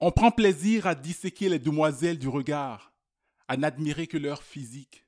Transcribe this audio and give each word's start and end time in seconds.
On 0.00 0.12
prend 0.12 0.30
plaisir 0.30 0.86
à 0.86 0.94
disséquer 0.94 1.48
les 1.48 1.58
demoiselles 1.58 2.20
du 2.20 2.28
regard, 2.28 2.92
à 3.48 3.56
n'admirer 3.56 4.06
que 4.06 4.16
leur 4.16 4.44
physique. 4.44 5.04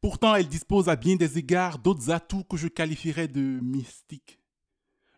Pourtant, 0.00 0.34
elles 0.34 0.48
disposent 0.48 0.88
à 0.88 0.96
bien 0.96 1.14
des 1.14 1.38
égards 1.38 1.78
d'autres 1.78 2.10
atouts 2.10 2.42
que 2.42 2.56
je 2.56 2.66
qualifierais 2.66 3.28
de 3.28 3.40
mystiques. 3.40 4.40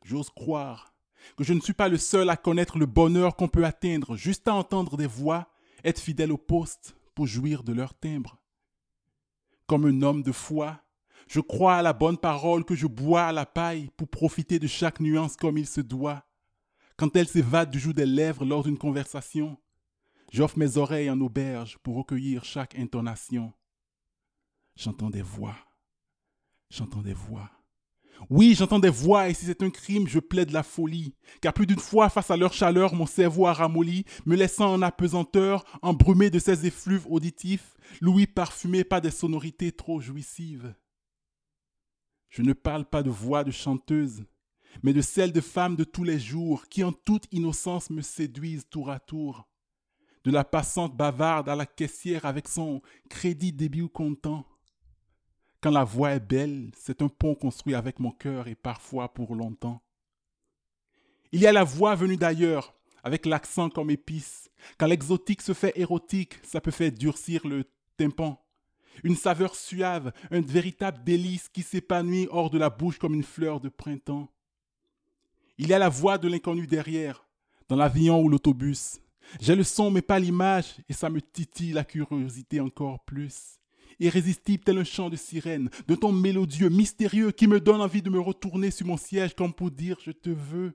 J'ose 0.04 0.28
croire 0.28 0.92
que 1.36 1.44
je 1.44 1.54
ne 1.54 1.60
suis 1.60 1.72
pas 1.72 1.88
le 1.88 1.96
seul 1.96 2.28
à 2.28 2.36
connaître 2.36 2.78
le 2.78 2.86
bonheur 2.86 3.36
qu'on 3.36 3.48
peut 3.48 3.64
atteindre 3.64 4.16
juste 4.16 4.48
à 4.48 4.54
entendre 4.54 4.98
des 4.98 5.06
voix, 5.06 5.50
être 5.82 6.00
fidèle 6.00 6.32
au 6.32 6.38
poste 6.38 6.94
pour 7.14 7.26
jouir 7.26 7.62
de 7.62 7.72
leur 7.72 7.94
timbre. 7.94 8.38
Comme 9.66 9.86
un 9.86 10.02
homme 10.02 10.22
de 10.22 10.32
foi, 10.32 10.82
je 11.26 11.40
crois 11.40 11.76
à 11.76 11.82
la 11.82 11.92
bonne 11.92 12.18
parole 12.18 12.64
que 12.64 12.74
je 12.74 12.86
bois 12.86 13.24
à 13.24 13.32
la 13.32 13.46
paille 13.46 13.90
pour 13.96 14.08
profiter 14.08 14.58
de 14.58 14.66
chaque 14.66 15.00
nuance 15.00 15.36
comme 15.36 15.58
il 15.58 15.66
se 15.66 15.80
doit. 15.80 16.24
Quand 17.00 17.16
elle 17.16 17.28
s'évade 17.28 17.70
du 17.70 17.78
joug 17.78 17.94
des 17.94 18.04
lèvres 18.04 18.44
lors 18.44 18.62
d'une 18.62 18.76
conversation, 18.76 19.56
j'offre 20.30 20.58
mes 20.58 20.76
oreilles 20.76 21.08
en 21.08 21.18
auberge 21.22 21.78
pour 21.78 21.96
recueillir 21.96 22.44
chaque 22.44 22.78
intonation. 22.78 23.54
J'entends 24.76 25.08
des 25.08 25.22
voix. 25.22 25.56
J'entends 26.68 27.00
des 27.00 27.14
voix. 27.14 27.50
Oui, 28.28 28.54
j'entends 28.54 28.78
des 28.78 28.90
voix 28.90 29.30
et 29.30 29.32
si 29.32 29.46
c'est 29.46 29.62
un 29.62 29.70
crime, 29.70 30.08
je 30.08 30.18
plaide 30.18 30.50
la 30.50 30.62
folie. 30.62 31.14
Car 31.40 31.54
plus 31.54 31.66
d'une 31.66 31.78
fois, 31.78 32.10
face 32.10 32.30
à 32.30 32.36
leur 32.36 32.52
chaleur, 32.52 32.94
mon 32.94 33.06
cerveau 33.06 33.46
a 33.46 33.54
ramolli, 33.54 34.04
me 34.26 34.36
laissant 34.36 34.70
en 34.70 34.82
apesanteur, 34.82 35.64
embrumé 35.80 36.28
de 36.28 36.38
ces 36.38 36.66
effluves 36.66 37.06
auditifs, 37.08 37.78
l'ouïe 38.02 38.26
parfumé 38.26 38.84
par 38.84 39.00
des 39.00 39.10
sonorités 39.10 39.72
trop 39.72 40.02
jouissives. 40.02 40.74
Je 42.28 42.42
ne 42.42 42.52
parle 42.52 42.84
pas 42.84 43.02
de 43.02 43.08
voix 43.08 43.42
de 43.42 43.52
chanteuse, 43.52 44.26
mais 44.82 44.92
de 44.92 45.00
celles 45.00 45.32
de 45.32 45.40
femmes 45.40 45.76
de 45.76 45.84
tous 45.84 46.04
les 46.04 46.18
jours 46.18 46.66
qui 46.68 46.84
en 46.84 46.92
toute 46.92 47.26
innocence 47.32 47.90
me 47.90 48.02
séduisent 48.02 48.68
tour 48.68 48.90
à 48.90 49.00
tour. 49.00 49.48
De 50.24 50.30
la 50.30 50.44
passante 50.44 50.96
bavarde 50.96 51.48
à 51.48 51.56
la 51.56 51.66
caissière 51.66 52.26
avec 52.26 52.48
son 52.48 52.82
crédit 53.08 53.52
début 53.52 53.88
content. 53.88 54.46
Quand 55.60 55.70
la 55.70 55.84
voix 55.84 56.12
est 56.12 56.20
belle, 56.20 56.70
c'est 56.76 57.02
un 57.02 57.08
pont 57.08 57.34
construit 57.34 57.74
avec 57.74 58.00
mon 58.00 58.10
cœur 58.10 58.48
et 58.48 58.54
parfois 58.54 59.12
pour 59.12 59.34
longtemps. 59.34 59.82
Il 61.32 61.40
y 61.40 61.46
a 61.46 61.52
la 61.52 61.64
voix 61.64 61.94
venue 61.94 62.16
d'ailleurs, 62.16 62.74
avec 63.02 63.26
l'accent 63.26 63.70
comme 63.70 63.90
épice. 63.90 64.50
Quand 64.78 64.86
l'exotique 64.86 65.42
se 65.42 65.52
fait 65.52 65.78
érotique, 65.78 66.34
ça 66.42 66.60
peut 66.60 66.70
faire 66.70 66.92
durcir 66.92 67.46
le 67.46 67.64
tympan. 67.96 68.42
Une 69.04 69.16
saveur 69.16 69.54
suave, 69.54 70.12
un 70.30 70.40
véritable 70.40 71.04
délice 71.04 71.48
qui 71.48 71.62
s'épanouit 71.62 72.28
hors 72.30 72.50
de 72.50 72.58
la 72.58 72.70
bouche 72.70 72.98
comme 72.98 73.14
une 73.14 73.22
fleur 73.22 73.60
de 73.60 73.68
printemps. 73.68 74.28
Il 75.60 75.68
y 75.68 75.74
a 75.74 75.78
la 75.78 75.90
voix 75.90 76.16
de 76.16 76.26
l'inconnu 76.26 76.66
derrière, 76.66 77.28
dans 77.68 77.76
l'avion 77.76 78.22
ou 78.22 78.30
l'autobus. 78.30 78.98
J'ai 79.42 79.54
le 79.54 79.62
son 79.62 79.90
mais 79.90 80.00
pas 80.00 80.18
l'image, 80.18 80.76
et 80.88 80.94
ça 80.94 81.10
me 81.10 81.20
titille 81.20 81.72
la 81.72 81.84
curiosité 81.84 82.60
encore 82.60 83.04
plus 83.04 83.58
irrésistible 83.98 84.64
tel 84.64 84.78
un 84.78 84.84
chant 84.84 85.10
de 85.10 85.16
sirène, 85.16 85.68
de 85.86 85.94
ton 85.94 86.12
mélodieux, 86.12 86.70
mystérieux, 86.70 87.30
qui 87.32 87.46
me 87.46 87.60
donne 87.60 87.82
envie 87.82 88.00
de 88.00 88.08
me 88.08 88.18
retourner 88.18 88.70
sur 88.70 88.86
mon 88.86 88.96
siège 88.96 89.34
comme 89.34 89.52
pour 89.52 89.70
dire 89.70 89.98
je 90.02 90.12
te 90.12 90.30
veux. 90.30 90.72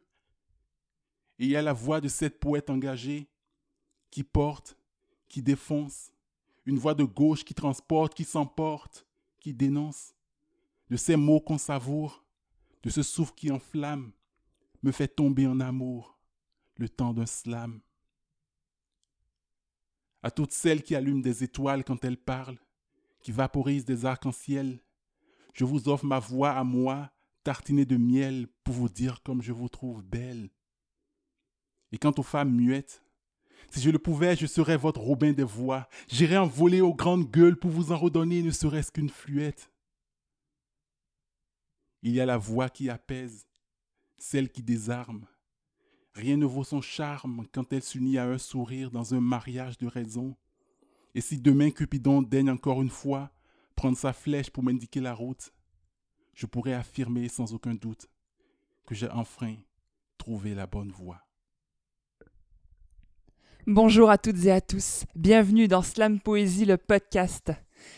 Et 1.39 1.45
il 1.45 1.49
y 1.49 1.55
a 1.55 1.63
la 1.63 1.73
voix 1.73 1.99
de 1.99 2.07
cette 2.07 2.39
poète 2.39 2.69
engagée, 2.69 3.27
qui 4.11 4.23
porte, 4.23 4.77
qui 5.27 5.41
défonce, 5.41 6.11
une 6.67 6.77
voix 6.77 6.93
de 6.93 7.03
gauche 7.03 7.43
qui 7.43 7.55
transporte, 7.55 8.13
qui 8.13 8.25
s'emporte, 8.25 9.07
qui 9.39 9.55
dénonce, 9.55 10.13
de 10.91 10.95
ces 10.95 11.15
mots 11.15 11.39
qu'on 11.39 11.57
savoure, 11.57 12.23
de 12.83 12.91
ce 12.91 13.01
souffle 13.01 13.33
qui 13.35 13.49
enflamme, 13.49 14.11
me 14.85 14.91
fait 14.91 15.07
tomber 15.07 15.47
en 15.47 15.59
amour, 15.59 16.19
le 16.77 16.87
temps 16.87 17.13
d'un 17.13 17.25
slam. 17.25 17.81
À 20.21 20.29
toutes 20.29 20.51
celles 20.51 20.83
qui 20.83 20.95
allument 20.95 21.21
des 21.21 21.43
étoiles 21.43 21.83
quand 21.83 22.05
elles 22.05 22.21
parlent, 22.21 22.59
qui 23.21 23.31
vaporise 23.31 23.83
des 23.83 24.05
arcs-en-ciel. 24.05 24.79
Je 25.55 25.65
vous 25.65 25.89
offre 25.89 26.05
ma 26.05 26.19
voix 26.19 26.51
à 26.51 26.63
moi, 26.63 27.11
tartinée 27.43 27.85
de 27.85 27.97
miel, 27.97 28.47
pour 28.63 28.75
vous 28.75 28.89
dire 28.89 29.23
comme 29.23 29.41
je 29.41 29.51
vous 29.51 29.69
trouve 29.69 30.03
belle. 30.03 30.51
Et 31.91 31.97
quant 31.97 32.13
aux 32.17 32.23
femmes 32.23 32.53
muettes, 32.53 33.03
si 33.71 33.81
je 33.81 33.89
le 33.89 33.97
pouvais, 33.97 34.35
je 34.35 34.45
serais 34.45 34.77
votre 34.77 35.01
Robin 35.01 35.33
des 35.33 35.43
voix. 35.43 35.89
J'irais 36.07 36.37
en 36.37 36.45
voler 36.45 36.81
aux 36.81 36.93
grandes 36.93 37.31
gueules 37.31 37.57
pour 37.57 37.71
vous 37.71 37.91
en 37.91 37.97
redonner 37.97 38.43
ne 38.43 38.51
serait-ce 38.51 38.91
qu'une 38.91 39.09
fluette. 39.09 39.71
Il 42.03 42.11
y 42.11 42.21
a 42.21 42.25
la 42.27 42.37
voix 42.37 42.69
qui 42.69 42.87
apaise, 42.91 43.47
celle 44.17 44.49
qui 44.49 44.63
désarme. 44.63 45.25
Rien 46.13 46.37
ne 46.37 46.45
vaut 46.45 46.63
son 46.63 46.81
charme 46.81 47.45
quand 47.51 47.73
elle 47.73 47.83
s'unit 47.83 48.17
à 48.17 48.25
un 48.25 48.37
sourire 48.37 48.91
dans 48.91 49.13
un 49.13 49.19
mariage 49.19 49.77
de 49.77 49.87
raison. 49.87 50.35
Et 51.13 51.21
si 51.21 51.37
demain 51.37 51.71
Cupidon 51.71 52.21
daigne 52.21 52.49
encore 52.49 52.81
une 52.81 52.89
fois 52.89 53.31
prendre 53.75 53.97
sa 53.97 54.13
flèche 54.13 54.49
pour 54.49 54.63
m'indiquer 54.63 55.01
la 55.01 55.13
route, 55.13 55.53
je 56.33 56.45
pourrais 56.45 56.73
affirmer 56.73 57.27
sans 57.27 57.53
aucun 57.53 57.73
doute 57.73 58.07
que 58.85 58.95
j'ai 58.95 59.09
enfin 59.09 59.55
trouvé 60.17 60.55
la 60.55 60.67
bonne 60.67 60.91
voie. 60.91 61.21
Bonjour 63.67 64.09
à 64.09 64.17
toutes 64.17 64.45
et 64.45 64.51
à 64.51 64.61
tous, 64.61 65.05
bienvenue 65.15 65.67
dans 65.67 65.81
Slam 65.81 66.19
Poésie, 66.19 66.65
le 66.65 66.77
podcast. 66.77 67.51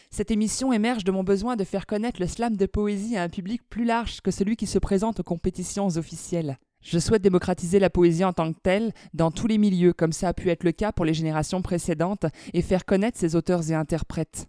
Cette 0.09 0.31
émission 0.31 0.73
émerge 0.73 1.03
de 1.03 1.11
mon 1.11 1.23
besoin 1.23 1.55
de 1.55 1.63
faire 1.63 1.85
connaître 1.85 2.19
le 2.19 2.27
slam 2.27 2.55
de 2.55 2.65
poésie 2.65 3.17
à 3.17 3.23
un 3.23 3.29
public 3.29 3.61
plus 3.69 3.85
large 3.85 4.21
que 4.21 4.31
celui 4.31 4.55
qui 4.55 4.67
se 4.67 4.79
présente 4.79 5.19
aux 5.19 5.23
compétitions 5.23 5.87
officielles. 5.87 6.57
Je 6.81 6.99
souhaite 6.99 7.21
démocratiser 7.21 7.79
la 7.79 7.89
poésie 7.89 8.23
en 8.23 8.33
tant 8.33 8.53
que 8.53 8.59
telle 8.59 8.93
dans 9.13 9.31
tous 9.31 9.47
les 9.47 9.57
milieux, 9.57 9.93
comme 9.93 10.13
ça 10.13 10.29
a 10.29 10.33
pu 10.33 10.49
être 10.49 10.63
le 10.63 10.71
cas 10.71 10.91
pour 10.91 11.05
les 11.05 11.13
générations 11.13 11.61
précédentes, 11.61 12.25
et 12.53 12.61
faire 12.61 12.85
connaître 12.85 13.17
ses 13.17 13.35
auteurs 13.35 13.69
et 13.69 13.73
interprètes. 13.73 14.47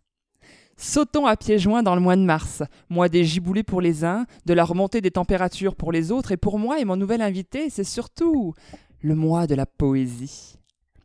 Sautons 0.76 1.26
à 1.26 1.36
pieds 1.36 1.58
joints 1.58 1.82
dans 1.82 1.96
le 1.96 2.00
mois 2.00 2.14
de 2.14 2.22
mars, 2.22 2.62
mois 2.88 3.08
des 3.08 3.24
giboulées 3.24 3.64
pour 3.64 3.80
les 3.80 4.04
uns, 4.04 4.26
de 4.46 4.54
la 4.54 4.64
remontée 4.64 5.00
des 5.00 5.10
températures 5.10 5.74
pour 5.74 5.90
les 5.90 6.12
autres, 6.12 6.30
et 6.30 6.36
pour 6.36 6.58
moi 6.58 6.78
et 6.78 6.84
mon 6.84 6.96
nouvel 6.96 7.20
invité, 7.20 7.70
c'est 7.70 7.82
surtout 7.82 8.54
le 9.00 9.16
mois 9.16 9.48
de 9.48 9.56
la 9.56 9.66
poésie. 9.66 10.57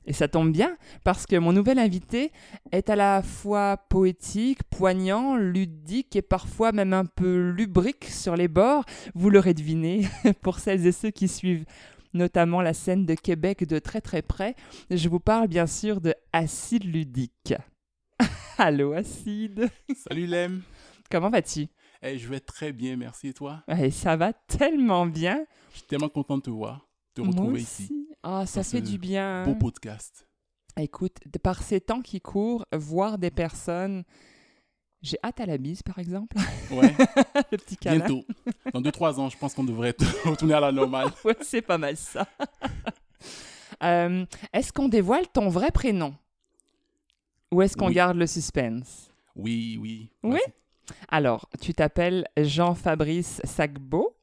Et 0.06 0.14
ça 0.14 0.28
tombe 0.28 0.52
bien, 0.52 0.78
parce 1.03 1.25
que 1.25 1.36
mon 1.38 1.53
nouvel 1.53 1.80
invité 1.80 2.31
est 2.72 2.90
à 2.90 2.96
la 2.96 3.22
fois 3.22 3.78
poétique, 3.90 4.64
poignant, 4.64 5.36
ludique 5.36 6.16
et 6.16 6.22
parfois 6.22 6.72
même 6.72 6.94
un 6.94 7.06
peu 7.06 7.50
lubrique 7.50 8.06
sur 8.06 8.36
les 8.36 8.47
bords. 8.47 8.84
Vous 9.16 9.30
l'aurez 9.30 9.53
deviné, 9.53 10.08
pour 10.41 10.59
celles 10.59 10.86
et 10.86 10.91
ceux 10.91 11.12
qui 11.12 11.28
suivent 11.28 11.66
notamment 12.14 12.62
la 12.62 12.74
scène 12.74 13.06
de 13.06 13.16
Québec 13.16 13.68
de 13.68 13.80
très 13.80 14.02
très 14.02 14.22
près. 14.22 14.56
Je 14.90 15.09
vous 15.09 15.19
parle 15.19 15.47
bien 15.47 15.68
sûr 15.68 16.02
de 16.02 16.14
Acide 16.31 16.84
Ludique. 16.84 17.56
Allô 18.58 18.94
Acide 18.94 19.70
Salut 19.96 20.28
Lem 20.28 20.62
Comment 21.09 21.30
vas-tu? 21.30 21.68
Hey, 22.02 22.20
Je 22.20 22.28
vais 22.28 22.40
très 22.40 22.74
bien, 22.74 22.97
merci. 22.97 23.30
Et 23.30 23.34
toi? 23.34 23.64
Ça 23.91 24.16
va 24.16 24.34
tellement 24.34 25.06
bien. 25.06 25.46
Je 25.72 25.78
suis 25.78 25.88
tellement 25.88 26.09
content 26.09 26.38
de 26.38 26.44
te 26.44 26.50
voir, 26.50 26.88
de 27.16 27.22
te 27.22 27.28
retrouver 27.28 27.62
ici. 27.62 28.03
Ah, 28.23 28.45
ça 28.45 28.63
fait 28.63 28.81
du 28.81 28.97
bien. 28.97 29.44
Beau 29.44 29.56
podcast. 29.56 30.25
Écoute, 30.78 31.17
par 31.44 31.61
ces 31.61 31.81
temps 31.81 32.01
qui 32.01 32.22
courent, 32.22 32.66
voir 32.73 33.17
des 33.17 33.31
personnes. 33.31 34.03
J'ai 35.01 35.17
hâte 35.22 35.41
à 35.41 35.45
la 35.45 35.57
bise, 35.57 35.84
par 35.84 36.00
exemple. 36.00 36.38
Ouais. 36.72 36.95
le 37.51 37.57
petit 37.57 37.75
câlin. 37.75 37.97
Bientôt. 37.97 38.25
Dans 38.73 38.81
2-3 38.81 39.19
ans, 39.19 39.29
je 39.29 39.38
pense 39.38 39.53
qu'on 39.53 39.66
devrait 39.66 39.94
retourner 40.25 40.53
à 40.53 40.61
la 40.61 40.72
normale. 40.72 41.09
ouais, 41.25 41.35
c'est 41.41 41.61
pas 41.61 41.78
mal 41.78 41.97
ça. 41.97 42.25
Euh, 43.84 44.25
est-ce 44.53 44.72
qu'on 44.72 44.88
dévoile 44.88 45.28
ton 45.28 45.50
vrai 45.50 45.72
prénom? 45.72 46.16
Ou 47.51 47.61
est-ce 47.61 47.75
qu'on 47.75 47.90
garde 47.90 48.16
le 48.16 48.25
suspense? 48.25 49.11
Oui, 49.35 49.78
oui. 49.81 50.09
Oui? 50.23 50.40
Alors, 51.09 51.50
tu 51.59 51.73
t'appelles 51.73 52.25
Jean-Fabrice 52.38 53.41
Sagbo 53.44 54.16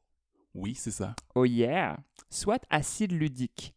Oui, 0.55 0.73
c'est 0.73 0.91
ça. 0.91 1.15
Oh 1.35 1.45
yeah 1.45 1.97
Soit 2.31 2.65
acide 2.71 3.11
ludique. 3.11 3.75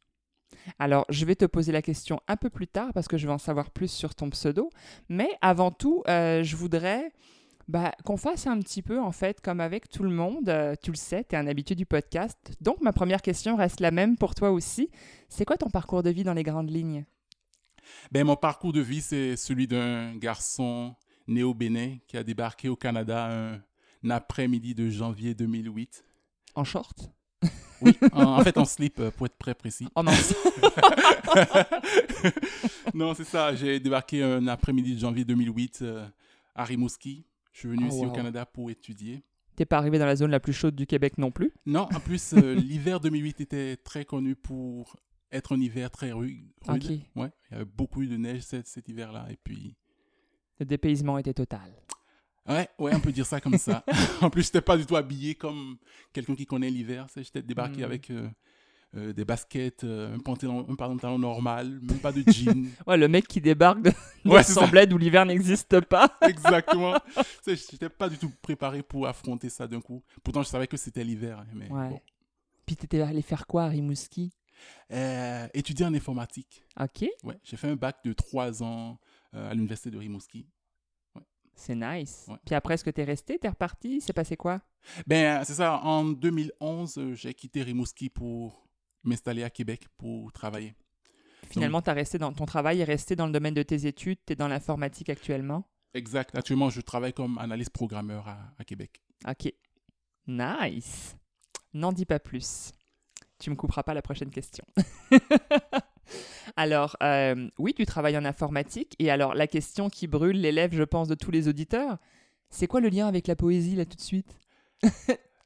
Alors, 0.78 1.04
je 1.08 1.24
vais 1.24 1.34
te 1.34 1.44
poser 1.44 1.72
la 1.72 1.82
question 1.82 2.20
un 2.28 2.36
peu 2.36 2.50
plus 2.50 2.66
tard 2.66 2.92
parce 2.92 3.08
que 3.08 3.16
je 3.16 3.26
veux 3.26 3.32
en 3.32 3.38
savoir 3.38 3.70
plus 3.70 3.90
sur 3.90 4.14
ton 4.14 4.30
pseudo. 4.30 4.70
Mais 5.08 5.28
avant 5.40 5.70
tout, 5.70 6.02
euh, 6.08 6.42
je 6.42 6.56
voudrais 6.56 7.12
bah, 7.68 7.92
qu'on 8.04 8.16
fasse 8.16 8.46
un 8.46 8.58
petit 8.60 8.82
peu, 8.82 9.00
en 9.00 9.12
fait, 9.12 9.40
comme 9.40 9.60
avec 9.60 9.88
tout 9.88 10.02
le 10.02 10.10
monde. 10.10 10.48
Euh, 10.48 10.74
tu 10.82 10.90
le 10.90 10.96
sais, 10.96 11.24
tu 11.24 11.34
es 11.34 11.38
un 11.38 11.46
habitué 11.46 11.74
du 11.74 11.86
podcast. 11.86 12.38
Donc, 12.60 12.80
ma 12.80 12.92
première 12.92 13.22
question 13.22 13.56
reste 13.56 13.80
la 13.80 13.90
même 13.90 14.16
pour 14.16 14.34
toi 14.34 14.50
aussi. 14.50 14.90
C'est 15.28 15.44
quoi 15.44 15.56
ton 15.56 15.70
parcours 15.70 16.02
de 16.02 16.10
vie 16.10 16.24
dans 16.24 16.34
les 16.34 16.42
grandes 16.42 16.70
lignes? 16.70 17.04
Ben, 18.12 18.24
mon 18.24 18.36
parcours 18.36 18.72
de 18.72 18.80
vie, 18.80 19.00
c'est 19.00 19.36
celui 19.36 19.66
d'un 19.66 20.16
garçon 20.16 20.94
né 21.26 21.42
au 21.42 21.54
Bénin 21.54 21.96
qui 22.06 22.16
a 22.16 22.22
débarqué 22.22 22.68
au 22.68 22.76
Canada 22.76 23.28
un 23.30 24.10
après-midi 24.10 24.74
de 24.74 24.88
janvier 24.90 25.34
2008. 25.34 26.04
En 26.54 26.64
short? 26.64 27.10
Oui, 27.82 27.92
en, 28.12 28.42
fait, 28.42 28.56
en 28.56 28.64
slip, 28.64 28.98
euh, 29.00 29.10
pour 29.10 29.26
être 29.26 29.36
très 29.38 29.54
précis. 29.54 29.86
Oh 29.94 30.02
non. 30.02 30.12
non, 32.94 33.14
c'est 33.14 33.24
ça. 33.24 33.54
J'ai 33.54 33.80
débarqué 33.80 34.22
un 34.22 34.46
après-midi 34.46 34.94
de 34.94 35.00
janvier 35.00 35.24
2008 35.24 35.78
euh, 35.82 36.06
à 36.54 36.64
Rimouski. 36.64 37.24
Je 37.52 37.60
suis 37.60 37.68
venu 37.68 37.86
Oh, 37.90 37.94
ici 37.94 38.06
au. 38.06 38.10
Canada 38.12 38.46
pour 38.46 38.70
étudier. 38.70 39.22
T'es 39.56 39.64
pas 39.66 39.78
arrivé 39.78 39.98
dans 39.98 40.06
la 40.06 40.16
zone 40.16 40.30
la 40.30 40.40
plus 40.40 40.52
chaude 40.52 40.74
du 40.74 40.86
Québec 40.86 41.18
non 41.18 41.30
plus? 41.30 41.52
Non, 41.66 41.82
en 41.94 42.00
plus, 42.00 42.32
euh, 42.34 42.54
l'hiver 42.58 43.00
2008 43.00 43.40
était 43.40 43.76
très 43.76 44.04
connu 44.04 44.34
pour 44.34 44.96
être 45.30 45.54
un 45.54 45.60
hiver 45.60 45.90
très 45.90 46.12
ru- 46.12 46.44
rude. 46.66 47.02
Ouais, 47.16 47.30
il 47.50 47.52
y 47.52 47.54
avait 47.56 47.64
beaucoup 47.64 48.04
de 48.04 48.16
neige 48.16 48.42
cet, 48.42 48.66
cet 48.66 48.88
hiver-là. 48.88 49.26
Et 49.30 49.36
puis, 49.42 49.76
Le 50.58 50.66
dépaysement 50.66 51.18
était 51.18 51.34
total. 51.34 51.72
Ouais, 52.48 52.68
ouais, 52.78 52.94
on 52.94 53.00
peut 53.00 53.12
dire 53.12 53.26
ça 53.26 53.40
comme 53.40 53.58
ça. 53.58 53.84
en 54.20 54.30
plus, 54.30 54.44
j'étais 54.44 54.60
pas 54.60 54.76
du 54.76 54.86
tout 54.86 54.96
habillé 54.96 55.34
comme 55.34 55.76
quelqu'un 56.12 56.34
qui 56.34 56.46
connaît 56.46 56.70
l'hiver. 56.70 57.06
J'étais 57.16 57.42
débarqué 57.42 57.78
Mhm. 57.78 57.84
avec 57.84 58.10
euh, 58.10 58.28
euh, 58.96 59.12
des 59.12 59.24
baskets, 59.24 59.82
euh, 59.84 60.14
un 60.14 60.18
pantalon, 60.20 60.64
un 60.68 60.74
pantalon 60.76 61.18
normal, 61.18 61.80
même 61.82 61.98
pas 61.98 62.12
de 62.12 62.22
jean. 62.30 62.66
Ouais, 62.86 62.96
le 62.96 63.08
mec 63.08 63.26
qui 63.26 63.40
débarque 63.40 63.82
de, 63.82 63.92
Ouais. 64.24 64.42
Semblède 64.42 64.92
où 64.92 64.98
l'hiver 64.98 65.26
n'existe 65.26 65.80
pas. 65.80 66.16
Exactement. 66.22 66.94
J'étais 67.46 67.88
pas 67.88 68.08
du 68.08 68.18
tout 68.18 68.30
préparé 68.40 68.82
pour 68.82 69.06
affronter 69.06 69.48
ça 69.50 69.66
d'un 69.66 69.80
coup. 69.80 70.02
Pourtant, 70.22 70.42
je 70.42 70.48
savais 70.48 70.66
que 70.66 70.76
c'était 70.76 71.02
l'hiver. 71.04 71.40
hein, 71.40 71.46
Mais 71.54 71.68
Ouais. 71.70 71.88
bon. 71.90 72.00
Puis 72.66 72.76
t'étais 72.76 73.00
allé 73.00 73.20
faire 73.20 73.46
quoi 73.46 73.64
à 73.64 73.68
Rimouski? 73.68 74.32
Étudier 75.52 75.84
en 75.86 75.94
informatique. 75.94 76.62
Ok, 76.80 77.04
Ouais, 77.24 77.38
j'ai 77.42 77.56
fait 77.56 77.68
un 77.68 77.76
bac 77.76 77.98
de 78.04 78.12
trois 78.12 78.62
ans 78.62 78.98
à 79.32 79.52
l'université 79.52 79.90
de 79.90 79.98
Rimouski. 79.98 80.46
C'est 81.54 81.74
nice. 81.74 82.26
Ouais. 82.28 82.36
Puis 82.44 82.54
après, 82.54 82.74
est-ce 82.74 82.84
que 82.84 82.90
t'es 82.90 83.04
resté? 83.04 83.38
T'es 83.38 83.48
reparti? 83.48 84.00
C'est 84.00 84.12
passé 84.12 84.36
quoi? 84.36 84.60
Ben, 85.06 85.42
c'est 85.44 85.54
ça. 85.54 85.80
En 85.82 86.04
2011, 86.04 86.98
euh, 86.98 87.14
j'ai 87.14 87.34
quitté 87.34 87.62
Rimouski 87.62 88.10
pour 88.10 88.66
m'installer 89.02 89.42
à 89.44 89.50
Québec 89.50 89.86
pour 89.96 90.32
travailler. 90.32 90.74
Finalement, 91.48 91.82
t'as 91.82 91.92
resté 91.92 92.18
dans 92.18 92.32
ton 92.32 92.46
travail 92.46 92.80
est 92.80 92.84
resté 92.84 93.16
dans 93.16 93.26
le 93.26 93.32
domaine 93.32 93.54
de 93.54 93.62
tes 93.62 93.86
études. 93.86 94.18
T'es 94.24 94.34
dans 94.34 94.48
l'informatique 94.48 95.10
actuellement. 95.10 95.68
Exact. 95.92 96.36
Actuellement, 96.36 96.70
je 96.70 96.80
travaille 96.80 97.12
comme 97.12 97.38
analyste 97.38 97.70
programmeur 97.70 98.26
à, 98.28 98.52
à 98.58 98.64
Québec. 98.64 99.02
Ok, 99.28 99.52
nice. 100.26 101.16
N'en 101.72 101.92
dis 101.92 102.06
pas 102.06 102.18
plus. 102.18 102.72
Tu 103.38 103.50
me 103.50 103.56
couperas 103.56 103.82
pas 103.82 103.94
la 103.94 104.02
prochaine 104.02 104.30
question. 104.30 104.64
alors, 106.56 106.96
euh, 107.02 107.48
oui, 107.58 107.74
tu 107.74 107.86
travailles 107.86 108.18
en 108.18 108.24
informatique. 108.24 108.94
Et 108.98 109.10
alors, 109.10 109.34
la 109.34 109.46
question 109.46 109.88
qui 109.90 110.06
brûle 110.06 110.40
les 110.40 110.52
lèvres, 110.52 110.74
je 110.74 110.82
pense, 110.82 111.08
de 111.08 111.14
tous 111.14 111.30
les 111.30 111.48
auditeurs, 111.48 111.98
c'est 112.50 112.66
quoi 112.66 112.80
le 112.80 112.88
lien 112.88 113.06
avec 113.06 113.26
la 113.26 113.36
poésie, 113.36 113.76
là, 113.76 113.84
tout 113.84 113.96
de 113.96 114.02
suite? 114.02 114.38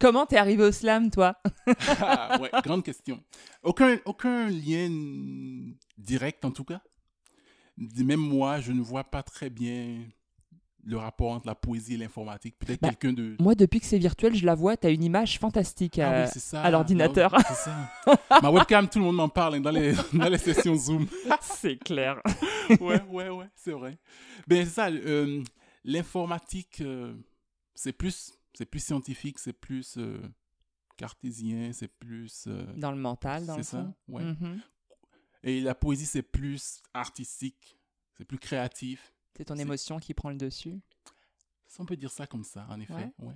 Comment 0.00 0.26
t'es 0.26 0.36
arrivé 0.36 0.62
au 0.62 0.72
slam, 0.72 1.10
toi? 1.10 1.36
Ah, 2.00 2.38
ouais, 2.40 2.50
grande 2.62 2.84
question. 2.84 3.22
Aucun, 3.62 3.98
aucun 4.04 4.48
lien 4.48 4.88
direct, 5.96 6.44
en 6.44 6.50
tout 6.50 6.64
cas. 6.64 6.80
Même 7.76 8.20
moi, 8.20 8.60
je 8.60 8.72
ne 8.72 8.80
vois 8.80 9.04
pas 9.04 9.22
très 9.22 9.50
bien 9.50 10.04
le 10.84 10.96
rapport 10.96 11.32
entre 11.32 11.46
la 11.46 11.54
poésie 11.54 11.94
et 11.94 11.96
l'informatique. 11.96 12.56
Peut-être 12.58 12.80
Bah, 12.80 12.88
quelqu'un 12.88 13.12
de... 13.12 13.36
Moi, 13.40 13.54
depuis 13.54 13.80
que 13.80 13.86
c'est 13.86 13.98
virtuel, 13.98 14.34
je 14.34 14.46
la 14.46 14.54
vois, 14.54 14.76
t'as 14.76 14.90
une 14.92 15.02
image 15.04 15.38
fantastique. 15.38 15.98
Ah 15.98 16.12
euh, 16.12 16.24
oui, 16.24 16.40
c'est 16.40 16.56
à 16.56 16.70
l'ordinateur. 16.70 17.34
Ah 17.34 17.38
oui, 17.38 17.44
c'est 17.48 17.54
ça. 18.30 18.40
Ma 18.42 18.50
webcam, 18.50 18.88
tout 18.88 18.98
le 19.00 19.04
monde 19.06 19.16
m'en 19.16 19.28
parle 19.28 19.56
hein, 19.56 19.60
dans, 19.60 19.70
les, 19.70 19.92
dans 20.12 20.28
les 20.28 20.38
sessions 20.38 20.76
Zoom. 20.76 21.06
c'est 21.42 21.76
clair. 21.76 22.22
ouais, 22.80 23.02
ouais, 23.02 23.28
ouais, 23.28 23.46
c'est 23.54 23.72
vrai. 23.72 23.98
Ben, 24.46 24.64
c'est 24.64 24.72
ça. 24.72 24.88
euh, 24.88 25.42
L'informatique, 25.84 26.80
euh, 26.80 27.14
c'est 27.74 27.92
plus, 27.92 28.32
c'est 28.54 28.66
plus 28.66 28.80
scientifique, 28.80 29.38
c'est 29.38 29.52
plus 29.52 29.96
euh, 29.98 30.20
cartésien, 30.96 31.72
c'est 31.72 31.88
plus. 31.88 32.48
Dans 32.76 32.90
le 32.92 32.98
mental, 32.98 33.46
dans 33.46 33.54
c'est 33.54 33.58
le 33.58 33.64
ça, 33.64 33.78
fond. 33.82 33.94
ouais. 34.08 34.24
Mhm. 34.24 34.60
Et 35.44 35.60
la 35.60 35.74
poésie, 35.74 36.06
c'est 36.06 36.22
plus 36.22 36.82
artistique, 36.94 37.78
c'est 38.16 38.24
plus 38.24 38.38
créatif. 38.38 39.12
C'est 39.38 39.44
ton 39.46 39.56
émotion 39.56 39.98
qui 39.98 40.12
prend 40.14 40.28
le 40.30 40.36
dessus? 40.36 40.78
On 41.78 41.86
peut 41.86 41.96
dire 41.96 42.10
ça 42.10 42.26
comme 42.26 42.44
ça, 42.44 42.66
en 42.68 42.80
effet. 42.80 42.92
Ouais. 42.92 43.12
Ouais. 43.20 43.34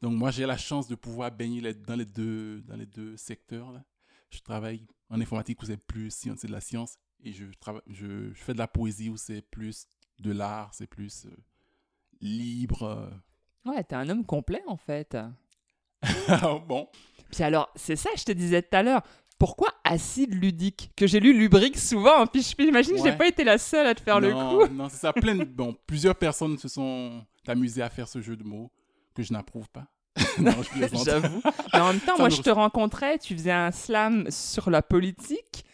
Donc, 0.00 0.14
moi, 0.16 0.30
j'ai 0.30 0.46
la 0.46 0.56
chance 0.56 0.88
de 0.88 0.94
pouvoir 0.94 1.30
baigner 1.30 1.60
les- 1.60 1.74
dans, 1.74 1.96
les 1.96 2.06
deux, 2.06 2.62
dans 2.62 2.76
les 2.76 2.86
deux 2.86 3.16
secteurs. 3.16 3.70
là. 3.72 3.84
Je 4.30 4.40
travaille 4.40 4.86
en 5.10 5.20
informatique 5.20 5.60
où 5.62 5.66
c'est 5.66 5.76
plus 5.76 6.10
science, 6.10 6.38
c'est 6.40 6.46
de 6.48 6.52
la 6.52 6.60
science. 6.60 6.96
Et 7.22 7.32
je, 7.32 7.44
travaille, 7.60 7.82
je, 7.88 8.32
je 8.32 8.42
fais 8.42 8.52
de 8.54 8.58
la 8.58 8.68
poésie 8.68 9.10
où 9.10 9.16
c'est 9.16 9.42
plus 9.42 9.86
de 10.18 10.30
l'art, 10.32 10.72
c'est 10.72 10.86
plus 10.86 11.26
euh, 11.26 11.36
libre. 12.20 12.82
euh. 12.84 13.10
Ouais, 13.64 13.82
t'es 13.84 13.96
un 13.96 14.08
homme 14.08 14.24
complet, 14.24 14.62
en 14.66 14.76
fait. 14.76 15.16
bon? 16.66 16.88
Puis 17.32 17.42
alors, 17.42 17.70
c'est 17.74 17.96
ça, 17.96 18.10
je 18.16 18.24
te 18.24 18.32
disais 18.32 18.62
tout 18.62 18.76
à 18.76 18.82
l'heure. 18.82 19.02
Pourquoi 19.38 19.68
acide 19.84 20.34
ludique? 20.34 20.90
Que 20.96 21.06
j'ai 21.06 21.20
lu 21.20 21.32
lubrique 21.38 21.78
souvent, 21.78 22.26
puis 22.26 22.42
je- 22.42 22.54
puis 22.56 22.66
j'imagine 22.66 22.92
que 22.96 22.98
j'ai 23.02 23.10
Ouais. 23.10 23.16
pas 23.16 23.28
été 23.28 23.44
la 23.44 23.56
seule 23.58 23.86
à 23.86 23.94
te 23.94 24.00
faire 24.02 24.18
le 24.20 24.32
coup. 24.32 24.66
Non, 24.74 24.88
c'est 24.88 24.96
ça. 24.98 25.12
Plein 25.12 25.36
de- 25.36 25.44
bon, 25.44 25.76
plusieurs 25.86 26.16
personnes 26.16 26.58
se 26.58 26.66
sont 26.68 27.24
amusées 27.46 27.82
à 27.82 27.88
faire 27.90 28.08
ce 28.08 28.20
jeu 28.20 28.36
de 28.36 28.42
mots 28.44 28.70
que 29.14 29.22
je 29.22 29.32
n'approuve 29.32 29.68
pas. 29.68 29.86
non, 30.40 30.52
je. 30.62 31.04
J'avoue. 31.04 31.40
Mais 31.72 31.80
en 31.80 31.88
même 31.92 32.00
temps, 32.00 32.16
Ça 32.16 32.18
moi, 32.22 32.28
me 32.28 32.34
je 32.34 32.42
te 32.42 32.50
rencontrais, 32.50 33.18
tu 33.18 33.34
faisais 33.36 33.52
un 33.52 33.70
slam 33.70 34.28
sur 34.30 34.68
la 34.70 34.82
politique, 34.82 35.64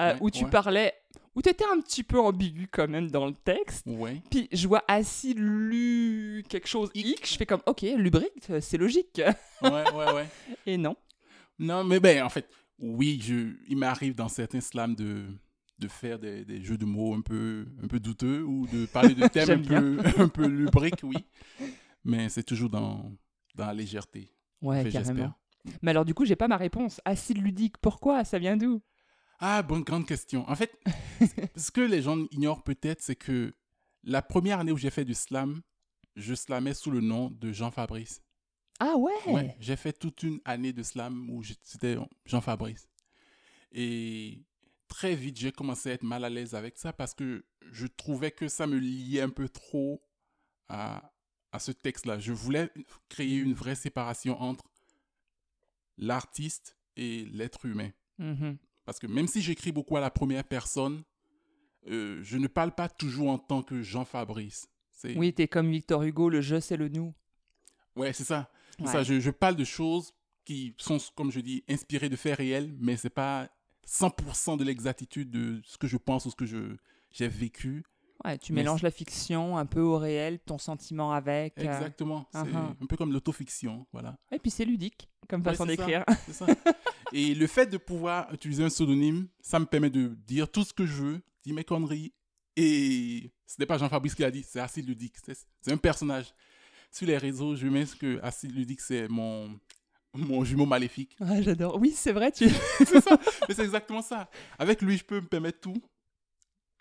euh, 0.00 0.14
Ouais, 0.14 0.18
où 0.20 0.30
tu 0.30 0.44
ouais. 0.44 0.50
parlais, 0.50 0.92
où 1.36 1.42
tu 1.42 1.48
étais 1.48 1.64
un 1.72 1.80
petit 1.80 2.02
peu 2.02 2.18
ambigu 2.18 2.66
quand 2.72 2.88
même 2.88 3.08
dans 3.10 3.26
le 3.26 3.34
texte. 3.34 3.84
Ouais. 3.86 4.20
Puis 4.30 4.48
je 4.50 4.66
vois 4.66 4.82
acide 4.88 5.38
lu 5.38 6.42
quelque 6.48 6.66
chose 6.66 6.90
X, 6.94 7.32
je 7.32 7.36
fais 7.36 7.46
comme, 7.46 7.62
ok, 7.66 7.82
lubrique, 7.96 8.48
c'est 8.60 8.78
logique. 8.78 9.22
Ouais, 9.62 9.70
ouais, 9.70 10.12
ouais. 10.12 10.26
Et 10.66 10.76
non. 10.76 10.96
Non, 11.58 11.84
mais 11.84 12.00
ben, 12.00 12.24
en 12.24 12.28
fait, 12.28 12.48
oui, 12.82 13.20
je, 13.22 13.54
il 13.68 13.76
m'arrive 13.78 14.14
dans 14.14 14.28
certains 14.28 14.60
slams 14.60 14.96
de, 14.96 15.24
de 15.78 15.88
faire 15.88 16.18
des, 16.18 16.44
des 16.44 16.60
jeux 16.62 16.76
de 16.76 16.84
mots 16.84 17.14
un 17.14 17.20
peu, 17.20 17.66
un 17.82 17.86
peu 17.86 18.00
douteux 18.00 18.42
ou 18.42 18.66
de 18.66 18.86
parler 18.86 19.14
de 19.14 19.26
thèmes 19.28 19.50
un 19.50 19.62
peu, 19.62 19.98
un 20.18 20.28
peu 20.28 20.46
lubriques, 20.46 21.04
oui. 21.04 21.16
Mais 22.04 22.28
c'est 22.28 22.42
toujours 22.42 22.68
dans, 22.68 23.12
dans 23.54 23.66
la 23.66 23.72
légèreté. 23.72 24.32
Ouais, 24.60 24.90
carrément. 24.90 25.32
Mais 25.80 25.92
alors, 25.92 26.04
du 26.04 26.12
coup, 26.12 26.24
j'ai 26.24 26.34
pas 26.34 26.48
ma 26.48 26.56
réponse. 26.56 27.00
Acide 27.04 27.38
ludique, 27.38 27.78
pourquoi? 27.78 28.24
Ça 28.24 28.40
vient 28.40 28.56
d'où? 28.56 28.82
Ah, 29.38 29.62
bonne 29.62 29.82
grande 29.82 30.06
question. 30.06 30.48
En 30.50 30.56
fait, 30.56 30.76
ce 31.56 31.70
que 31.70 31.80
les 31.80 32.02
gens 32.02 32.18
ignorent 32.32 32.64
peut-être, 32.64 33.00
c'est 33.00 33.16
que 33.16 33.54
la 34.02 34.22
première 34.22 34.58
année 34.58 34.72
où 34.72 34.76
j'ai 34.76 34.90
fait 34.90 35.04
du 35.04 35.14
slam, 35.14 35.62
je 36.16 36.34
slamais 36.34 36.74
sous 36.74 36.90
le 36.90 37.00
nom 37.00 37.30
de 37.30 37.52
Jean 37.52 37.70
Fabrice. 37.70 38.22
Ah 38.84 38.96
ouais, 38.96 39.12
Ouais, 39.28 39.56
j'ai 39.60 39.76
fait 39.76 39.92
toute 39.92 40.24
une 40.24 40.40
année 40.44 40.72
de 40.72 40.82
slam 40.82 41.30
où 41.30 41.44
c'était 41.44 41.96
Jean 42.26 42.40
Fabrice. 42.40 42.88
Et 43.70 44.42
très 44.88 45.14
vite, 45.14 45.38
j'ai 45.38 45.52
commencé 45.52 45.90
à 45.90 45.92
être 45.92 46.02
mal 46.02 46.24
à 46.24 46.28
l'aise 46.28 46.56
avec 46.56 46.76
ça 46.76 46.92
parce 46.92 47.14
que 47.14 47.44
je 47.70 47.86
trouvais 47.86 48.32
que 48.32 48.48
ça 48.48 48.66
me 48.66 48.76
liait 48.76 49.20
un 49.20 49.30
peu 49.30 49.48
trop 49.48 50.02
à, 50.68 51.12
à 51.52 51.60
ce 51.60 51.70
texte-là. 51.70 52.18
Je 52.18 52.32
voulais 52.32 52.70
créer 53.08 53.36
une 53.36 53.54
vraie 53.54 53.76
séparation 53.76 54.40
entre 54.42 54.64
l'artiste 55.96 56.76
et 56.96 57.24
l'être 57.26 57.64
humain. 57.66 57.90
Mhm. 58.18 58.58
Parce 58.84 58.98
que 58.98 59.06
même 59.06 59.28
si 59.28 59.42
j'écris 59.42 59.70
beaucoup 59.70 59.96
à 59.96 60.00
la 60.00 60.10
première 60.10 60.42
personne, 60.42 61.04
euh, 61.86 62.18
je 62.24 62.36
ne 62.36 62.48
parle 62.48 62.74
pas 62.74 62.88
toujours 62.88 63.30
en 63.30 63.38
tant 63.38 63.62
que 63.62 63.80
Jean 63.80 64.04
Fabrice. 64.04 64.68
Oui, 65.04 65.32
t'es 65.32 65.46
comme 65.46 65.70
Victor 65.70 66.02
Hugo, 66.02 66.28
le 66.28 66.40
je 66.40 66.58
c'est 66.58 66.76
le 66.76 66.88
nous. 66.88 67.14
Ouais, 67.94 68.12
c'est 68.12 68.24
ça. 68.24 68.50
C'est 68.78 68.84
Ouais. 68.86 68.92
ça, 68.92 69.02
je, 69.02 69.20
je 69.20 69.30
parle 69.30 69.56
de 69.56 69.64
choses 69.64 70.12
qui 70.44 70.74
sont, 70.78 70.98
comme 71.14 71.30
je 71.30 71.40
dis, 71.40 71.62
inspirées 71.68 72.08
de 72.08 72.16
faits 72.16 72.36
réels, 72.38 72.74
mais 72.80 72.96
c'est 72.96 73.10
pas 73.10 73.48
100% 73.86 74.56
de 74.58 74.64
l'exactitude 74.64 75.30
de 75.30 75.60
ce 75.64 75.76
que 75.78 75.86
je 75.86 75.96
pense 75.96 76.26
ou 76.26 76.30
ce 76.30 76.36
que 76.36 76.46
je, 76.46 76.76
j'ai 77.10 77.28
vécu. 77.28 77.84
Ouais, 78.24 78.38
tu 78.38 78.52
Mais 78.52 78.60
mélanges 78.62 78.82
la 78.82 78.90
fiction 78.92 79.58
un 79.58 79.66
peu 79.66 79.80
au 79.80 79.98
réel, 79.98 80.38
ton 80.38 80.56
sentiment 80.58 81.12
avec. 81.12 81.58
euh, 81.58 81.62
Exactement. 81.62 82.28
C'est 82.32 82.38
uh-huh. 82.38 82.74
un 82.80 82.86
peu 82.88 82.96
comme 82.96 83.12
l'autofiction, 83.12 83.86
voilà. 83.92 84.16
Et 84.30 84.38
puis 84.38 84.50
c'est 84.50 84.64
ludique 84.64 85.08
comme 85.28 85.40
Ouais, 85.40 85.50
façon 85.52 85.66
c'est 85.66 85.76
ça. 85.76 85.76
d'écrire. 85.76 86.04
C'est 86.26 86.32
ça. 86.32 86.46
Et 87.12 87.34
le 87.34 87.46
fait 87.46 87.66
de 87.66 87.76
pouvoir 87.78 88.32
utiliser 88.32 88.64
un 88.64 88.68
pseudonyme, 88.68 89.28
ça 89.40 89.58
me 89.58 89.66
permet 89.66 89.90
de 89.90 90.16
dire 90.26 90.50
tout 90.50 90.64
ce 90.64 90.72
que 90.72 90.86
je 90.86 91.02
veux, 91.02 91.20
dire 91.44 91.54
mes 91.54 91.64
conneries. 91.64 92.12
Et 92.56 93.30
ce 93.46 93.56
n'est 93.58 93.66
pas 93.66 93.76
Jean-Fabrice 93.76 94.14
qui 94.14 94.22
l'a 94.22 94.30
dit, 94.30 94.44
c'est 94.48 94.60
Acide 94.60 94.86
Ludique. 94.86 95.16
C'est 95.24 95.36
c'est 95.60 95.72
un 95.72 95.76
personnage. 95.76 96.32
Sur 96.92 97.06
les 97.06 97.16
réseaux, 97.16 97.56
je 97.56 97.66
mets 97.66 97.86
que 97.98 98.20
Acide 98.22 98.54
Ludique, 98.54 98.82
c'est 98.82 99.08
mon, 99.08 99.58
mon 100.14 100.44
jumeau 100.44 100.66
maléfique. 100.66 101.16
Ouais, 101.20 101.42
j'adore. 101.42 101.78
Oui, 101.80 101.92
c'est 101.96 102.12
vrai, 102.12 102.30
tu. 102.30 102.48
c'est 102.78 103.00
ça. 103.00 103.18
Mais 103.48 103.54
c'est 103.54 103.64
exactement 103.64 104.02
ça. 104.02 104.28
Avec 104.58 104.82
lui, 104.82 104.98
je 104.98 105.04
peux 105.04 105.20
me 105.20 105.26
permettre 105.26 105.60
tout. 105.60 105.82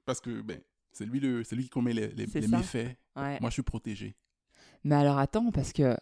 Parce 0.06 0.20
que 0.20 0.42
ben, 0.42 0.60
c'est 0.92 1.06
lui, 1.06 1.22
le, 1.22 1.46
c'est 1.46 1.56
lui 1.56 1.64
qui 1.64 1.70
commet 1.70 1.94
les, 1.94 2.28
méfaits. 2.48 2.98
Ouais. 3.16 3.40
Moi, 3.40 3.50
je 3.50 3.54
suis 3.54 3.62
protégé. 3.62 4.16
Mais 4.84 4.96
alors 4.96 5.18
attends, 5.18 5.50
parce 5.52 5.72
que 5.72 5.96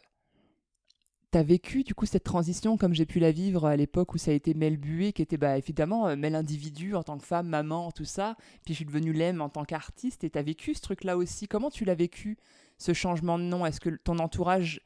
t'as 1.31 1.43
vécu 1.43 1.83
du 1.83 1.93
coup 1.93 2.07
cette 2.07 2.23
transition 2.23 2.77
comme 2.77 2.95
j'ai 2.95 3.05
pu 3.05 3.19
la 3.19 3.31
vivre 3.31 3.65
à 3.65 3.75
l'époque 3.75 4.15
où 4.15 4.17
ça 4.17 4.31
a 4.31 4.33
été 4.33 4.55
Mel 4.55 4.77
Bué, 4.77 5.13
qui 5.13 5.21
était 5.21 5.37
bah, 5.37 5.57
évidemment 5.57 6.07
euh, 6.07 6.15
Mel 6.15 6.33
individu 6.33 6.95
en 6.95 7.03
tant 7.03 7.19
que 7.19 7.25
femme, 7.25 7.47
maman, 7.47 7.91
tout 7.91 8.05
ça. 8.05 8.35
Puis 8.65 8.73
je 8.73 8.77
suis 8.77 8.85
devenue 8.85 9.13
Lem 9.13 9.41
en 9.41 9.49
tant 9.49 9.65
qu'artiste 9.65 10.23
et 10.23 10.31
t'as 10.31 10.41
vécu 10.41 10.73
ce 10.73 10.81
truc-là 10.81 11.17
aussi. 11.17 11.47
Comment 11.47 11.69
tu 11.69 11.85
l'as 11.85 11.93
vécu, 11.93 12.37
ce 12.79 12.93
changement 12.93 13.37
de 13.37 13.43
nom 13.43 13.65
Est-ce 13.65 13.79
que 13.79 13.89
ton 13.89 14.17
entourage 14.17 14.81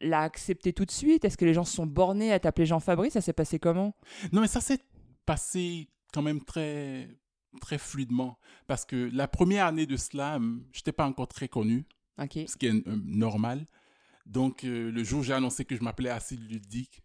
l'a 0.00 0.20
accepté 0.20 0.72
tout 0.72 0.84
de 0.84 0.90
suite? 0.90 1.24
Est-ce 1.24 1.36
que 1.36 1.44
les 1.44 1.54
gens 1.54 1.64
se 1.64 1.74
sont 1.74 1.86
bornés 1.86 2.32
à 2.32 2.38
t'appeler 2.38 2.66
Jean 2.66 2.80
Fabrice? 2.80 3.14
Ça 3.14 3.20
s'est 3.20 3.32
passé 3.32 3.58
comment? 3.58 3.96
Non, 4.32 4.40
mais 4.40 4.46
ça 4.46 4.60
s'est 4.60 4.80
passé 5.26 5.88
quand 6.12 6.22
même 6.22 6.42
très, 6.44 7.08
très 7.60 7.78
fluidement. 7.78 8.38
Parce 8.66 8.84
que 8.84 9.10
la 9.12 9.26
première 9.26 9.66
année 9.66 9.86
de 9.86 9.96
slam, 9.96 10.64
je 10.72 10.78
n'étais 10.78 10.92
pas 10.92 11.06
encore 11.06 11.28
très 11.28 11.48
connu, 11.48 11.86
ce 12.18 12.56
qui 12.56 12.66
est 12.66 12.86
euh, 12.86 12.96
normal. 13.04 13.66
Donc, 14.26 14.64
euh, 14.64 14.92
le 14.92 15.02
jour 15.02 15.20
où 15.20 15.22
j'ai 15.22 15.32
annoncé 15.32 15.64
que 15.64 15.74
je 15.74 15.82
m'appelais 15.82 16.10
Acide 16.10 16.48
Ludique, 16.48 17.02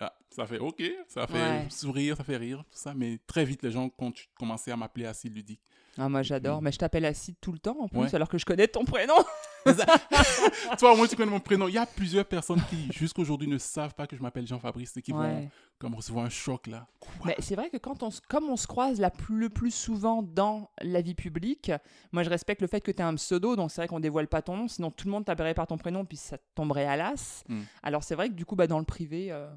Ah, 0.00 0.12
ça 0.30 0.46
fait 0.46 0.58
OK, 0.58 0.82
ça 1.08 1.26
fait 1.26 1.34
Ouais. 1.34 1.66
sourire, 1.70 2.16
ça 2.16 2.24
fait 2.24 2.36
rire, 2.36 2.58
tout 2.70 2.78
ça. 2.78 2.94
Mais 2.94 3.18
très 3.26 3.44
vite, 3.44 3.62
les 3.62 3.70
gens 3.70 3.90
ont 3.98 4.12
commencé 4.38 4.70
à 4.70 4.76
m'appeler 4.76 5.06
Acide 5.06 5.34
Ludique. 5.34 5.60
Ah, 6.00 6.08
moi 6.08 6.22
j'adore, 6.22 6.62
mais 6.62 6.70
je 6.70 6.78
t'appelle 6.78 7.04
Acide 7.04 7.34
tout 7.40 7.50
le 7.50 7.58
temps 7.58 7.76
en 7.80 7.88
plus, 7.88 7.98
Ouais. 7.98 8.14
alors 8.14 8.28
que 8.28 8.38
je 8.38 8.44
connais 8.44 8.68
ton 8.68 8.84
prénom. 8.84 9.14
Toi, 10.78 10.92
au 10.92 10.96
moins, 10.96 11.06
tu 11.06 11.16
connais 11.16 11.30
mon 11.30 11.40
prénom. 11.40 11.68
Il 11.68 11.74
y 11.74 11.78
a 11.78 11.84
plusieurs 11.84 12.24
personnes 12.24 12.62
qui, 12.70 12.90
jusqu'aujourd'hui, 12.92 13.48
ne 13.48 13.58
savent 13.58 13.94
pas 13.94 14.06
que 14.06 14.16
je 14.16 14.22
m'appelle 14.22 14.46
Jean-Fabrice 14.46 14.96
et 14.96 15.02
qui 15.02 15.12
vont 15.12 15.50
comme 15.78 15.94
recevoir 15.94 16.24
un 16.24 16.28
choc, 16.30 16.66
là. 16.68 16.86
Quoi? 17.00 17.26
Mais 17.26 17.36
c'est 17.40 17.54
vrai 17.54 17.68
que 17.68 17.76
quand 17.76 18.02
on, 18.02 18.08
comme 18.28 18.48
on 18.48 18.56
se 18.56 18.66
croise 18.66 18.98
la 19.00 19.10
plus, 19.10 19.36
le 19.36 19.48
plus 19.50 19.72
souvent 19.74 20.22
dans 20.22 20.70
la 20.80 21.00
vie 21.02 21.14
publique, 21.14 21.70
moi 22.12 22.22
je 22.22 22.30
respecte 22.30 22.62
le 22.62 22.66
fait 22.68 22.80
que 22.80 22.90
tu 22.90 23.00
as 23.02 23.06
un 23.06 23.14
pseudo, 23.14 23.54
donc 23.56 23.70
c'est 23.70 23.80
vrai 23.82 23.88
qu'on 23.88 24.00
dévoile 24.00 24.26
pas 24.26 24.42
ton 24.42 24.56
nom, 24.56 24.68
sinon 24.68 24.90
tout 24.90 25.06
le 25.06 25.12
monde 25.12 25.24
t'appellerait 25.24 25.54
par 25.54 25.66
ton 25.66 25.76
prénom, 25.78 26.04
puis 26.04 26.16
ça 26.16 26.36
tomberait 26.54 26.86
à 26.86 26.96
l'as. 26.96 27.44
Mm. 27.48 27.60
Alors 27.82 28.02
c'est 28.02 28.14
vrai 28.16 28.28
que 28.28 28.34
du 28.34 28.44
coup, 28.44 28.56
bah, 28.56 28.66
dans 28.66 28.78
le 28.78 28.84
privé, 28.84 29.30
euh, 29.30 29.48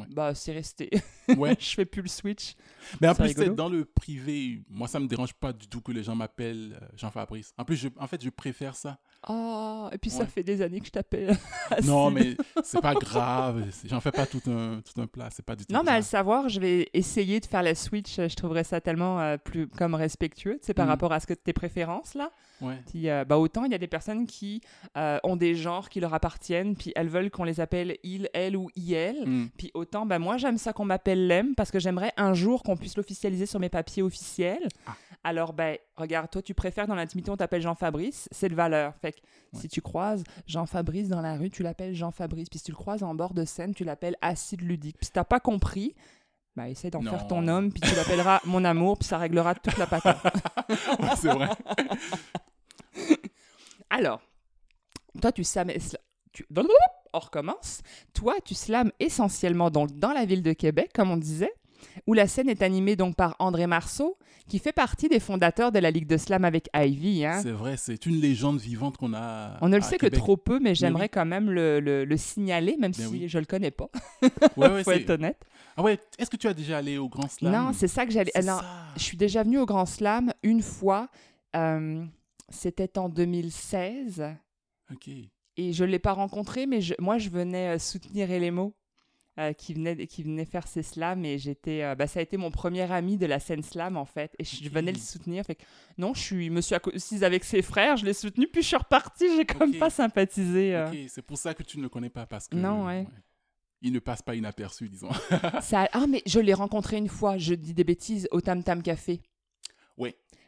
Ouais. 0.00 0.06
bah, 0.10 0.34
c'est 0.34 0.52
resté. 0.52 0.90
Ouais. 1.36 1.54
je 1.58 1.74
fais 1.74 1.84
plus 1.84 2.00
le 2.00 2.08
switch. 2.08 2.54
Mais 3.00 3.08
en 3.08 3.14
plus, 3.14 3.34
c'est 3.34 3.54
dans 3.54 3.68
le 3.68 3.84
privé, 3.84 4.62
moi, 4.70 4.88
ça 4.88 4.98
me 4.98 5.06
dérange 5.06 5.34
pas 5.34 5.52
du 5.52 5.68
tout 5.68 5.82
que 5.82 5.92
les 5.92 6.02
gens 6.02 6.14
m'appellent 6.14 6.78
euh, 6.80 6.86
Jean-Fabrice. 6.96 7.52
En 7.58 7.64
plus, 7.64 7.76
je, 7.76 7.88
en 7.98 8.06
fait, 8.06 8.24
je 8.24 8.30
préfère 8.30 8.74
ça. 8.74 8.98
Oh, 9.28 9.88
et 9.90 9.98
puis 9.98 10.10
ça 10.10 10.20
Ouais. 10.20 10.26
fait 10.26 10.42
des 10.44 10.62
années 10.62 10.78
que 10.80 10.86
je 10.86 10.90
t'appelle. 10.92 11.36
Non, 11.84 12.10
mais 12.10 12.36
c'est 12.62 12.80
pas 12.80 12.94
grave. 12.94 13.64
J'en 13.84 14.00
fais 14.00 14.12
pas 14.12 14.26
tout 14.26 14.40
un, 14.46 14.80
tout 14.80 15.00
un 15.00 15.06
plat. 15.06 15.28
C'est 15.30 15.44
pas 15.44 15.56
du 15.56 15.66
tout 15.66 15.72
Non, 15.74 15.82
mais 15.84 15.90
à 15.90 15.96
le 15.96 16.02
savoir, 16.04 16.48
je 16.48 16.60
vais 16.60 16.88
essayer 16.94 17.40
de 17.40 17.46
faire 17.46 17.62
la 17.62 17.74
switch. 17.74 18.16
Je 18.16 18.34
trouverais 18.36 18.64
ça 18.64 18.80
tellement 18.80 19.20
euh, 19.20 19.36
plus 19.36 19.66
comme 19.68 19.94
respectueux, 19.94 20.58
tu 20.60 20.66
sais, 20.66 20.74
par 20.74 20.86
Mm. 20.86 20.90
rapport 20.90 21.12
à 21.12 21.20
ce 21.20 21.26
que 21.26 21.34
tes 21.34 21.52
préférences 21.52 22.14
là. 22.14 22.30
Ouais. 22.60 22.78
Puis, 22.90 23.08
euh, 23.10 23.24
bah, 23.24 23.38
autant 23.38 23.64
il 23.64 23.72
y 23.72 23.74
a 23.74 23.78
des 23.78 23.86
personnes 23.88 24.26
qui 24.26 24.60
euh, 24.96 25.18
ont 25.24 25.36
des 25.36 25.54
genres 25.54 25.88
qui 25.88 26.00
leur 26.00 26.14
appartiennent, 26.14 26.76
puis 26.76 26.92
elles 26.96 27.08
veulent 27.08 27.30
qu'on 27.30 27.44
les 27.44 27.60
appelle 27.60 27.96
il, 28.04 28.28
elle 28.34 28.56
ou 28.56 28.70
il. 28.76 29.22
Mm. 29.26 29.48
Puis 29.58 29.70
autant, 29.74 30.06
bah, 30.06 30.18
moi 30.20 30.36
j'aime 30.38 30.58
ça 30.58 30.72
qu'on 30.72 30.84
m'appelle 30.84 31.26
Lem 31.26 31.54
parce 31.56 31.70
que 31.72 31.78
j'aimerais 31.80 32.12
un 32.16 32.34
jour 32.34 32.62
qu'on 32.62 32.76
puisse 32.76 32.96
l'officialiser 32.96 33.46
sur 33.46 33.58
mes 33.60 33.68
papiers 33.68 34.02
officiels. 34.02 34.66
Ah. 34.86 34.92
Alors, 35.24 35.52
ben, 35.52 35.76
regarde, 35.98 36.30
toi 36.30 36.40
tu 36.42 36.54
préfères 36.54 36.86
dans 36.86 36.94
l'intimité 36.94 37.30
on 37.30 37.36
t'appelle 37.36 37.60
Jean-Fabrice, 37.62 38.28
c'est 38.32 38.48
de 38.48 38.54
valeur. 38.54 38.94
Fait 38.96 39.12
que 39.12 39.18
Ouais. 39.54 39.60
si 39.60 39.68
tu 39.68 39.80
croises 39.80 40.24
Jean-Fabrice 40.46 41.08
dans 41.08 41.20
la 41.22 41.36
rue, 41.36 41.50
tu 41.50 41.62
l'appelles 41.62 41.94
Jean-Fabrice. 41.94 42.48
Puis 42.50 42.58
si 42.58 42.66
tu 42.66 42.70
le 42.72 42.76
croises 42.76 43.02
en 43.02 43.14
bord 43.14 43.34
de 43.34 43.44
scène, 43.44 43.74
tu 43.74 43.84
l'appelles 43.84 44.16
Acide 44.20 44.60
Ludique. 44.62 44.96
Puis 44.98 45.06
si 45.06 45.12
t'as 45.12 45.24
pas 45.24 45.40
compris, 45.40 45.94
bah, 46.56 46.68
essaie 46.68 46.90
d'en 46.90 47.00
faire 47.02 47.26
ton 47.26 47.46
homme, 47.48 47.72
puis 47.72 47.80
tu 47.80 47.94
l'appelleras 47.94 48.40
mon 48.44 48.64
amour, 48.64 48.98
puis 48.98 49.06
ça 49.08 49.16
réglera 49.18 49.54
toute 49.54 49.76
la 49.78 49.86
patate. 49.86 50.18
Ouais, 50.68 51.16
c'est 51.16 51.28
vrai. 51.32 51.48
Alors, 53.90 54.20
toi, 55.20 55.32
tu 55.32 55.44
slams. 55.44 55.70
Tu... 56.32 56.46
On 57.14 57.18
recommence. 57.20 57.80
Toi, 58.12 58.34
tu 58.44 58.54
slams 58.54 58.92
essentiellement 59.00 59.70
donc 59.70 59.92
dans 59.98 60.12
la 60.12 60.26
ville 60.26 60.42
de 60.42 60.52
Québec, 60.52 60.90
comme 60.94 61.10
on 61.10 61.16
disait, 61.16 61.52
où 62.06 62.14
la 62.14 62.26
scène 62.26 62.48
est 62.48 62.62
animée 62.62 62.96
donc 62.96 63.16
par 63.16 63.36
André 63.38 63.66
Marceau, 63.66 64.16
qui 64.48 64.58
fait 64.58 64.72
partie 64.72 65.08
des 65.08 65.20
fondateurs 65.20 65.72
de 65.72 65.78
la 65.78 65.90
Ligue 65.90 66.06
de 66.06 66.16
Slam 66.16 66.44
avec 66.44 66.68
Ivy. 66.74 67.24
Hein. 67.24 67.40
C'est 67.42 67.50
vrai. 67.52 67.76
C'est 67.76 68.06
une 68.06 68.16
légende 68.20 68.58
vivante 68.58 68.96
qu'on 68.96 69.12
a. 69.14 69.58
On 69.60 69.68
ne 69.68 69.76
le 69.76 69.82
sait 69.82 69.98
que 69.98 70.06
trop 70.06 70.36
peu, 70.36 70.58
mais 70.58 70.74
j'aimerais 70.74 71.04
oui. 71.04 71.10
quand 71.12 71.26
même 71.26 71.50
le, 71.50 71.80
le- 71.80 72.04
le 72.04 72.16
signaler, 72.16 72.76
même 72.78 72.92
Ben 72.92 73.06
si 73.06 73.06
oui. 73.06 73.28
je 73.28 73.38
le 73.38 73.44
connais 73.44 73.70
pas. 73.70 73.88
Ouais, 74.56 74.68
ouais, 74.70 74.82
faut 74.84 74.90
être 74.92 75.10
honnête. 75.10 75.40
Ah 75.76 75.82
ouais. 75.82 75.98
Est-ce 76.18 76.30
que 76.30 76.36
tu 76.36 76.48
as 76.48 76.54
déjà 76.54 76.78
allé 76.78 76.98
au 76.98 77.08
Grand 77.08 77.28
Slam? 77.28 77.52
Non, 77.52 77.72
c'est 77.72 77.88
ça 77.88 78.06
que 78.06 78.12
j'allais. 78.12 78.36
Alors. 78.36 78.64
Je 78.96 79.02
suis 79.02 79.16
déjà 79.16 79.42
venue 79.42 79.58
au 79.58 79.66
Grand 79.66 79.86
Slam 79.86 80.32
une 80.42 80.62
fois. 80.62 81.08
euh, 81.54 82.04
C'était 82.48 82.98
en 82.98 83.08
2016. 83.08 84.24
Ok. 84.92 85.08
Et 85.60 85.72
je 85.72 85.84
ne 85.84 85.90
l'ai 85.90 85.98
pas 85.98 86.12
rencontré, 86.12 86.66
mais 86.66 86.80
je- 86.80 86.94
moi, 87.00 87.18
je 87.18 87.28
venais 87.30 87.74
euh, 87.74 87.78
soutenir 87.78 88.30
Elemo, 88.30 88.74
euh, 89.38 89.52
qui, 89.52 89.74
venait, 89.74 90.06
qui 90.06 90.22
venait 90.22 90.44
faire 90.44 90.66
ses 90.66 90.82
slams. 90.82 91.24
Et 91.24 91.38
j'étais, 91.38 91.82
euh, 91.82 91.94
bah, 91.94 92.06
ça 92.06 92.18
a 92.20 92.22
été 92.22 92.36
mon 92.36 92.50
premier 92.50 92.90
ami 92.90 93.16
de 93.16 93.26
la 93.26 93.38
scène 93.40 93.62
slam, 93.62 93.96
en 93.96 94.04
fait. 94.04 94.34
Et 94.38 94.44
je 94.44 94.68
venais 94.68 94.92
le 94.92 94.98
soutenir. 94.98 95.44
Fait 95.44 95.54
que, 95.54 95.62
non, 95.96 96.12
je 96.14 96.20
suis, 96.20 96.50
me 96.50 96.60
suis 96.60 96.74
assise 96.74 97.22
avec 97.24 97.44
ses 97.44 97.62
frères, 97.62 97.96
je 97.96 98.04
l'ai 98.04 98.12
soutenu, 98.14 98.48
puis 98.48 98.62
je 98.62 98.66
suis 98.68 98.76
repartie. 98.76 99.26
J'ai 99.36 99.44
comme 99.44 99.70
Ok. 99.70 99.78
pas 99.78 99.90
sympathisé. 99.90 100.74
euh. 100.74 101.08
C'est 101.08 101.22
pour 101.22 101.38
ça 101.38 101.54
que 101.54 101.62
tu 101.62 101.78
ne 101.78 101.82
le 101.84 101.88
connais 101.88 102.10
pas 102.10 102.26
parce 102.26 102.48
que. 102.48 102.56
Non, 102.56 102.86
ouais. 102.86 103.06
Il 103.80 103.92
ne 103.92 104.00
passe 104.00 104.22
pas 104.22 104.34
inaperçu, 104.34 104.88
disons. 104.88 105.10
Ça, 105.62 105.88
ah, 105.92 106.06
mais 106.08 106.20
je 106.26 106.40
l'ai 106.40 106.52
rencontré 106.54 106.96
une 106.96 107.08
fois, 107.08 107.38
je 107.38 107.54
dis 107.54 107.74
des 107.74 107.84
bêtises, 107.84 108.26
au 108.32 108.40
Tam 108.40 108.62
Tam 108.64 108.82
Café. 108.82 109.20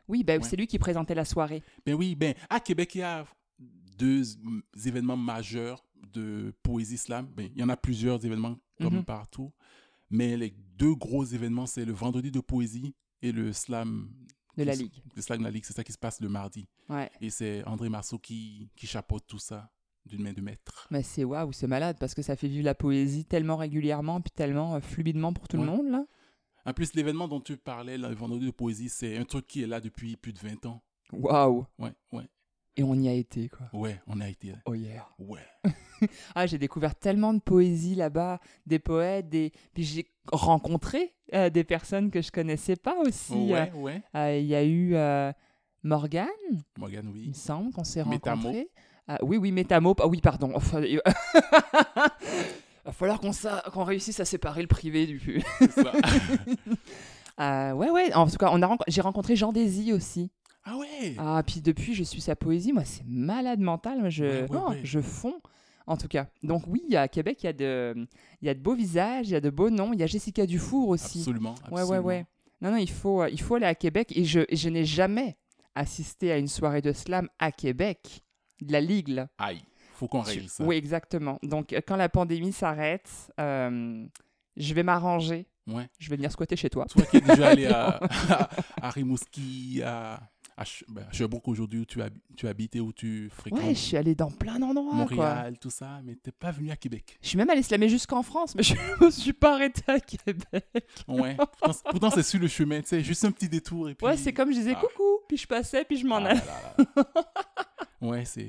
Oui, 0.09 0.25
bah, 0.25 0.37
Ouais. 0.37 0.43
c'est 0.43 0.57
lui 0.57 0.67
qui 0.67 0.81
présentait 0.81 1.15
la 1.15 1.25
soirée. 1.25 1.63
Ben 1.87 1.95
oui, 1.95 2.17
ben 2.17 2.35
à 2.49 2.59
Québec, 2.59 2.97
il 2.97 2.99
y 2.99 3.03
a 3.03 3.25
deux 3.97 4.25
événements 4.85 5.17
majeurs 5.17 5.85
de 6.13 6.53
poésie 6.65 6.99
slam. 6.99 7.27
Ben, 7.37 7.49
il 7.55 7.61
y 7.61 7.63
en 7.63 7.69
a 7.69 7.77
plusieurs 7.77 8.25
événements 8.27 8.57
comme 8.81 8.97
Mhm. 8.97 9.05
partout, 9.05 9.53
mais 10.11 10.37
les 10.37 10.51
deux 10.77 10.95
gros 10.95 11.25
événements, 11.25 11.67
c'est 11.67 11.85
le 11.85 11.93
vendredi 11.93 12.31
de 12.31 12.41
poésie 12.41 12.95
et 13.23 13.33
le 13.33 13.53
slam 13.53 14.11
De 14.57 14.65
la 14.65 14.75
Ligue. 14.75 15.03
Le 15.15 15.23
slam 15.23 15.39
de 15.39 15.45
la 15.45 15.51
Ligue, 15.51 15.65
c'est 15.65 15.73
ça 15.75 15.85
qui 15.85 15.93
se 15.93 15.99
passe 15.99 16.21
le 16.21 16.29
mardi. 16.29 16.67
Ouais. 16.89 17.11
Et 17.21 17.31
c'est 17.31 17.65
André 17.65 17.89
Marceau 17.89 18.19
qui, 18.19 18.71
qui 18.77 18.87
chapeaute 18.87 19.25
tout 19.27 19.39
ça 19.39 19.71
d'une 20.07 20.23
main 20.23 20.33
de 20.33 20.41
maître. 20.41 20.89
Mais 20.91 21.03
c'est 21.03 21.25
waouh, 21.25 21.53
c'est 21.53 21.67
malade 21.67 21.97
parce 22.01 22.15
que 22.15 22.23
ça 22.23 22.35
fait 22.37 22.49
vivre 22.49 22.65
la 22.65 22.75
poésie 22.75 23.25
tellement 23.25 23.57
régulièrement 23.57 24.21
puis 24.21 24.31
tellement 24.33 24.75
euh, 24.75 24.81
fluidement 24.81 25.33
pour 25.33 25.47
tout 25.47 25.57
le 25.59 25.65
monde 25.65 25.89
là. 25.91 26.05
En 26.67 26.75
plus, 26.75 26.95
l'événement 26.95 27.27
dont 27.29 27.41
tu 27.41 27.57
parlais, 27.57 27.97
le 27.97 28.09
vendredi 28.15 28.45
de 28.47 28.51
poésie, 28.51 28.89
c'est 28.91 29.17
un 29.17 29.25
truc 29.25 29.47
qui 29.47 29.63
est 29.63 29.67
là 29.67 29.81
depuis 29.81 30.17
plus 30.17 30.33
de 30.35 30.39
20 30.41 30.67
ans. 30.67 30.83
Waouh. 31.13 31.65
Ouais, 31.79 31.93
ouais, 32.13 32.29
Et 32.81 32.83
on 32.83 32.95
y 32.95 33.09
a 33.09 33.13
été 33.13 33.51
quoi. 33.51 33.67
ouais, 33.75 34.01
on 34.07 34.21
a 34.23 34.29
été. 34.31 34.55
Oh 34.65 34.73
yeah. 34.75 35.07
Ouais. 35.19 35.41
Ah, 36.35 36.47
j'ai 36.47 36.57
découvert 36.57 36.95
tellement 36.95 37.35
de 37.35 37.41
poésie 37.41 37.95
là-bas, 37.95 38.41
des 38.65 38.79
poètes, 38.79 39.29
des 39.29 39.53
puis 39.75 39.83
j'ai 39.85 40.07
rencontré 40.33 41.13
euh, 41.35 41.51
des 41.51 41.63
personnes 41.63 42.11
que 42.11 42.23
je 42.23 42.33
connaissais 42.33 42.77
pas 42.77 42.97
aussi. 43.01 43.53
Ouais, 43.53 43.71
ouais. 43.75 44.03
Euh, 44.15 44.19
euh, 44.19 44.39
Il 44.39 44.47
y 44.47 44.55
a 44.55 44.65
eu 44.65 44.95
euh, 44.95 45.31
Morgane, 45.83 46.27
Morgane, 46.79 47.05
il 47.09 47.13
oui. 47.13 47.29
me 47.29 47.35
semble 47.35 47.71
qu'on 47.75 47.85
s'est 47.85 48.01
rencontrés. 48.01 48.71
Ah, 49.09 49.19
oui, 49.21 49.37
oui, 49.37 49.53
Métamo. 49.53 49.95
Ah 50.01 50.07
oui, 50.07 50.23
pardon. 50.23 50.53
Enfin, 50.55 50.81
il 50.81 51.03
va 52.87 52.93
falloir 52.93 53.21
qu'on 53.21 53.33
sa- 53.33 53.63
réussisse 53.77 54.21
à 54.21 54.25
séparer 54.25 54.63
le 54.63 54.69
privé 54.69 55.07
du 55.07 55.19
public. 55.19 55.45
C'est 55.59 55.71
ça. 55.73 55.93
Euh, 57.39 57.73
ouais, 57.73 57.89
ouais. 57.89 58.13
En 58.13 58.27
tout 58.29 58.37
cas, 58.37 58.53
j'ai 58.87 59.01
rencontré 59.01 59.35
Jean 59.35 59.51
Désy 59.51 59.95
aussi. 59.95 60.31
Ah 60.73 60.77
ouais. 60.77 61.15
Ah, 61.19 61.43
puis 61.47 61.61
depuis, 61.61 61.95
je 61.95 62.03
suis 62.05 62.21
sa 62.21 62.37
poésie. 62.37 62.73
Moi, 62.73 62.85
c'est 62.85 63.05
malade 63.07 63.61
mental. 63.61 63.99
Moi, 64.01 64.09
je, 64.11 64.25
Ouais, 64.25 64.41
ouais, 64.43 64.49
non, 64.53 64.69
ouais. 64.71 64.81
je 64.85 65.01
fonds. 65.01 65.41
En 65.87 65.97
tout 65.97 66.07
cas. 66.09 66.29
Donc 66.45 66.65
oui, 66.69 66.95
à 66.95 67.09
Québec, 67.09 67.39
il 67.43 67.47
y, 67.47 67.49
a 67.49 67.53
de, 67.53 68.07
il 68.43 68.47
y 68.47 68.49
a 68.49 68.55
de 68.55 68.61
beaux 68.61 68.75
visages, 68.77 69.27
il 69.29 69.33
y 69.33 69.35
a 69.35 69.41
de 69.41 69.51
beaux 69.51 69.71
noms. 69.71 69.93
Il 69.93 69.99
y 69.99 70.03
a 70.05 70.07
Jessica 70.07 70.47
Dufour 70.47 70.89
aussi. 70.91 71.19
Absolument, 71.19 71.55
Ouais, 71.73 71.81
absolument. 71.81 71.91
ouais, 71.91 71.99
ouais. 72.19 72.27
Non, 72.61 72.71
non, 72.71 72.77
il 72.77 72.91
faut, 72.91 73.23
euh, 73.23 73.31
il 73.31 73.41
faut 73.41 73.57
aller 73.57 73.67
à 73.67 73.75
Québec. 73.75 74.13
Et 74.15 74.25
je, 74.25 74.41
je 74.53 74.69
n'ai 74.69 74.85
jamais 74.85 75.37
assisté 75.75 76.31
à 76.31 76.39
une 76.39 76.47
soirée 76.47 76.83
de 76.83 76.93
slam 76.93 77.29
à 77.41 77.51
Québec. 77.51 78.23
De 78.61 78.73
la 78.73 78.81
Ligue, 78.83 79.09
là. 79.09 79.29
Aïe, 79.39 79.63
faut 79.95 80.07
qu'on 80.07 80.21
règle 80.21 80.49
ça. 80.49 80.63
Oui, 80.65 80.77
exactement. 80.77 81.39
Donc, 81.43 81.73
euh, 81.73 81.81
quand 81.85 81.97
la 81.97 82.09
pandémie 82.11 82.53
s'arrête, 82.53 83.33
euh, 83.41 84.07
je 84.57 84.75
vais 84.75 84.83
m'arranger. 84.83 85.47
Ouais. 85.67 85.89
Je 85.99 86.11
vais 86.11 86.17
venir 86.17 86.31
squatter 86.31 86.57
chez 86.57 86.69
toi. 86.71 86.85
Toi 86.85 87.03
qui 87.07 87.17
es 87.17 87.21
déjà 87.23 87.49
allé 87.49 87.67
à, 87.69 87.99
à, 88.29 88.49
à 88.83 88.91
Rimouski, 88.91 89.81
à, 89.83 90.21
à, 90.61 90.65
ben, 90.89 91.07
à 91.09 91.13
Sherbrooke 91.13 91.49
aujourd'hui, 91.49 91.81
où 91.81 91.85
tu, 91.85 92.01
hab- 92.03 92.13
tu 92.37 92.47
habites 92.47 92.77
et 92.77 92.81
où 92.81 92.93
tu 92.93 93.31
fréquentes 93.31 93.61
Ouais, 93.63 93.75
je 93.75 93.81
suis 93.81 93.97
allée 93.97 94.15
dans 94.15 94.31
plein 94.31 94.59
d'endroits, 94.59 95.07
quoi. 95.07 95.17
Montréal, 95.17 95.59
tout 95.59 95.71
ça, 95.71 96.01
mais 96.05 96.15
t'es 96.17 96.33
pas 96.33 96.51
venu 96.51 96.71
à 96.71 96.77
Québec. 96.77 97.19
Je 97.23 97.29
suis 97.29 97.39
même 97.39 97.49
allée 97.51 97.63
slammer 97.63 97.89
jusqu'en 97.89 98.23
France, 98.23 98.55
mais 98.55 98.63
je 98.63 98.75
me 99.03 99.11
suis 99.11 99.33
pas 99.33 99.55
arrêtée 99.55 99.83
à 99.91 99.99
Québec. 100.01 100.45
Ouais. 101.09 101.37
pourtant, 101.91 102.11
c'est- 102.11 102.23
sur 102.23 102.39
le 102.41 102.49
chemin, 102.49 102.81
tu 102.83 102.89
sais, 102.89 103.03
juste 103.03 103.25
un 103.25 103.33
petit 103.33 103.49
détour. 103.49 103.89
Et 103.89 103.95
puis... 103.95 104.07
Ouais, 104.07 104.17
c'est 104.17 104.33
comme 104.33 104.51
je 104.53 104.59
disais 104.59 104.75
Ah. 104.77 104.81
coucou, 104.81 105.21
puis 105.29 105.37
je 105.39 105.47
passais, 105.47 105.85
puis 105.85 105.97
je 105.97 106.07
m'en 106.07 106.17
Ah 106.17 106.29
allais. 106.29 106.41
ouais, 108.03 108.25
c'est. 108.25 108.49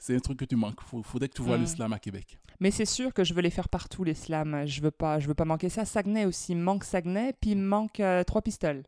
C'est 0.00 0.14
un 0.14 0.20
truc 0.20 0.38
que 0.38 0.44
tu 0.44 0.54
manques. 0.56 0.80
Faut, 0.82 1.02
faudrait 1.02 1.28
que 1.28 1.34
tu 1.34 1.42
vois 1.42 1.56
Mm. 1.58 1.60
le 1.62 1.66
slam 1.66 1.92
à 1.92 1.98
Québec. 1.98 2.38
Mais 2.60 2.70
c'est 2.70 2.84
sûr 2.84 3.12
que 3.12 3.24
je 3.24 3.34
veux 3.34 3.42
les 3.42 3.50
faire 3.50 3.68
partout, 3.68 4.04
les 4.04 4.14
slams. 4.14 4.64
Je 4.66 4.80
veux 4.80 4.90
pas, 4.92 5.18
je 5.18 5.26
veux 5.26 5.34
pas 5.34 5.44
manquer 5.44 5.68
ça. 5.68 5.84
Saguenay 5.84 6.24
aussi, 6.24 6.52
il 6.52 6.58
manque 6.58 6.84
Saguenay, 6.84 7.32
puis 7.40 7.50
il 7.50 7.58
manque 7.58 7.98
euh, 8.00 8.22
Trois 8.24 8.40
Pistoles. 8.42 8.84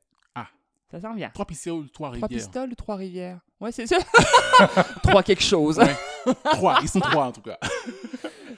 Ça 0.90 1.00
s'en 1.00 1.14
vient. 1.14 1.30
Trois 1.30 1.46
pistoles, 1.46 1.88
trois 1.90 2.10
Trois 2.10 2.26
rivières. 2.26 2.28
Pistoles 2.46 2.70
ou 2.70 2.74
Trois 2.74 2.96
Rivières 2.96 3.40
Ouais, 3.60 3.70
c'est 3.72 3.86
ça. 3.86 3.98
trois 5.02 5.22
quelque 5.22 5.42
chose. 5.42 5.78
Ouais. 5.78 5.94
trois, 6.44 6.78
ils 6.82 6.88
sont 6.88 7.00
trois 7.00 7.26
en 7.26 7.32
tout 7.32 7.42
cas. 7.42 7.58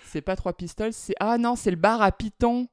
C'est 0.07 0.21
pas 0.21 0.37
Trois 0.37 0.53
Pistoles, 0.53 0.93
c'est... 0.93 1.15
Ah 1.21 1.39
non, 1.39 1.57
c'est 1.57 1.71
le 1.71 1.77
bar 1.79 2.03
à 2.03 2.12
Python. 2.12 2.69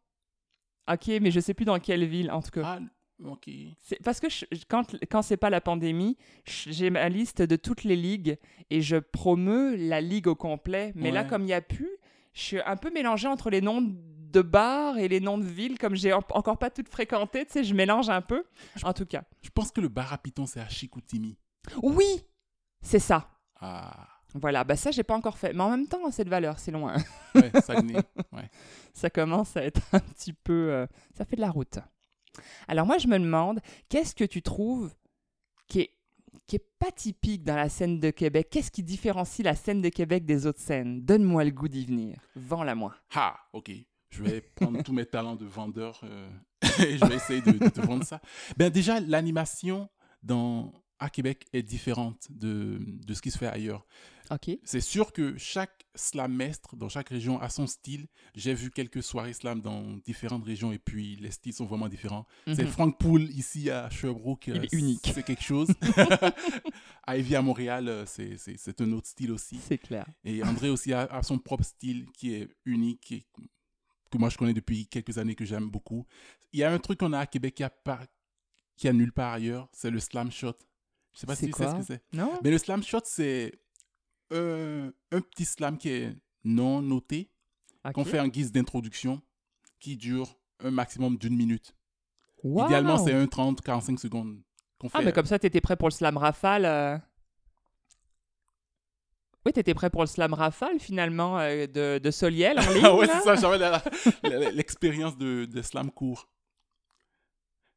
Ok, 0.91 1.07
mais 1.21 1.31
je 1.31 1.39
sais 1.39 1.53
plus 1.53 1.63
dans 1.63 1.79
quelle 1.79 2.03
ville, 2.05 2.29
en 2.31 2.41
tout 2.41 2.51
cas. 2.51 2.61
Ah, 2.65 2.79
ok. 3.23 3.49
C'est 3.81 4.01
parce 4.03 4.19
que 4.19 4.27
je- 4.29 4.43
quand, 4.67 4.83
quand 5.09 5.21
c'est 5.21 5.37
pas 5.37 5.49
la 5.49 5.61
pandémie, 5.61 6.17
j'ai 6.45 6.89
ma 6.89 7.07
liste 7.07 7.41
de 7.41 7.55
toutes 7.55 7.85
les 7.85 7.95
ligues 7.95 8.37
et 8.69 8.81
je 8.81 8.97
promeus 8.97 9.77
la 9.77 10.01
ligue 10.01 10.27
au 10.27 10.35
complet. 10.35 10.91
Mais 10.95 11.11
là, 11.11 11.23
comme 11.23 11.43
il 11.43 11.45
n'y 11.47 11.53
a 11.53 11.61
plus, 11.61 11.89
je 12.33 12.41
suis 12.41 12.61
un 12.61 12.75
peu 12.75 12.91
mélangée 12.91 13.29
entre 13.29 13.49
les 13.49 13.61
noms 13.61 13.81
de 14.31 14.41
bars 14.41 14.97
et 14.97 15.07
les 15.07 15.19
noms 15.19 15.37
de 15.37 15.45
villes. 15.45 15.77
Comme 15.77 15.95
j'ai 15.95 16.13
en- 16.13 16.23
encore 16.31 16.57
pas 16.57 16.69
toutes 16.69 16.89
fréquentées, 16.89 17.45
tu 17.45 17.51
sais, 17.53 17.63
je 17.63 17.73
mélange 17.73 18.09
un 18.09 18.21
peu. 18.21 18.43
En 18.83 18.93
tout 18.93 19.05
cas. 19.05 19.23
Je 19.41 19.49
pense 19.49 19.71
que 19.71 19.81
le 19.81 19.87
bar 19.89 20.11
à 20.13 20.17
Python, 20.17 20.45
c'est 20.45 20.59
à 20.61 20.69
Chicoutimi. 20.69 21.37
Oui, 21.81 22.05
c'est 22.81 22.99
ça. 22.99 23.29
Ah. 23.59 24.07
Voilà, 24.35 24.63
bah 24.63 24.75
ça, 24.75 24.91
j'ai 24.91 25.01
pas 25.03 25.15
encore 25.15 25.37
fait. 25.39 25.53
Mais 25.53 25.63
en 25.63 25.71
même 25.71 25.87
temps, 25.87 26.09
cette 26.11 26.29
valeur, 26.29 26.59
c'est 26.59 26.71
loin. 26.71 26.95
Ouais, 27.35 27.51
Saguenay. 27.61 27.99
Ouais. 28.31 28.49
ça 28.93 29.09
commence 29.09 29.55
à 29.57 29.63
être 29.63 29.81
un 29.93 29.99
petit 29.99 30.33
peu... 30.33 30.71
euh, 30.71 30.87
ça 31.15 31.25
fait 31.25 31.35
de 31.35 31.41
la 31.41 31.49
route. 31.51 31.77
Alors 32.67 32.85
moi, 32.85 32.97
je 32.97 33.07
me 33.07 33.17
demande, 33.19 33.59
qu'est-ce 33.89 34.15
que 34.15 34.23
tu 34.23 34.41
trouves 34.41 34.93
qui 35.67 35.81
est, 35.81 35.91
qui 36.47 36.55
est 36.57 36.65
pas 36.79 36.91
typique 36.91 37.43
dans 37.43 37.55
la 37.55 37.69
scène 37.69 37.99
de 37.99 38.09
Québec? 38.11 38.49
Qu'est-ce 38.51 38.71
qui 38.71 38.81
différencie 38.83 39.43
la 39.45 39.55
scène 39.55 39.81
de 39.81 39.89
Québec 39.89 40.25
des 40.25 40.45
autres 40.47 40.59
scènes? 40.61 41.01
Donne-moi 41.03 41.43
le 41.43 41.51
goût 41.51 41.67
d'y 41.67 41.85
venir. 41.85 42.19
Vends-la 42.35 42.75
moi. 42.75 42.95
Ah, 43.15 43.37
ok. 43.53 43.71
Je 44.11 44.23
vais 44.23 44.41
prendre 44.41 44.81
tous 44.83 44.93
mes 44.93 45.05
talents 45.05 45.35
de 45.35 45.45
vendeur 45.45 46.01
euh, 46.03 46.29
et 46.79 46.97
je 46.97 47.05
vais 47.05 47.15
essayer 47.15 47.41
de, 47.41 47.51
de 47.51 47.69
te 47.69 47.81
vendre 47.81 48.03
ça. 48.03 48.21
Ben 48.57 48.69
déjà, 48.69 48.99
l'animation 48.99 49.89
dans 50.23 50.73
à 51.01 51.09
Québec 51.09 51.45
est 51.53 51.63
différente 51.63 52.27
de, 52.29 52.77
de 52.81 53.13
ce 53.13 53.21
qui 53.21 53.31
se 53.31 53.37
fait 53.37 53.47
ailleurs. 53.47 53.85
Ok. 54.31 54.51
C'est 54.65 54.81
sûr 54.81 55.13
que 55.13 55.37
chaque 55.37 55.85
slamestre 55.95 56.75
dans 56.75 56.89
chaque 56.89 57.07
région 57.07 57.39
a 57.39 57.47
son 57.47 57.67
style. 57.67 58.07
J'ai 58.35 58.53
vu 58.53 58.69
quelques 58.69 59.01
soirées 59.01 59.31
slam 59.31 59.61
dans 59.61 59.81
différentes 60.05 60.43
régions 60.43 60.73
et 60.73 60.77
puis 60.77 61.15
les 61.15 61.31
styles 61.31 61.53
sont 61.53 61.65
vraiment 61.65 61.87
différents. 61.87 62.25
C'est 62.47 62.63
Mhm. 62.63 62.67
Frank 62.67 62.99
Poole 62.99 63.29
ici 63.31 63.69
à 63.69 63.89
Sherbrooke. 63.89 64.47
Il 64.47 64.57
euh, 64.57 64.63
est 64.63 64.73
unique. 64.73 65.09
C'est 65.13 65.23
quelque 65.23 65.41
chose. 65.43 65.69
Ivy 67.07 67.35
à 67.35 67.41
Montréal, 67.41 67.87
euh, 67.87 68.05
c'est- 68.05 68.37
c'est 68.37 68.57
c'est 68.57 68.81
un 68.81 68.91
autre 68.91 69.07
style 69.07 69.31
aussi. 69.31 69.57
C'est 69.65 69.77
clair. 69.77 70.05
Et 70.25 70.43
André 70.43 70.69
aussi 70.69 70.91
a, 70.93 71.03
a 71.05 71.23
son 71.23 71.37
propre 71.39 71.63
style 71.63 72.05
qui 72.13 72.33
est 72.33 72.49
unique 72.65 73.11
et 73.13 73.25
que 74.09 74.17
moi 74.17 74.29
je 74.29 74.37
connais 74.37 74.53
depuis 74.53 74.87
quelques 74.87 75.17
années 75.17 75.35
que 75.35 75.45
j'aime 75.45 75.69
beaucoup. 75.69 76.05
Il 76.53 76.59
y 76.59 76.63
a 76.63 76.71
un 76.71 76.79
truc 76.79 76.99
qu'on 76.99 77.13
a 77.13 77.19
à 77.19 77.25
Québec 77.25 77.55
qui 77.55 77.63
a, 77.63 77.69
pas, 77.69 78.01
qui 78.75 78.87
a 78.87 78.93
nulle 78.93 79.11
part 79.11 79.33
ailleurs, 79.33 79.69
c'est 79.71 79.91
le 79.91 79.99
slam 79.99 80.31
shot. 80.31 80.57
Je 81.13 81.19
sais 81.19 81.27
pas 81.27 81.35
si 81.35 81.47
tu 81.47 81.53
sais 81.53 81.69
ce 81.69 81.75
que 81.75 81.83
c'est. 81.83 82.03
Non 82.13 82.39
Mais 82.43 82.51
le 82.51 82.57
slam 82.57 82.83
shot, 82.83 83.01
c'est 83.05 83.59
un, 84.31 84.91
un 85.11 85.21
petit 85.21 85.45
slam 85.45 85.77
qui 85.77 85.89
est 85.89 86.15
non 86.43 86.81
noté, 86.81 87.29
qu'on 87.93 88.05
fait 88.05 88.19
en 88.19 88.27
guise 88.27 88.51
d'introduction, 88.51 89.21
qui 89.79 89.97
dure 89.97 90.39
un 90.63 90.71
maximum 90.71 91.17
d'une 91.17 91.35
minute. 91.35 91.75
Wow. 92.43 92.65
Idéalement, 92.65 92.97
c'est 92.97 93.13
un 93.13 93.25
30-45 93.25 93.97
secondes 93.97 94.41
qu'on 94.77 94.89
fait. 94.89 94.97
Ah, 94.97 95.01
mais 95.01 95.11
comme 95.11 95.25
ça, 95.25 95.39
t'étais 95.39 95.61
prêt 95.61 95.75
pour 95.75 95.89
le 95.89 95.93
slam 95.93 96.17
rafale. 96.17 97.01
Oui, 99.45 99.53
t'étais 99.53 99.73
prêt 99.73 99.89
pour 99.89 100.01
le 100.01 100.07
slam 100.07 100.33
rafale, 100.33 100.79
finalement, 100.79 101.39
euh, 101.39 101.65
de, 101.65 101.99
de 102.03 102.11
Soliel 102.11 102.59
en 102.59 102.61
ligne. 102.73 102.83
Ah 102.83 102.95
ouais, 102.95 103.07
c'est 103.07 103.21
ça, 103.21 103.35
j'avais 103.35 104.51
l'expérience 104.51 105.17
de, 105.17 105.45
de 105.45 105.61
slam 105.61 105.91
court. 105.91 106.29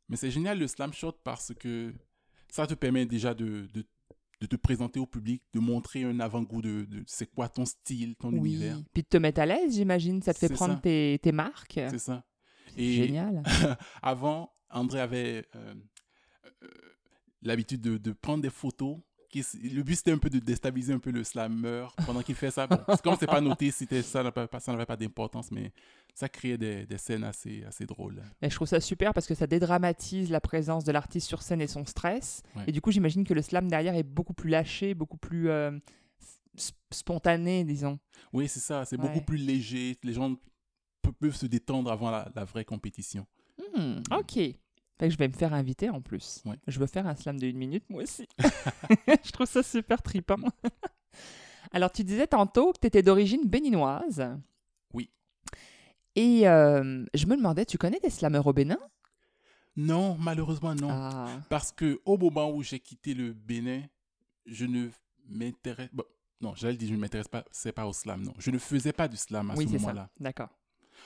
Mais 0.08 0.16
c'est 0.16 0.30
génial 0.30 0.58
le 0.58 0.66
slam 0.66 0.92
shot 0.92 1.12
parce 1.24 1.52
que 1.54 1.94
ça 2.50 2.66
te 2.66 2.74
permet 2.74 3.06
déjà 3.06 3.32
de, 3.32 3.68
de, 3.72 3.84
de 4.40 4.46
te 4.46 4.56
présenter 4.56 4.98
au 5.00 5.06
public, 5.06 5.42
de 5.54 5.60
montrer 5.60 6.02
un 6.04 6.18
avant-goût 6.20 6.60
de, 6.62 6.86
c'est 7.06 7.26
quoi 7.32 7.48
ton 7.48 7.64
style, 7.64 8.16
ton 8.16 8.30
Oui. 8.32 8.54
univers. 8.54 8.78
Puis 8.92 9.04
de 9.04 9.08
te 9.08 9.16
mettre 9.16 9.40
à 9.40 9.46
l'aise, 9.46 9.74
j'imagine. 9.74 10.20
Ça 10.20 10.34
te 10.34 10.38
fait 10.40 10.52
prendre 10.52 10.80
tes, 10.80 11.18
tes 11.22 11.32
marques. 11.32 11.80
C'est 11.90 11.98
ça. 11.98 12.24
Et 12.76 12.92
Génial. 12.92 13.42
avant, 14.02 14.52
André 14.70 15.00
avait 15.00 15.46
euh, 15.54 15.74
euh, 16.62 16.68
l'habitude 17.42 17.80
de, 17.80 17.96
de 17.98 18.12
prendre 18.12 18.42
des 18.42 18.50
photos. 18.50 18.98
Qui 19.32 19.44
le 19.74 19.82
but, 19.82 19.96
c'était 19.96 20.12
un 20.12 20.18
peu 20.18 20.30
de 20.30 20.38
déstabiliser 20.38 20.92
un 20.92 20.98
peu 21.00 21.10
le 21.10 21.24
slammer 21.24 21.86
pendant 22.06 22.22
qu'il 22.22 22.34
fait 22.36 22.50
ça. 22.52 22.66
Bon, 22.68 22.78
comme 23.02 23.16
c'est 23.18 23.26
pas 23.26 23.40
noté, 23.40 23.70
c'était 23.72 24.02
ça 24.02 24.22
pas, 24.30 24.46
n'avait 24.68 24.86
pas 24.86 24.96
d'importance, 24.96 25.50
mais 25.50 25.72
ça 26.14 26.28
créait 26.28 26.58
des, 26.58 26.86
des 26.86 26.98
scènes 26.98 27.24
assez, 27.24 27.64
assez 27.64 27.86
drôles. 27.86 28.22
Mais 28.40 28.50
je 28.50 28.54
trouve 28.54 28.68
ça 28.68 28.80
super 28.80 29.12
parce 29.14 29.26
que 29.26 29.34
ça 29.34 29.46
dédramatise 29.46 30.30
la 30.30 30.40
présence 30.40 30.84
de 30.84 30.92
l'artiste 30.92 31.26
sur 31.26 31.42
scène 31.42 31.60
et 31.62 31.66
son 31.66 31.84
stress. 31.86 32.42
Ouais. 32.54 32.64
Et 32.66 32.72
du 32.72 32.80
coup, 32.80 32.92
j'imagine 32.92 33.24
que 33.24 33.34
le 33.34 33.42
slam 33.42 33.68
derrière 33.68 33.94
est 33.96 34.02
beaucoup 34.02 34.34
plus 34.34 34.50
lâché, 34.50 34.94
beaucoup 34.94 35.16
plus 35.16 35.48
euh, 35.48 35.72
spontané, 36.90 37.64
disons. 37.64 37.98
Oui, 38.32 38.48
c'est 38.48 38.60
ça, 38.60 38.84
c'est 38.84 39.00
Ouais. 39.00 39.08
beaucoup 39.08 39.24
plus 39.24 39.38
léger. 39.38 39.96
Les 40.02 40.12
gens 40.12 40.34
pe- 41.02 41.12
peuvent 41.12 41.34
se 41.36 41.46
détendre 41.46 41.90
avant 41.90 42.10
la, 42.10 42.30
la 42.34 42.44
vraie 42.44 42.64
compétition. 42.64 43.26
Hmm, 43.76 44.00
ok. 44.10 44.38
Fait 45.02 45.08
que 45.08 45.14
je 45.14 45.18
vais 45.18 45.26
me 45.26 45.32
faire 45.32 45.52
inviter 45.52 45.90
en 45.90 46.00
plus. 46.00 46.42
Ouais. 46.44 46.54
Je 46.68 46.78
veux 46.78 46.86
faire 46.86 47.08
un 47.08 47.16
slam 47.16 47.36
de 47.36 47.48
une 47.48 47.56
minute, 47.56 47.82
moi 47.90 48.04
aussi. 48.04 48.28
je 49.24 49.32
trouve 49.32 49.48
ça 49.48 49.64
super 49.64 50.00
trippant. 50.00 50.36
Alors, 51.72 51.90
tu 51.90 52.04
disais 52.04 52.28
tantôt 52.28 52.72
que 52.72 52.78
tu 52.78 52.86
étais 52.86 53.02
d'origine 53.02 53.48
béninoise. 53.48 54.24
Oui. 54.94 55.10
Et 56.14 56.46
euh, 56.46 57.04
je 57.14 57.26
me 57.26 57.36
demandais, 57.36 57.64
tu 57.66 57.78
connais 57.78 57.98
des 57.98 58.10
slammeurs 58.10 58.46
au 58.46 58.52
Bénin? 58.52 58.78
Non, 59.74 60.16
malheureusement, 60.20 60.76
non. 60.76 60.86
Ah. 60.88 61.26
Parce 61.50 61.72
que 61.72 62.00
au 62.04 62.16
moment 62.16 62.52
où 62.52 62.62
j'ai 62.62 62.78
quitté 62.78 63.12
le 63.12 63.32
Bénin, 63.32 63.82
je 64.46 64.66
ne 64.66 64.88
m'intéresse. 65.28 65.90
bon, 65.92 66.04
non, 66.40 66.54
j'allais 66.54 66.76
dire 66.76 66.90
je 66.90 66.94
ne 66.94 67.00
m'intéresse 67.00 67.26
pas, 67.26 67.44
c'est 67.50 67.72
pas 67.72 67.88
au 67.88 67.92
slam, 67.92 68.22
non. 68.22 68.34
Je 68.38 68.52
ne 68.52 68.58
faisais 68.58 68.92
pas 68.92 69.08
du 69.08 69.16
slam 69.16 69.50
à 69.50 69.54
Oui, 69.56 69.64
ce 69.64 69.72
c'est 69.72 69.78
moment-là. 69.80 70.02
ça. 70.02 70.22
D'accord. 70.22 70.50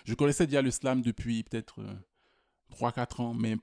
Je 0.04 0.12
connaissais 0.12 0.46
déjà 0.46 0.60
le 0.60 0.70
slam 0.70 1.00
depuis 1.00 1.44
peut-être 1.44 1.80
3-4 2.72 3.22
ans, 3.22 3.32
mais 3.32 3.56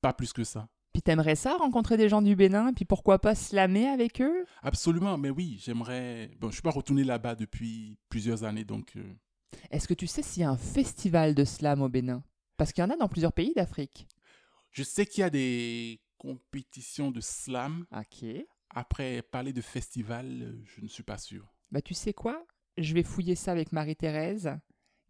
pas 0.00 0.12
plus 0.12 0.32
que 0.32 0.44
ça. 0.44 0.68
Puis 0.92 1.02
t'aimerais 1.02 1.36
ça, 1.36 1.56
rencontrer 1.56 1.96
des 1.96 2.08
gens 2.08 2.20
du 2.20 2.34
Bénin, 2.34 2.72
puis 2.72 2.84
pourquoi 2.84 3.20
pas 3.20 3.34
slammer 3.36 3.86
avec 3.88 4.20
eux? 4.20 4.44
Absolument, 4.62 5.16
mais 5.18 5.30
oui, 5.30 5.58
j'aimerais. 5.62 6.28
Bon, 6.40 6.46
je 6.46 6.46
ne 6.48 6.52
suis 6.54 6.62
pas 6.62 6.70
retourné 6.70 7.04
là-bas 7.04 7.36
depuis 7.36 7.96
plusieurs 8.08 8.42
années, 8.42 8.64
donc. 8.64 8.96
euh, 8.96 9.14
Est-ce 9.70 9.86
que 9.86 9.94
tu 9.94 10.06
sais 10.08 10.22
s'il 10.22 10.42
y 10.42 10.44
a 10.44 10.50
un 10.50 10.56
festival 10.56 11.34
de 11.34 11.44
slam 11.44 11.80
au 11.82 11.88
Bénin? 11.88 12.24
Parce 12.56 12.72
qu'il 12.72 12.82
y 12.82 12.86
en 12.86 12.90
a 12.90 12.96
dans 12.96 13.08
plusieurs 13.08 13.32
pays 13.32 13.54
d'Afrique. 13.54 14.08
Je 14.72 14.82
sais 14.82 15.06
qu'il 15.06 15.20
y 15.20 15.24
a 15.24 15.30
des 15.30 16.00
compétitions 16.18 17.10
de 17.10 17.20
slam. 17.20 17.86
Ok. 17.96 18.26
Après, 18.70 19.22
parler 19.22 19.52
de 19.52 19.60
festival, 19.60 20.26
euh, 20.42 20.60
je 20.64 20.80
ne 20.80 20.88
suis 20.88 21.02
pas 21.02 21.18
sûr. 21.18 21.52
Bah 21.70 21.80
tu 21.82 21.94
sais 21.94 22.12
quoi? 22.12 22.44
Je 22.78 22.94
vais 22.94 23.02
fouiller 23.02 23.34
ça 23.36 23.52
avec 23.52 23.72
Marie-Thérèse, 23.72 24.50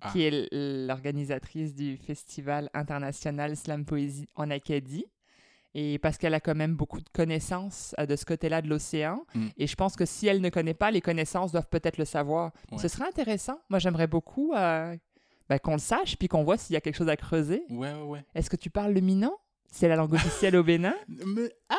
Ah. 0.03 0.11
qui 0.13 0.23
est 0.23 0.49
l'organisatrice 0.53 1.75
du 1.75 1.97
festival 1.97 2.71
international 2.75 3.57
Slam 3.57 3.85
Poésie 3.85 4.27
en 4.35 4.51
Acadie. 4.51 5.05
Et 5.73 5.99
parce 6.01 6.19
qu'elle 6.19 6.35
a 6.35 6.41
quand 6.41 6.57
même 6.57 6.75
beaucoup 6.75 6.99
de 7.01 7.09
connaissances 7.13 7.95
euh, 8.01 8.07
de 8.07 8.17
ce 8.17 8.25
côté-là 8.25 8.61
de 8.61 8.69
l'océan. 8.69 9.25
Mm. 9.35 9.47
Et 9.57 9.67
je 9.69 9.77
pense 9.77 9.95
que 9.95 10.05
si 10.05 10.27
elle 10.27 10.41
ne 10.41 10.49
connaît 10.49 10.75
pas, 10.75 10.91
les 10.91 11.01
connaissances 11.01 11.53
doivent 11.53 11.69
peut-être 11.69 11.97
le 11.99 12.05
savoir. 12.05 12.51
Ouais. 12.73 12.79
Ce 12.79 12.89
serait 12.89 13.07
intéressant. 13.07 13.61
Moi, 13.69 13.79
j'aimerais 13.79 14.09
beaucoup 14.09 14.53
euh, 14.55 14.97
ben, 15.49 15.59
qu'on 15.61 15.75
le 15.75 15.79
sache, 15.79 16.17
puis 16.17 16.27
qu'on 16.27 16.43
voit 16.43 16.57
s'il 16.57 16.75
y 16.75 16.77
a 16.77 16.81
quelque 16.81 16.97
chose 16.97 17.09
à 17.09 17.17
creuser. 17.17 17.63
Ouais, 17.71 17.93
ouais, 17.95 18.03
ouais. 18.03 18.25
Est-ce 18.35 18.51
que 18.51 18.57
tu 18.57 18.69
parles 18.69 18.93
le 18.93 19.01
minan? 19.01 19.33
C'est 19.71 19.87
la 19.87 19.95
langue 19.95 20.13
officielle 20.15 20.57
au 20.57 20.65
Bénin? 20.65 20.97
Mais, 21.09 21.53
ah, 21.69 21.77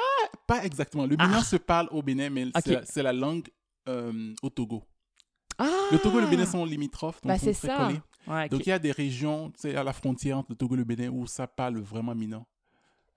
pas 0.47 0.63
exactement. 0.63 1.05
Le 1.05 1.17
Bénin 1.17 1.41
se 1.43 1.57
parle 1.57 1.89
au 1.91 2.01
Bénin, 2.01 2.29
mais 2.29 2.45
c'est 2.55 2.69
Ok. 2.69 2.79
la- 2.79 2.85
c'est 2.85 3.03
la 3.03 3.11
langue 3.11 3.49
euh, 3.89 4.33
au 4.41 4.49
Togo. 4.49 4.83
Ah 5.57 5.67
Le 5.91 5.97
Togo 5.99 6.19
et 6.19 6.21
le 6.21 6.27
Bénin 6.29 6.45
sont 6.45 6.63
limitrophes, 6.63 7.21
donc 7.21 7.27
Bah, 7.33 7.37
sont 7.37 7.45
c'est 7.47 7.53
ça. 7.53 7.75
collés. 7.75 7.99
Ouais. 8.27 8.49
Donc 8.49 8.65
il 8.65 8.69
y 8.69 8.73
a 8.73 8.79
des 8.79 8.91
régions, 8.91 9.51
à 9.63 9.83
la 9.83 9.93
frontière 9.93 10.37
entre 10.37 10.51
le 10.51 10.55
Togo 10.55 10.75
et 10.75 10.77
le 10.77 10.83
Bénin 10.83 11.09
où 11.09 11.25
ça 11.27 11.47
parle 11.47 11.77
vraiment 11.79 12.13
minant. 12.15 12.45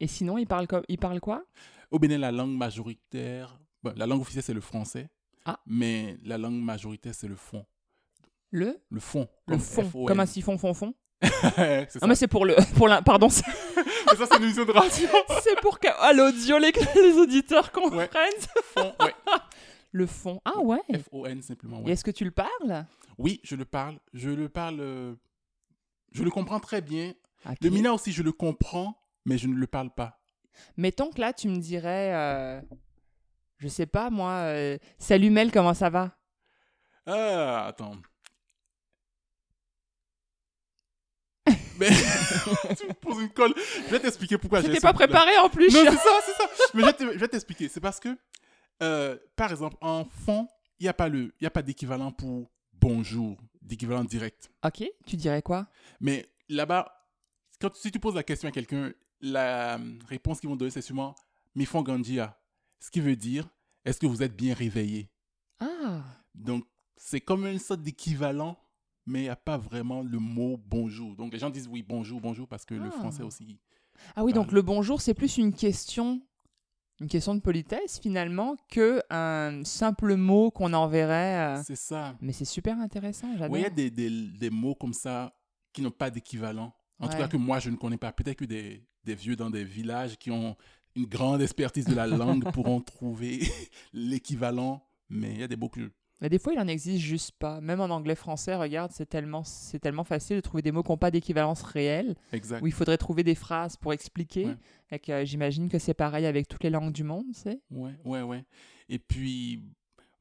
Et 0.00 0.06
sinon, 0.06 0.38
il 0.38 0.46
parle, 0.46 0.66
il 0.88 0.98
parle 0.98 1.20
quoi? 1.20 1.44
Au 1.90 1.98
Bénin, 1.98 2.18
la 2.18 2.32
langue 2.32 2.56
majoritaire, 2.56 3.58
bon, 3.82 3.92
la 3.96 4.06
langue 4.06 4.20
officielle 4.22 4.42
c'est 4.44 4.54
le 4.54 4.60
français, 4.60 5.08
Ah. 5.44 5.60
mais 5.66 6.16
la 6.24 6.38
langue 6.38 6.60
majoritaire 6.60 7.14
c'est 7.14 7.28
le 7.28 7.36
fond. 7.36 7.64
Le? 8.50 8.78
Le 8.90 9.00
fond. 9.00 9.28
Le 9.46 9.52
comme 9.54 9.60
fond, 9.60 9.82
F-O-N. 9.84 10.06
comme 10.06 10.20
un 10.20 10.26
siphon 10.26 10.56
fond 10.58 10.74
fond? 10.74 10.94
c'est 11.22 11.90
ça. 11.90 11.98
Ah, 12.02 12.06
mais 12.06 12.14
c'est 12.14 12.28
pour 12.28 12.44
le, 12.46 12.54
pour 12.76 12.88
la, 12.88 13.02
pardon, 13.02 13.28
ça, 13.30 13.42
c'est 14.16 14.36
une 14.36 14.44
émission 14.44 14.64
de 14.64 14.72
radio. 14.72 15.08
c'est 15.42 15.60
pour 15.60 15.78
qu'à 15.78 16.12
l'audio 16.12 16.58
les, 16.58 16.72
les 16.94 17.12
auditeurs 17.18 17.70
comprennent. 17.72 18.08
Fond, 18.74 18.92
ouais. 19.00 19.14
Le 19.92 20.06
fond. 20.06 20.40
Ah 20.44 20.58
ouais. 20.58 20.80
F-O-N 20.92 21.40
simplement. 21.42 21.80
Et 21.80 21.84
ouais. 21.84 21.92
est-ce 21.92 22.04
que 22.04 22.10
tu 22.10 22.24
le 22.24 22.30
parles? 22.32 22.84
Oui, 23.18 23.40
je 23.44 23.56
le 23.56 23.64
parle. 23.64 23.98
Je 24.12 24.30
le 24.30 24.48
parle. 24.48 24.80
euh, 24.80 25.14
Je 26.12 26.22
le 26.24 26.30
comprends 26.30 26.60
très 26.60 26.80
bien. 26.80 27.14
Le 27.60 27.70
mina 27.70 27.92
aussi, 27.92 28.12
je 28.12 28.22
le 28.22 28.32
comprends, 28.32 28.96
mais 29.24 29.36
je 29.38 29.46
ne 29.48 29.54
le 29.54 29.66
parle 29.66 29.90
pas. 29.94 30.20
Mettons 30.76 31.10
que 31.10 31.20
là, 31.20 31.32
tu 31.32 31.48
me 31.48 31.58
dirais, 31.58 32.14
euh, 32.14 32.60
je 33.58 33.68
sais 33.68 33.86
pas 33.86 34.08
moi, 34.10 34.30
euh, 34.44 34.78
salut 34.98 35.30
Mel, 35.30 35.50
comment 35.52 35.74
ça 35.74 35.90
va? 35.90 36.16
Ah, 37.06 37.66
attends. 37.66 37.96
Mais 41.78 41.88
tu 42.78 42.86
me 42.86 42.92
poses 42.94 43.20
une 43.20 43.28
colle. 43.30 43.52
Je 43.86 43.90
vais 43.90 44.00
t'expliquer 44.00 44.38
pourquoi 44.38 44.60
j'ai 44.62 44.74
ce 44.76 44.80
pas 44.80 44.92
préparé 44.92 45.36
en 45.38 45.48
plus. 45.50 45.72
Non, 45.74 45.80
c'est 45.84 45.96
ça, 45.96 46.10
c'est 46.24 46.32
ça. 46.32 46.48
Mais 46.74 46.82
je 46.98 47.18
vais 47.18 47.28
t'expliquer. 47.28 47.68
C'est 47.68 47.80
parce 47.80 48.00
que, 48.00 48.16
euh, 48.82 49.18
par 49.36 49.50
exemple, 49.50 49.76
en 49.80 50.04
fond, 50.04 50.48
il 50.78 50.84
n'y 50.84 50.88
a 50.88 50.94
pas, 50.94 51.08
le- 51.08 51.34
il 51.40 51.46
a 51.46 51.50
pas 51.50 51.62
d'équivalent 51.62 52.12
pour 52.12 52.50
bonjour, 52.88 53.38
d'équivalent 53.62 54.04
direct. 54.04 54.50
ok, 54.64 54.84
tu 55.06 55.16
dirais 55.16 55.40
quoi? 55.40 55.66
Mais 56.00 56.28
là-bas, 56.50 56.92
quand, 57.58 57.74
si 57.74 57.90
tu 57.90 57.98
poses 57.98 58.14
la 58.14 58.22
question 58.22 58.48
à 58.48 58.52
quelqu'un, 58.52 58.92
la 59.22 59.78
euh, 59.78 59.98
réponse 60.06 60.38
qu'ils 60.40 60.50
vont 60.50 60.56
donner, 60.56 60.70
c'est 60.70 60.82
sûrement 60.82 61.14
Mifon 61.54 61.82
Gandia. 61.82 62.38
Ce 62.80 62.90
qui 62.90 63.00
veut 63.00 63.16
dire 63.16 63.48
est-ce 63.86 63.98
que 64.00 64.06
vous 64.06 64.22
êtes 64.22 64.36
bien 64.36 64.54
réveillé? 64.54 65.10
Ah, 65.60 66.02
Donc, 66.34 66.64
c'est 66.96 67.20
comme 67.20 67.46
une 67.46 67.58
sorte 67.58 67.80
d'équivalent, 67.82 68.58
mais 69.06 69.20
il 69.20 69.24
n'y 69.24 69.28
a 69.30 69.36
pas 69.36 69.56
vraiment 69.58 70.02
le 70.02 70.18
mot 70.18 70.58
bonjour. 70.58 71.16
Donc, 71.16 71.32
les 71.32 71.38
gens 71.38 71.50
disent 71.50 71.68
oui, 71.68 71.82
bonjour, 71.82 72.20
bonjour, 72.20 72.46
parce 72.48 72.64
que 72.66 72.74
le 72.74 72.88
Ah. 72.88 72.98
français 72.98 73.22
aussi. 73.22 73.58
ah 74.16 74.24
oui, 74.24 74.32
donc 74.34 74.52
le 74.52 74.60
bonjour, 74.62 75.00
c'est 75.00 75.14
plus 75.14 75.38
une 75.38 75.54
question, 75.54 76.20
une 77.04 77.10
question 77.10 77.34
de 77.34 77.40
politesse 77.40 77.98
finalement 78.00 78.56
que 78.70 79.02
un 79.10 79.62
simple 79.64 80.16
mot 80.16 80.50
qu'on 80.50 80.72
enverrait. 80.72 81.58
euh, 81.58 81.62
C'est 81.64 81.76
ça. 81.76 82.16
Mais 82.22 82.32
c'est 82.32 82.46
super 82.46 82.78
intéressant, 82.80 83.28
j'adore. 83.36 83.52
Oui, 83.52 83.60
il 83.60 83.62
y 83.62 83.66
a 83.66 83.70
des, 83.70 83.90
des, 83.90 84.10
des 84.10 84.50
mots 84.50 84.74
comme 84.74 84.94
ça 84.94 85.34
qui 85.72 85.82
n'ont 85.82 85.90
pas 85.90 86.10
d'équivalent. 86.10 86.72
En 86.98 87.08
tout 87.08 87.18
cas, 87.18 87.28
que 87.28 87.36
moi, 87.36 87.58
je 87.58 87.68
ne 87.68 87.76
connais 87.76 87.98
pas. 87.98 88.10
Peut-être 88.12 88.38
que 88.38 88.44
des, 88.46 88.82
des 89.04 89.14
vieux 89.14 89.36
dans 89.36 89.50
des 89.50 89.64
villages 89.64 90.16
qui 90.16 90.30
ont 90.30 90.56
une 90.96 91.04
grande 91.06 91.42
expertise 91.42 91.84
de 91.84 91.94
la 91.94 92.06
langue 92.06 92.44
pourront 92.52 92.80
trouver 92.80 93.40
l'équivalent. 93.92 94.82
Mais 95.10 95.32
il 95.32 95.40
y 95.40 95.42
a 95.42 95.48
des 95.48 95.56
mots 95.56 95.68
que. 95.68 95.90
Mais 96.24 96.30
des 96.30 96.38
fois, 96.38 96.54
il 96.54 96.58
en 96.58 96.68
existe 96.68 97.02
juste 97.04 97.32
pas. 97.32 97.60
Même 97.60 97.82
en 97.82 97.90
anglais-français, 97.90 98.54
regarde, 98.56 98.90
c'est 98.94 99.04
tellement, 99.04 99.44
c'est 99.44 99.78
tellement 99.78 100.04
facile 100.04 100.36
de 100.36 100.40
trouver 100.40 100.62
des 100.62 100.72
mots 100.72 100.82
qui 100.82 100.90
n'ont 100.90 100.96
pas 100.96 101.10
d'équivalence 101.10 101.60
réelle, 101.62 102.16
Exact. 102.32 102.62
où 102.62 102.66
il 102.66 102.72
faudrait 102.72 102.96
trouver 102.96 103.22
des 103.22 103.34
phrases 103.34 103.76
pour 103.76 103.92
expliquer. 103.92 104.46
Ouais. 104.46 104.56
Et 104.90 104.98
que 105.00 105.12
euh, 105.12 105.24
j'imagine 105.26 105.68
que 105.68 105.78
c'est 105.78 105.92
pareil 105.92 106.24
avec 106.24 106.48
toutes 106.48 106.62
les 106.64 106.70
langues 106.70 106.94
du 106.94 107.04
monde, 107.04 107.26
c'est. 107.34 107.60
Ouais, 107.70 107.92
ouais, 108.06 108.22
ouais. 108.22 108.42
Et 108.88 108.98
puis, 108.98 109.64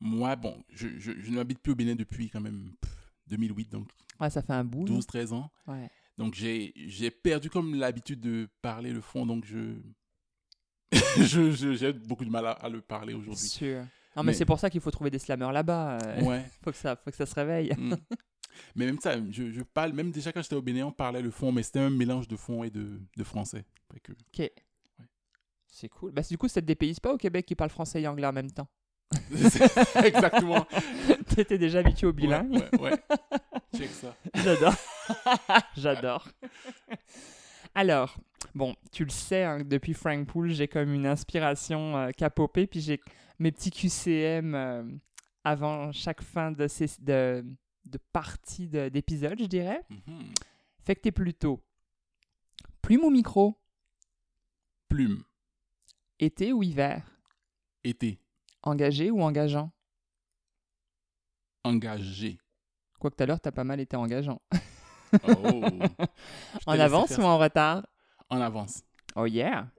moi, 0.01 0.35
bon, 0.35 0.61
je, 0.73 0.89
je, 0.99 1.13
je 1.17 1.31
n'habite 1.31 1.59
plus 1.59 1.71
au 1.71 1.75
Bénin 1.75 1.95
depuis 1.95 2.29
quand 2.29 2.41
même 2.41 2.73
pff, 2.81 2.91
2008, 3.27 3.71
donc 3.71 3.87
Ouais, 4.19 4.29
ça 4.29 4.41
fait 4.41 4.51
un 4.51 4.65
bout. 4.65 4.85
là. 4.85 4.95
12-13 4.95 5.31
ans. 5.31 5.49
Ouais. 5.67 5.89
Donc, 6.17 6.33
j'ai 6.33 6.73
j'ai 6.75 7.11
perdu 7.11 7.49
comme 7.49 7.75
l'habitude 7.75 8.19
de 8.19 8.49
parler 8.61 8.91
le 8.91 8.99
fond, 8.99 9.25
donc 9.25 9.45
je... 9.45 9.75
J'ai 11.75 11.93
beaucoup 11.93 12.25
de 12.25 12.29
mal 12.29 12.45
à, 12.45 12.51
à 12.51 12.67
le 12.69 12.81
parler 12.81 13.13
aujourd'hui. 13.13 13.47
Sûr. 13.47 13.85
Non, 14.15 14.23
mais, 14.23 14.27
Mais- 14.27 14.33
c'est 14.33 14.45
pour 14.45 14.59
ça 14.59 14.69
qu'il 14.69 14.81
faut 14.81 14.91
trouver 14.91 15.09
des 15.09 15.19
slammers 15.19 15.51
là-bas. 15.51 15.97
euh, 16.03 16.21
Ouais. 16.21 16.45
faut, 16.63 16.71
que 16.71 16.77
ça, 16.77 16.95
faut 16.95 17.09
que 17.11 17.17
ça 17.17 17.25
se 17.25 17.33
réveille. 17.35 17.73
Mm. 17.77 17.95
Mais 18.75 18.85
même 18.85 18.99
ça, 18.99 19.15
je, 19.31 19.51
je 19.51 19.61
parle, 19.63 19.93
même 19.93 20.11
déjà 20.11 20.31
quand 20.31 20.41
j'étais 20.43 20.55
au 20.55 20.61
Bénin, 20.61 20.85
on 20.85 20.91
parlait 20.91 21.21
le 21.23 21.31
fond, 21.31 21.51
mais 21.51 21.63
c'était 21.63 21.79
un 21.79 21.89
mélange 21.89 22.27
de 22.27 22.35
fond 22.35 22.63
et 22.63 22.69
de, 22.69 22.99
de 23.17 23.23
français. 23.23 23.65
Que- 24.03 24.11
Ok. 24.11 24.51
C'est 25.67 25.89
cool. 25.89 26.11
Bah, 26.11 26.21
du 26.21 26.37
coup, 26.37 26.47
ça 26.47 26.61
te 26.61 26.67
dépayse 26.67 26.99
pas 26.99 27.11
au 27.13 27.17
Québec 27.17 27.47
qui 27.47 27.55
parle 27.55 27.71
français 27.71 28.01
et 28.03 28.07
anglais 28.07 28.27
en 28.27 28.31
même 28.33 28.51
temps. 28.51 28.67
Exactement. 30.03 30.67
T'étais 31.35 31.57
déjà 31.57 31.79
habitué 31.79 32.05
au 32.07 32.13
bilingue. 32.13 32.51
Ouais, 32.53 32.79
ouais, 32.79 32.91
ouais. 32.91 32.99
Check 33.75 33.89
ça. 33.89 34.15
J'adore. 34.35 34.75
J'adore. 35.75 36.27
Alors, 37.75 38.15
bon, 38.53 38.75
tu 38.91 39.03
le 39.03 39.09
sais, 39.09 39.43
hein, 39.43 39.59
depuis 39.65 39.93
Frank 39.93 40.27
Poole, 40.27 40.51
j'ai 40.51 40.67
comme 40.67 40.93
une 40.93 41.07
inspiration 41.07 41.97
euh, 41.97 42.29
popé, 42.35 42.67
puis 42.67 42.81
j'ai 42.81 42.99
mes 43.43 43.51
petits 43.51 43.71
QCM 43.71 44.55
euh, 44.55 44.83
avant 45.43 45.91
chaque 45.91 46.21
fin 46.21 46.51
de, 46.51 46.67
ces, 46.67 46.87
de, 47.01 47.45
de 47.85 47.97
partie 48.13 48.67
de- 48.69 48.89
d'épisode, 48.89 49.37
je 49.39 49.45
dirais. 49.45 49.83
Mhm. 49.89 50.33
Fait 50.79 50.95
que 50.95 51.01
t'es 51.01 51.11
plutôt 51.11 51.61
plume 52.81 53.03
ou 53.03 53.09
micro, 53.09 53.59
Plume, 54.89 55.23
été 56.19 56.53
ou 56.53 56.61
hiver, 56.63 57.03
été, 57.83 58.19
engagé 58.61 59.09
ou 59.11 59.21
engageant? 59.23 59.71
engagé. 61.63 62.37
Quoique 62.99 63.15
tout 63.15 63.23
à 63.23 63.25
l'heure, 63.25 63.39
t'as 63.41 63.51
pas 63.51 63.63
mal 63.63 63.79
été 63.79 63.95
engageant. 63.95 64.41
Oh. 65.27 65.61
En 66.67 66.79
avance 66.79 67.17
ou 67.17 67.21
en 67.23 67.37
retard? 67.37 67.85
En 68.29 68.39
avance. 68.41 68.83
Oh 69.15 69.25
yeah! 69.25 69.71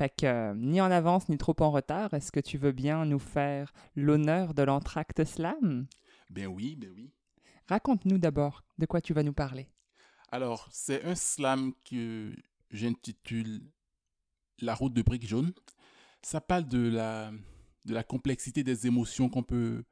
Fait 0.00 0.08
que 0.08 0.24
euh, 0.24 0.54
ni 0.54 0.80
en 0.80 0.90
avance 0.90 1.28
ni 1.28 1.36
trop 1.36 1.54
en 1.60 1.70
retard, 1.70 2.14
est-ce 2.14 2.32
que 2.32 2.40
tu 2.40 2.56
veux 2.56 2.72
bien 2.72 3.04
nous 3.04 3.18
faire 3.18 3.70
l'honneur 3.94 4.54
de 4.54 4.62
l'entracte 4.62 5.26
slam? 5.26 5.86
Ben 6.30 6.46
oui, 6.46 6.74
ben 6.74 6.90
oui. 6.96 7.10
Raconte-nous 7.68 8.16
d'abord 8.16 8.64
de 8.78 8.86
quoi 8.86 9.02
tu 9.02 9.12
vas 9.12 9.22
nous 9.22 9.34
parler. 9.34 9.68
Alors, 10.32 10.66
c'est 10.72 11.04
un 11.04 11.14
slam 11.14 11.74
que 11.84 12.34
j'intitule 12.70 13.60
La 14.60 14.74
route 14.74 14.94
de 14.94 15.02
briques 15.02 15.28
jaunes. 15.28 15.52
Ça 16.22 16.40
parle 16.40 16.66
de 16.66 16.88
la, 16.88 17.30
de 17.84 17.92
la 17.92 18.02
complexité 18.02 18.64
des 18.64 18.86
émotions 18.86 19.28
qu'on 19.28 19.42
peut, 19.42 19.84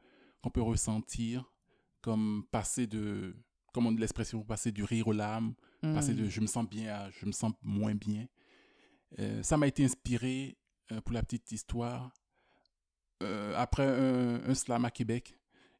qu'on 0.43 0.49
peut 0.49 0.63
ressentir, 0.63 1.53
comme 2.01 2.47
passer 2.51 2.87
de, 2.87 3.37
comme 3.75 3.85
on 3.85 3.93
dit 3.93 3.99
l'expression, 4.01 4.43
passer 4.43 4.73
du 4.73 4.85
rire 4.85 5.09
aux 5.09 5.13
larmes, 5.13 5.53
passer 5.83 6.15
Hmm. 6.15 6.17
de 6.17 6.29
je 6.31 6.41
me 6.41 6.47
sens 6.47 6.67
bien 6.67 6.95
à 6.95 7.11
je 7.11 7.27
me 7.27 7.33
sens 7.33 7.53
moins 7.63 7.95
bien. 7.95 8.27
Euh, 9.19 9.43
ça 9.43 9.57
m'a 9.57 9.67
été 9.67 9.85
inspiré, 9.85 10.57
euh, 10.93 11.01
pour 11.01 11.13
la 11.15 11.23
petite 11.23 11.51
histoire, 11.53 12.13
euh, 13.23 13.55
après 13.57 13.87
un, 13.87 14.43
un 14.49 14.55
slam 14.55 14.85
à 14.85 14.91
Québec. 14.91 15.35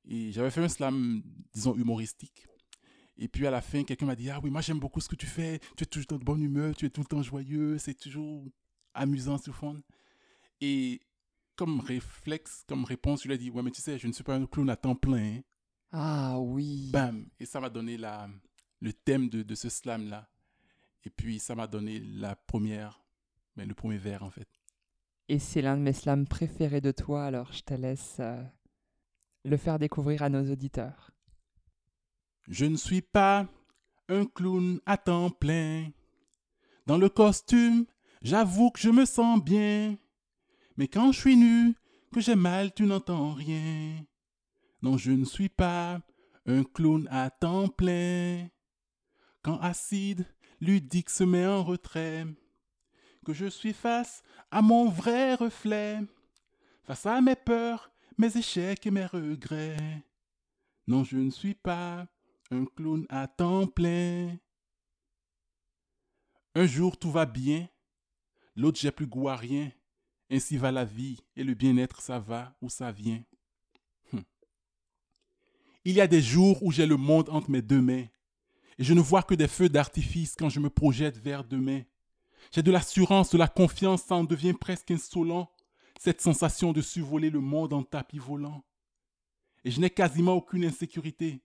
Et 0.07 0.33
j'avais 0.33 0.51
fait 0.51 0.63
un 0.63 0.69
slam, 0.69 1.23
disons, 1.53 1.75
humoristique. 1.77 2.47
Et 3.17 3.29
puis 3.29 3.47
à 3.47 3.51
la 3.51 3.61
fin, 3.61 3.83
quelqu'un 3.85 4.07
m'a 4.07 4.15
dit 4.17 4.31
Ah 4.31 4.41
oui, 4.43 4.51
moi 4.51 4.61
j'aime 4.61 4.79
beaucoup 4.79 5.01
ce 5.01 5.09
que 5.09 5.17
tu 5.17 5.27
fais. 5.27 5.59
Tu 5.77 5.83
es 5.85 5.87
toujours 5.87 6.19
de 6.19 6.25
bonne 6.25 6.43
humeur, 6.43 6.75
tu 6.77 6.87
es 6.87 6.91
tout 6.91 7.01
le 7.01 7.07
temps 7.07 7.23
joyeux, 7.23 7.77
c'est 7.79 7.95
toujours 7.95 8.45
amusant, 8.95 9.39
c'est 9.39 9.53
fun. 9.53 9.81
Et 10.61 11.01
comme 11.57 11.81
réflexe, 11.81 12.65
comme 12.69 12.85
réponse, 12.85 13.23
je 13.25 13.29
lui 13.29 13.35
ai 13.35 13.39
dit 13.39 13.51
Ouais, 13.51 13.63
mais 13.63 13.73
tu 13.73 13.83
sais, 13.83 13.99
je 13.99 14.07
ne 14.07 14.13
suis 14.13 14.23
pas 14.25 14.37
un 14.37 14.47
clown 14.47 14.71
à 14.71 14.77
temps 14.77 14.95
plein. 14.95 15.39
hein. 15.39 15.41
Ah 15.91 16.39
oui. 16.39 16.91
Bam 16.93 17.27
Et 17.41 17.45
ça 17.47 17.61
m'a 17.61 17.69
donné 17.71 17.97
la, 17.97 18.29
le 18.81 18.93
thème 18.93 19.29
de, 19.29 19.43
de 19.43 19.55
ce 19.55 19.69
slam-là. 19.69 20.31
Et 21.05 21.11
puis 21.11 21.39
ça 21.41 21.55
m'a 21.55 21.67
donné 21.67 21.99
la 22.01 22.37
première, 22.37 23.01
le 23.67 23.75
premier 23.75 23.99
vers 23.99 24.23
en 24.23 24.31
fait. 24.31 24.49
Et 25.29 25.39
c'est 25.39 25.63
l'un 25.63 25.77
de 25.77 25.83
mes 25.83 25.93
slams 25.93 26.27
préférés 26.27 26.81
de 26.81 26.91
toi, 26.91 27.25
alors 27.25 27.53
je 27.53 27.63
te 27.63 27.75
laisse 27.75 28.17
euh, 28.21 28.43
le 29.45 29.57
faire 29.57 29.79
découvrir 29.79 30.23
à 30.23 30.29
nos 30.29 30.51
auditeurs. 30.51 31.11
Je 32.49 32.65
ne 32.65 32.77
suis 32.77 33.03
pas 33.03 33.47
un 34.09 34.25
clown 34.25 34.81
à 34.87 34.97
temps 34.97 35.31
plein. 35.31 35.91
Dans 36.87 36.97
le 36.97 37.11
costume, 37.11 37.85
j'avoue 38.23 38.71
que 38.71 38.81
je 38.81 38.89
me 38.89 39.05
sens 39.05 39.43
bien. 39.43 39.99
Mais 40.79 40.89
quand 40.89 41.13
je 41.13 41.21
suis 41.21 41.37
nu, 41.37 41.75
que 42.13 42.21
j'ai 42.21 42.37
mal, 42.37 42.73
tu 42.73 42.85
n'entends 42.85 43.35
rien. 43.35 44.03
Non, 44.81 44.97
je 44.97 45.11
ne 45.11 45.25
suis 45.25 45.51
pas 45.51 46.01
un 46.47 46.65
clown 46.65 47.07
à 47.11 47.31
temps 47.31 47.69
plein. 47.69 48.49
Quand 49.43 49.59
acide, 49.61 50.27
ludique 50.61 51.11
se 51.11 51.25
met 51.25 51.47
en 51.47 51.63
retrait, 51.63 52.25
que 53.25 53.33
je 53.33 53.47
suis 53.47 53.73
face 53.73 54.23
à 54.51 54.63
mon 54.63 54.89
vrai 54.89 55.35
reflet, 55.35 56.01
face 56.85 57.07
à 57.07 57.21
mes 57.21 57.37
peurs, 57.37 57.91
mes 58.17 58.37
échecs 58.37 58.87
et 58.87 58.91
mes 58.91 59.07
regrets. 59.07 60.05
Non, 60.87 61.05
je 61.05 61.19
ne 61.19 61.31
suis 61.31 61.55
pas 61.55 62.07
un 62.51 62.65
clown 62.65 63.07
à 63.09 63.27
temps 63.29 63.67
plein. 63.67 64.37
Un 66.55 66.67
jour 66.67 66.99
tout 66.99 67.11
va 67.11 67.27
bien, 67.27 67.69
l'autre 68.57 68.81
j'ai 68.81 68.91
plus 68.91 69.07
goût 69.07 69.29
à 69.29 69.37
rien. 69.37 69.71
Ainsi 70.31 70.59
va 70.59 70.71
la 70.73 70.85
vie, 70.85 71.23
et 71.37 71.45
le 71.45 71.55
bien-être 71.55 72.03
ça 72.03 72.19
va 72.19 72.55
ou 72.61 72.69
ça 72.69 72.93
vient. 72.93 73.23
Hum. 74.13 74.25
Il 75.85 75.95
y 75.95 76.01
a 76.01 76.07
des 76.07 76.21
jours 76.21 76.63
où 76.63 76.71
j'ai 76.71 76.87
le 76.87 76.97
monde 76.97 77.31
entre 77.31 77.51
mes 77.51 77.63
deux 77.63 77.81
mains, 77.81 78.07
et 78.79 78.85
je 78.85 78.93
ne 78.93 79.01
vois 79.01 79.23
que 79.23 79.35
des 79.35 79.49
feux 79.49 79.69
d'artifice 79.69 80.35
quand 80.37 80.49
je 80.49 80.61
me 80.61 80.69
projette 80.71 81.17
vers 81.19 81.45
demain. 81.45 81.83
J'ai 82.53 82.63
de 82.63 82.71
l'assurance, 82.71 83.31
de 83.31 83.39
la 83.39 83.49
confiance, 83.49 84.03
ça 84.03 84.15
en 84.15 84.25
devient 84.25 84.55
presque 84.55 84.91
insolent, 84.91 85.51
cette 85.99 86.21
sensation 86.21 86.73
de 86.73 86.81
survoler 86.81 87.31
le 87.31 87.41
monde 87.41 87.73
en 87.73 87.83
tapis 87.83 88.19
volant. 88.19 88.65
Et 89.65 89.71
je 89.71 89.81
n'ai 89.81 89.91
quasiment 89.91 90.35
aucune 90.35 90.65
insécurité, 90.65 91.43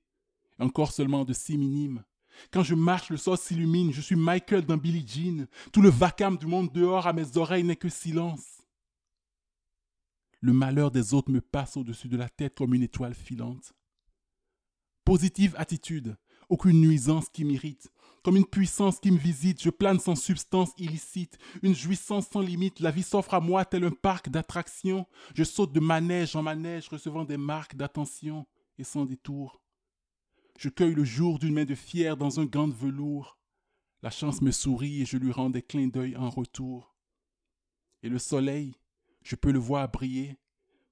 encore 0.59 0.91
seulement 0.91 1.25
de 1.25 1.33
si 1.33 1.57
minimes. 1.57 2.03
Quand 2.51 2.63
je 2.63 2.75
marche, 2.75 3.09
le 3.09 3.17
sol 3.17 3.37
s'illumine, 3.37 3.91
je 3.91 4.01
suis 4.01 4.15
Michael 4.15 4.65
dans 4.65 4.77
Billie 4.77 5.05
Jean. 5.07 5.45
Tout 5.71 5.81
le 5.81 5.89
vacarme 5.89 6.37
du 6.37 6.45
monde 6.45 6.71
dehors 6.71 7.07
à 7.07 7.13
mes 7.13 7.37
oreilles 7.37 7.63
n'est 7.63 7.75
que 7.75 7.89
silence. 7.89 8.63
Le 10.41 10.53
malheur 10.53 10.91
des 10.91 11.13
autres 11.13 11.31
me 11.31 11.41
passe 11.41 11.77
au-dessus 11.77 12.09
de 12.09 12.17
la 12.17 12.29
tête 12.29 12.55
comme 12.55 12.73
une 12.73 12.83
étoile 12.83 13.13
filante. 13.13 13.73
Positive 15.05 15.55
attitude, 15.57 16.17
aucune 16.49 16.81
nuisance 16.81 17.29
qui 17.29 17.45
m'irrite. 17.45 17.92
Comme 18.23 18.37
une 18.37 18.45
puissance 18.45 19.01
qui 19.01 19.11
me 19.11 19.17
visite, 19.17 19.61
je 19.61 19.69
plane 19.69 19.99
sans 19.99 20.15
substance 20.15 20.71
illicite, 20.77 21.37
une 21.61 21.75
jouissance 21.75 22.29
sans 22.29 22.39
limite. 22.39 22.79
La 22.79 22.89
vie 22.89 23.03
s'offre 23.03 23.33
à 23.33 23.41
moi 23.41 23.65
tel 23.65 23.83
un 23.83 23.91
parc 23.91 24.29
d'attractions. 24.29 25.05
Je 25.35 25.43
saute 25.43 25.73
de 25.73 25.81
manège 25.81 26.33
en 26.37 26.41
manège, 26.41 26.87
recevant 26.87 27.25
des 27.25 27.35
marques 27.35 27.75
d'attention 27.75 28.47
et 28.77 28.85
sans 28.85 29.03
détour. 29.03 29.61
Je 30.57 30.69
cueille 30.69 30.95
le 30.95 31.03
jour 31.03 31.37
d'une 31.37 31.53
main 31.53 31.65
de 31.65 31.75
fier 31.75 32.15
dans 32.15 32.39
un 32.39 32.45
gant 32.45 32.69
de 32.69 32.73
velours. 32.73 33.37
La 34.01 34.09
chance 34.09 34.41
me 34.41 34.51
sourit 34.51 35.01
et 35.01 35.05
je 35.05 35.17
lui 35.17 35.33
rends 35.33 35.49
des 35.49 35.61
clins 35.61 35.89
d'œil 35.89 36.15
en 36.15 36.29
retour. 36.29 36.95
Et 38.03 38.09
le 38.09 38.19
soleil, 38.19 38.75
je 39.23 39.35
peux 39.35 39.51
le 39.51 39.59
voir 39.59 39.89
briller, 39.89 40.37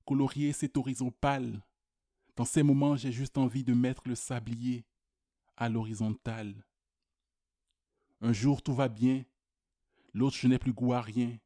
colorier 0.06 0.52
cet 0.52 0.76
horizon 0.76 1.12
pâle. 1.12 1.64
Dans 2.36 2.46
ces 2.46 2.64
moments, 2.64 2.98
j'ai 2.98 3.12
juste 3.14 3.38
envie 3.38 3.64
de 3.64 3.74
mettre 3.74 4.04
le 4.06 4.16
sablier 4.16 4.86
à 5.56 5.70
l'horizontale. 5.70 6.66
Un 8.22 8.34
jour 8.34 8.62
tout 8.62 8.74
va 8.74 8.88
bien, 8.88 9.24
l'autre 10.14 10.38
je 10.38 10.48
n'ai 10.48 10.60
plus 10.60 10.74
goût 10.74 10.94
à 10.94 11.02
rien. 11.02 11.38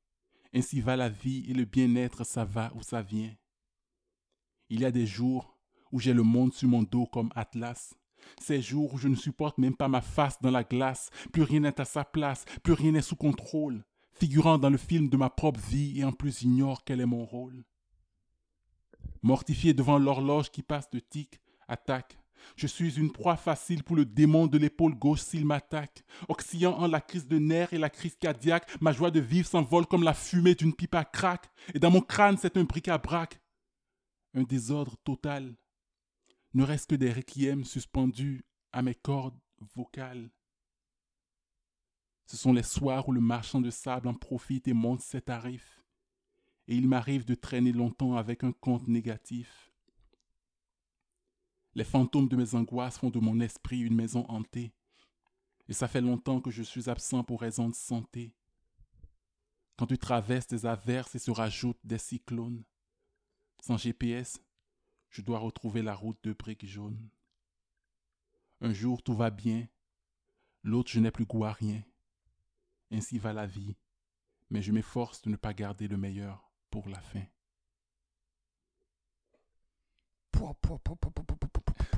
Ainsi 0.53 0.81
va 0.81 0.97
la 0.97 1.09
vie 1.09 1.45
et 1.49 1.53
le 1.53 1.63
bien-être, 1.65 2.25
ça 2.25 2.43
va 2.43 2.71
ou 2.75 2.81
ça 2.81 3.01
vient. 3.01 3.33
Il 4.69 4.81
y 4.81 4.85
a 4.85 4.91
des 4.91 5.05
jours 5.05 5.57
où 5.91 5.99
j'ai 5.99 6.13
le 6.13 6.23
monde 6.23 6.53
sur 6.53 6.67
mon 6.67 6.83
dos 6.83 7.05
comme 7.05 7.31
Atlas. 7.35 7.93
Ces 8.41 8.61
jours 8.61 8.93
où 8.93 8.97
je 8.97 9.07
ne 9.07 9.15
supporte 9.15 9.57
même 9.57 9.75
pas 9.75 9.87
ma 9.87 10.01
face 10.01 10.41
dans 10.41 10.51
la 10.51 10.63
glace, 10.63 11.09
plus 11.31 11.43
rien 11.43 11.61
n'est 11.61 11.79
à 11.79 11.85
sa 11.85 12.03
place, 12.03 12.43
plus 12.63 12.73
rien 12.73 12.91
n'est 12.91 13.01
sous 13.01 13.15
contrôle. 13.15 13.83
figurant 14.11 14.57
dans 14.57 14.69
le 14.69 14.77
film 14.77 15.09
de 15.09 15.17
ma 15.17 15.29
propre 15.29 15.59
vie 15.59 15.99
et 15.99 16.05
en 16.05 16.13
plus 16.13 16.41
ignore 16.41 16.83
quel 16.85 17.01
est 17.01 17.05
mon 17.05 17.25
rôle. 17.25 17.65
Mortifié 19.21 19.73
devant 19.73 19.97
l'horloge 19.97 20.51
qui 20.51 20.63
passe 20.63 20.89
de 20.89 20.99
tic 20.99 21.41
à 21.67 21.75
tac, 21.77 22.17
je 22.55 22.67
suis 22.67 22.97
une 22.97 23.11
proie 23.11 23.35
facile 23.35 23.83
pour 23.83 23.95
le 23.95 24.05
démon 24.05 24.47
de 24.47 24.57
l'épaule 24.57 24.95
gauche 24.95 25.21
s'il 25.21 25.45
m'attaque. 25.45 26.03
Oscillant 26.29 26.77
en 26.77 26.87
la 26.87 27.01
crise 27.01 27.27
de 27.27 27.37
nerfs 27.37 27.73
et 27.73 27.77
la 27.77 27.89
crise 27.89 28.15
cardiaque, 28.15 28.69
ma 28.81 28.91
joie 28.91 29.11
de 29.11 29.19
vivre 29.19 29.47
s'envole 29.47 29.85
comme 29.85 30.03
la 30.03 30.13
fumée 30.13 30.55
d'une 30.55 30.73
pipe 30.73 30.95
à 30.95 31.05
crack. 31.05 31.49
Et 31.73 31.79
dans 31.79 31.91
mon 31.91 32.01
crâne, 32.01 32.37
c'est 32.37 32.57
un 32.57 32.63
bric-à-brac. 32.63 33.41
Un 34.33 34.43
désordre 34.43 34.95
total. 35.03 35.55
Ne 36.53 36.63
reste 36.63 36.91
que 36.91 36.95
des 36.95 37.11
requiem 37.11 37.65
suspendus 37.65 38.45
à 38.71 38.81
mes 38.81 38.95
cordes 38.95 39.39
vocales. 39.75 40.29
Ce 42.25 42.37
sont 42.37 42.53
les 42.53 42.63
soirs 42.63 43.07
où 43.07 43.11
le 43.11 43.21
marchand 43.21 43.61
de 43.61 43.69
sable 43.69 44.07
en 44.07 44.13
profite 44.13 44.67
et 44.67 44.73
monte 44.73 45.01
ses 45.01 45.21
tarifs. 45.21 45.83
Et 46.67 46.75
il 46.75 46.87
m'arrive 46.87 47.25
de 47.25 47.35
traîner 47.35 47.71
longtemps 47.71 48.15
avec 48.15 48.43
un 48.43 48.51
compte 48.51 48.87
négatif. 48.87 49.64
Les 51.75 51.83
fantômes 51.83 52.29
de 52.29 52.37
mes 52.37 52.55
angoisses 52.55 52.97
font 52.97 53.09
de 53.09 53.19
mon 53.19 53.41
esprit 53.41 53.81
une 53.81 53.95
maison 53.95 54.25
hantée. 54.29 54.73
Et 55.67 55.73
ça 55.73 55.89
fait 55.89 56.01
longtemps 56.01 56.39
que 56.39 56.51
je 56.51 56.63
suis 56.63 56.89
absent 56.89 57.23
pour 57.23 57.41
raison 57.41 57.67
de 57.67 57.75
santé. 57.75 58.33
Quand 59.77 59.87
tu 59.87 59.97
traverses 59.97 60.47
des 60.47 60.65
averses 60.65 61.15
et 61.15 61.19
se 61.19 61.31
rajoutent 61.31 61.79
des 61.83 61.97
cyclones, 61.97 62.63
sans 63.59 63.77
GPS, 63.77 64.41
je 65.09 65.21
dois 65.21 65.39
retrouver 65.39 65.81
la 65.81 65.95
route 65.95 66.19
de 66.23 66.31
briques 66.31 66.65
jaunes. 66.65 67.09
Un 68.61 68.71
jour 68.71 69.03
tout 69.03 69.15
va 69.15 69.29
bien, 69.29 69.67
l'autre 70.63 70.91
je 70.91 70.99
n'ai 71.01 71.11
plus 71.11 71.25
goût 71.25 71.43
à 71.43 71.51
rien. 71.51 71.83
Ainsi 72.89 73.17
va 73.17 73.33
la 73.33 73.47
vie, 73.47 73.75
mais 74.49 74.61
je 74.61 74.71
m'efforce 74.71 75.21
de 75.23 75.29
ne 75.29 75.35
pas 75.35 75.53
garder 75.53 75.89
le 75.89 75.97
meilleur 75.97 76.49
pour 76.69 76.87
la 76.87 77.01
fin. 77.01 77.25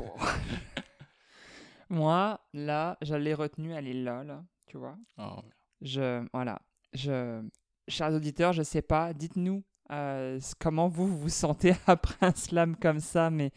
Moi, 1.89 2.39
là, 2.53 2.97
je 3.01 3.15
l'ai 3.15 3.33
retenu, 3.33 3.71
elle 3.73 3.87
est 3.87 3.93
là, 3.93 4.23
là, 4.23 4.43
tu 4.65 4.77
vois. 4.77 4.97
Oh, 5.17 5.41
Je, 5.81 6.25
voilà, 6.33 6.61
je, 6.93 7.41
chers 7.87 8.13
auditeurs, 8.13 8.53
je 8.53 8.63
sais 8.63 8.81
pas, 8.81 9.13
dites-nous 9.13 9.63
euh, 9.91 10.39
comment 10.59 10.89
vous 10.89 11.07
vous 11.07 11.29
sentez 11.29 11.73
après 11.87 12.25
un 12.25 12.33
slam 12.33 12.75
comme 12.75 12.99
ça, 12.99 13.29
mais 13.29 13.51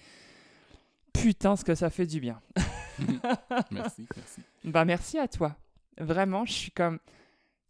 putain, 1.13 1.57
ce 1.57 1.65
que 1.65 1.75
ça 1.75 1.91
fait 1.91 2.07
du 2.07 2.21
bien. 2.21 2.41
merci, 3.71 4.07
merci. 4.17 4.41
Bah, 4.65 4.85
merci 4.85 5.19
à 5.19 5.27
toi. 5.27 5.57
Vraiment, 5.99 6.45
je 6.45 6.53
suis 6.53 6.71
comme. 6.71 6.99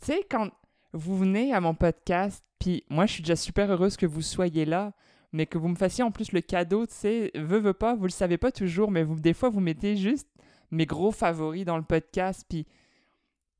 Tu 0.00 0.06
sais, 0.06 0.26
quand 0.30 0.50
vous 0.92 1.16
venez 1.16 1.54
à 1.54 1.60
mon 1.60 1.74
podcast, 1.74 2.44
puis 2.58 2.84
moi, 2.90 3.06
je 3.06 3.14
suis 3.14 3.22
déjà 3.22 3.36
super 3.36 3.70
heureuse 3.70 3.96
que 3.96 4.06
vous 4.06 4.22
soyez 4.22 4.64
là, 4.64 4.92
mais 5.32 5.46
que 5.46 5.58
vous 5.58 5.68
me 5.68 5.76
fassiez 5.76 6.02
en 6.04 6.10
plus 6.10 6.32
le 6.32 6.40
cadeau, 6.40 6.86
tu 6.86 6.94
sais, 6.94 7.30
veut, 7.34 7.58
veut 7.60 7.72
pas, 7.74 7.94
vous 7.94 8.04
le 8.04 8.10
savez 8.10 8.38
pas 8.38 8.50
toujours, 8.52 8.90
mais 8.90 9.02
vous, 9.04 9.18
des 9.20 9.34
fois, 9.34 9.48
vous 9.48 9.60
mettez 9.60 9.96
juste 9.96 10.28
mes 10.70 10.86
gros 10.86 11.12
favoris 11.12 11.64
dans 11.64 11.76
le 11.76 11.82
podcast, 11.84 12.44
puis 12.48 12.66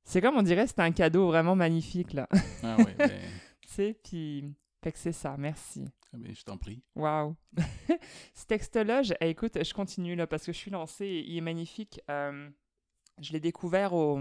c'est 0.04 0.20
comme 0.20 0.36
on 0.36 0.42
dirait, 0.42 0.66
c'était 0.66 0.82
un 0.82 0.92
cadeau 0.92 1.26
vraiment 1.26 1.54
magnifique, 1.56 2.12
là. 2.12 2.28
Ah 2.62 2.76
ouais, 2.78 2.94
ben, 2.98 3.10
tu 3.62 3.68
sais, 3.68 3.98
puis. 4.02 4.44
Fait 4.82 4.92
que 4.92 4.98
c'est 4.98 5.12
ça, 5.12 5.36
merci. 5.38 5.84
ah 6.14 6.16
ben, 6.16 6.34
je 6.34 6.42
t'en 6.42 6.56
prie. 6.56 6.82
Waouh! 6.96 7.36
Ce 8.34 8.46
texte-là, 8.46 9.02
je- 9.02 9.12
eh, 9.20 9.28
écoute, 9.28 9.62
je 9.62 9.74
continue 9.74 10.16
là 10.16 10.26
parce 10.26 10.46
que 10.46 10.52
je 10.52 10.56
suis 10.56 10.70
lancée, 10.70 11.22
il 11.26 11.36
est 11.36 11.42
magnifique. 11.42 12.00
Euh, 12.10 12.48
je 13.20 13.32
l'ai 13.32 13.40
découvert 13.40 13.92
au, 13.92 14.18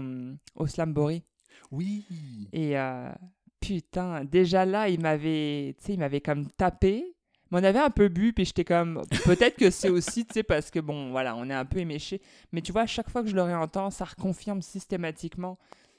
au 0.54 0.66
Slambori. 0.66 1.24
Oui. 1.70 2.04
Et 2.52 2.78
euh, 2.78 3.10
putain, 3.58 4.22
déjà 4.26 4.66
là, 4.66 4.90
il 4.90 5.00
m'avait, 5.00 5.74
tu 5.78 5.86
sais, 5.86 5.92
il 5.94 5.98
m'avait 5.98 6.20
comme 6.20 6.46
tapé. 6.52 7.16
On 7.52 7.62
avait 7.64 7.78
un 7.80 7.90
peu 7.90 8.08
bu, 8.08 8.32
puis 8.32 8.44
j'étais 8.44 8.64
comme, 8.64 9.02
peut-être 9.24 9.56
que 9.56 9.70
c'est 9.70 9.88
aussi, 9.90 10.24
tu 10.24 10.34
sais, 10.34 10.42
parce 10.44 10.70
que 10.70 10.78
bon, 10.78 11.10
voilà, 11.10 11.34
on 11.34 11.50
est 11.50 11.54
un 11.54 11.64
peu 11.64 11.78
éméché. 11.78 12.20
Mais 12.52 12.62
tu 12.62 12.70
vois, 12.72 12.82
à 12.82 12.86
chaque 12.86 13.10
fois 13.10 13.22
que 13.22 13.28
je 13.28 13.34
le 13.34 13.42
réentends, 13.42 13.90
ça 13.90 14.04
reconfirme 14.04 14.62
systématiquement 14.62 15.58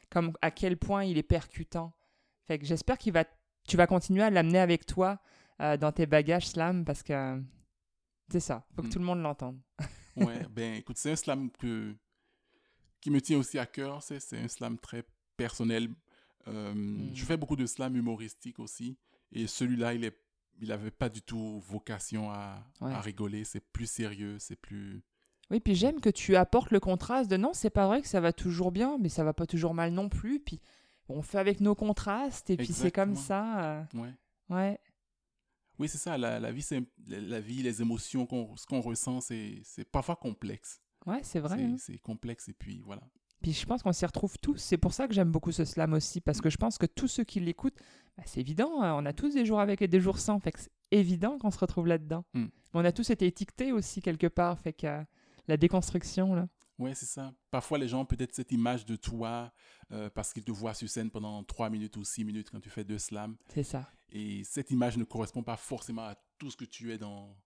comme 0.09 0.31
à 0.41 0.49
quel 0.51 0.77
point 0.77 1.03
il 1.03 1.17
est 1.17 1.23
percutant. 1.23 1.93
Fait 2.47 2.57
que 2.59 2.65
j'espère 2.65 2.97
qu'il 2.97 3.13
va, 3.13 3.25
tu 3.67 3.75
vas 3.77 3.87
continuer 3.87 4.23
à 4.23 4.29
l'amener 4.29 4.59
avec 4.59 4.85
toi 4.85 5.19
euh, 5.61 5.75
dans 5.77 5.91
tes 5.91 6.05
bagages 6.05 6.47
slam, 6.47 6.85
parce 6.85 7.03
que 7.03 7.13
euh, 7.13 7.39
c'est 8.29 8.39
ça, 8.39 8.65
faut 8.75 8.81
que 8.81 8.87
Mm. 8.87 8.91
tout 8.91 8.99
le 8.99 9.05
monde 9.05 9.21
l'entende. 9.21 9.59
Ouais, 10.15 10.41
ben 10.49 10.75
écoute, 10.75 10.97
c'est 10.97 11.11
un 11.11 11.15
slam 11.15 11.49
que, 11.51 11.93
qui 12.99 13.11
me 13.11 13.19
tient 13.21 13.37
aussi 13.37 13.57
à 13.59 13.65
cœur. 13.65 14.01
C'est 14.03 14.19
c'est 14.19 14.37
un 14.37 14.47
slam 14.47 14.77
très 14.77 15.03
personnel. 15.37 15.89
Euh, 16.47 16.73
Mm. 16.73 17.11
Je 17.13 17.25
fais 17.25 17.37
beaucoup 17.37 17.55
de 17.55 17.65
slam 17.65 17.95
humoristique 17.95 18.59
aussi. 18.59 18.97
Et 19.31 19.47
celui-là, 19.47 19.93
il 19.93 20.03
est 20.05 20.17
il 20.61 20.69
n'avait 20.69 20.91
pas 20.91 21.09
du 21.09 21.21
tout 21.21 21.59
vocation 21.59 22.31
à, 22.31 22.63
Ouais. 22.79 22.91
à 22.93 23.01
rigoler. 23.01 23.43
C'est 23.43 23.59
plus 23.71 23.89
sérieux, 23.89 24.37
c'est 24.39 24.55
plus... 24.55 25.03
Oui, 25.49 25.59
puis 25.59 25.75
j'aime 25.75 25.99
que 25.99 26.09
tu 26.09 26.35
apportes 26.37 26.71
le 26.71 26.79
contraste 26.79 27.29
de 27.29 27.35
non, 27.35 27.51
c'est 27.53 27.69
pas 27.69 27.85
vrai 27.87 28.01
que 28.01 28.07
ça 28.07 28.21
va 28.21 28.31
toujours 28.31 28.71
bien, 28.71 28.97
mais 28.99 29.09
ça 29.09 29.23
va 29.25 29.33
pas 29.33 29.45
toujours 29.45 29.73
mal 29.73 29.91
non 29.91 30.07
plus. 30.07 30.39
Puis 30.39 30.61
on 31.09 31.21
fait 31.21 31.39
avec 31.39 31.59
nos 31.59 31.75
contrastes, 31.75 32.49
et 32.49 32.55
puis 32.57 32.67
c'est 32.71 32.91
comme 32.91 33.15
ça. 33.17 33.83
Ouais. 33.93 34.07
euh, 34.51 34.55
ouais. 34.55 34.79
Oui, 35.79 35.89
c'est 35.89 35.97
ça. 35.97 36.17
La, 36.17 36.39
la 36.39 36.51
vie, 36.53 36.61
c'est 36.61 36.81
la, 37.07 37.19
la 37.19 37.39
vie, 37.41 37.63
les 37.63 37.81
émotions, 37.81 38.25
qu'on- 38.25 38.55
ce 38.55 38.65
qu'on 38.65 38.79
ressent, 38.81 39.19
c'est 39.19 39.59
c'est 39.63 39.83
parfois 39.83 40.15
complexe. 40.15 40.79
Ouais, 41.05 41.19
c'est 41.23 41.39
vrai. 41.39 41.57
C'est- 41.57 41.63
hein. 41.65 41.75
C'est 41.79 41.97
complexe 41.97 42.47
et 42.47 42.53
puis 42.53 42.79
voilà. 42.85 43.01
Puis 43.41 43.53
je 43.53 43.65
pense 43.65 43.81
qu'on 43.81 43.91
s'y 43.91 44.05
retrouve 44.05 44.37
tous. 44.39 44.57
C'est 44.57 44.77
pour 44.77 44.93
ça 44.93 45.07
que 45.07 45.13
j'aime 45.13 45.31
beaucoup 45.31 45.51
ce 45.51 45.65
slam 45.65 45.93
aussi, 45.93 46.21
parce 46.21 46.41
que 46.41 46.49
je 46.49 46.57
pense 46.57 46.77
que 46.77 46.85
tous 46.85 47.07
ceux 47.07 47.23
qui 47.23 47.39
l'écoutent, 47.39 47.77
bah, 48.17 48.23
c'est 48.25 48.39
évident, 48.39 48.81
hein, 48.81 48.95
on 48.95 49.05
a 49.05 49.13
tous 49.13 49.33
des 49.33 49.45
jours 49.45 49.59
avec 49.59 49.81
et 49.81 49.87
des 49.87 49.99
jours 49.99 50.19
sans, 50.19 50.39
fait 50.39 50.51
que 50.51 50.59
c'est 50.59 50.71
évident 50.91 51.37
qu'on 51.39 51.51
se 51.51 51.59
retrouve 51.59 51.87
là-dedans. 51.87 52.23
Mm. 52.33 52.43
Mais 52.43 52.49
On 52.73 52.85
a 52.85 52.91
tous 52.91 53.09
été 53.09 53.25
étiquetés 53.25 53.71
aussi 53.71 54.01
quelque 54.01 54.27
part, 54.27 54.59
fait 54.59 54.73
que 54.73 54.87
euh, 54.87 55.03
la 55.47 55.57
déconstruction, 55.57 56.35
là. 56.35 56.47
Ouais, 56.77 56.95
c'est 56.95 57.05
ça. 57.05 57.33
Parfois, 57.51 57.77
les 57.77 57.87
gens 57.87 58.01
ont 58.01 58.05
peut-être 58.05 58.33
cette 58.33 58.51
image 58.51 58.85
de 58.85 58.95
toi 58.95 59.53
euh, 59.91 60.09
parce 60.09 60.33
qu'ils 60.33 60.43
te 60.43 60.51
voient 60.51 60.73
sur 60.73 60.89
scène 60.89 61.11
pendant 61.11 61.43
3 61.43 61.69
minutes 61.69 61.95
ou 61.97 62.03
6 62.03 62.25
minutes 62.25 62.49
quand 62.49 62.59
tu 62.59 62.71
fais 62.71 62.83
deux 62.83 62.97
slams. 62.97 63.35
C'est 63.49 63.63
ça. 63.63 63.87
Et 64.09 64.43
cette 64.43 64.71
image 64.71 64.97
ne 64.97 65.03
correspond 65.03 65.43
pas 65.43 65.57
forcément 65.57 66.03
à 66.03 66.15
tout 66.39 66.49
ce 66.49 66.57
que 66.57 66.65
tu 66.65 66.91
es 66.91 66.97
dans, 66.97 67.37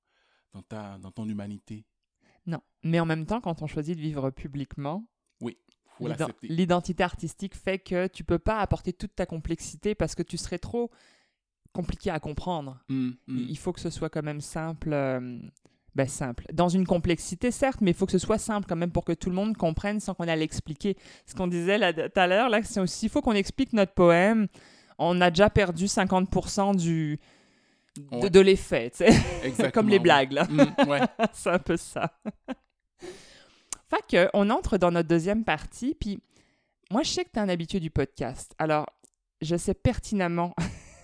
dans, 0.53 0.62
ta, 0.62 0.97
dans 0.99 1.12
ton 1.12 1.27
humanité. 1.27 1.86
Non. 2.45 2.62
Mais 2.84 2.99
en 3.01 3.05
même 3.05 3.25
temps, 3.25 3.41
quand 3.41 3.62
on 3.62 3.67
choisit 3.67 3.97
de 3.97 4.01
vivre 4.01 4.29
publiquement, 4.29 5.05
faut 5.97 6.08
l'ident- 6.08 6.27
l'accepter. 6.27 6.47
l'identité 6.47 7.03
artistique 7.03 7.55
fait 7.55 7.79
que 7.79 8.08
tu 8.08 8.23
peux 8.23 8.39
pas 8.39 8.60
apporter 8.60 8.93
toute 8.93 9.15
ta 9.15 9.25
complexité 9.25 9.95
parce 9.95 10.15
que 10.15 10.23
tu 10.23 10.38
serais 10.38 10.60
trop 10.60 10.91
compliqué 11.73 12.10
à 12.10 12.19
comprendre. 12.19 12.79
Mm, 12.89 13.10
mm. 13.27 13.38
Il 13.49 13.58
faut 13.58 13.73
que 13.73 13.81
ce 13.81 13.89
soit 13.89 14.10
quand 14.10 14.23
même 14.23 14.41
simple. 14.41 14.91
euh, 14.93 15.39
ben, 15.95 16.08
simple. 16.08 16.45
Dans 16.51 16.67
une 16.67 16.86
complexité, 16.86 17.51
certes, 17.51 17.79
mais 17.79 17.91
il 17.91 17.93
faut 17.93 18.05
que 18.05 18.12
ce 18.12 18.17
soit 18.17 18.38
simple 18.38 18.67
quand 18.67 18.75
même 18.75 18.91
pour 18.91 19.05
que 19.05 19.13
tout 19.13 19.29
le 19.29 19.36
monde 19.36 19.55
comprenne 19.55 20.01
sans 20.01 20.13
qu'on 20.13 20.25
ait 20.25 20.31
à 20.31 20.36
l'expliquer. 20.36 20.97
Ce 21.25 21.34
qu'on 21.34 21.47
disait 21.47 21.79
tout 21.93 22.19
à 22.19 22.27
l'heure, 22.27 22.49
là, 22.49 22.62
c'est 22.63 22.81
aussi, 22.81 23.05
il 23.05 23.10
faut 23.10 23.21
qu'on 23.21 23.31
explique 23.31 23.71
notre 23.71 23.93
poème. 23.93 24.47
On 24.97 25.21
a 25.21 25.29
déjà 25.29 25.49
perdu 25.49 25.86
50% 25.88 26.75
du, 26.75 27.17
de, 27.97 28.17
Ouais. 28.17 28.29
de 28.29 28.39
l'effet, 28.41 28.91
comme 29.73 29.88
les 29.88 29.99
blagues, 29.99 30.34
là. 30.34 30.43
Mm, 30.49 30.89
ouais. 30.89 30.99
c'est 31.34 31.49
un 31.51 31.60
peu 31.60 31.77
ça. 31.77 32.12
fait 33.95 34.08
que, 34.10 34.29
on 34.34 34.49
entre 34.49 34.77
dans 34.77 34.91
notre 34.91 35.10
deuxième 35.10 35.43
partie, 35.43 35.95
puis 35.95 36.19
moi, 36.91 37.03
je 37.03 37.10
sais 37.10 37.25
que 37.25 37.31
tu 37.31 37.39
es 37.39 37.41
un 37.41 37.49
habitué 37.49 37.79
du 37.79 37.89
podcast. 37.89 38.53
Alors, 38.60 38.88
je 39.41 39.55
sais 39.55 39.73
pertinemment 39.73 40.53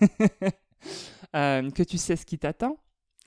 euh, 1.36 1.70
que 1.70 1.82
tu 1.82 1.98
sais 1.98 2.16
ce 2.16 2.26
qui 2.26 2.38
t'attend. 2.38 2.78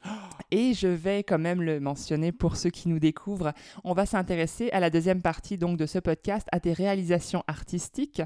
Et 0.51 0.73
je 0.73 0.87
vais 0.87 1.23
quand 1.23 1.39
même 1.39 1.61
le 1.61 1.79
mentionner 1.79 2.31
pour 2.31 2.55
ceux 2.55 2.69
qui 2.69 2.87
nous 2.87 2.99
découvrent. 2.99 3.53
On 3.83 3.93
va 3.93 4.05
s'intéresser 4.05 4.69
à 4.71 4.79
la 4.79 4.89
deuxième 4.89 5.21
partie 5.21 5.57
donc 5.57 5.77
de 5.77 5.85
ce 5.85 5.99
podcast, 5.99 6.47
à 6.51 6.59
tes 6.59 6.73
réalisations 6.73 7.43
artistiques. 7.47 8.21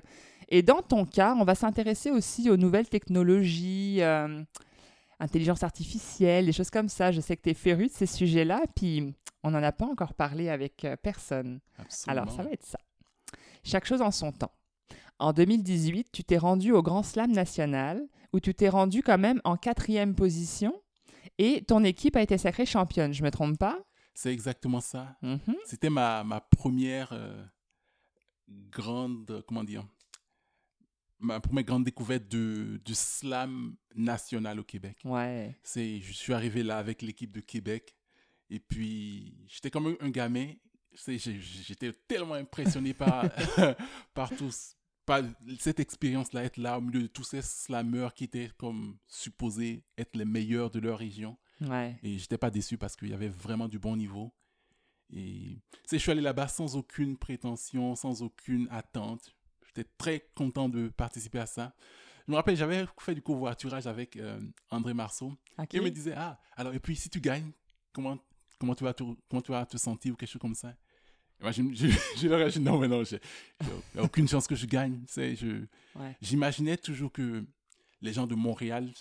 Et 0.50 0.62
dans 0.62 0.82
ton 0.82 1.06
cas, 1.06 1.36
on 1.40 1.44
va 1.44 1.56
s'intéresser 1.56 2.12
aussi 2.12 2.50
aux 2.50 2.58
nouvelles 2.58 2.90
technologies, 2.90 4.02
euh, 4.02 4.44
intelligence 5.20 5.64
artificielle, 5.64 6.46
des 6.46 6.52
choses 6.54 6.70
comme 6.70 6.90
ça. 6.90 7.12
Je 7.12 7.22
sais 7.22 7.36
que 7.36 7.42
tu 7.42 7.50
es 7.50 7.54
féru 7.54 7.88
de 7.88 7.92
ces 7.92 8.06
sujets-là, 8.06 8.62
puis 8.76 9.14
on 9.44 9.52
n'en 9.52 9.64
a 9.64 9.72
pas 9.72 9.86
encore 9.86 10.14
parlé 10.14 10.50
avec 10.50 10.86
euh, 10.86 10.96
personne. 10.96 11.60
Absolument. 11.78 12.22
Alors, 12.24 12.36
ça 12.36 12.44
va 12.44 12.52
être 12.52 12.66
ça. 12.66 12.80
Chaque 13.64 13.86
chose 13.86 14.02
en 14.02 14.12
son 14.12 14.32
temps. 14.32 14.52
En 15.20 15.34
2018, 15.34 16.08
tu 16.12 16.24
t'es 16.24 16.38
rendu 16.38 16.72
au 16.72 16.82
Grand 16.82 17.04
Slam 17.04 17.32
national, 17.32 18.08
où 18.32 18.40
tu 18.40 18.54
t'es 18.54 18.70
rendu 18.70 19.04
quand 19.04 19.18
même 19.18 19.42
en 19.44 19.58
quatrième 19.58 20.16
position, 20.16 20.82
et 21.38 21.64
ton 21.64 21.84
équipe 21.84 22.16
a 22.16 22.22
été 22.22 22.38
sacrée 22.38 22.66
championne. 22.66 23.14
Je 23.14 23.24
me 23.24 23.32
trompe 23.32 23.58
pas? 23.58 23.78
C'est 24.14 24.32
exactement 24.32 24.82
ça. 24.82 25.18
Mhm. 25.22 25.56
C'était 25.66 25.90
ma, 25.90 26.24
ma 26.24 26.42
première 26.42 27.10
euh, 27.14 27.44
grande, 28.72 29.44
comment 29.48 29.64
dire, 29.64 29.86
ma 31.20 31.40
première 31.40 31.64
grande 31.66 31.84
découverte 31.84 32.28
de, 32.28 32.80
du 32.84 32.96
slam 32.96 33.76
national 33.96 34.60
au 34.60 34.64
Québec. 34.64 34.98
Ouais. 35.04 35.58
C'est, 35.64 36.00
je 36.02 36.14
suis 36.14 36.34
arrivé 36.34 36.64
là 36.64 36.78
avec 36.78 37.02
l'équipe 37.02 37.32
de 37.32 37.42
Québec 37.42 37.96
et 38.50 38.60
puis 38.60 39.36
j'étais 39.48 39.70
comme 39.70 39.88
un, 39.88 39.96
un 40.00 40.10
gamin. 40.10 40.54
J'étais 41.08 41.94
tellement 42.08 42.34
impressionné 42.36 42.94
par, 42.94 43.26
par, 44.14 44.30
tout, 44.36 44.52
ce- 44.52 44.74
pas 45.06 45.22
cette 45.60 45.80
expérience-là, 45.80 46.44
être 46.44 46.58
là 46.58 46.78
au 46.78 46.82
milieu 46.82 47.02
de 47.04 47.08
tous 47.08 47.24
ces 47.24 47.42
slammers 47.42 48.10
qui 48.16 48.26
étaient 48.26 48.52
comme 48.58 48.98
supposés 49.08 49.84
être 49.98 50.16
les 50.16 50.26
meilleurs 50.26 50.72
de 50.72 50.80
leur 50.80 50.98
région. 51.00 51.38
Ouais. 51.62 51.98
Et 52.04 52.18
j'étais 52.18 52.38
pas 52.38 52.50
déçu 52.50 52.78
parce 52.78 52.96
qu'il 52.96 53.10
y 53.10 53.14
avait 53.14 53.30
vraiment 53.30 53.68
du 53.68 53.80
bon 53.80 53.96
niveau. 53.96 54.34
Et 55.12 55.58
je 55.92 55.98
suis 55.98 56.12
allé 56.12 56.22
là-bas 56.22 56.48
sans 56.48 56.76
aucune 56.76 57.18
prétention, 57.18 57.96
sans 57.96 58.22
aucune 58.22 58.68
attente. 58.70 59.36
J'étais 59.80 59.90
très 59.98 60.26
content 60.36 60.68
de 60.68 60.90
participer 60.90 61.40
à 61.40 61.46
ça. 61.46 61.74
Je 62.28 62.32
me 62.32 62.36
rappelle, 62.36 62.56
j'avais 62.58 62.86
fait 63.00 63.16
du 63.16 63.22
covoiturage 63.22 63.88
avec 63.88 64.18
euh, 64.18 64.40
André 64.70 64.94
Marceau. 64.94 65.34
Ok. 65.58 65.74
Et 65.74 65.78
il 65.78 65.84
me 65.84 65.90
disait, 65.90 66.14
ah, 66.18 66.38
alors, 66.58 66.74
et 66.74 66.80
puis 66.80 66.96
si 66.96 67.10
tu 67.10 67.22
gagnes, 67.22 67.52
comment, 67.94 68.18
comment, 68.60 68.76
tu, 68.76 68.84
vas 68.84 68.94
te, 68.94 69.04
comment 69.30 69.42
tu 69.42 69.52
vas 69.52 69.66
te 69.66 69.78
sentir 69.78 70.14
ou 70.14 70.16
quelque 70.18 70.30
chose 70.30 70.42
comme 70.42 70.54
ça? 70.56 70.72
Et 71.40 71.44
moi, 71.44 71.52
je, 71.54 71.64
je, 71.74 71.88
je 72.18 72.28
leur 72.28 72.42
ai 72.42 72.52
dit, 72.52 72.60
non, 72.60 72.78
mais 72.78 72.88
non, 72.90 73.04
j'ai 73.06 73.20
aucune 73.98 74.28
chance 74.28 74.48
que 74.48 74.56
je 74.56 74.66
gagne. 74.66 75.02
Ouais. 75.18 76.18
J'imaginais 76.22 76.76
toujours 76.78 77.12
que 77.12 77.46
les 78.02 78.12
gens 78.14 78.28
de 78.28 78.36
Montréal 78.36 78.92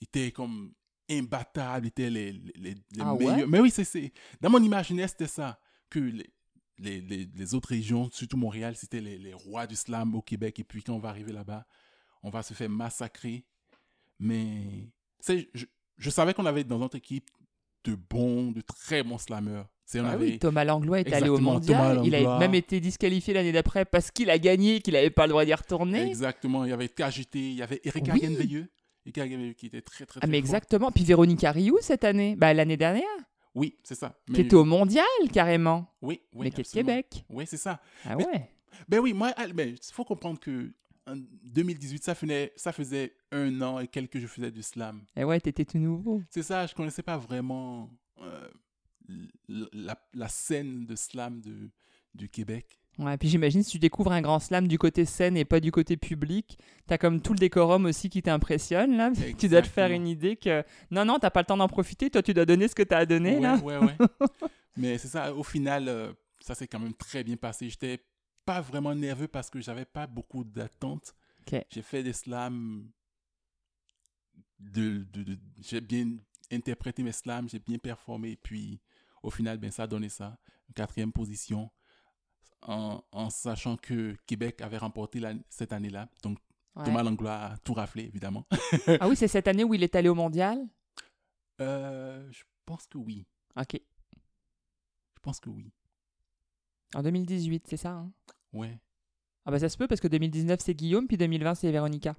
étaient 0.00 0.32
comme 0.32 0.72
imbattables, 1.10 1.86
étaient 1.88 2.08
les, 2.10 2.32
les, 2.32 2.52
les- 2.56 2.74
les 2.74 3.00
Ah 3.02 3.14
ouais? 3.14 3.30
meilleurs. 3.32 3.48
Mais 3.48 3.60
oui, 3.60 3.70
c'est, 3.70 3.84
c'est, 3.84 4.10
dans 4.40 4.48
mon 4.50 4.62
imaginaire, 4.62 5.08
c'était 5.10 5.26
ça. 5.28 5.60
Que 5.90 5.98
les, 6.00 6.30
les, 6.78 7.00
les, 7.00 7.28
les 7.34 7.54
autres 7.54 7.68
régions, 7.68 8.08
surtout 8.12 8.36
Montréal, 8.36 8.74
c'était 8.76 9.00
les, 9.00 9.18
les 9.18 9.32
rois 9.34 9.66
du 9.66 9.76
slam 9.76 10.14
au 10.14 10.22
Québec. 10.22 10.58
Et 10.58 10.64
puis 10.64 10.82
quand 10.82 10.94
on 10.94 10.98
va 10.98 11.08
arriver 11.10 11.32
là-bas, 11.32 11.66
on 12.22 12.30
va 12.30 12.42
se 12.42 12.54
faire 12.54 12.68
massacrer. 12.70 13.44
Mais 14.18 14.88
je, 15.28 15.64
je 15.96 16.10
savais 16.10 16.34
qu'on 16.34 16.46
avait 16.46 16.64
dans 16.64 16.78
notre 16.78 16.96
équipe 16.96 17.30
de 17.84 17.94
bons, 17.94 18.50
de 18.52 18.60
très 18.60 19.02
bons 19.02 19.18
slammeurs. 19.18 19.68
Sais, 19.84 20.00
on 20.00 20.06
Ah 20.06 20.12
avait, 20.12 20.24
oui, 20.24 20.38
Thomas 20.38 20.64
Langlois 20.64 21.00
est 21.00 21.12
allé 21.12 21.28
au 21.28 21.38
mondial. 21.38 22.00
Il 22.04 22.14
a 22.14 22.38
même 22.38 22.54
été 22.54 22.80
disqualifié 22.80 23.34
l'année 23.34 23.52
d'après 23.52 23.84
parce 23.84 24.10
qu'il 24.10 24.30
a 24.30 24.38
gagné, 24.38 24.80
qu'il 24.80 24.94
n'avait 24.94 25.10
pas 25.10 25.26
le 25.26 25.30
droit 25.30 25.44
d'y 25.44 25.52
retourner. 25.52 26.00
Exactement. 26.06 26.64
Il 26.64 26.70
y 26.70 26.72
avait 26.72 26.88
KGT, 26.88 27.38
il 27.38 27.54
y 27.56 27.62
avait 27.62 27.80
Eric 27.84 28.04
Oui. 28.14 28.20
Eric 28.24 29.56
qui 29.58 29.66
était 29.66 29.82
très, 29.82 30.06
très, 30.06 30.18
très 30.18 30.20
Ah, 30.22 30.26
mais 30.26 30.38
fort. 30.38 30.46
exactement. 30.46 30.90
Puis 30.90 31.04
Véronica 31.04 31.52
Rioux 31.52 31.76
cette 31.82 32.04
année, 32.04 32.34
bah, 32.36 32.54
l'année 32.54 32.78
dernière, 32.78 33.04
Oui, 33.54 33.76
c'est 33.84 33.94
ça. 33.94 34.18
qui 34.32 34.40
était 34.40 34.56
au 34.56 34.64
mondial 34.64 35.04
carrément, 35.32 35.86
Oui, 36.02 36.20
oui. 36.32 36.46
mais 36.46 36.50
qui 36.50 36.60
est. 36.62 36.72
Québec. 36.72 37.24
Oui, 37.30 37.44
c'est 37.46 37.56
ça. 37.56 37.80
Ah 38.04 38.16
Mais- 38.16 38.26
ouais. 38.26 38.50
Ben 38.88 38.98
oui, 38.98 39.12
moi, 39.12 39.32
ah, 39.36 39.46
ben, 39.48 39.68
il 39.70 39.92
faut 39.92 40.04
comprendre 40.04 40.40
que 40.40 40.72
en 41.06 41.16
2018, 41.44 42.02
ça 42.02 42.14
faisait, 42.14 42.52
ça 42.56 42.72
faisait 42.72 43.14
un 43.30 43.60
an 43.62 43.78
et 43.78 43.86
quelques 43.86 44.12
que 44.14 44.20
je 44.20 44.26
faisais 44.26 44.50
du 44.50 44.62
slam. 44.62 45.04
Et 45.16 45.20
Eh 45.20 45.24
ouais, 45.24 45.38
t'étais 45.38 45.64
tout 45.64 45.78
nouveau. 45.78 46.22
C'est 46.30 46.42
ça, 46.42 46.66
je 46.66 46.74
connaissais 46.74 47.02
pas 47.02 47.18
vraiment 47.18 47.90
euh, 48.22 48.48
la 49.48 50.28
scène 50.28 50.86
de 50.86 50.96
slam 50.96 51.40
de, 51.40 51.70
du 52.14 52.28
Québec. 52.28 52.80
Ouais, 52.98 53.16
puis 53.16 53.28
j'imagine 53.28 53.62
si 53.64 53.72
tu 53.72 53.78
découvres 53.80 54.12
un 54.12 54.22
grand 54.22 54.38
slam 54.38 54.68
du 54.68 54.78
côté 54.78 55.04
scène 55.04 55.36
et 55.36 55.44
pas 55.44 55.58
du 55.58 55.72
côté 55.72 55.96
public, 55.96 56.58
t'as 56.86 56.96
comme 56.96 57.20
tout 57.20 57.32
le 57.32 57.38
décorum 57.38 57.86
aussi 57.86 58.08
qui 58.08 58.22
t'impressionne 58.22 58.96
là. 58.96 59.10
Tu 59.38 59.48
dois 59.48 59.62
te 59.62 59.66
faire 59.66 59.90
une 59.90 60.06
idée 60.06 60.36
que 60.36 60.62
non, 60.92 61.04
non, 61.04 61.18
t'as 61.18 61.30
pas 61.30 61.40
le 61.40 61.46
temps 61.46 61.56
d'en 61.56 61.66
profiter. 61.66 62.08
Toi, 62.08 62.22
tu 62.22 62.32
dois 62.34 62.46
donner 62.46 62.68
ce 62.68 62.74
que 62.74 62.84
t'as 62.84 62.98
à 62.98 63.06
donner 63.06 63.34
ouais, 63.36 63.40
là. 63.40 63.56
ouais, 63.56 63.78
ouais. 63.78 63.96
Mais 64.76 64.98
c'est 64.98 65.08
ça, 65.08 65.34
au 65.34 65.42
final, 65.42 65.88
euh, 65.88 66.12
ça 66.40 66.54
s'est 66.54 66.68
quand 66.68 66.78
même 66.78 66.94
très 66.94 67.24
bien 67.24 67.36
passé. 67.36 67.68
J'étais 67.68 67.98
pas 68.44 68.60
vraiment 68.60 68.94
nerveux 68.94 69.28
parce 69.28 69.50
que 69.50 69.60
j'avais 69.60 69.84
pas 69.86 70.06
beaucoup 70.06 70.44
d'attentes. 70.44 71.14
J'ai 71.70 71.82
fait 71.82 72.02
des 72.02 72.12
slams. 72.12 72.88
De, 74.60 75.04
de, 75.12 75.22
de- 75.24 75.38
j'ai 75.60 75.80
bien 75.80 76.16
interprété 76.50 77.02
mes 77.02 77.12
slams, 77.12 77.48
j'ai 77.48 77.58
bien 77.58 77.78
performé. 77.78 78.30
Et 78.32 78.36
puis, 78.36 78.80
au 79.22 79.30
final, 79.30 79.58
ben, 79.58 79.70
ça 79.70 79.82
a 79.82 79.86
donné 79.86 80.08
ça. 80.08 80.38
Quatrième 80.74 81.12
position. 81.12 81.70
En, 82.66 83.02
en 83.12 83.28
sachant 83.30 83.76
que 83.76 84.16
Québec 84.26 84.60
avait 84.62 84.78
remporté 84.78 85.20
la- 85.20 85.34
cette 85.50 85.72
année-là. 85.72 86.08
Donc, 86.22 86.38
Ouais. 86.76 86.84
Thomas 86.86 87.04
Langlois 87.04 87.32
a 87.36 87.56
tout 87.58 87.72
raflé, 87.74 88.02
évidemment. 88.04 88.46
Ah 89.00 89.06
oui, 89.08 89.14
c'est 89.14 89.28
cette 89.28 89.46
année 89.46 89.62
où 89.62 89.74
il 89.74 89.82
est 89.84 89.94
allé 89.94 90.08
au 90.08 90.14
mondial? 90.16 90.66
Euh, 91.60 92.26
je 92.32 92.42
pense 92.66 92.86
que 92.88 92.98
oui. 92.98 93.26
Ok. 93.56 93.74
Je 93.74 95.20
pense 95.22 95.38
que 95.38 95.50
oui. 95.50 95.70
En 96.96 97.02
2018, 97.02 97.66
c'est 97.68 97.76
ça. 97.76 97.90
hein? 97.92 98.12
Ouais. 98.52 98.76
ah 99.44 99.50
bah 99.52 99.58
ça 99.60 99.68
se 99.68 99.76
peut 99.76 99.86
parce 99.86 100.00
que 100.00 100.08
2019 100.08 100.58
c'est 100.60 100.74
Guillaume, 100.74 101.06
puis 101.06 101.16
2020 101.16 101.54
c'est 101.54 101.70
Véronica. 101.70 102.16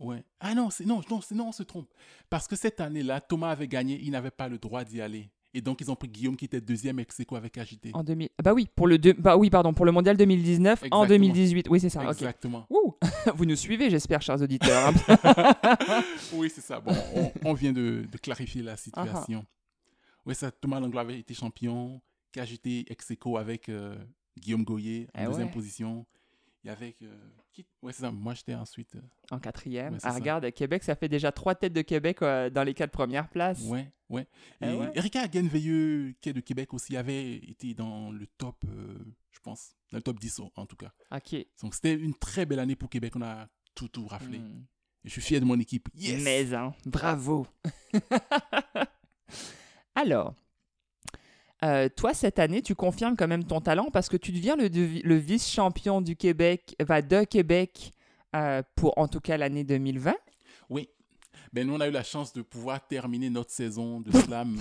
Ouais. 0.00 0.24
Ah 0.40 0.54
non, 0.54 0.70
c'est 0.70 0.84
non, 0.84 1.00
non, 1.10 1.20
c'est 1.20 1.34
non, 1.36 1.48
on 1.48 1.52
se 1.52 1.62
trompe. 1.62 1.88
Parce 2.28 2.46
que 2.48 2.56
cette 2.56 2.80
année-là, 2.80 3.20
Thomas 3.20 3.50
avait 3.50 3.68
gagné, 3.68 3.98
il 4.02 4.10
n'avait 4.10 4.30
pas 4.30 4.48
le 4.48 4.58
droit 4.58 4.82
d'y 4.84 5.00
aller. 5.00 5.30
Et 5.56 5.62
donc 5.62 5.80
ils 5.80 5.90
ont 5.90 5.96
pris 5.96 6.08
Guillaume 6.08 6.36
qui 6.36 6.44
était 6.44 6.60
deuxième 6.60 6.98
ex 6.98 7.18
avec 7.34 7.56
AJT. 7.56 7.90
En 7.94 8.04
2000. 8.04 8.28
ah 8.38 8.42
Bah 8.42 8.52
oui, 8.52 8.68
pour 8.76 8.86
le 8.86 8.98
deux- 8.98 9.14
bah 9.14 9.38
oui, 9.38 9.48
pardon, 9.48 9.72
pour 9.72 9.86
le 9.86 9.92
mondial 9.92 10.14
2019 10.18 10.82
en 10.82 10.84
Exactement. 10.84 11.06
2018. 11.06 11.66
Oui, 11.70 11.80
c'est 11.80 11.88
ça. 11.88 12.04
Exactement. 12.04 12.66
Vous 13.34 13.46
nous 13.46 13.56
suivez, 13.56 13.88
j'espère, 13.88 14.20
chers 14.20 14.42
auditeurs. 14.42 14.92
hein. 15.08 16.02
oui, 16.34 16.50
c'est 16.54 16.60
ça. 16.60 16.78
Bon, 16.80 16.92
on, 17.14 17.32
on 17.44 17.54
vient 17.54 17.72
de, 17.72 18.04
de 18.10 18.18
clarifier 18.18 18.60
Ah, 18.64 18.70
la 18.72 18.76
situation. 18.76 19.46
Oui, 20.26 20.34
ça, 20.34 20.50
Thomas 20.50 20.78
Langlois 20.78 21.00
avait 21.00 21.18
été 21.20 21.32
champion, 21.32 22.02
KJT 22.32 22.84
ex 22.90 23.12
avec 23.38 23.68
euh, 23.70 23.96
Guillaume 24.38 24.64
Goyer 24.64 25.08
en 25.14 25.22
Eh 25.22 25.26
deuxième 25.26 25.46
ouais. 25.46 25.52
position. 25.54 26.04
Il 26.66 26.70
y 26.70 26.72
avait 26.72 26.96
euh, 27.02 27.14
qui 27.52 27.64
Ouais, 27.80 27.92
c'est 27.92 28.00
ça. 28.00 28.10
Moi, 28.10 28.34
j'étais 28.34 28.56
ensuite. 28.56 28.96
euh, 28.96 29.00
en 29.30 29.38
quatrième. 29.38 29.92
Ouais, 29.94 30.00
ah, 30.02 30.12
regarde, 30.12 30.50
Québec, 30.50 30.82
ça 30.82 30.96
fait 30.96 31.08
déjà 31.08 31.30
trois 31.30 31.54
têtes 31.54 31.72
de 31.72 31.82
Québec 31.82 32.20
euh, 32.22 32.50
dans 32.50 32.64
les 32.64 32.74
quatre 32.74 32.90
premières 32.90 33.28
places. 33.28 33.62
Ouais, 33.62 33.88
ouais. 34.08 34.26
Ah 34.60 34.72
Et 34.72 34.76
ouais? 34.76 34.90
Erika 34.96 35.20
Hagenveilleux, 35.22 36.16
qui 36.20 36.30
est 36.30 36.32
de 36.32 36.40
Québec 36.40 36.74
aussi, 36.74 36.96
avait 36.96 37.34
été 37.36 37.72
dans 37.72 38.10
le 38.10 38.26
top, 38.26 38.64
euh, 38.68 38.98
je 39.30 39.38
pense, 39.38 39.76
dans 39.92 39.98
le 39.98 40.02
top 40.02 40.18
10 40.18 40.40
en- 40.56 40.66
tout 40.66 40.74
cas. 40.74 40.92
Ok. 41.12 41.36
Donc 41.62 41.72
c'était 41.76 41.94
une 41.94 42.14
très 42.14 42.46
belle 42.46 42.58
année 42.58 42.74
pour 42.74 42.90
Québec. 42.90 43.14
On 43.14 43.22
a 43.22 43.46
tout, 43.76 43.86
tout 43.86 44.08
raflé. 44.08 44.40
Hmm. 44.40 44.64
Et 45.04 45.08
je 45.08 45.12
suis 45.12 45.22
fier 45.22 45.38
de 45.40 45.44
mon 45.44 45.60
équipe. 45.60 45.88
Yes! 45.94 46.20
Mais, 46.24 46.52
hein, 46.52 46.74
bravo. 46.84 47.46
Alors, 49.94 50.34
euh, 51.64 51.88
toi, 51.88 52.12
cette 52.14 52.38
année, 52.38 52.62
tu 52.62 52.74
confirmes 52.74 53.16
quand 53.16 53.28
même 53.28 53.44
ton 53.44 53.60
talent 53.60 53.88
parce 53.92 54.08
que 54.08 54.16
tu 54.16 54.32
deviens 54.32 54.56
le, 54.56 55.14
vice-champion 55.16 56.00
du 56.02 56.14
Québec, 56.16 56.76
enfin, 56.82 57.00
de 57.00 57.24
Québec, 57.24 57.92
euh, 58.34 58.62
pour 58.74 58.96
en 58.98 59.08
tout 59.08 59.20
cas 59.20 59.36
l'année 59.36 59.64
2020. 59.64 60.14
Oui. 60.68 60.88
Ben, 61.52 61.66
nous, 61.66 61.74
on 61.74 61.80
a 61.80 61.88
eu 61.88 61.92
la 61.92 62.02
chance 62.02 62.32
de 62.32 62.42
pouvoir 62.42 62.86
terminer 62.86 63.30
notre 63.30 63.50
saison 63.50 64.00
de 64.00 64.10
slam 64.18 64.58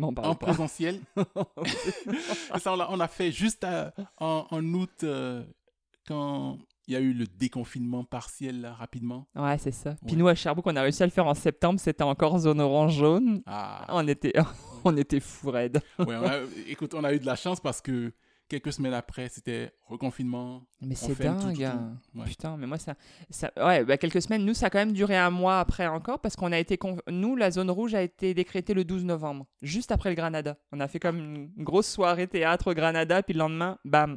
en 0.00 0.12
pas. 0.14 0.34
présentiel. 0.36 1.00
Ça, 2.60 2.74
on 2.90 3.00
a 3.00 3.08
fait 3.08 3.32
juste 3.32 3.64
à- 3.64 3.92
en, 4.18 4.46
en 4.50 4.64
août, 4.74 4.90
euh, 5.02 5.44
quand 6.06 6.58
il 6.86 6.94
y 6.94 6.96
a 6.96 7.00
eu 7.00 7.12
le 7.12 7.26
déconfinement 7.26 8.02
partiel, 8.04 8.62
là, 8.62 8.72
rapidement. 8.72 9.26
Ouais, 9.36 9.58
c'est 9.58 9.72
ça. 9.72 9.94
Puis 10.06 10.14
Ouais. 10.14 10.18
nous, 10.20 10.28
à 10.28 10.34
Sherbrooke, 10.34 10.66
on 10.68 10.76
a 10.76 10.80
réussi 10.80 11.02
à 11.02 11.06
le 11.06 11.12
faire 11.12 11.26
en 11.26 11.34
septembre. 11.34 11.78
C'était 11.78 12.02
encore 12.04 12.38
zone 12.38 12.60
orange-jaune. 12.60 13.42
Ah, 13.44 13.84
On 13.90 14.08
était, 14.08 14.32
on 14.84 14.96
était 14.96 15.20
fou 15.20 15.50
raide. 15.50 15.80
ouais, 15.98 16.16
on 16.16 16.24
a- 16.26 16.40
écoute, 16.68 16.94
on 16.94 17.04
a 17.04 17.12
eu 17.12 17.18
de 17.18 17.26
la 17.26 17.36
chance 17.36 17.60
parce 17.60 17.80
que 17.80 18.12
quelques 18.48 18.72
semaines 18.72 18.94
après, 18.94 19.28
c'était 19.28 19.72
reconfinement. 19.84 20.62
Mais 20.80 20.94
c'est 20.94 21.14
dingue. 21.20 21.38
tout, 21.38 21.52
tout. 21.60 21.62
hein. 21.64 21.98
Ouais. 22.14 22.24
Putain, 22.24 22.56
mais 22.56 22.66
moi, 22.66 22.78
ça. 22.78 22.94
ça 23.28 23.50
ouais, 23.58 23.84
bah, 23.84 23.98
quelques 23.98 24.22
semaines. 24.22 24.44
Nous, 24.44 24.54
ça 24.54 24.66
a 24.66 24.70
quand 24.70 24.78
même 24.78 24.92
duré 24.92 25.16
un 25.16 25.28
mois 25.30 25.60
après 25.60 25.86
encore 25.86 26.18
parce 26.20 26.34
qu'on 26.34 26.52
a 26.52 26.58
été. 26.58 26.78
con- 26.78 26.96
Nous, 27.10 27.36
la 27.36 27.50
zone 27.50 27.70
rouge 27.70 27.94
a 27.94 28.02
été 28.02 28.32
décrétée 28.32 28.72
le 28.72 28.84
12 28.84 29.04
novembre, 29.04 29.46
juste 29.60 29.92
après 29.92 30.08
le 30.08 30.16
Granada. 30.16 30.56
On 30.72 30.80
a 30.80 30.88
fait 30.88 30.98
comme 30.98 31.18
une 31.18 31.50
grosse 31.58 31.88
soirée 31.90 32.26
théâtre 32.26 32.70
au 32.70 32.74
Granada, 32.74 33.22
puis 33.22 33.34
le 33.34 33.40
lendemain, 33.40 33.78
bam. 33.84 34.16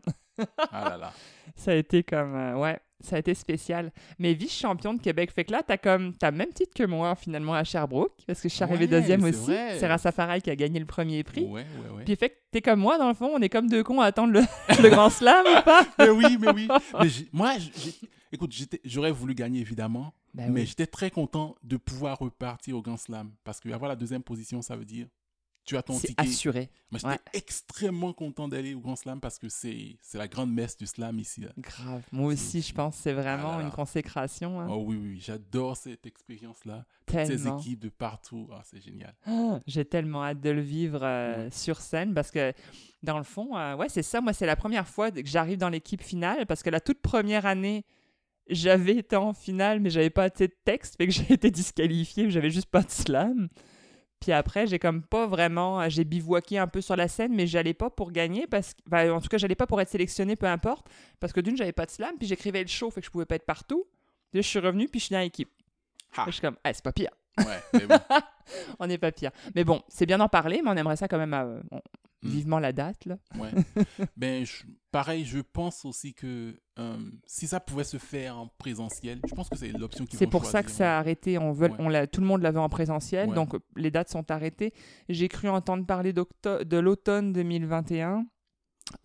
Ah 0.72 0.90
là 0.92 0.98
là. 0.98 1.14
Ça 1.56 1.72
a 1.72 1.76
été 1.76 2.02
comme. 2.04 2.34
euh, 2.36 2.56
ouais, 2.56 2.80
ça 3.04 3.16
a 3.16 3.20
été 3.20 3.34
spécial. 3.34 3.92
Mais 4.20 4.34
vice-champion 4.34 4.94
de 4.94 5.02
Québec. 5.02 5.32
Fait 5.32 5.44
que 5.44 5.52
là, 5.52 5.62
t'as 5.66 5.78
comme. 5.78 6.14
T'as 6.16 6.32
même 6.32 6.52
titre 6.54 6.72
que 6.76 6.84
moi, 6.84 7.16
finalement, 7.16 7.54
à 7.54 7.64
Sherbrooke, 7.64 8.14
parce 8.28 8.42
que 8.42 8.50
je 8.50 8.54
suis 8.56 8.64
arrivée 8.64 8.86
Ouais, 8.86 8.88
deuxième 8.88 9.24
aussi. 9.24 9.52
C'est 9.78 9.88
Rassa 9.88 10.12
Farai 10.12 10.42
qui 10.42 10.50
a 10.50 10.56
gagné 10.56 10.80
le 10.80 10.86
premier 10.86 11.24
prix. 11.24 11.44
Ouais, 11.46 11.62
ouais, 11.62 11.98
ouais. 11.98 12.04
Puis 12.06 12.16
fait 12.16 12.30
que 12.30 12.36
t'es 12.52 12.62
comme 12.62 12.80
moi, 12.80 12.98
dans 12.98 13.08
le 13.08 13.14
fond, 13.14 13.32
on 13.34 13.42
est 13.42 13.50
comme 13.50 13.68
deux 13.70 13.84
cons 13.84 14.02
à 14.02 14.06
attendre 14.06 14.34
le, 14.34 14.42
le 14.84 14.90
grand 14.90 15.10
slam 15.10 15.46
ou 15.46 15.62
pas? 15.64 15.86
mais 16.00 16.10
oui, 16.10 16.38
mais 16.40 16.52
oui. 16.54 16.68
Mais 17.00 17.08
moi, 17.32 17.54
écoute, 18.32 18.54
j'aurais 18.86 19.12
voulu 19.12 19.36
gagner 19.36 19.60
évidemment, 19.60 20.14
Ben 20.34 20.52
mais 20.52 20.62
oui. 20.62 20.66
j'étais 20.68 20.88
très 20.88 21.12
content 21.12 21.56
de 21.64 21.78
pouvoir 21.78 22.18
repartir 22.20 22.78
au 22.78 22.82
Grand 22.82 22.98
Slam 22.98 23.32
parce 23.44 23.60
que 23.60 23.70
avoir 23.70 23.90
la 23.90 23.96
deuxième 23.96 24.24
position, 24.24 24.62
ça 24.62 24.76
veut 24.76 24.86
dire 24.86 25.08
tu 25.64 25.78
as 25.78 25.84
ton 25.84 25.94
C'est 25.94 26.08
ticket. 26.08 26.22
assuré. 26.24 26.70
Moi, 26.92 26.98
j'étais 27.00 27.08
Ouais. 27.10 27.20
extrêmement 27.34 28.14
content 28.14 28.48
d'aller 28.48 28.74
au 28.74 28.80
Grand 28.80 28.96
Slam 28.96 29.20
parce 29.22 29.38
que 29.40 29.48
c'est 29.50 29.98
la 30.14 30.28
grande 30.28 30.52
messe 30.52 30.76
du 30.78 30.88
slam 30.88 31.20
ici. 31.20 31.42
là. 31.42 31.50
Grave. 31.58 32.02
Moi 32.12 32.34
aussi, 32.34 32.62
je 32.62 32.74
pense 32.74 32.98
que 32.98 33.04
c'est 33.04 33.14
vraiment 33.14 33.50
Ah 33.50 33.58
là 33.58 33.58
là. 33.60 33.64
une 33.66 33.72
consécration. 33.72 34.60
hein. 34.60 34.68
Oh 34.70 34.84
oui, 34.88 34.98
oui, 35.00 35.10
oui, 35.14 35.20
j'adore 35.20 35.78
cette 35.78 36.06
expérience-là. 36.06 36.86
Toutes 37.06 37.26
ces 37.26 37.48
équipes 37.48 37.80
de 37.80 37.90
partout, 37.90 38.48
Ah, 38.52 38.62
c'est 38.64 38.82
génial. 38.82 39.14
Ah, 39.26 39.60
J'ai 39.68 39.86
tellement 39.86 40.24
hâte 40.24 40.42
de 40.42 40.50
le 40.50 40.62
vivre 40.62 41.00
euh, 41.04 41.50
sur 41.52 41.80
scène 41.80 42.14
parce 42.14 42.32
que, 42.32 42.54
dans 43.04 43.18
le 43.18 43.24
fond, 43.24 43.56
euh, 43.58 43.76
ouais, 43.76 43.90
c'est 43.90 44.04
ça. 44.04 44.20
Moi, 44.22 44.34
c'est 44.34 44.46
la 44.46 44.56
première 44.56 44.88
fois 44.88 45.12
que 45.12 45.22
j'arrive 45.26 45.58
dans 45.60 45.70
l'équipe 45.70 46.02
finale 46.02 46.46
parce 46.48 46.64
que 46.64 46.70
la 46.70 46.80
toute 46.82 47.02
première 47.02 47.46
année, 47.46 47.86
j'avais 48.50 48.98
été 48.98 49.16
en 49.16 49.34
finale, 49.34 49.80
mais 49.80 49.90
j'avais 49.90 50.10
pas 50.10 50.24
assez 50.26 50.48
de 50.48 50.56
texte, 50.66 50.98
fait 50.98 51.08
que 51.08 51.14
j'ai 51.14 51.34
été 51.34 51.52
disqualifié, 51.52 52.30
j'avais 52.32 52.50
juste 52.50 52.68
pas 52.70 52.82
de 52.82 52.90
slam. 52.90 53.48
Puis 54.22 54.32
après, 54.32 54.68
j'ai 54.68 54.80
comme 54.80 55.02
pas 55.02 55.26
vraiment. 55.28 55.90
J'ai 55.90 56.04
bivouaqué 56.06 56.58
un 56.60 56.68
peu 56.68 56.80
sur 56.80 56.96
la 56.96 57.08
scène, 57.08 57.34
mais 57.36 57.48
j'allais 57.48 57.74
pas 57.74 57.90
pour 57.90 58.12
gagner. 58.12 58.48
parce 58.48 58.74
que, 58.76 58.82
ben, 58.88 59.12
En 59.12 59.20
tout 59.20 59.28
cas, 59.28 59.38
j'allais 59.38 59.56
pas 59.56 59.66
pour 59.68 59.82
être 59.82 59.90
sélectionné, 59.90 60.36
peu 60.36 60.46
importe. 60.46 60.88
Parce 61.20 61.34
que 61.34 61.42
d'une, 61.42 61.58
j'avais 61.58 61.72
pas 61.74 61.86
de 61.88 61.92
slam, 61.92 62.16
puis 62.18 62.28
j'écrivais 62.28 62.62
le 62.62 62.68
show, 62.68 62.90
fait 62.92 63.02
que 63.02 63.08
je 63.08 63.12
pouvais 63.12 63.26
pas 63.26 63.36
être 63.36 63.46
partout. 63.46 63.86
Puis 64.32 64.42
je 64.44 64.48
suis 64.48 64.60
revenu, 64.60 64.88
puis 64.88 65.00
je 65.00 65.06
suis 65.08 65.14
dans 65.14 65.20
l'équipe. 65.20 65.50
Je 66.28 66.32
suis 66.32 66.42
comme, 66.42 66.56
ah, 66.64 66.74
c'est 66.74 66.84
pas 66.84 66.92
pire. 66.94 67.10
Ouais, 67.40 67.46
mais 67.74 67.88
bon. 67.88 67.96
On 68.80 68.86
n'est 68.88 68.98
pas 68.98 69.12
pire. 69.12 69.32
Mais 69.56 69.64
bon, 69.64 69.82
c'est 69.88 70.06
bien 70.06 70.18
d'en 70.18 70.28
parler, 70.30 70.62
mais 70.64 70.70
on 70.70 70.76
aimerait 70.76 70.98
ça 70.98 71.08
quand 71.08 71.18
même. 71.18 71.34
euh, 71.34 71.60
on- 71.72 71.82
Mm. 72.24 72.30
Vivement 72.30 72.60
la 72.60 72.72
date, 72.72 73.06
là. 73.06 73.18
Ouais. 73.40 73.50
ben, 74.18 74.46
je- 74.46 74.64
pareil, 74.92 75.26
je 75.26 75.40
pense 75.40 75.86
aussi 75.86 76.14
que 76.14 76.56
euh, 76.78 76.98
si 77.26 77.48
ça 77.48 77.60
pouvait 77.60 77.84
se 77.84 77.98
faire 77.98 78.38
en 78.38 78.48
présentiel, 78.60 79.20
je 79.28 79.34
pense 79.34 79.50
que 79.50 79.58
c'est 79.58 79.70
l'option 79.72 80.06
qui 80.06 80.18
C'est 80.18 80.28
pour 80.28 80.46
ça 80.46 80.62
que 80.62 80.70
ça 80.70 80.96
a 80.98 81.00
arrêté. 81.00 81.38
On 81.40 81.52
veut, 81.52 81.70
Ouais. 81.70 81.76
on 81.80 81.90
l'a, 81.90 82.06
tout 82.06 82.22
le 82.22 82.28
monde 82.28 82.42
l'avait 82.44 82.60
en 82.60 82.70
présentiel, 82.70 83.30
Ouais. 83.30 83.36
donc 83.36 83.56
les 83.76 83.90
dates 83.90 84.10
sont 84.10 84.30
arrêtées. 84.30 84.72
J'ai 85.10 85.28
cru 85.30 85.50
entendre 85.50 85.86
parler 85.86 86.14
de 86.14 86.78
l'automne 86.78 87.34
2021, 87.34 88.26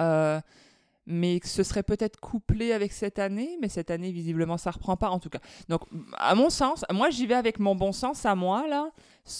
euh, 0.00 0.40
mais 1.06 1.38
ce 1.44 1.62
serait 1.62 1.84
peut-être 1.84 2.18
couplé 2.20 2.72
avec 2.72 2.92
cette 2.92 3.18
année, 3.18 3.56
mais 3.62 3.68
cette 3.68 3.90
année, 3.90 4.10
visiblement, 4.12 4.58
ça 4.58 4.72
reprend 4.72 4.96
pas 4.96 5.08
en 5.10 5.20
tout 5.20 5.30
cas. 5.30 5.38
Donc, 5.68 5.82
à 6.18 6.34
mon 6.34 6.50
sens, 6.50 6.84
moi 6.92 7.10
j'y 7.10 7.26
vais 7.26 7.34
avec 7.34 7.60
mon 7.60 7.76
bon 7.76 7.92
sens 7.92 8.26
à 8.26 8.34
moi, 8.34 8.66
là, 8.68 8.90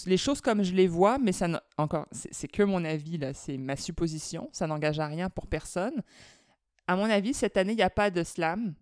les 0.05 0.17
choses 0.17 0.41
comme 0.41 0.63
je 0.63 0.73
les 0.73 0.87
vois, 0.87 1.17
mais 1.17 1.31
ça 1.31 1.47
encore, 1.77 2.07
c'est, 2.11 2.47
que 2.47 2.63
mon 2.63 2.83
avis, 2.83 3.17
là, 3.17 3.33
c'est 3.33 3.57
ma 3.57 3.75
supposition, 3.75 4.49
ça 4.51 4.67
n'engage 4.67 4.99
à 4.99 5.07
rien 5.07 5.29
pour 5.29 5.47
personne. 5.47 6.01
À 6.87 6.95
mon 6.95 7.05
avis, 7.05 7.33
cette 7.33 7.57
année, 7.57 7.73
il 7.73 7.77
n'y 7.77 7.83
a 7.83 7.89
pas 7.89 8.09
de 8.09 8.23
slam. 8.23 8.73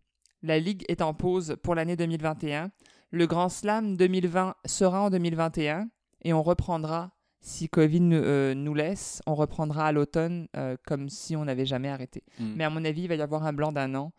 La 0.43 0.59
Ligue 0.59 0.85
est 0.87 1.01
en 1.01 1.13
pause 1.13 1.57
pour 1.63 1.75
l'année 1.75 1.95
2021. 1.95 2.71
Le 3.11 3.27
Grand 3.27 3.49
Slam 3.49 3.97
2020 3.97 4.55
sera 4.65 5.01
en 5.01 5.09
2021 5.09 5.89
et 6.23 6.33
on 6.33 6.43
reprendra, 6.43 7.11
si 7.39 7.69
Covid 7.69 8.01
nous, 8.01 8.17
euh, 8.17 8.53
nous 8.53 8.73
laisse, 8.73 9.21
on 9.25 9.35
reprendra 9.35 9.87
à 9.87 9.91
l'automne 9.91 10.47
euh, 10.57 10.75
comme 10.85 11.09
si 11.09 11.35
on 11.35 11.45
n'avait 11.45 11.65
jamais 11.65 11.89
arrêté. 11.89 12.23
Mm. 12.39 12.53
Mais 12.55 12.63
à 12.63 12.69
mon 12.69 12.83
avis, 12.83 13.03
il 13.03 13.07
va 13.07 13.15
y 13.15 13.21
avoir 13.21 13.45
un 13.45 13.53
blanc 13.53 13.71
d'un 13.71 13.95
an 13.95 14.11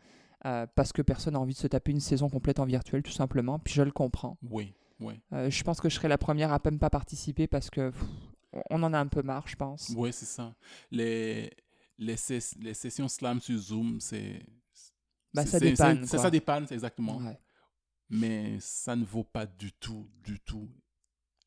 euh, 0.47 0.67
parce 0.75 0.93
que 0.93 1.03
personne 1.03 1.35
n'a 1.35 1.41
envie 1.41 1.55
de 1.55 1.59
se 1.59 1.67
taper 1.67 1.93
une 1.93 2.01
saison 2.01 2.29
complète 2.29 2.59
en 2.59 2.65
virtuel, 2.65 3.03
tout 3.03 3.13
simplement. 3.13 3.59
Puis 3.59 3.75
je 3.75 3.83
le 3.83 3.91
comprends. 3.91 4.39
Oui, 4.51 4.75
oui. 5.01 5.21
Euh, 5.33 5.51
je 5.51 5.63
pense 5.65 5.81
que 5.81 5.89
je 5.89 5.95
serai 5.97 6.09
la 6.09 6.19
première 6.19 6.53
à 6.53 6.61
même 6.65 6.79
pas 6.79 6.91
participer 6.91 7.47
parce 7.47 7.71
que 7.71 7.91
pff, 7.91 8.03
on 8.71 8.83
en 8.83 8.93
a 8.93 8.99
un 8.99 9.07
peu 9.09 9.23
marre, 9.23 9.47
je 9.49 9.57
pense. 9.57 9.93
Oui, 9.97 10.13
c'est 10.13 10.25
ça. 10.27 10.55
Les, 10.91 11.51
les, 11.99 12.17
ses- 12.17 12.57
les 12.61 12.75
sessions 12.75 13.09
slam 13.09 13.41
sur 13.41 13.59
Zoom, 13.59 14.01
c'est. 14.01 14.43
Bah, 15.35 15.45
ça 15.45 15.61
dépanne, 15.61 16.01
c'est- 16.07 16.17
Ça, 16.17 16.23
ça 16.23 16.31
dépanne, 16.31 16.67
c'est 16.67 16.75
exactement. 16.75 17.19
Ouais. 17.19 17.39
Mais 18.09 18.57
ça 18.61 18.95
ne 18.97 19.05
vaut 19.05 19.25
pas 19.25 19.45
du 19.47 19.73
tout, 19.73 20.09
du 20.23 20.41
tout 20.41 20.69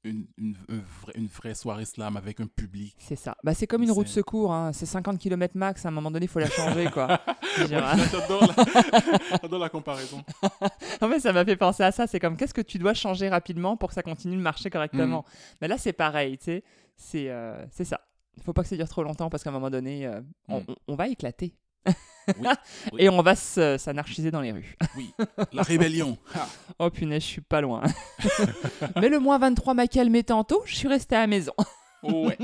une, 0.04 0.26
une, 0.38 0.56
un 0.70 0.78
vrai- 1.02 1.14
une 1.16 1.28
vraie 1.28 1.54
soirée 1.56 1.86
slam 1.86 2.16
avec 2.18 2.40
un 2.40 2.48
public. 2.48 2.96
C'est 3.00 3.16
ça. 3.18 3.36
Bah, 3.44 3.54
c'est 3.54 3.68
comme 3.68 3.84
une 3.84 3.94
C'est- 3.94 4.08
secours. 4.08 4.54
Hein. 4.54 4.72
C'est 4.74 4.86
50 4.86 5.20
km 5.20 5.58
max. 5.58 5.86
À 5.86 5.90
un 5.90 5.92
moment 5.92 6.10
donné, 6.12 6.26
il 6.26 6.30
faut 6.30 6.40
la 6.40 6.50
changer. 6.50 6.90
quoi. 6.92 7.20
Ouais, 7.60 7.68
J'adore 7.68 8.44
la, 9.52 9.58
la 9.60 9.70
comparaison. 9.70 10.24
En 11.02 11.10
fait, 11.10 11.20
ça 11.20 11.34
m'a 11.34 11.44
fait 11.44 11.56
penser 11.58 11.84
à 11.84 11.92
ça. 11.92 12.08
C'est 12.08 12.20
comme 12.20 12.38
qu'est-ce 12.38 12.54
que 12.54 12.62
tu 12.62 12.78
dois 12.78 12.94
changer 12.94 13.28
rapidement 13.30 13.76
pour 13.76 13.90
que 13.90 13.96
ça 13.96 14.04
continue 14.04 14.36
de 14.38 14.42
marcher 14.42 14.70
correctement? 14.70 15.26
Mais 15.62 15.68
là, 15.68 15.78
c'est 15.78 15.94
pareil, 15.94 16.38
tu 16.38 16.46
sais. 16.46 16.64
C'est 16.96 17.30
euh, 17.30 17.66
ça. 17.72 18.00
Il 18.38 18.44
faut 18.44 18.54
pas 18.54 18.62
que 18.64 18.70
ça 18.70 18.76
dure 18.78 18.88
trop 18.88 19.04
longtemps 19.04 19.30
parce 19.30 19.44
qu'à 19.44 19.50
un 19.50 19.54
moment 19.54 19.70
donné, 19.70 20.06
euh, 20.06 20.22
on, 20.48 20.60
Mm. 20.60 20.64
on- 20.70 20.76
on 20.90 20.96
va 20.96 21.08
éclater. 21.08 21.56
Oui, 22.38 22.48
oui. 22.94 23.02
Et 23.04 23.10
on 23.10 23.22
va 23.22 23.36
se- 23.36 23.78
s'anarchiser 23.78 24.32
dans 24.32 24.42
les 24.42 24.52
rues. 24.52 24.76
Oui, 24.96 25.14
la 25.54 25.64
rébellion. 25.64 26.18
Ha. 26.36 26.48
Oh 26.82 26.90
punaise, 26.90 27.24
je 27.24 27.28
suis 27.28 27.42
pas 27.42 27.60
loin. 27.62 27.84
Mais 29.02 29.10
le 29.10 29.20
moins 29.20 29.38
23 29.38 29.74
m'a 29.74 29.88
calmé 29.88 30.24
tantôt, 30.24 30.62
je 30.66 30.76
suis 30.76 30.88
resté 30.88 31.16
à 31.16 31.20
la 31.22 31.28
maison. 31.28 31.52
Ouais. 32.04 32.38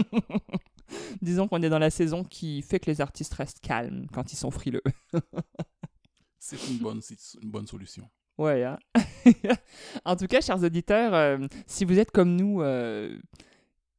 Disons 1.22 1.48
qu'on 1.48 1.62
est 1.64 1.70
dans 1.70 1.80
la 1.80 1.90
saison 1.90 2.24
qui 2.26 2.62
fait 2.62 2.80
que 2.80 2.88
les 2.92 3.00
artistes 3.02 3.34
restent 3.34 3.62
calmes 3.62 4.08
quand 4.14 4.34
ils 4.34 4.36
sont 4.36 4.52
frileux. 4.52 4.84
C'est 6.40 6.58
une 6.70 6.78
bonne, 6.78 7.02
c'est 7.02 7.18
une 7.42 7.50
bonne 7.50 7.66
solution. 7.68 8.10
Ouais. 8.38 8.64
hein. 8.66 8.78
en 10.04 10.16
tout 10.18 10.28
cas, 10.28 10.42
chers 10.42 10.62
auditeurs, 10.62 11.14
euh, 11.14 11.38
si 11.66 11.86
vous 11.86 11.98
êtes 11.98 12.12
comme 12.12 12.36
nous, 12.36 12.62
euh, 12.62 13.18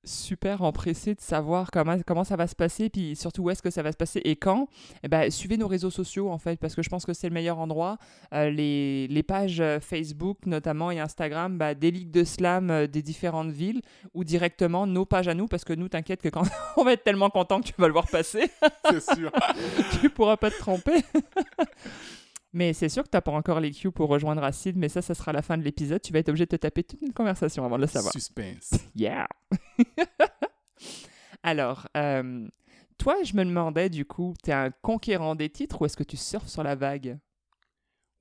super 0.06 0.62
empressés 0.62 1.14
de 1.14 1.20
savoir 1.20 1.70
comment, 1.70 1.96
comment 2.06 2.24
ça 2.24 2.36
va 2.36 2.46
se 2.46 2.54
passer, 2.54 2.88
puis 2.88 3.16
surtout 3.16 3.42
où 3.42 3.50
est-ce 3.50 3.62
que 3.62 3.70
ça 3.70 3.82
va 3.82 3.92
se 3.92 3.96
passer 3.96 4.20
et 4.24 4.36
quand, 4.36 4.68
eh 5.02 5.08
ben, 5.08 5.30
suivez 5.30 5.56
nos 5.56 5.68
réseaux 5.68 5.90
sociaux, 5.90 6.30
en 6.30 6.38
fait, 6.38 6.58
parce 6.58 6.74
que 6.74 6.82
je 6.82 6.88
pense 6.88 7.04
que 7.04 7.12
c'est 7.12 7.28
le 7.28 7.34
meilleur 7.34 7.58
endroit. 7.58 7.98
Euh, 8.32 8.50
les, 8.50 9.06
les 9.08 9.22
pages 9.22 9.60
euh, 9.60 9.80
Facebook, 9.80 10.38
notamment, 10.46 10.90
et 10.90 11.00
Instagram, 11.00 11.58
bah, 11.58 11.74
des 11.74 11.90
ligues 11.90 12.10
de 12.10 12.24
slam 12.24 12.70
euh, 12.70 12.86
des 12.86 13.02
différentes 13.02 13.50
villes, 13.50 13.82
ou 14.14 14.24
directement 14.24 14.86
nos 14.86 15.04
pages 15.04 15.28
à 15.28 15.34
nous, 15.34 15.46
parce 15.46 15.64
que 15.64 15.72
nous, 15.72 15.88
t'inquiète 15.88 16.22
que 16.22 16.28
quand 16.28 16.44
on 16.76 16.84
va 16.84 16.92
être 16.92 17.04
tellement 17.04 17.30
content 17.30 17.60
que 17.60 17.66
tu 17.66 17.74
vas 17.78 17.86
le 17.86 17.92
voir 17.92 18.06
passer, 18.08 18.50
C'est 18.90 19.14
sûr. 19.14 19.32
tu 20.00 20.10
pourras 20.10 20.36
pas 20.36 20.50
te 20.50 20.58
tromper. 20.58 21.04
Mais 22.56 22.72
c'est 22.72 22.88
sûr 22.88 23.02
que 23.02 23.10
tu 23.10 23.16
n'as 23.18 23.20
pas 23.20 23.32
encore 23.32 23.60
les 23.60 23.70
cues 23.70 23.90
pour 23.90 24.08
rejoindre 24.08 24.42
Acide, 24.42 24.78
mais 24.78 24.88
ça, 24.88 25.02
ça 25.02 25.14
sera 25.14 25.30
la 25.30 25.42
fin 25.42 25.58
de 25.58 25.62
l'épisode. 25.62 26.00
Tu 26.00 26.10
vas 26.10 26.20
être 26.20 26.30
obligé 26.30 26.46
de 26.46 26.50
te 26.50 26.56
taper 26.56 26.82
toute 26.82 27.02
une 27.02 27.12
conversation 27.12 27.66
avant 27.66 27.76
de 27.76 27.82
le 27.82 27.86
savoir. 27.86 28.14
Suspense. 28.14 28.70
Yeah! 28.94 29.28
Alors, 31.42 31.86
euh, 31.98 32.48
toi, 32.96 33.22
je 33.24 33.36
me 33.36 33.44
demandais 33.44 33.90
du 33.90 34.06
coup, 34.06 34.32
tu 34.42 34.48
es 34.48 34.54
un 34.54 34.70
conquérant 34.70 35.34
des 35.34 35.50
titres 35.50 35.82
ou 35.82 35.84
est-ce 35.84 35.98
que 35.98 36.02
tu 36.02 36.16
surfes 36.16 36.48
sur 36.48 36.62
la 36.62 36.74
vague? 36.74 37.18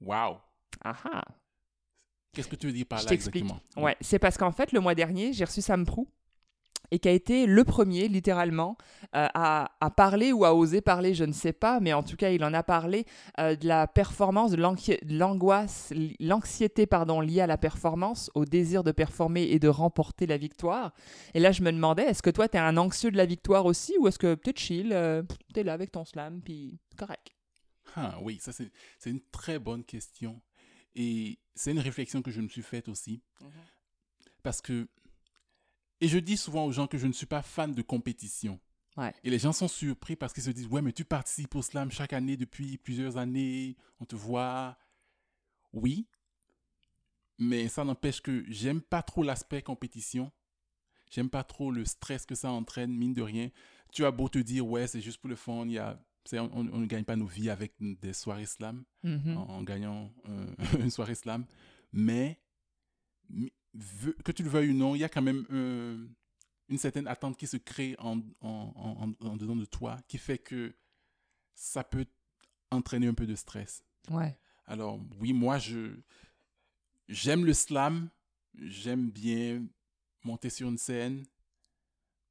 Wow. 0.02 0.40
Ah! 0.84 1.24
Qu'est-ce 2.34 2.50
que 2.50 2.58
tu 2.58 2.68
veux 2.68 2.74
dire 2.74 2.88
par 2.88 3.00
Je 3.00 3.06
là 3.06 3.10
t'explique. 3.12 3.46
exactement? 3.46 3.86
Ouais, 3.86 3.96
c'est 4.02 4.20
parce 4.20 4.38
qu'en 4.38 4.52
fait, 4.52 4.74
le 4.74 4.82
mois 4.82 4.96
dernier, 4.96 5.32
j'ai 5.32 5.46
reçu 5.46 5.62
Sam 5.62 5.86
Prou 5.86 6.10
et 6.92 7.00
qui 7.00 7.08
a 7.08 7.12
été 7.12 7.46
le 7.46 7.64
premier, 7.64 8.08
littéralement, 8.08 8.78
euh, 9.16 9.28
à, 9.34 9.72
à 9.80 9.90
parler 9.90 10.32
ou 10.32 10.46
à 10.46 10.56
oser 10.56 10.82
parler, 10.82 11.14
je 11.14 11.24
ne 11.24 11.34
sais 11.34 11.54
pas, 11.54 11.80
mais 11.80 11.94
en 11.94 12.04
tout 12.04 12.16
cas, 12.16 12.30
il 12.30 12.44
en 12.44 12.54
a 12.54 12.64
parlé 12.64 13.06
euh, 13.40 13.56
de 13.56 13.68
la 13.68 13.88
performance, 13.88 14.52
de 14.52 15.16
l'angoisse, 15.18 15.94
l'anxiété, 16.20 16.86
pardon, 16.86 17.22
liée 17.22 17.42
à 17.42 17.48
la 17.48 17.58
performance, 17.58 18.30
au 18.36 18.46
désir 18.46 18.84
de 18.84 18.92
performer 18.92 19.44
et 19.44 19.60
de 19.60 19.68
remporter 19.68 20.26
la 20.26 20.38
victoire. 20.38 20.94
Et 21.34 21.40
là, 21.40 21.52
je 21.52 21.62
me 21.62 21.72
demandais, 21.72 22.04
est-ce 22.04 22.24
que 22.24 22.30
toi, 22.30 22.48
tu 22.48 22.58
es 22.58 22.60
un 22.60 22.78
anxieux 22.78 23.12
de 23.12 23.18
la 23.18 23.26
victoire 23.26 23.66
aussi, 23.66 23.96
ou 24.00 24.08
est-ce 24.08 24.20
que 24.20 24.36
peut-être 24.36 24.60
chill, 24.60 24.92
euh, 24.94 25.24
tu 25.54 25.60
es 25.60 25.64
là 25.64 25.74
avec 25.74 25.92
ton 25.92 26.06
slam, 26.06 26.42
puis 26.42 26.80
correct? 26.98 27.32
Ah, 27.96 28.18
oui, 28.22 28.40
ça 28.42 28.52
c'est 28.52 28.72
c'est 29.00 29.10
une 29.10 29.22
très 29.32 29.58
bonne 29.58 29.84
question. 29.84 30.42
Et 30.96 31.40
c'est 31.56 31.72
une 31.72 31.80
réflexion 31.80 32.22
que 32.22 32.32
je 32.32 32.42
me 32.42 32.48
suis 32.48 32.62
faite 32.62 32.88
aussi. 32.88 33.22
Parce 34.44 34.62
que, 34.62 34.88
et 36.02 36.08
je 36.08 36.18
dis 36.20 36.38
souvent 36.38 36.66
aux 36.66 36.72
gens 36.72 36.88
que 36.88 36.98
je 36.98 37.08
ne 37.08 37.14
suis 37.14 37.26
pas 37.26 37.42
fan 37.42 37.74
de 37.74 37.82
compétition. 37.82 38.60
Ouais. 38.98 39.14
Et 39.24 39.30
les 39.30 39.40
gens 39.40 39.52
sont 39.54 39.68
surpris 39.68 40.16
parce 40.16 40.32
qu'ils 40.34 40.44
se 40.44 40.52
disent, 40.52 40.68
ouais, 40.68 40.82
mais 40.82 40.94
tu 40.94 41.04
participes 41.06 41.54
au 41.56 41.62
slam 41.62 41.92
chaque 41.92 42.14
année 42.14 42.38
depuis 42.38 42.78
plusieurs 42.78 43.18
années, 43.18 43.76
on 44.00 44.06
te 44.06 44.16
voit. 44.16 44.78
Oui, 45.74 46.08
mais 47.38 47.68
ça 47.68 47.84
n'empêche 47.84 48.22
que 48.22 48.46
j'aime 48.48 48.82
pas 48.82 49.04
trop 49.04 49.24
l'aspect 49.24 49.62
compétition. 49.62 50.32
J'aime 51.12 51.30
pas 51.30 51.44
trop 51.44 51.72
le 51.72 51.84
stress 51.86 52.26
que 52.26 52.36
ça 52.36 52.50
entraîne, 52.50 52.92
mine 52.96 53.14
de 53.14 53.22
rien. 53.22 53.50
Tu 53.92 54.06
as 54.06 54.12
beau 54.12 54.30
te 54.30 54.40
dire, 54.40 54.66
ouais, 54.66 54.88
c'est 54.88 55.02
juste 55.02 55.18
pour 55.20 55.30
le 55.30 55.36
fun, 55.36 55.66
il 55.66 55.74
y 55.74 55.78
a, 55.78 56.02
c'est- 56.24 56.40
on, 56.40 56.64
ne 56.64 56.86
gagne 56.86 57.04
pas 57.04 57.16
nos 57.18 57.28
vies 57.28 57.50
avec 57.50 57.74
des 57.80 58.14
soirées 58.14 58.46
slam 58.46 58.84
Mhm. 59.04 59.38
en, 59.38 59.50
en 59.50 59.64
gagnant 59.64 60.12
euh, 60.30 60.48
une 60.88 60.90
soirée 60.90 61.16
slam. 61.16 61.46
Mais, 61.92 62.40
que 64.24 64.32
tu 64.32 64.44
le 64.44 64.50
veuilles 64.50 64.70
ou 64.72 64.74
non, 64.74 64.96
il 64.96 65.00
y 65.00 65.04
a 65.04 65.10
quand 65.10 65.22
même 65.22 65.46
euh, 65.52 66.06
une 66.70 66.78
certaine 66.78 67.08
attente 67.08 67.38
qui 67.38 67.48
se 67.48 67.58
crée 67.58 67.96
en, 68.00 68.22
en, 68.42 69.14
en, 69.20 69.36
dedans 69.38 69.56
de 69.56 69.66
toi 69.66 69.98
qui 70.08 70.18
fait 70.18 70.38
que 70.38 70.74
ça 71.54 71.84
peut 71.84 72.06
entraîner 72.72 73.08
un 73.08 73.14
peu 73.14 73.26
de 73.28 73.36
stress. 73.36 73.84
Ouais. 74.10 74.38
Alors, 74.66 75.00
oui, 75.20 75.34
moi, 75.34 75.58
je 75.58 75.96
j'aime 77.08 77.46
le 77.46 77.54
slam, 77.54 78.10
j'aime 78.60 79.10
bien 79.12 79.64
monter 80.24 80.50
sur 80.50 80.68
une 80.70 80.78
scène, 80.78 81.24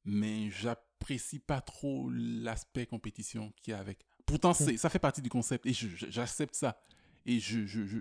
mais 0.05 0.51
j'apprécie 0.51 1.38
pas 1.38 1.61
trop 1.61 2.11
l'aspect 2.11 2.86
compétition 2.86 3.53
qu'il 3.62 3.70
y 3.72 3.74
a 3.74 3.78
avec. 3.78 4.05
Pourtant, 4.26 4.51
Ok. 4.51 4.57
c'est 4.57 4.76
ça 4.76 4.88
fait 4.88 4.99
partie 4.99 5.22
du 5.22 5.28
concept 5.30 5.66
et 5.66 5.72
j'accepte 5.72 6.55
ça. 6.55 6.80
Et 7.26 7.38
je, 7.40 7.66
je, 7.66 7.86
je, 7.86 7.99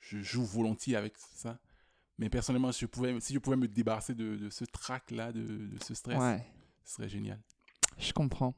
je 0.00 0.18
joue 0.22 0.44
volontiers 0.44 0.96
avec 0.96 1.14
ça. 1.18 1.58
Mais 2.22 2.28
personnellement, 2.30 2.70
si 2.70 2.82
je 2.82 2.86
pouvais, 2.86 3.16
si 3.18 3.34
je 3.34 3.40
pouvais 3.40 3.56
me 3.56 3.66
débarrasser 3.66 4.14
de, 4.14 4.36
de 4.36 4.48
ce 4.48 4.64
trac-là, 4.64 5.32
de, 5.32 5.40
de 5.40 5.76
ce 5.84 5.92
stress, 5.92 6.16
Ouais. 6.20 6.40
ce 6.84 6.94
serait 6.94 7.08
génial. 7.08 7.40
Je 7.98 8.12
comprends. 8.12 8.54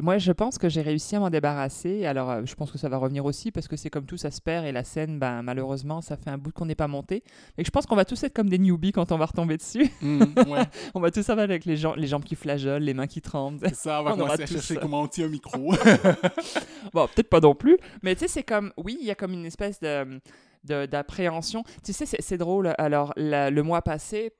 Moi, 0.00 0.16
je 0.16 0.32
pense 0.32 0.56
que 0.58 0.68
j'ai 0.70 0.80
réussi 0.80 1.16
à 1.16 1.20
m'en 1.20 1.28
débarrasser. 1.28 2.06
Alors, 2.06 2.30
euh, 2.30 2.42
je 2.46 2.54
pense 2.54 2.70
que 2.70 2.78
ça 2.78 2.88
va 2.88 2.96
revenir 2.96 3.24
aussi 3.26 3.50
parce 3.50 3.68
que 3.68 3.76
c'est 3.76 3.90
comme 3.90 4.06
tout, 4.06 4.16
ça 4.16 4.30
se 4.30 4.40
perd 4.40 4.64
et 4.64 4.72
la 4.72 4.84
scène, 4.84 5.18
ben, 5.18 5.42
malheureusement, 5.42 6.00
ça 6.00 6.16
fait 6.16 6.30
un 6.30 6.38
bout 6.38 6.50
qu'on 6.52 6.64
n'est 6.66 6.74
pas 6.74 6.88
monté. 6.88 7.24
Et 7.58 7.64
je 7.64 7.70
pense 7.70 7.84
qu'on 7.84 7.96
va 7.96 8.04
tous 8.06 8.22
être 8.22 8.32
comme 8.32 8.48
des 8.48 8.58
newbies 8.58 8.92
quand 8.92 9.12
on 9.12 9.18
va 9.18 9.26
retomber 9.26 9.58
dessus. 9.58 9.90
Mm, 10.00 10.22
ouais, 10.48 10.62
on 10.94 11.00
va 11.00 11.10
tous 11.10 11.28
avoir 11.28 11.44
avec 11.44 11.66
les, 11.66 11.76
gens, 11.76 11.94
les 11.94 12.06
jambes 12.06 12.24
qui 12.24 12.36
flageolent, 12.36 12.82
les 12.82 12.94
mains 12.94 13.06
qui 13.06 13.20
tremblent. 13.20 13.58
c'est 13.60 13.74
ça, 13.74 14.00
on 14.00 14.04
va 14.04 14.12
On 14.14 14.16
commencer 14.18 14.42
à 14.44 14.46
chercher 14.46 14.74
ça. 14.74 14.80
comment 14.80 15.02
on 15.02 15.08
tient 15.08 15.26
un 15.26 15.30
micro. 15.30 15.74
Bon, 16.92 17.06
peut-être 17.14 17.28
pas 17.30 17.40
non 17.40 17.54
plus, 17.54 17.78
mais 18.02 18.14
tu 18.14 18.20
sais, 18.20 18.28
c'est 18.28 18.42
comme, 18.42 18.72
oui, 18.76 18.98
il 19.00 19.06
y 19.06 19.10
a 19.10 19.14
comme 19.14 19.32
une 19.32 19.46
espèce 19.46 19.80
de- 19.80 20.20
d'appréhension. 20.64 21.64
Tu 21.84 21.92
sais, 21.92 22.06
c'est 22.06 22.20
c'est 22.22 22.38
drôle. 22.38 22.74
Alors, 22.78 23.12
la- 23.16 23.50
le 23.50 23.62
mois 23.62 23.82
passé, 23.82 24.32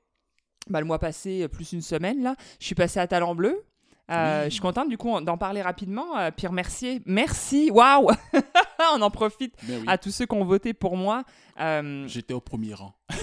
bah, 0.69 0.79
le 0.79 0.85
mois 0.85 0.99
passé, 0.99 1.47
plus 1.47 1.73
une 1.73 1.81
semaine, 1.81 2.21
là, 2.23 2.35
je 2.59 2.65
suis 2.65 2.75
passée 2.75 2.99
à 2.99 3.07
Talent 3.07 3.35
Bleu. 3.35 3.63
Euh, 4.11 4.39
Oui. 4.39 4.45
Je 4.45 4.49
suis 4.51 4.61
contente 4.61 4.89
du 4.89 4.97
coup 4.97 5.19
d'en 5.21 5.37
parler 5.37 5.61
rapidement. 5.61 6.17
Euh, 6.17 6.29
puis 6.35 6.47
remercier, 6.47 7.01
merci, 7.05 7.71
waouh 7.71 8.09
On 8.93 9.01
en 9.01 9.09
profite 9.09 9.55
oui, 9.67 9.83
à 9.87 9.97
tous 9.97 10.11
ceux 10.11 10.25
qui 10.25 10.35
ont 10.35 10.43
voté 10.43 10.73
pour 10.73 10.97
moi. 10.97 11.23
Euh, 11.59 12.05
j'étais 12.07 12.33
au 12.33 12.41
premier 12.41 12.73
rang. 12.73 12.93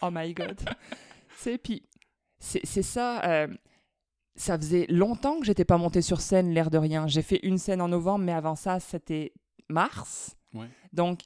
Oh 0.00 0.10
my 0.12 0.32
god. 0.32 0.56
sais, 1.38 1.58
puis 1.58 1.82
c'est 2.38 2.60
c'est 2.64 2.82
ça. 2.84 3.20
euh, 3.24 3.48
ça 4.36 4.56
faisait 4.56 4.86
longtemps 4.88 5.40
que 5.40 5.46
j'étais 5.46 5.64
pas 5.64 5.76
montée 5.76 6.02
sur 6.02 6.20
scène, 6.20 6.52
l'air 6.54 6.70
de 6.70 6.78
rien. 6.78 7.08
J'ai 7.08 7.22
fait 7.22 7.40
une 7.42 7.58
scène 7.58 7.80
en 7.80 7.88
novembre, 7.88 8.24
mais 8.24 8.32
avant 8.32 8.54
ça, 8.54 8.78
c'était 8.78 9.32
mars. 9.68 10.36
Ouais. 10.54 10.68
Donc, 10.92 11.20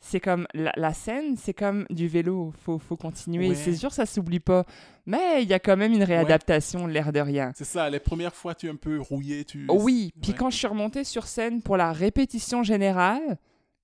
c'est 0.00 0.20
comme 0.20 0.46
la, 0.54 0.72
la 0.76 0.92
scène, 0.94 1.36
c'est 1.36 1.52
comme 1.54 1.84
du 1.90 2.08
vélo. 2.08 2.52
Faut, 2.64 2.78
faut 2.78 2.96
continuer. 2.96 3.50
Ouais. 3.50 3.54
C'est 3.54 3.74
sûr, 3.74 3.92
ça 3.92 4.06
s'oublie 4.06 4.40
pas. 4.40 4.64
Mais 5.06 5.42
il 5.42 5.48
y 5.48 5.52
a 5.54 5.58
quand 5.58 5.76
même 5.76 5.92
une 5.92 6.02
réadaptation, 6.04 6.86
l'air 6.86 7.12
de 7.12 7.20
rien. 7.20 7.52
C'est 7.54 7.64
ça, 7.64 7.90
les 7.90 8.00
premières 8.00 8.34
fois, 8.34 8.54
tu 8.54 8.66
es 8.66 8.70
un 8.70 8.76
peu 8.76 8.98
rouillé. 9.00 9.44
Tu... 9.44 9.66
Oui, 9.68 10.12
puis 10.22 10.32
Ouais. 10.32 10.36
quand 10.38 10.50
je 10.50 10.56
suis 10.56 10.66
remontée 10.66 11.04
sur 11.04 11.26
scène 11.26 11.60
pour 11.62 11.76
la 11.76 11.92
répétition 11.92 12.62
générale, 12.62 13.38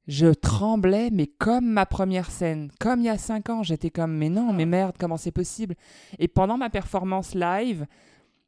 je 0.08 0.28
tremblais, 0.28 1.10
mais 1.12 1.26
comme 1.26 1.66
ma 1.66 1.84
première 1.84 2.30
scène. 2.30 2.70
Comme 2.80 3.00
il 3.00 3.06
y 3.06 3.08
a 3.08 3.18
cinq 3.18 3.50
ans, 3.50 3.62
j'étais 3.62 3.90
comme, 3.90 4.12
mais 4.16 4.28
non, 4.28 4.52
mais 4.52 4.64
merde, 4.64 4.94
comment 4.98 5.16
c'est 5.16 5.32
possible? 5.32 5.74
Et 6.18 6.28
pendant 6.28 6.56
ma 6.56 6.70
performance 6.70 7.34
live, 7.34 7.86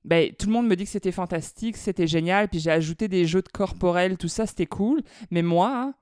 ben, 0.04 0.30
tout 0.38 0.46
le 0.46 0.52
monde 0.52 0.68
me 0.68 0.76
dit 0.76 0.84
que 0.84 0.90
c'était 0.90 1.10
fantastique, 1.12 1.76
c'était 1.76 2.06
génial, 2.06 2.48
puis 2.48 2.60
j'ai 2.60 2.70
ajouté 2.70 3.08
des 3.08 3.26
jeux 3.26 3.42
de 3.42 3.48
corporels, 3.48 4.16
tout 4.16 4.28
ça, 4.28 4.46
c'était 4.46 4.66
cool. 4.66 5.02
Mais 5.32 5.42
moi, 5.42 5.72
hein, 5.74 5.94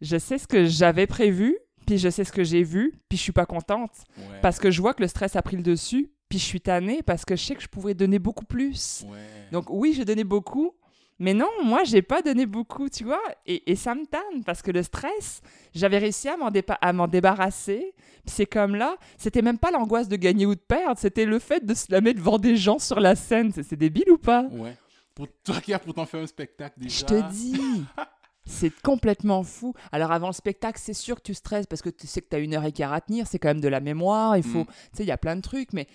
je 0.00 0.16
sais 0.18 0.38
ce 0.38 0.46
que 0.46 0.66
j'avais 0.66 1.06
prévu, 1.06 1.56
puis 1.86 1.98
je 1.98 2.08
sais 2.08 2.24
ce 2.24 2.32
que 2.32 2.44
j'ai 2.44 2.62
vu, 2.62 2.92
puis 3.08 3.16
je 3.16 3.22
suis 3.22 3.32
pas 3.32 3.46
contente. 3.46 3.92
Ouais. 4.18 4.24
Parce 4.42 4.58
que 4.58 4.70
je 4.70 4.80
vois 4.80 4.94
que 4.94 5.02
le 5.02 5.08
stress 5.08 5.36
a 5.36 5.42
pris 5.42 5.56
le 5.56 5.62
dessus, 5.62 6.10
puis 6.28 6.38
je 6.38 6.44
suis 6.44 6.60
tannée, 6.60 7.02
parce 7.02 7.24
que 7.24 7.36
je 7.36 7.44
sais 7.44 7.54
que 7.54 7.62
je 7.62 7.68
pourrais 7.68 7.94
donner 7.94 8.18
beaucoup 8.18 8.44
plus. 8.44 9.04
Ouais. 9.08 9.18
Donc 9.52 9.66
oui, 9.70 9.92
j'ai 9.96 10.04
donné 10.04 10.24
beaucoup, 10.24 10.72
mais 11.18 11.32
non, 11.32 11.48
moi, 11.64 11.84
j'ai 11.84 12.02
pas 12.02 12.20
donné 12.20 12.44
beaucoup, 12.44 12.88
tu 12.90 13.04
vois. 13.04 13.22
Et, 13.46 13.70
et 13.70 13.76
ça 13.76 13.94
me 13.94 14.04
tanne 14.04 14.44
parce 14.44 14.60
que 14.60 14.70
le 14.70 14.82
stress, 14.82 15.40
j'avais 15.74 15.96
réussi 15.98 16.28
à 16.28 16.36
m'en 16.36 16.50
dépa- 16.50 17.08
débarrasser. 17.08 17.94
Puis 18.26 18.34
c'est 18.34 18.44
comme 18.46 18.74
là, 18.74 18.96
c'était 19.16 19.40
même 19.40 19.56
pas 19.58 19.70
l'angoisse 19.70 20.08
de 20.08 20.16
gagner 20.16 20.44
ou 20.44 20.54
de 20.54 20.60
perdre, 20.60 20.98
c'était 20.98 21.24
le 21.24 21.38
fait 21.38 21.64
de 21.64 21.72
se 21.72 21.86
la 21.90 22.00
mettre 22.02 22.18
devant 22.18 22.38
des 22.38 22.56
gens 22.56 22.78
sur 22.78 23.00
la 23.00 23.14
scène. 23.14 23.50
C'est 23.54 23.62
c'est 23.62 23.76
débile 23.76 24.10
ou 24.10 24.18
pas? 24.18 24.42
Ouais. 24.50 24.76
Pour 25.14 25.28
toi 25.42 25.60
qui 25.62 25.72
as 25.72 25.78
pourtant 25.78 26.04
fait 26.04 26.20
un 26.20 26.26
spectacle 26.26 26.78
déjà. 26.78 26.98
Je 26.98 27.04
te 27.06 27.30
dis 27.32 27.58
C'est 28.46 28.70
complètement 28.82 29.42
fou. 29.42 29.74
Alors 29.92 30.12
avant 30.12 30.28
le 30.28 30.32
spectacle, 30.32 30.78
c'est 30.80 30.94
sûr 30.94 31.16
que 31.16 31.22
tu 31.22 31.34
stresses 31.34 31.66
parce 31.66 31.82
que 31.82 31.90
tu 31.90 32.06
sais 32.06 32.22
que 32.22 32.28
tu 32.28 32.36
as 32.36 32.38
une 32.38 32.54
heure 32.54 32.64
et 32.64 32.72
quart 32.72 32.92
à 32.92 33.00
tenir, 33.00 33.26
c'est 33.26 33.38
quand 33.40 33.48
même 33.48 33.60
de 33.60 33.68
la 33.68 33.80
mémoire, 33.80 34.36
il 34.36 34.44
faut... 34.44 34.60
Mm. 34.62 34.66
Tu 34.66 34.72
sais, 34.94 35.02
il 35.04 35.08
y 35.08 35.12
a 35.12 35.18
plein 35.18 35.34
de 35.36 35.40
trucs, 35.40 35.72
mais 35.72 35.88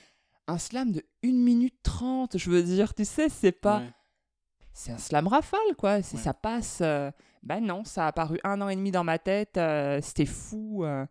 un 0.48 0.58
slam 0.58 0.92
de 0.92 1.02
1 1.24 1.32
minute 1.32 1.76
30, 1.84 2.38
je 2.38 2.50
veux 2.50 2.62
dire, 2.62 2.94
tu 2.94 3.06
sais, 3.06 3.30
c'est 3.30 3.54
pas... 3.54 3.80
Ouais. 3.80 3.90
c'est 4.74 4.92
un 4.92 4.98
slam 4.98 5.28
rafale, 5.28 5.60
quoi. 5.78 6.02
Si 6.02 6.16
Ouais. 6.18 6.22
ça 6.22 6.34
passe, 6.34 6.80
euh, 6.82 7.10
ben 7.42 7.62
non, 7.62 7.84
ça 7.86 8.06
a 8.06 8.08
apparu 8.10 8.38
un 8.44 8.60
an 8.62 8.68
et 8.70 8.76
demi 8.76 8.92
dans 8.92 9.04
ma 9.06 9.18
tête, 9.18 9.56
euh, 9.58 10.00
c'était 10.02 10.26
fou. 10.26 10.84
euh. 10.84 11.06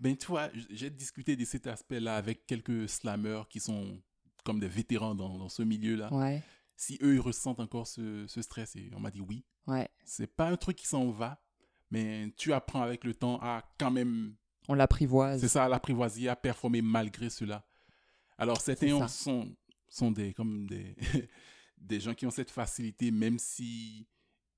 Ben, 0.00 0.16
tu 0.16 0.28
vois, 0.28 0.48
j'ai 0.70 0.88
discuté 0.88 1.36
de 1.36 1.44
cet 1.44 1.66
aspect-là 1.66 2.16
avec 2.16 2.46
quelques 2.46 2.88
slammers 2.88 3.42
qui 3.50 3.60
sont 3.60 3.98
comme 4.44 4.58
des 4.60 4.68
vétérans 4.68 5.14
dans, 5.14 5.36
dans 5.36 5.50
ce 5.50 5.62
milieu-là. 5.62 6.10
Ouais, 6.10 6.40
Si 6.80 6.96
eux, 7.02 7.14
ils 7.14 7.20
ressentent 7.20 7.60
encore 7.60 7.86
ce, 7.86 8.26
ce 8.26 8.40
stress, 8.40 8.74
et 8.74 8.90
on 8.96 9.00
m'a 9.00 9.10
dit 9.10 9.20
oui. 9.20 9.44
ouais, 9.66 9.86
C'est 10.04 10.26
pas 10.26 10.48
un 10.48 10.56
truc 10.56 10.76
qui 10.78 10.86
s'en 10.86 11.10
va, 11.10 11.42
mais 11.90 12.32
tu 12.38 12.54
apprends 12.54 12.80
avec 12.80 13.04
le 13.04 13.14
temps 13.14 13.38
à 13.42 13.62
quand 13.78 13.90
même, 13.90 14.34
on 14.66 14.72
l'apprivoise. 14.72 15.42
c'est 15.42 15.48
ça, 15.48 15.64
à 15.64 15.68
l'apprivoiser, 15.68 16.28
à 16.30 16.36
performer 16.36 16.80
malgré 16.80 17.28
cela. 17.28 17.66
Alors, 18.38 18.62
certains 18.62 18.92
ont- 18.94 19.08
sont, 19.08 19.54
sont 19.90 20.10
des, 20.10 20.32
comme 20.32 20.66
des, 20.66 20.96
des 21.76 22.00
gens 22.00 22.14
qui 22.14 22.24
ont 22.24 22.30
cette 22.30 22.50
facilité, 22.50 23.10
même 23.10 23.38
si 23.38 24.08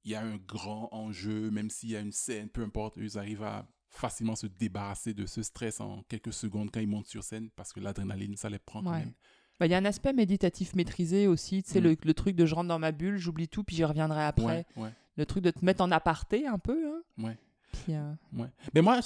il 0.05 0.13
y 0.13 0.15
a 0.15 0.23
un 0.23 0.37
grand 0.37 0.89
enjeu, 0.93 1.51
même 1.51 1.71
s'il 1.71 1.91
y 1.91 1.97
a 1.97 2.01
une 2.01 2.13
scène, 2.13 2.49
peu 2.49 2.63
importe, 2.63 2.95
ils 2.99 3.19
arrivent 3.19 3.43
à 3.43 3.67
facilement 3.89 4.37
se 4.37 4.47
débarrasser 4.47 5.13
de 5.13 5.27
ce 5.27 5.43
stress 5.43 5.81
en 5.81 6.03
quelques 6.05 6.33
secondes 6.33 6.71
quand 6.71 6.81
ils 6.81 6.87
montent 6.89 7.09
sur 7.09 7.25
scène 7.25 7.51
parce 7.51 7.73
que 7.73 7.81
l'adrénaline, 7.81 8.37
ça 8.37 8.49
les 8.49 8.59
prend 8.61 8.81
quand 8.83 8.93
Ouais. 8.93 9.01
même. 9.01 9.15
Ben, 9.63 9.67
Il 9.69 9.71
y 9.73 9.75
a 9.75 9.79
un 9.79 9.85
aspect 9.85 10.13
méditatif 10.13 10.75
maîtrisé 10.75 11.27
aussi, 11.27 11.63
tu 11.63 11.71
sais, 11.71 11.81
Mm. 11.81 11.85
le, 11.85 11.97
le 12.05 12.15
truc 12.15 12.35
de 12.37 12.47
je 12.47 12.55
rentre 12.55 12.69
dans 12.69 12.79
ma 12.79 12.91
bulle, 12.93 13.17
j'oublie 13.17 13.49
tout, 13.49 13.63
puis 13.65 13.77
j'y 13.77 13.85
reviendrai 13.85 14.23
après. 14.25 14.45
Ouais, 14.45 14.83
ouais, 14.83 14.93
Le 15.17 15.25
truc 15.27 15.45
de 15.45 15.51
te 15.51 15.65
mettre 15.65 15.83
en 15.83 15.91
aparté 15.93 16.47
un 16.47 16.59
peu. 16.59 16.85
Hein. 16.95 17.03
ouais. 17.25 17.39
Puis, 17.73 17.95
euh, 17.95 18.13
Ouais. 18.35 18.49
Mais 18.75 18.83
moi, 18.83 19.01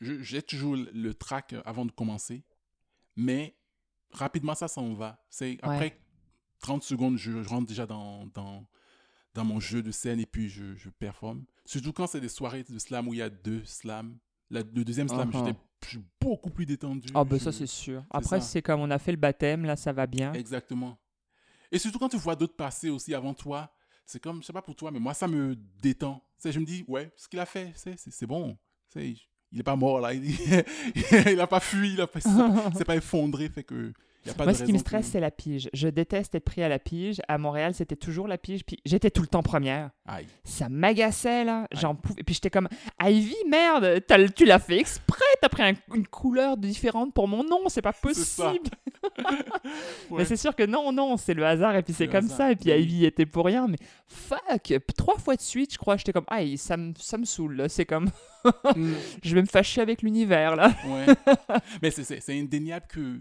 j'ai 0.00 0.42
toujours 0.42 0.76
le- 0.76 1.14
track 1.14 1.52
euh, 1.54 1.62
avant 1.64 1.86
de 1.86 1.90
commencer. 1.92 2.42
Mais 3.16 3.54
rapidement, 4.12 4.54
ça 4.54 4.68
s'en 4.68 4.92
va. 4.94 5.24
C'est 5.30 5.58
après 5.62 5.98
30 6.60 6.82
secondes, 6.82 7.16
je, 7.16 7.42
je 7.42 7.48
rentre 7.48 7.66
déjà 7.66 7.86
dans, 7.86 8.26
dans, 8.34 8.66
dans 9.34 9.44
mon 9.44 9.58
jeu 9.60 9.82
de 9.82 9.90
scène 9.90 10.20
et 10.20 10.26
puis 10.26 10.48
je, 10.50 10.74
je 10.74 10.90
performe. 10.90 11.44
Surtout 11.64 11.92
quand 11.92 12.06
c'est 12.06 12.20
des 12.20 12.28
soirées 12.28 12.64
de 12.64 12.78
slam 12.78 13.08
où 13.08 13.14
il 13.14 13.18
y 13.18 13.22
a 13.22 13.30
deux 13.30 13.64
slams. 13.64 14.18
La- 14.50 14.60
le 14.62 14.84
deuxième 14.84 15.08
slam, 15.08 15.30
Uh-huh. 15.30 15.46
j'étais 15.46 15.58
plus- 15.80 16.02
beaucoup 16.20 16.50
plus 16.50 16.66
détendu. 16.66 17.08
Ah 17.14 17.24
ben 17.24 17.38
Je- 17.38 17.44
ça 17.44 17.52
c'est 17.52 17.66
sûr. 17.66 18.04
Après 18.10 18.40
c'est 18.40 18.62
comme 18.62 18.80
on 18.80 18.90
a 18.90 18.98
fait 18.98 19.12
le 19.12 19.16
baptême, 19.18 19.64
là 19.64 19.76
ça 19.76 19.92
va 19.92 20.06
bien. 20.06 20.32
Exactement. 20.34 20.98
Et 21.72 21.78
surtout 21.78 21.98
quand 21.98 22.08
tu 22.08 22.16
vois 22.16 22.36
d'autres 22.36 22.56
passer 22.56 22.90
aussi 22.90 23.14
avant 23.14 23.32
toi, 23.34 23.72
c'est 24.04 24.20
comme, 24.20 24.40
je 24.42 24.46
sais 24.46 24.52
pas 24.52 24.62
pour 24.62 24.74
toi, 24.74 24.90
mais 24.90 24.98
moi, 24.98 25.14
ça 25.14 25.28
me 25.28 25.54
détend. 25.80 26.20
Je 26.44 26.58
me 26.58 26.64
dis, 26.64 26.84
ouais, 26.88 27.12
ce 27.16 27.28
qu'il 27.28 27.38
a 27.38 27.46
fait, 27.46 27.72
c'est, 27.76 28.26
bon. 28.26 28.58
Il 28.96 29.60
est 29.60 29.62
pas 29.62 29.76
mort 29.76 30.00
là, 30.00 30.12
il, 30.14 30.24
il 31.26 31.40
a 31.40 31.46
pas 31.46 31.60
fui, 31.60 31.92
il 31.92 32.00
a 32.00 32.06
pas, 32.08 32.18
pas 32.84 32.96
effondré, 32.96 33.48
fait 33.48 33.62
que 33.62 33.92
y 34.26 34.30
a 34.30 34.34
pas 34.34 34.44
Moi 34.44 34.52
de 34.52 34.58
ce 34.58 34.64
qui 34.64 34.72
me 34.72 34.76
que- 34.76 34.80
stresse 34.82 35.06
c'est 35.06 35.20
la 35.20 35.30
pige. 35.30 35.68
Je 35.72 35.88
déteste 35.88 36.34
être 36.34 36.44
pris 36.44 36.62
à 36.62 36.68
la 36.68 36.78
pige. 36.78 37.20
À 37.28 37.38
Montréal 37.38 37.74
c'était 37.74 37.96
toujours 37.96 38.28
la 38.28 38.38
pige, 38.38 38.64
puis 38.64 38.78
j'étais 38.84 39.10
tout 39.10 39.22
le 39.22 39.28
temps 39.28 39.42
première. 39.42 39.90
Aïe. 40.06 40.26
Ça 40.44 40.68
m'agaçait 40.68 41.44
là, 41.44 41.66
j'en 41.72 41.94
pouvais. 41.94 42.22
Puis 42.22 42.34
j'étais 42.34 42.50
comme 42.50 42.68
Ivy, 43.02 43.34
merde, 43.48 44.02
tu 44.36 44.44
l'as 44.44 44.58
fait 44.58 44.78
exprès, 44.78 45.24
t'as 45.40 45.48
pris 45.48 45.62
un- 45.62 45.94
une 45.94 46.06
couleur 46.06 46.56
différente 46.56 47.14
pour 47.14 47.28
mon 47.28 47.44
nom, 47.44 47.68
c'est 47.68 47.82
pas 47.82 47.92
possible. 47.92 48.70
Ouais. 50.10 50.18
Mais 50.18 50.24
c'est 50.24 50.36
sûr 50.36 50.54
que 50.54 50.64
non, 50.64 50.92
non, 50.92 51.16
c'est 51.16 51.32
le 51.34 51.44
hasard 51.46 51.74
et 51.76 51.82
puis 51.82 51.94
c'est 51.94 52.06
comme 52.08 52.24
hasard, 52.26 52.36
ça. 52.36 52.52
Et 52.52 52.56
puis. 52.56 52.70
Ivy 52.70 53.06
était 53.06 53.24
pour 53.26 53.46
rien, 53.46 53.66
mais 53.66 53.78
fuck, 54.06 54.74
trois 54.96 55.16
fois 55.16 55.36
de 55.36 55.40
suite, 55.40 55.72
je 55.72 55.78
crois, 55.78 55.96
j'étais 55.96 56.12
comme 56.12 56.24
aïe, 56.28 56.58
ça 56.58 56.76
me 56.76 56.92
ça 56.98 57.16
me 57.16 57.24
saoule. 57.24 57.64
C'est 57.68 57.86
comme 57.86 58.10
Mm, 58.74 58.92
je 59.22 59.34
vais 59.34 59.42
me 59.42 59.46
fâcher 59.46 59.80
avec 59.82 60.00
l'univers 60.02 60.56
là. 60.56 60.72
ouais. 60.86 61.06
Mais 61.82 61.90
c'est 61.90 62.32
indéniable 62.32 62.86
que, 62.88 63.20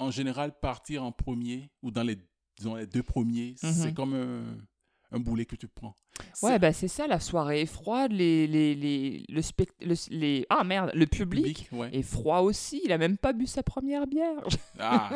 en 0.00 0.10
général, 0.10 0.58
partir 0.58 1.04
en 1.04 1.12
premier 1.12 1.70
ou 1.82 1.90
dans 1.90 2.02
les, 2.02 2.18
disons, 2.56 2.74
les 2.74 2.86
deux 2.86 3.02
premiers, 3.02 3.54
c'est 3.56 3.88
Mhm. 3.88 3.94
comme 3.94 4.14
un, 4.14 5.16
un 5.16 5.20
boulet 5.20 5.44
que 5.44 5.56
tu 5.56 5.68
prends. 5.68 5.94
Ouais, 6.42 6.52
C'est- 6.52 6.58
bah 6.58 6.72
c'est 6.72 6.88
ça, 6.88 7.06
la 7.06 7.18
soirée 7.20 7.62
est 7.62 7.66
froide, 7.66 8.12
les, 8.12 8.46
les, 8.46 8.74
les, 8.74 9.24
le 9.28 9.40
spect- 9.42 9.72
le- 9.80 9.94
les... 10.10 10.46
Ah 10.50 10.64
merde, 10.64 10.90
le 10.94 11.06
public, 11.06 11.68
ouais. 11.72 11.88
est 11.94 12.02
froid 12.02 12.40
aussi, 12.40 12.80
il 12.84 12.92
a 12.92 12.98
même 12.98 13.16
pas 13.16 13.32
bu 13.32 13.46
sa 13.46 13.62
première 13.62 14.06
bière. 14.06 14.42
Ah, 14.78 15.10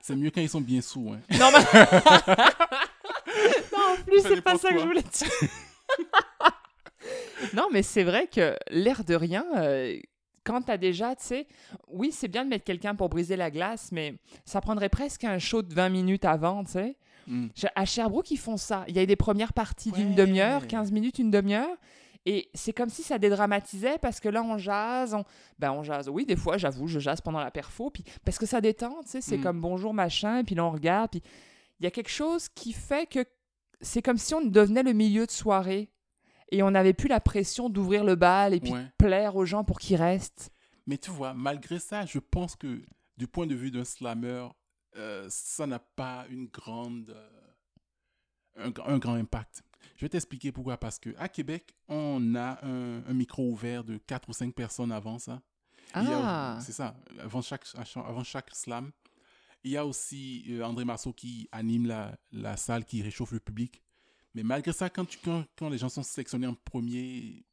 c'est 0.00 0.14
mieux 0.16 0.30
quand 0.30 0.40
ils 0.40 0.48
sont 0.48 0.60
bien 0.60 0.80
sous. 0.80 1.10
Hein. 1.12 1.20
non, 1.38 1.48
mais... 1.52 1.80
non, 3.72 3.78
en 3.98 4.02
plus, 4.06 4.20
c'est 4.22 4.40
pas 4.40 4.56
ça 4.58 4.70
que 4.72 4.78
je 4.78 4.84
voulais 4.86 5.02
dire. 5.02 5.30
non, 7.54 7.68
mais 7.72 7.82
c'est 7.82 8.04
vrai 8.04 8.26
que 8.28 8.56
l'air 8.70 9.04
de 9.04 9.14
rien, 9.14 9.44
euh, 9.56 9.98
quand 10.46 10.62
t'as 10.62 10.76
déjà, 10.78 11.16
tu 11.16 11.24
sais, 11.24 11.46
oui, 11.88 12.12
c'est 12.12 12.28
bien 12.28 12.44
de 12.44 12.50
mettre 12.50 12.64
quelqu'un 12.64 12.94
pour 12.94 13.08
briser 13.08 13.36
la 13.36 13.50
glace, 13.50 13.90
mais 13.92 14.14
ça 14.44 14.60
prendrait 14.60 14.88
presque 14.88 15.24
un 15.24 15.38
show 15.38 15.62
de 15.62 15.74
20 15.74 15.88
minutes 15.90 16.24
avant, 16.24 16.64
tu 16.64 16.72
sais. 16.72 16.96
Mm. 17.26 17.46
À 17.74 17.84
Sherbrooke, 17.84 18.30
ils 18.30 18.36
font 18.38 18.56
ça. 18.56 18.84
Il 18.86 18.96
y 18.96 19.00
a 19.00 19.06
des 19.06 19.16
premières 19.16 19.52
parties 19.52 19.90
d'une 19.90 20.14
demi-heure, 20.14 20.66
15 20.68 20.92
minutes, 20.92 21.18
une 21.18 21.30
demi-heure. 21.32 21.76
Et 22.24 22.50
c'est 22.54 22.72
comme 22.72 22.88
si 22.88 23.02
ça 23.02 23.18
dédramatisait 23.18 23.98
parce 23.98 24.20
que 24.20 24.28
là, 24.28 24.42
on 24.42 24.58
jase. 24.58 25.14
On... 25.14 25.24
Ben, 25.58 25.72
on 25.72 25.82
jase. 25.82 26.08
Oui, 26.08 26.24
des 26.24 26.36
fois, 26.36 26.56
j'avoue, 26.56 26.86
je 26.88 26.98
jase 26.98 27.20
pendant 27.20 27.38
la 27.40 27.50
perfo. 27.50 27.90
Puis... 27.90 28.04
Parce 28.24 28.38
que 28.38 28.46
ça 28.46 28.60
détend, 28.60 29.00
tu 29.02 29.10
sais. 29.10 29.20
C'est 29.20 29.38
Mm. 29.38 29.42
comme 29.42 29.60
bonjour, 29.60 29.94
machin. 29.94 30.42
Puis 30.44 30.54
là, 30.54 30.64
on 30.64 30.70
regarde. 30.70 31.10
Puis 31.10 31.22
il 31.80 31.84
y 31.84 31.86
a 31.86 31.90
quelque 31.90 32.10
chose 32.10 32.48
qui 32.48 32.72
fait 32.72 33.06
que 33.08 33.24
c'est 33.80 34.02
comme 34.02 34.18
si 34.18 34.34
on 34.34 34.40
devenait 34.40 34.82
le 34.82 34.92
milieu 34.92 35.26
de 35.26 35.30
soirée. 35.30 35.88
Et 36.52 36.62
on 36.62 36.70
n'avait 36.70 36.92
plus 36.94 37.08
la 37.08 37.20
pression 37.20 37.68
d'ouvrir 37.68 38.04
le 38.04 38.14
bal 38.14 38.54
et 38.54 38.60
puis 38.60 38.72
Ouais. 38.72 38.84
de 38.84 38.90
plaire 38.98 39.36
aux 39.36 39.44
gens 39.44 39.64
pour 39.64 39.78
qu'ils 39.80 39.96
restent. 39.96 40.50
Mais 40.86 40.96
tu 40.98 41.10
vois, 41.10 41.34
malgré 41.34 41.78
ça, 41.80 42.06
je 42.06 42.18
pense 42.20 42.54
que 42.54 42.80
du 43.16 43.26
point 43.26 43.46
de 43.46 43.54
vue 43.54 43.70
d'un 43.72 43.84
slammer, 43.84 44.46
euh, 44.96 45.26
ça 45.28 45.66
n'a 45.66 45.78
pas 45.80 46.24
une 46.30 46.46
grande, 46.46 47.10
euh, 47.10 48.64
un, 48.66 48.70
gr- 48.70 48.88
un 48.88 48.98
grand 48.98 49.14
impact. 49.14 49.62
Je 49.96 50.04
vais 50.04 50.08
t'expliquer 50.08 50.52
pourquoi. 50.52 50.76
Parce 50.76 50.98
que 50.98 51.10
à 51.18 51.28
Québec, 51.28 51.74
on 51.88 52.34
a 52.36 52.64
un, 52.64 53.02
un 53.06 53.12
micro 53.12 53.50
ouvert 53.50 53.82
de 53.82 53.96
4 53.98 54.28
ou 54.28 54.32
5 54.32 54.54
personnes 54.54 54.92
avant 54.92 55.18
ça. 55.18 55.42
Ah, 55.94 56.58
C'est 56.60 56.72
ça, 56.72 56.96
avant 57.20 57.40
chaque, 57.42 57.64
avant 57.96 58.24
chaque 58.24 58.54
slam. 58.54 58.90
Il 59.64 59.70
y 59.72 59.76
a 59.76 59.84
aussi 59.86 60.44
euh, 60.50 60.62
André 60.62 60.84
Marceau 60.84 61.12
qui 61.12 61.48
anime 61.50 61.86
la, 61.86 62.16
la 62.32 62.56
salle, 62.56 62.84
qui 62.84 63.02
réchauffe 63.02 63.32
le 63.32 63.40
public. 63.40 63.82
Mais 64.36 64.42
malgré 64.42 64.72
ça, 64.72 64.90
quand, 64.90 65.06
tu, 65.06 65.18
quand, 65.24 65.44
quand 65.58 65.68
les 65.70 65.78
gens 65.78 65.88
sont 65.88 66.02
sélectionnés 66.02 66.46
en 66.46 66.54
premier, 66.54 67.44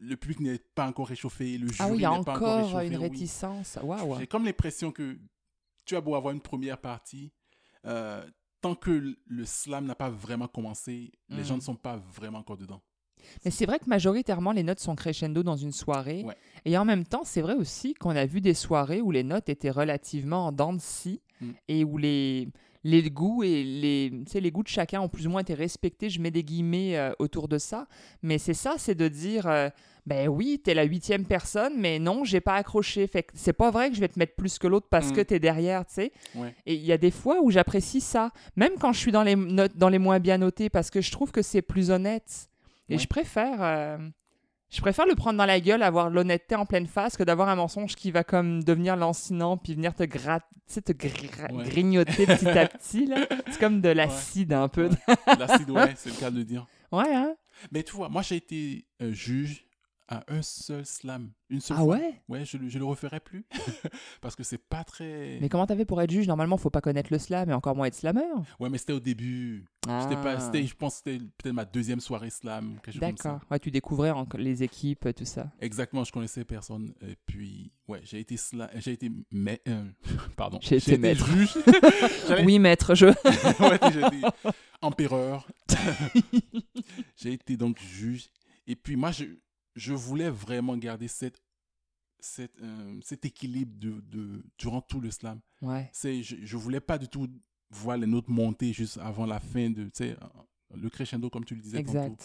le 0.00 0.14
public 0.16 0.40
n'est 0.40 0.58
pas 0.74 0.86
encore 0.86 1.08
réchauffé, 1.08 1.56
le 1.58 1.66
jury 1.68 1.78
ah 1.80 1.88
oui, 1.88 1.96
il 1.98 2.00
y 2.02 2.04
a 2.04 2.16
n'est 2.18 2.22
pas 2.24 2.36
encore 2.36 2.66
réchauffé. 2.66 2.86
une 2.86 2.96
oui. 2.96 3.02
réticence. 3.02 3.78
Waouh. 3.82 4.18
J'ai 4.20 4.26
comme 4.26 4.44
l'impression 4.44 4.92
que 4.92 5.18
tu 5.86 5.96
as 5.96 6.00
beau 6.02 6.14
avoir 6.14 6.34
une 6.34 6.40
première 6.42 6.78
partie, 6.78 7.32
euh, 7.86 8.22
tant 8.60 8.74
que 8.74 9.16
le 9.26 9.44
slam 9.46 9.86
n'a 9.86 9.94
pas 9.94 10.10
vraiment 10.10 10.48
commencé, 10.48 11.12
les 11.30 11.40
Mm. 11.40 11.44
gens 11.44 11.56
ne 11.56 11.62
sont 11.62 11.76
pas 11.76 11.96
vraiment 11.96 12.38
encore 12.40 12.58
dedans. 12.58 12.82
Mais 13.44 13.50
c'est 13.50 13.66
vrai 13.66 13.78
que 13.78 13.86
majoritairement, 13.88 14.52
les 14.52 14.62
notes 14.62 14.78
sont 14.80 14.94
crescendo 14.94 15.42
dans 15.42 15.56
une 15.56 15.72
soirée. 15.72 16.22
Ouais. 16.24 16.36
Et 16.64 16.78
en 16.78 16.84
même 16.84 17.04
temps, 17.04 17.22
c'est 17.24 17.40
vrai 17.42 17.54
aussi 17.54 17.94
qu'on 17.94 18.14
a 18.14 18.26
vu 18.26 18.40
des 18.40 18.54
soirées 18.54 19.00
où 19.00 19.10
les 19.10 19.24
notes 19.24 19.48
étaient 19.48 19.70
relativement 19.70 20.46
en 20.46 20.52
dents 20.52 20.72
de 20.74 20.80
scie 20.80 21.20
Mm. 21.40 21.50
et 21.68 21.84
où 21.84 21.98
les, 21.98 22.48
les 22.90 23.10
goûts 23.10 23.42
et 23.42 23.62
les, 23.64 24.12
les 24.34 24.50
goûts 24.50 24.62
de 24.62 24.68
chacun 24.68 25.00
ont 25.00 25.08
plus 25.08 25.26
ou 25.26 25.30
moins 25.30 25.40
été 25.42 25.54
respectés. 25.54 26.08
Je 26.10 26.20
mets 26.20 26.30
des 26.30 26.42
guillemets 26.44 26.96
euh, 26.96 27.12
autour 27.18 27.48
de 27.48 27.58
ça. 27.58 27.86
Mais 28.22 28.38
c'est 28.38 28.54
ça, 28.54 28.74
c'est 28.78 28.94
de 28.94 29.08
dire, 29.08 29.46
euh, 29.46 29.68
ben 30.06 30.28
oui, 30.28 30.60
t'es 30.64 30.72
la 30.74 30.84
huitième 30.84 31.24
personne, 31.26 31.74
mais 31.76 31.98
non, 31.98 32.24
j'ai 32.24 32.40
pas 32.40 32.54
accroché. 32.54 33.06
Fait 33.06 33.22
que 33.24 33.32
c'est 33.34 33.52
pas 33.52 33.70
vrai 33.70 33.90
que 33.90 33.96
je 33.96 34.00
vais 34.00 34.08
te 34.08 34.18
mettre 34.18 34.34
plus 34.36 34.58
que 34.58 34.66
l'autre 34.66 34.86
parce 34.90 35.10
Mm. 35.10 35.12
que 35.16 35.20
t'es 35.20 35.38
derrière, 35.38 35.84
tu 35.86 35.94
sais. 35.94 36.12
Ouais. 36.34 36.54
Et 36.66 36.74
il 36.74 36.84
y 36.84 36.92
a 36.92 36.98
des 36.98 37.10
fois 37.10 37.40
où 37.42 37.50
j'apprécie 37.50 38.00
ça, 38.00 38.30
même 38.56 38.72
quand 38.80 38.92
je 38.92 38.98
suis 39.00 39.12
dans 39.12 39.22
les 39.22 39.36
notes, 39.36 39.76
dans 39.76 39.88
les 39.90 39.98
moins 39.98 40.18
bien 40.20 40.38
notés, 40.38 40.70
parce 40.70 40.90
que 40.90 41.00
je 41.00 41.10
trouve 41.12 41.30
que 41.30 41.42
c'est 41.42 41.62
plus 41.62 41.90
honnête. 41.90 42.48
Et 42.88 42.94
Ouais. 42.94 42.98
je 42.98 43.06
préfère, 43.06 43.58
euh, 43.60 43.98
je 44.70 44.80
préfère 44.80 45.06
le 45.06 45.14
prendre 45.14 45.38
dans 45.38 45.46
la 45.46 45.60
gueule, 45.60 45.82
avoir 45.82 46.10
l'honnêteté 46.10 46.54
en 46.54 46.66
pleine 46.66 46.86
face, 46.86 47.16
que 47.16 47.22
d'avoir 47.22 47.48
un 47.48 47.56
mensonge 47.56 47.94
qui 47.94 48.10
va 48.10 48.24
comme 48.24 48.62
devenir 48.62 48.96
lancinant 48.96 49.56
puis 49.56 49.74
venir 49.74 49.94
te 49.94 50.02
gratter, 50.02 50.46
te 50.84 50.92
Ouais. 50.92 51.64
grignoter 51.64 52.26
petit 52.26 52.48
à 52.48 52.66
petit. 52.68 53.10
C'est 53.50 53.58
comme 53.58 53.80
de 53.80 53.88
l'acide 53.88 54.52
un 54.52 54.68
peu. 54.68 54.88
Ouais. 55.08 55.36
L'acide, 55.38 55.70
ouais, 55.70 55.94
c'est 55.96 56.10
le 56.10 56.16
cas 56.16 56.30
de 56.30 56.36
le 56.36 56.44
dire. 56.44 56.66
Ouais, 56.92 57.14
hein. 57.14 57.34
Mais 57.72 57.82
tu 57.82 57.94
vois, 57.96 58.08
moi 58.08 58.22
j'ai 58.22 58.36
été 58.36 58.84
euh, 59.02 59.12
juge 59.12 59.64
à 60.08 60.24
un 60.28 60.40
seul 60.42 60.86
slam. 60.86 61.30
Une 61.50 61.60
seule 61.60 61.76
Ah 61.80 61.82
fois. 61.84 61.96
ouais? 61.96 62.22
Ouais, 62.28 62.44
je, 62.44 62.56
je 62.66 62.78
le 62.78 62.84
referai 62.84 63.20
plus. 63.20 63.44
Parce 64.20 64.34
que 64.36 64.42
c'est 64.42 64.58
pas 64.58 64.84
très. 64.84 65.38
Mais 65.40 65.48
comment 65.48 65.66
t'avais 65.66 65.84
pour 65.84 66.00
être 66.02 66.10
juge? 66.10 66.26
Normalement, 66.26 66.56
faut 66.56 66.70
pas 66.70 66.80
connaître 66.80 67.12
le 67.12 67.18
slam 67.18 67.50
et 67.50 67.52
encore 67.52 67.74
moins 67.76 67.86
être 67.86 67.94
slammer. 67.94 68.22
Ouais, 68.60 68.68
mais 68.70 68.78
c'était 68.78 68.92
au 68.94 69.00
début. 69.00 69.64
Pas, 69.82 70.06
Ah. 70.10 70.40
c'était, 70.40 70.66
je 70.66 70.74
pense 70.74 71.00
que 71.00 71.10
c'était 71.12 71.24
peut-être 71.38 71.54
ma 71.54 71.64
deuxième 71.64 72.00
soirée 72.00 72.30
slam. 72.30 72.78
D'accord. 72.96 73.40
Ouais, 73.50 73.58
tu 73.58 73.70
découvrais 73.70 74.12
les 74.36 74.62
équipes, 74.62 75.08
tout 75.16 75.24
ça. 75.24 75.50
Exactement, 75.60 76.04
je 76.04 76.12
connaissais 76.12 76.44
personne. 76.44 76.92
Et 77.02 77.16
puis, 77.26 77.72
ouais, 77.86 78.00
j'ai 78.04 78.20
été, 78.20 78.36
sla- 78.36 78.70
j'ai 78.76 78.92
été, 78.92 79.10
mais, 79.30 79.60
euh, 79.68 79.84
pardon, 80.36 80.58
J'ai 80.60 80.76
été 80.76 80.98
maître. 80.98 81.26
juge. 81.26 81.54
Oui, 82.44 82.58
maître, 82.58 82.94
je. 82.94 83.06
ouais, 83.06 83.92
j'ai 83.92 84.00
été 84.00 84.26
empereur. 84.82 85.46
j'ai 87.16 87.32
été 87.32 87.56
donc 87.56 87.78
juge. 87.80 88.28
Et 88.66 88.76
puis, 88.76 88.96
moi, 88.96 89.10
je, 89.12 89.24
je 89.78 89.94
voulais 89.94 90.30
vraiment 90.30 90.76
garder 90.76 91.08
cette, 91.08 91.40
cette, 92.20 92.58
euh, 92.60 93.00
cet 93.02 93.24
équilibre 93.24 93.72
de, 93.78 94.00
de, 94.00 94.44
durant 94.58 94.80
tout 94.82 95.00
le 95.00 95.10
slam. 95.10 95.40
Ouais. 95.62 95.88
C'est, 95.92 96.22
je, 96.22 96.36
je 96.42 96.56
voulais 96.56 96.80
pas 96.80 96.98
du 96.98 97.08
tout 97.08 97.28
voir 97.70 97.96
les 97.96 98.06
notes 98.06 98.28
monter 98.28 98.72
juste 98.72 98.98
avant 98.98 99.26
la 99.26 99.40
fin 99.40 99.70
de, 99.70 99.88
sais, 99.92 100.16
le 100.74 100.90
crescendo, 100.90 101.30
comme 101.30 101.44
tu 101.44 101.54
le 101.54 101.60
disais 101.60 101.82
tantôt. 101.82 102.16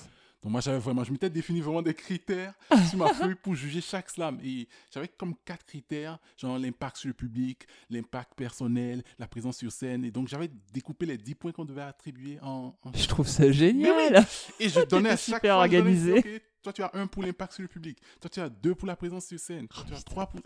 Donc 0.44 0.52
moi, 0.52 0.60
j'avais 0.62 0.78
vraiment, 0.80 1.04
je 1.06 1.12
m'étais 1.12 1.30
défini 1.30 1.62
vraiment 1.62 1.82
des 1.82 1.94
critères 1.94 2.54
sur 2.89 2.98
ma 2.98 3.14
feuille 3.14 3.36
pour 3.36 3.56
juger 3.56 3.80
chaque 3.80 4.10
slam. 4.10 4.39
Et 4.44 4.68
j'avais 4.94 5.08
comme 5.08 5.36
quatre 5.46 5.66
critères, 5.66 6.20
genre 6.38 6.60
l'impact 6.60 6.98
sur 6.98 7.08
le 7.08 7.14
public, 7.14 7.66
l'impact 7.89 8.34
personnel, 8.36 9.04
la 9.20 9.28
présence 9.28 9.58
sur 9.58 9.72
scène. 9.72 10.04
Et 10.04 10.12
donc 10.12 10.28
j'avais 10.28 10.50
découpé 10.74 11.06
les 11.06 11.18
10 11.18 11.36
points 11.36 11.52
qu'on 11.54 11.64
devait 11.66 11.82
attribuer 11.82 12.39
en... 12.41 12.76
en- 12.84 12.94
Je 12.94 13.08
trouve 13.08 13.28
ça 13.28 13.50
génial. 13.52 14.26
Et 14.60 14.68
je 14.68 14.82
donnais 14.89 15.10
à 15.10 15.18
chaque 15.18 15.36
super 15.41 15.56
fois, 15.56 15.68
donnais, 15.68 15.78
organisé. 15.80 16.41
toi, 16.62 16.74
tu 16.74 16.84
as 16.84 16.91
un 16.94 17.08
pour 17.08 17.24
l'impact 17.24 17.54
sur 17.54 17.62
le 17.62 17.70
public. 17.70 17.98
Toi, 18.20 18.30
tu 18.30 18.39
as 18.41 18.50
deux 18.50 18.76
pour 18.76 18.88
la 18.88 18.98
présence 18.98 19.26
sur 19.28 19.39
scène. 19.39 19.68
Toi, 19.70 19.84
tu 19.88 19.94
as 19.94 20.02
trois 20.02 20.28
pour... 20.28 20.41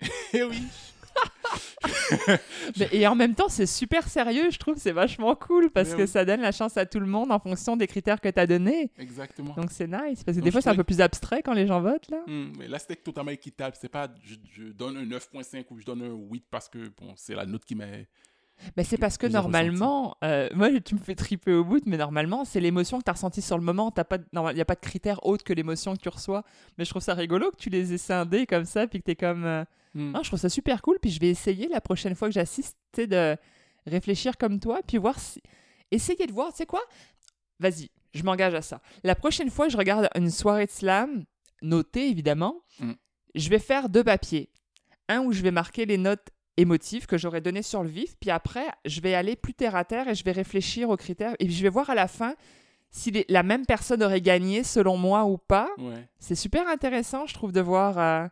Et 0.32 0.42
oui 0.44 0.62
Mais- 2.78 2.88
et 2.92 3.06
en 3.06 3.14
même 3.14 3.34
temps, 3.34 3.48
c'est 3.48 3.66
super 3.66 4.08
sérieux, 4.08 4.50
je 4.50 4.58
trouve, 4.58 4.76
c'est 4.76 4.92
vachement 4.92 5.34
cool 5.34 5.70
parce 5.70 5.90
Mais 5.90 5.96
que 5.96 6.02
oui. 6.02 6.08
ça 6.08 6.24
donne 6.24 6.40
la 6.40 6.52
chance 6.52 6.76
à 6.76 6.86
tout 6.86 7.00
le 7.00 7.06
monde 7.06 7.30
en 7.32 7.38
fonction 7.38 7.76
des 7.76 7.86
critères 7.86 8.20
que 8.20 8.28
tu 8.28 8.38
as 8.40 8.46
donnés. 8.46 8.90
Exactement. 8.98 9.54
Donc 9.54 9.70
c'est 9.70 9.86
nice 9.86 10.22
parce 10.24 10.36
que 10.36 10.40
Donc, 10.40 10.44
des 10.44 10.50
fois 10.50 10.60
c'est 10.60 10.70
un 10.70 10.74
peu 10.76 10.84
plus 10.84 11.00
abstrait 11.00 11.42
quand 11.42 11.52
les 11.54 11.66
gens 11.66 11.80
votent 11.80 12.10
là. 12.10 12.22
Hmm, 12.26 12.52
mais 12.58 12.68
là, 12.68 12.78
c'était 12.78 12.96
totalement 12.96 13.30
équitable. 13.30 13.76
C'est 13.80 13.88
pas 13.88 14.08
je, 14.22 14.34
je 14.52 14.64
donne 14.64 14.96
un 14.96 15.04
9.5 15.04 15.64
ou 15.70 15.78
je 15.78 15.84
donne 15.84 16.02
un 16.02 16.12
8 16.14 16.44
parce 16.50 16.68
que 16.68 16.78
bon, 17.00 17.12
c'est 17.16 17.34
la 17.34 17.46
note 17.46 17.64
qui 17.64 17.74
m'est... 17.74 18.08
Mais 18.76 18.84
c'est 18.84 18.98
parce 18.98 19.16
que 19.18 19.26
normalement, 19.26 20.16
euh, 20.24 20.48
moi 20.54 20.68
tu 20.80 20.94
me 20.94 21.00
fais 21.00 21.14
triper 21.14 21.52
au 21.54 21.64
bout, 21.64 21.82
mais 21.86 21.96
normalement 21.96 22.44
c'est 22.44 22.60
l'émotion 22.60 22.98
que 22.98 23.04
tu 23.04 23.10
as 23.10 23.14
ressentie 23.14 23.42
sur 23.42 23.56
le 23.58 23.64
moment. 23.64 23.92
Il 23.96 24.54
n'y 24.54 24.60
a 24.60 24.64
pas 24.64 24.74
de 24.74 24.80
critère 24.80 25.24
autre 25.26 25.44
que 25.44 25.52
l'émotion 25.52 25.94
que 25.96 26.00
tu 26.02 26.08
reçois. 26.08 26.44
Mais 26.78 26.84
je 26.84 26.90
trouve 26.90 27.02
ça 27.02 27.14
rigolo 27.14 27.50
que 27.50 27.56
tu 27.56 27.70
les 27.70 27.92
aies 27.92 27.98
scindés 27.98 28.46
comme 28.46 28.64
ça 28.64 28.86
puis 28.86 28.98
que 29.00 29.04
tu 29.04 29.10
es 29.12 29.16
comme. 29.16 29.44
euh, 29.44 29.64
Hmm. 29.92 30.12
Ah, 30.14 30.20
je 30.22 30.28
trouve 30.28 30.38
ça 30.38 30.48
super 30.48 30.82
cool. 30.82 30.98
Puis 31.02 31.10
je 31.10 31.18
vais 31.18 31.30
essayer 31.30 31.66
la 31.66 31.80
prochaine 31.80 32.14
fois 32.14 32.28
que 32.28 32.34
j'assiste 32.34 32.76
de 32.96 33.36
réfléchir 33.88 34.36
comme 34.38 34.60
toi 34.60 34.80
puis 34.86 34.98
voir 34.98 35.18
si. 35.18 35.42
Essayer 35.90 36.28
de 36.28 36.32
voir, 36.32 36.52
tu 36.52 36.58
sais 36.58 36.66
quoi? 36.66 36.80
Vas-y, 37.58 37.90
je 38.14 38.22
m'engage 38.22 38.54
à 38.54 38.62
ça. 38.62 38.80
La 39.02 39.16
prochaine 39.16 39.50
fois 39.50 39.66
que 39.66 39.72
je 39.72 39.76
regarde 39.76 40.08
une 40.14 40.30
soirée 40.30 40.66
de 40.66 40.70
slam, 40.70 41.24
notée 41.62 42.08
évidemment, 42.08 42.62
Mm. 42.78 42.92
je 43.34 43.48
vais 43.48 43.58
faire 43.58 43.88
deux 43.88 44.04
papiers. 44.04 44.48
Un 45.08 45.22
où 45.22 45.32
je 45.32 45.42
vais 45.42 45.50
marquer 45.50 45.86
les 45.86 45.98
notes 45.98 46.28
émotives 46.60 47.06
que 47.06 47.18
j'aurais 47.18 47.40
données 47.40 47.62
sur 47.62 47.82
le 47.82 47.88
vif, 47.88 48.16
puis 48.20 48.30
après, 48.30 48.66
je 48.84 49.00
vais 49.00 49.14
aller 49.14 49.36
plus 49.36 49.54
terre 49.54 49.74
à 49.76 49.84
terre 49.84 50.08
et 50.08 50.14
je 50.14 50.24
vais 50.24 50.32
réfléchir 50.32 50.90
aux 50.90 50.96
critères. 50.96 51.34
Et 51.38 51.46
puis 51.46 51.54
je 51.54 51.62
vais 51.62 51.68
voir 51.68 51.88
à 51.90 51.94
la 51.94 52.08
fin 52.08 52.34
si 52.90 53.10
les- 53.10 53.24
la 53.28 53.42
même 53.42 53.66
personne 53.66 54.02
aurait 54.02 54.20
gagné 54.20 54.64
selon 54.64 54.96
moi 54.96 55.24
ou 55.24 55.38
pas. 55.38 55.68
Ouais, 55.78 56.08
C'est 56.18 56.34
super 56.34 56.66
intéressant, 56.68 57.26
je 57.26 57.34
trouve, 57.34 57.52
de 57.52 57.60
voir. 57.60 57.98
euh, 57.98 58.26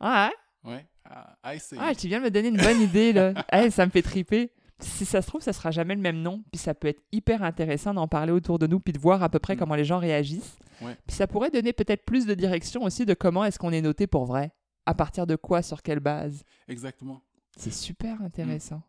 Ah, 0.00 0.30
ouais. 0.64 0.86
À, 1.04 1.36
à 1.42 1.54
essayer. 1.54 1.80
ah, 1.84 1.94
tu 1.94 2.06
viens 2.08 2.18
de 2.20 2.24
me 2.24 2.30
donner 2.30 2.48
une 2.48 2.56
bonne 2.56 2.80
idée, 2.80 3.12
là. 3.12 3.32
Eh, 3.52 3.70
ça 3.70 3.86
me 3.86 3.90
fait 3.90 4.02
triper. 4.02 4.52
Si 4.80 5.04
ça 5.04 5.22
se 5.22 5.26
trouve, 5.26 5.40
ça 5.42 5.52
sera 5.52 5.70
jamais 5.72 5.94
le 5.96 6.00
même 6.00 6.22
nom. 6.22 6.42
Puis 6.52 6.58
ça 6.60 6.72
peut 6.74 6.86
être 6.88 7.02
hyper 7.10 7.42
intéressant 7.42 7.94
d'en 7.94 8.06
parler 8.06 8.30
autour 8.32 8.58
de 8.60 8.66
nous, 8.66 8.78
puis 8.78 8.92
de 8.92 8.98
voir 8.98 9.22
à 9.22 9.28
peu 9.28 9.38
près 9.40 9.54
Mm. 9.54 9.58
comment 9.58 9.74
les 9.74 9.84
gens 9.84 9.98
réagissent. 9.98 10.56
Ouais. 10.82 10.96
Puis 11.06 11.16
ça 11.16 11.26
pourrait 11.26 11.50
donner 11.50 11.72
peut-être 11.72 12.04
plus 12.04 12.26
de 12.26 12.34
direction 12.34 12.82
aussi 12.84 13.04
de 13.04 13.14
comment 13.14 13.44
est-ce 13.44 13.58
qu'on 13.58 13.72
est 13.72 13.80
noté 13.82 14.06
pour 14.06 14.24
vrai. 14.26 14.52
À 14.86 14.94
partir 14.94 15.26
de 15.26 15.34
quoi, 15.36 15.62
sur 15.62 15.82
quelle 15.82 16.00
base? 16.00 16.44
Exactement. 16.68 17.20
C'est 17.58 17.72
super 17.72 18.20
intéressant. 18.22 18.82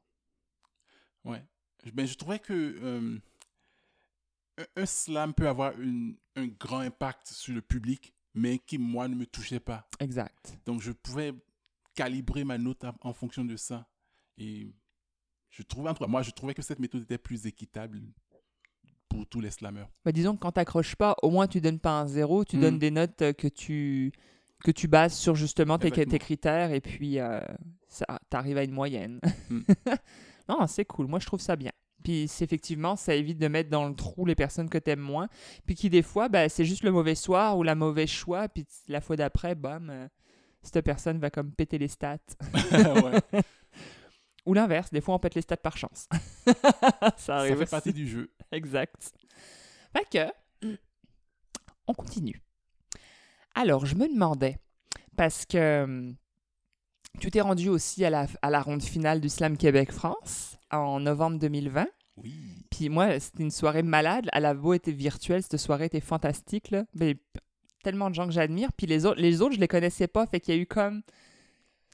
Ouais. 1.25 1.43
Je- 1.85 1.91
Ben, 1.91 2.05
je 2.05 2.15
trouvais 2.15 2.39
que 2.39 2.53
euh, 2.53 3.17
un, 4.57 4.81
un 4.81 4.85
slam 4.85 5.33
peut 5.33 5.47
avoir 5.47 5.79
une, 5.79 6.15
un 6.35 6.47
grand 6.47 6.79
impact 6.79 7.27
sur 7.27 7.53
le 7.53 7.61
public, 7.61 8.13
mais 8.33 8.59
qui, 8.59 8.77
moi, 8.77 9.07
ne 9.07 9.15
me 9.15 9.25
touchait 9.25 9.59
pas. 9.59 9.87
Exact. 9.99 10.57
Donc, 10.65 10.81
je 10.81 10.91
pouvais 10.91 11.33
calibrer 11.95 12.43
ma 12.43 12.57
note 12.57 12.83
en, 12.83 12.93
en 13.01 13.13
fonction 13.13 13.43
de 13.43 13.55
ça. 13.55 13.87
Et 14.37 14.71
je 15.49 15.63
trouvais, 15.63 15.89
en 15.89 15.93
tout 15.93 16.03
cas, 16.03 16.09
moi, 16.09 16.21
je 16.21 16.31
trouvais 16.31 16.53
que 16.53 16.61
cette 16.61 16.79
méthode 16.79 17.01
était 17.01 17.17
plus 17.17 17.45
équitable 17.45 18.01
pour 19.09 19.25
tous 19.27 19.41
les 19.41 19.49
slammers. 19.51 19.87
Bah, 20.05 20.11
disons 20.11 20.35
que 20.35 20.39
quand 20.41 20.51
t'accroches 20.51 20.95
pas, 20.95 21.15
au 21.23 21.31
moins 21.31 21.47
tu 21.47 21.59
donnes 21.59 21.79
pas 21.79 21.99
un 21.99 22.07
zéro, 22.07 22.45
tu 22.45 22.57
donnes 22.61 22.77
des 22.79 22.91
notes 22.91 23.21
euh, 23.23 23.33
que 23.33 23.47
tu 23.47 24.11
que 24.63 24.71
tu 24.71 24.87
bases 24.89 25.13
sur 25.17 25.35
justement 25.35 25.77
tes, 25.79 25.89
tes 26.05 26.19
critères 26.19 26.71
et 26.73 26.81
puis 26.81 27.17
euh, 27.19 27.39
ça 27.89 28.05
t'arrives 28.29 28.57
à 28.57 28.63
une 28.63 28.71
moyenne. 28.71 29.19
Mm. 29.49 29.61
non, 30.49 30.67
c'est 30.67 30.85
cool. 30.85 31.07
Moi, 31.07 31.19
je 31.19 31.25
trouve 31.25 31.41
ça 31.41 31.55
bien. 31.55 31.71
Puis 32.03 32.23
effectivement, 32.39 32.95
ça 32.95 33.13
évite 33.13 33.39
de 33.39 33.47
mettre 33.49 33.69
dans 33.69 33.87
le 33.87 33.93
trou 33.93 34.25
les 34.25 34.35
personnes 34.35 34.69
que 34.69 34.77
t'aimes 34.77 34.99
moins. 35.01 35.27
Puis 35.65 35.75
qui 35.75 35.89
des 35.89 36.01
fois, 36.01 36.29
ben, 36.29 36.47
c'est 36.47 36.63
juste 36.63 36.83
le 36.83 36.91
mauvais 36.91 37.15
soir 37.15 37.57
ou 37.57 37.63
la 37.63 37.75
mauvaise 37.75 38.09
choix. 38.09 38.47
Puis 38.47 38.65
la 38.87 39.01
fois 39.01 39.17
d'après, 39.17 39.53
bam, 39.55 39.89
euh, 39.89 40.07
cette 40.61 40.85
personne 40.85 41.19
va 41.19 41.29
comme 41.29 41.51
péter 41.51 41.77
les 41.77 41.89
stats. 41.89 42.17
Ouais. 43.33 43.41
Ou 44.45 44.53
l'inverse, 44.53 44.89
des 44.91 45.01
fois 45.01 45.15
on 45.15 45.19
pète 45.19 45.35
les 45.35 45.41
stats 45.41 45.57
par 45.57 45.75
chance. 45.77 46.07
ça 46.45 47.13
Ça 47.17 47.35
arrive. 47.37 47.57
fait 47.57 47.63
aussi. 47.63 47.71
partie 47.71 47.93
du 47.93 48.07
jeu. 48.07 48.31
Exact. 48.51 49.11
Fait 49.95 50.07
que, 50.09 50.67
on 51.85 51.93
continue. 51.93 52.41
Alors, 53.53 53.85
je 53.85 53.95
me 53.95 54.07
demandais, 54.11 54.57
parce 55.17 55.45
que 55.45 55.83
hum, 55.83 56.15
tu 57.19 57.31
t'es 57.31 57.41
rendu 57.41 57.69
aussi 57.69 58.05
à 58.05 58.09
la, 58.09 58.27
à 58.41 58.49
la 58.49 58.61
ronde 58.61 58.83
finale 58.83 59.19
du 59.21 59.29
Slam 59.29 59.57
Québec-France 59.57 60.57
en 60.71 60.99
novembre 60.99 61.39
2020. 61.39 61.87
Oui. 62.17 62.33
Puis 62.69 62.89
moi, 62.89 63.19
c'était 63.19 63.43
une 63.43 63.51
soirée 63.51 63.83
malade. 63.83 64.29
Elle 64.33 64.45
a 64.45 64.53
beau 64.53 64.73
être 64.73 64.89
virtuelle, 64.89 65.41
cette 65.41 65.57
soirée 65.57 65.85
était 65.85 65.99
fantastique. 66.01 66.71
Là. 66.71 66.85
Mais 66.93 67.17
tellement 67.83 68.09
de 68.09 68.15
gens 68.15 68.25
que 68.25 68.33
j'admire. 68.33 68.71
Puis 68.73 68.87
les 68.87 69.05
autres, 69.05 69.19
les 69.21 69.41
autres, 69.41 69.55
je 69.55 69.59
les 69.59 69.67
connaissais 69.67 70.07
pas. 70.07 70.25
Fait 70.27 70.39
qu'il 70.39 70.53
y 70.55 70.57
a 70.57 70.61
eu 70.61 70.65
comme 70.65 71.01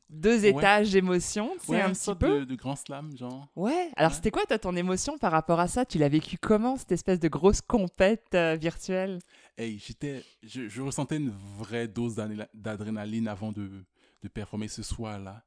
deux 0.09 0.41
Ouais. 0.43 0.49
étages 0.49 0.91
d'émotion, 0.91 1.51
tu 1.59 1.65
sais, 1.67 1.71
Ouais, 1.71 1.81
un 1.81 1.91
petit 1.91 2.13
peu. 2.15 2.41
de, 2.41 2.45
de 2.45 2.55
grand 2.55 2.75
slam, 2.75 3.15
genre. 3.17 3.47
Ouais. 3.55 3.89
Alors, 3.95 4.11
Ouais. 4.11 4.15
c'était 4.15 4.29
quoi, 4.31 4.43
toi, 4.45 4.59
ton 4.59 4.75
émotion 4.75 5.17
par 5.17 5.31
rapport 5.31 5.59
à 5.59 5.67
ça? 5.67 5.85
Tu 5.85 5.97
l'as 5.97 6.09
vécu 6.09 6.37
comment, 6.37 6.77
cette 6.77 6.91
espèce 6.91 7.19
de 7.19 7.27
grosse 7.27 7.61
compète 7.61 8.27
euh, 8.35 8.55
virtuelle? 8.55 9.17
Hey, 9.57 9.79
j'étais, 9.83 10.23
je, 10.43 10.67
je 10.67 10.81
ressentais 10.81 11.17
une 11.17 11.33
vraie 11.57 11.87
dose 11.87 12.15
d'adréna- 12.15 12.47
d'adrénaline 12.53 13.27
avant 13.27 13.51
de, 13.51 13.69
de 14.25 14.29
performer 14.29 14.67
ce 14.67 14.83
soir-là. 14.83 15.45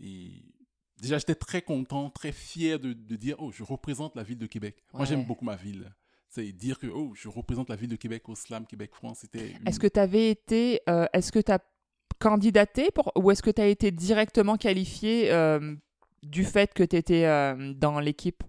Et 0.00 0.30
déjà, 1.00 1.18
j'étais 1.18 1.34
très 1.34 1.62
content, 1.62 2.08
très 2.10 2.32
fier 2.32 2.78
de, 2.78 2.92
de 2.92 3.16
dire, 3.16 3.36
oh, 3.38 3.50
je 3.52 3.62
représente 3.62 4.16
la 4.16 4.22
ville 4.22 4.38
de 4.38 4.46
Québec. 4.46 4.82
Moi, 4.94 5.04
j'aime 5.04 5.24
beaucoup 5.24 5.44
ma 5.44 5.56
ville. 5.56 5.92
C'est 6.28 6.50
dire 6.52 6.78
que, 6.78 6.86
oh, 6.86 7.12
je 7.14 7.28
représente 7.28 7.68
la 7.68 7.76
ville 7.76 7.90
de 7.90 7.96
Québec 7.96 8.28
au 8.28 8.34
Slam 8.34 8.66
Québec-France. 8.66 9.18
C'était 9.20 9.50
une- 9.50 9.68
Est-ce 9.68 9.78
que 9.78 9.86
tu 9.86 10.00
avais 10.00 10.30
été. 10.30 10.80
euh, 10.88 11.06
est-ce 11.12 11.30
que 11.30 11.38
tu 11.40 11.52
as 11.52 11.58
candidaté 12.18 12.90
pour, 12.90 13.12
ou 13.16 13.30
est-ce 13.30 13.42
que 13.42 13.50
tu 13.50 13.60
as 13.60 13.66
été 13.66 13.90
directement 13.90 14.56
qualifié 14.56 15.30
euh, 15.32 15.74
du 16.22 16.44
fait 16.44 16.72
que 16.72 16.84
tu 16.84 16.96
étais 16.96 17.24
euh, 17.26 17.74
dans 17.74 18.00
l'équipe? 18.00 18.42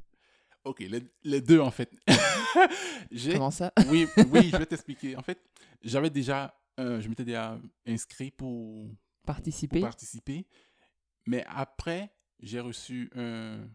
Ok, 0.64 0.80
les, 0.80 1.02
les 1.24 1.42
deux 1.42 1.60
en 1.60 1.72
fait. 1.72 1.92
Comment 3.34 3.52
ça? 3.52 3.74
Oui, 3.90 4.08
oui, 4.32 4.50
je 4.52 4.58
vais 4.58 4.66
t'expliquer. 4.66 5.18
En 5.18 5.22
fait, 5.22 5.40
j'avais 5.82 6.10
déjà, 6.10 6.56
je 6.78 7.06
m'étais 7.10 7.26
déjà 7.26 7.60
inscrit 7.86 8.32
pour, 8.32 8.88
pour 9.26 9.36
Participer 9.36 9.80
participer, 9.80 10.46
mais 11.26 11.46
après, 11.48 12.14
j'ai 12.40 12.60
reçu 12.60 13.10
un, 13.16 13.68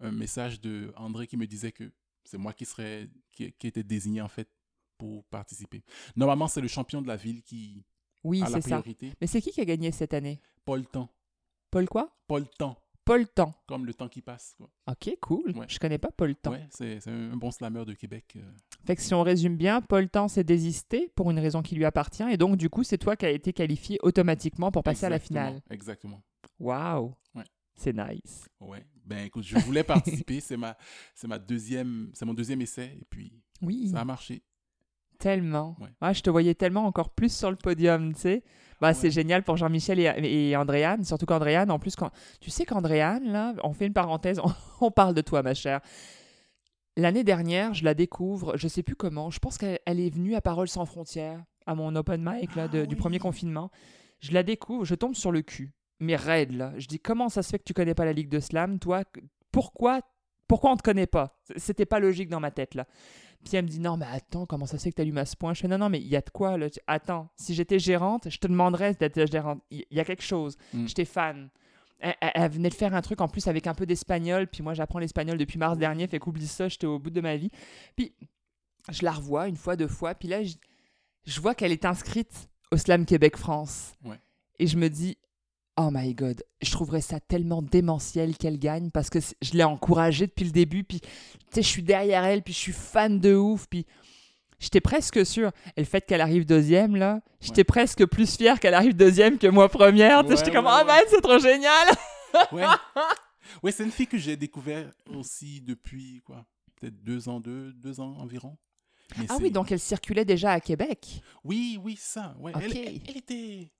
un 0.00 0.10
message 0.12 0.60
de 0.60 0.92
André 0.96 1.26
qui 1.26 1.36
me 1.38 1.46
disait 1.46 1.72
que 1.72 1.90
c'est 2.24 2.36
moi 2.38 2.52
qui 2.52 2.66
serais, 2.66 3.08
qui, 3.32 3.52
qui 3.52 3.66
était 3.66 3.82
désigné 3.82 4.20
en 4.20 4.28
fait 4.28 4.48
pour 4.98 5.24
participer. 5.24 5.82
Normalement, 6.14 6.46
c'est 6.46 6.60
le 6.60 6.68
champion 6.68 7.00
de 7.00 7.08
la 7.08 7.16
ville 7.16 7.42
qui 7.42 7.86
Oui, 8.22 8.42
a 8.42 8.50
la 8.50 8.60
c'est 8.60 8.68
ça. 8.68 8.80
priorité. 8.82 9.14
Mais 9.20 9.26
c'est 9.26 9.40
qui 9.40 9.50
qui 9.50 9.62
a 9.62 9.64
gagné 9.64 9.90
cette 9.92 10.12
année? 10.12 10.40
Paul 10.66 10.86
Temps, 10.86 11.08
Paul 11.70 11.88
quoi? 11.88 12.14
Paul 12.26 12.46
Temps, 12.58 12.76
Paul 13.10 13.26
Temps. 13.28 13.54
comme 13.66 13.86
le 13.86 13.94
temps 13.94 14.08
qui 14.08 14.22
passe. 14.22 14.54
quoi. 14.56 14.70
Ok, 14.88 15.10
cool. 15.20 15.50
Ouais. 15.56 15.66
Je 15.68 15.78
connais 15.78 15.98
pas 15.98 16.10
Paul 16.10 16.34
Temps. 16.36 16.52
Ouais, 16.52 16.66
c'est 16.70 16.98
un 17.08 17.36
bon 17.36 17.50
slammer 17.50 17.84
de 17.84 17.94
Québec. 17.94 18.34
euh. 18.36 18.42
Fait 18.86 18.94
que 18.96 19.02
si 19.02 19.12
on 19.14 19.22
résume 19.22 19.56
bien, 19.56 19.80
Paul 19.80 20.08
Temps 20.08 20.28
s'est 20.28 20.44
désisté 20.44 21.10
pour 21.16 21.30
une 21.30 21.38
raison 21.38 21.60
qui 21.62 21.74
lui 21.74 21.84
appartient 21.84 22.22
et 22.30 22.36
donc 22.36 22.56
du 22.56 22.68
coup 22.70 22.82
c'est 22.84 22.98
toi 22.98 23.16
qui 23.16 23.26
as 23.26 23.30
été 23.30 23.52
qualifié 23.52 23.98
automatiquement 24.02 24.70
pour 24.70 24.82
passer 24.82 25.06
à 25.06 25.10
la 25.10 25.18
finale. 25.18 25.60
Exactement. 25.70 26.22
Waouh 26.58 27.14
Ouais. 27.34 27.44
C'est 27.74 27.92
nice. 27.96 28.48
Ouais. 28.60 28.84
Ben 29.04 29.24
écoute, 29.26 29.42
je 29.44 29.58
voulais 29.58 29.82
participer, 29.84 30.38
c'est 30.40 30.56
ma, 30.56 30.76
ma 31.24 31.38
deuxième, 31.38 32.10
c'est 32.14 32.24
mon 32.24 32.34
deuxième 32.34 32.60
essai 32.60 32.96
et 33.00 33.04
puis 33.10 33.32
Oui, 33.62 33.88
ça 33.88 34.00
a 34.00 34.04
marché. 34.04 34.42
tellement. 35.18 35.76
Ouais. 35.80 35.88
Ouais, 36.00 36.14
je 36.14 36.22
te 36.22 36.30
voyais 36.30 36.54
tellement 36.54 36.86
encore 36.86 37.10
plus 37.10 37.34
sur 37.34 37.50
le 37.50 37.56
podium, 37.56 38.14
tu 38.14 38.20
sais. 38.20 38.44
Bah, 38.80 38.94
C'est 38.94 39.10
génial 39.10 39.42
pour 39.42 39.56
Jean-Michel 39.56 39.98
et, 40.00 40.48
et 40.50 40.56
Andréane, 40.56 41.04
surtout 41.04 41.26
qu'Andréane, 41.26 41.70
en 41.70 41.78
plus, 41.78 41.96
quand... 41.96 42.10
tu 42.40 42.50
sais 42.50 42.64
qu'Andréane, 42.64 43.24
là, 43.30 43.54
on 43.62 43.72
fait 43.72 43.86
une 43.86 43.92
parenthèse, 43.92 44.40
on, 44.44 44.52
on 44.80 44.90
parle 44.90 45.14
de 45.14 45.20
toi, 45.20 45.42
ma 45.42 45.54
chère. 45.54 45.80
L'année 46.96 47.24
dernière, 47.24 47.72
je 47.72 47.84
la 47.84 47.94
découvre, 47.94 48.56
je 48.56 48.68
sais 48.68 48.82
plus 48.82 48.96
comment, 48.96 49.30
je 49.30 49.38
pense 49.38 49.58
qu'elle 49.58 49.78
elle 49.86 50.00
est 50.00 50.10
venue 50.12 50.34
à 50.34 50.40
Parole 50.40 50.68
sans 50.68 50.84
frontières, 50.84 51.42
à 51.66 51.74
mon 51.74 51.94
open 51.94 52.22
mic 52.22 52.54
là, 52.56 52.68
de- 52.68 52.80
Ah 52.82 52.86
du 52.86 52.94
oui. 52.94 53.00
premier 53.00 53.18
confinement. 53.18 53.70
Je 54.20 54.32
la 54.32 54.42
découvre, 54.42 54.84
je 54.84 54.94
tombe 54.94 55.14
sur 55.14 55.30
le 55.32 55.40
cul, 55.42 55.72
mais 56.00 56.16
raide 56.16 56.52
là. 56.52 56.72
Je 56.78 56.88
dis 56.88 56.98
comment 56.98 57.28
ça 57.28 57.42
se 57.42 57.50
fait 57.50 57.58
que 57.58 57.64
tu 57.64 57.72
connais 57.74 57.94
pas 57.94 58.04
la 58.04 58.12
Ligue 58.12 58.28
de 58.28 58.40
Slam, 58.40 58.78
toi? 58.78 59.04
Pourquoi 59.52 60.00
pourquoi 60.48 60.72
on 60.72 60.76
te 60.76 60.82
connaît 60.82 61.06
pas? 61.06 61.38
C'était 61.56 61.86
pas 61.86 62.00
logique 62.00 62.28
dans 62.28 62.40
ma 62.40 62.50
tête 62.50 62.74
là. 62.74 62.86
Puis 63.44 63.56
elle 63.56 63.64
me 63.64 63.68
dit 63.70 63.80
non 63.80 63.96
mais 63.96 64.06
attends 64.06 64.44
comment 64.46 64.66
ça 64.66 64.76
se 64.78 64.82
fait 64.84 64.90
que 64.90 64.96
tu 64.96 65.02
allumes 65.02 65.18
à 65.18 65.24
ce 65.24 65.34
point? 65.36 65.54
Je 65.54 65.60
fais 65.60 65.68
non 65.68 65.78
non 65.78 65.88
mais 65.88 65.98
il 66.00 66.06
y 66.08 66.16
a 66.16 66.20
de 66.20 66.28
quoi 66.30 66.58
là. 66.58 66.66
Attends 66.86 67.28
si 67.36 67.54
j'étais 67.54 67.78
gérante 67.78 68.28
je 68.28 68.38
te 68.38 68.46
demanderais 68.46 68.94
d'être 68.94 69.30
gérante. 69.30 69.62
Il 69.70 69.84
y 69.90 69.98
a 70.00 70.04
quelque 70.04 70.22
chose. 70.22 70.56
Mm. 70.74 70.86
J'étais 70.86 71.04
fan. 71.06 71.48
Elle, 72.00 72.14
elle- 72.20 72.30
elle 72.34 72.50
venait 72.50 72.68
de 72.68 72.74
faire 72.74 72.94
un 72.94 73.00
truc 73.02 73.20
en 73.20 73.28
plus 73.28 73.46
avec 73.48 73.66
un 73.66 73.74
peu 73.74 73.86
d'espagnol. 73.86 74.46
Puis 74.46 74.62
moi 74.62 74.74
j'apprends 74.74 74.98
l'espagnol 74.98 75.38
depuis 75.38 75.58
mars 75.58 75.78
dernier. 75.78 76.06
Fait 76.06 76.18
qu'oublie 76.18 76.46
ça 76.46 76.68
j'étais 76.68 76.86
au 76.86 76.98
bout 76.98 77.10
de 77.10 77.20
ma 77.22 77.36
vie. 77.36 77.50
Puis 77.96 78.12
je 78.90 79.04
la 79.04 79.12
revois 79.12 79.48
une 79.48 79.56
fois 79.56 79.74
deux 79.76 79.88
fois. 79.88 80.14
Puis 80.14 80.28
là 80.28 80.42
je, 80.42 80.54
je 81.24 81.40
vois 81.40 81.54
qu'elle 81.54 81.72
est 81.72 81.84
inscrite 81.86 82.48
au 82.72 82.76
Slam 82.76 83.04
Québec 83.06 83.36
France. 83.36 83.94
Ouais. 84.04 84.18
Et 84.58 84.66
je 84.66 84.76
me 84.76 84.88
dis 84.88 85.16
Oh 85.82 85.88
my 85.92 86.14
god, 86.14 86.42
je 86.60 86.70
trouverais 86.70 87.00
ça 87.00 87.20
tellement 87.20 87.62
démentiel 87.62 88.36
qu'elle 88.36 88.58
gagne 88.58 88.90
parce 88.90 89.08
que 89.08 89.18
je 89.20 89.52
l'ai 89.52 89.64
encouragée 89.64 90.26
depuis 90.26 90.44
le 90.44 90.50
début, 90.50 90.84
puis 90.84 91.00
tu 91.00 91.08
sais, 91.52 91.62
je 91.62 91.68
suis 91.68 91.82
derrière 91.82 92.24
elle, 92.24 92.42
puis 92.42 92.52
je 92.52 92.58
suis 92.58 92.72
fan 92.72 93.18
de 93.18 93.34
ouf, 93.34 93.66
puis 93.68 93.86
j'étais 94.58 94.80
presque 94.82 95.24
sûre. 95.24 95.52
Et 95.76 95.80
le 95.80 95.86
fait 95.86 96.04
qu'elle 96.04 96.20
arrive 96.20 96.44
deuxième, 96.44 96.96
là, 96.96 97.20
j'étais 97.40 97.60
Ouais. 97.60 97.64
presque 97.64 98.04
plus 98.06 98.36
fière 98.36 98.60
qu'elle 98.60 98.74
arrive 98.74 98.94
deuxième 98.94 99.38
que 99.38 99.46
moi 99.46 99.68
première. 99.70 100.26
Ouais, 100.26 100.36
j'étais 100.36 100.50
comme 100.52 100.66
Oh 100.68 100.84
man, 100.86 101.00
c'est 101.08 101.20
trop 101.22 101.38
génial! 101.38 101.88
Ouais. 102.52 102.62
ouais, 103.62 103.72
c'est 103.72 103.82
une 103.84 103.90
fille 103.90 104.06
que 104.06 104.18
j'ai 104.18 104.36
découvert 104.36 104.88
aussi 105.12 105.60
depuis 105.60 106.20
quoi, 106.24 106.44
peut-être 106.80 107.02
deux 107.02 107.28
ans, 107.28 107.40
deux, 107.40 107.72
deux 107.72 107.98
ans 108.00 108.14
environ. 108.18 108.56
Mais 109.18 109.26
Ah 109.28 109.36
oui, 109.40 109.50
donc 109.50 109.72
elle 109.72 109.80
circulait 109.80 110.24
déjà 110.24 110.52
à 110.52 110.60
Québec. 110.60 111.20
Oui, 111.42 111.76
oui, 111.82 111.96
ça. 111.98 112.36
Ouais. 112.38 112.52
Elle, 112.54 112.70
Ok. 112.70 112.76
elle- 112.76 113.00
elle 113.08 113.16
était, 113.16 113.70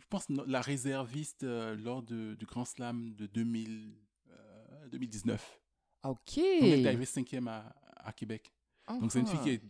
je 0.00 0.06
pense, 0.08 0.26
la 0.46 0.60
réserviste 0.60 1.42
euh, 1.44 1.76
lors 1.76 2.02
de- 2.02 2.34
du 2.34 2.46
Grand 2.46 2.64
Slam 2.64 3.14
de 3.14 3.26
2000, 3.26 3.92
euh, 4.30 4.88
2019. 4.90 5.60
Ok. 6.02 6.18
Donc, 6.36 6.44
elle 6.62 6.80
est 6.80 6.86
arrivée 6.86 7.04
cinquième 7.06 7.48
à, 7.48 7.72
à 7.96 8.12
Québec. 8.12 8.52
Donc, 8.88 9.12
c'est 9.12 9.20
une 9.20 9.26
fille 9.26 9.38
Ah. 9.40 9.44
qui, 9.44 9.50
est- 9.50 9.62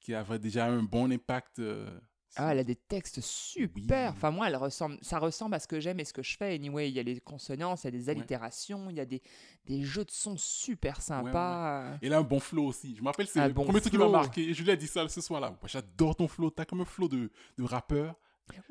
qui 0.00 0.14
avait 0.14 0.38
déjà 0.38 0.66
un 0.66 0.82
bon 0.82 1.10
impact. 1.12 1.58
euh, 1.58 1.90
Ah, 2.38 2.52
elle 2.52 2.58
a 2.58 2.64
des 2.64 2.76
textes 2.76 3.20
super. 3.22 4.10
Oui. 4.10 4.16
Enfin, 4.16 4.30
moi, 4.30 4.46
elle 4.46 4.56
ressemble, 4.56 4.98
ça 5.00 5.18
ressemble 5.18 5.54
à 5.54 5.58
ce 5.58 5.66
que 5.66 5.80
j'aime 5.80 5.98
et 6.00 6.04
ce 6.04 6.12
que 6.12 6.22
je 6.22 6.36
fais. 6.36 6.54
Anyway, 6.54 6.90
il 6.90 6.94
y 6.94 7.00
a 7.00 7.02
les 7.02 7.18
consonances, 7.18 7.84
il 7.84 7.86
y 7.86 7.88
a 7.88 7.90
des 7.92 8.08
allitérations, 8.10 8.90
il 8.90 8.96
y 8.96 9.00
a 9.00 9.06
des, 9.06 9.22
des 9.64 9.82
jeux 9.82 10.04
de 10.04 10.10
sons 10.10 10.36
super 10.36 11.00
sympas. 11.00 11.96
Elle 12.02 12.12
a 12.12 12.18
un 12.18 12.22
bon 12.22 12.38
flow 12.38 12.66
aussi. 12.66 12.94
Je 12.94 13.00
me 13.00 13.06
rappelle, 13.06 13.26
c'est 13.26 13.40
le 13.46 13.54
bon 13.54 13.64
premier 13.64 13.80
truc 13.80 13.92
qui 13.92 13.98
m'a 13.98 14.08
marqué. 14.08 14.50
Et 14.50 14.54
je 14.54 14.62
lui 14.62 14.70
ai 14.70 14.76
dit 14.76 14.86
ça 14.86 15.08
ce 15.08 15.20
soir-là. 15.22 15.58
J'adore 15.64 16.14
ton 16.14 16.28
flow. 16.28 16.50
T'as 16.50 16.66
comme 16.66 16.82
un 16.82 16.84
flow 16.84 17.08
de, 17.08 17.30
de 17.56 17.62
rappeur. 17.64 18.14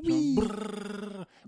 Oui. 0.04 0.36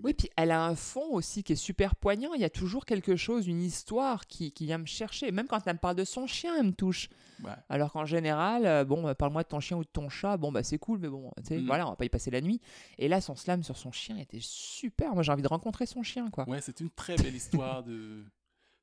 Oui, 0.02 0.14
puis 0.14 0.30
elle 0.36 0.50
a 0.50 0.64
un 0.64 0.74
fond 0.76 1.12
aussi 1.12 1.42
qui 1.42 1.52
est 1.54 1.56
super 1.56 1.96
poignant. 1.96 2.34
Il 2.34 2.40
y 2.40 2.44
a 2.44 2.50
toujours 2.50 2.84
quelque 2.84 3.16
chose, 3.16 3.46
une 3.46 3.60
histoire 3.62 4.26
qui, 4.26 4.52
qui 4.52 4.66
vient 4.66 4.78
me 4.78 4.86
chercher. 4.86 5.32
Même 5.32 5.46
quand 5.46 5.66
elle 5.66 5.74
me 5.74 5.78
parle 5.78 5.96
de 5.96 6.04
son 6.04 6.26
chien, 6.26 6.54
elle 6.58 6.66
me 6.66 6.72
touche. 6.72 7.08
Ouais. 7.42 7.50
Alors 7.68 7.92
qu'en 7.92 8.04
général, 8.04 8.66
euh, 8.66 8.84
bon, 8.84 9.06
euh, 9.08 9.14
parle-moi 9.14 9.42
de 9.42 9.48
ton 9.48 9.60
chien 9.60 9.76
ou 9.76 9.82
de 9.84 9.88
ton 9.92 10.08
chat. 10.08 10.36
Bon, 10.36 10.52
bah 10.52 10.62
c'est 10.62 10.78
cool, 10.78 10.98
mais 10.98 11.08
bon, 11.08 11.30
tu 11.38 11.44
sais, 11.44 11.58
Mm. 11.58 11.66
voilà, 11.66 11.86
on 11.86 11.90
va 11.90 11.96
pas 11.96 12.04
y 12.04 12.08
passer 12.08 12.30
la 12.30 12.40
nuit. 12.40 12.60
Et 12.98 13.08
là, 13.08 13.20
son 13.20 13.34
slam 13.36 13.62
sur 13.62 13.76
son 13.76 13.92
chien 13.92 14.16
était 14.18 14.40
super. 14.40 15.14
Moi, 15.14 15.22
j'ai 15.22 15.32
envie 15.32 15.42
de 15.42 15.48
rencontrer 15.48 15.86
son 15.86 16.02
chien, 16.02 16.30
quoi. 16.30 16.48
Ouais, 16.48 16.60
c'est 16.60 16.80
une 16.80 16.90
très 16.90 17.16
belle 17.16 17.34
histoire 17.34 17.82
de, 17.82 18.24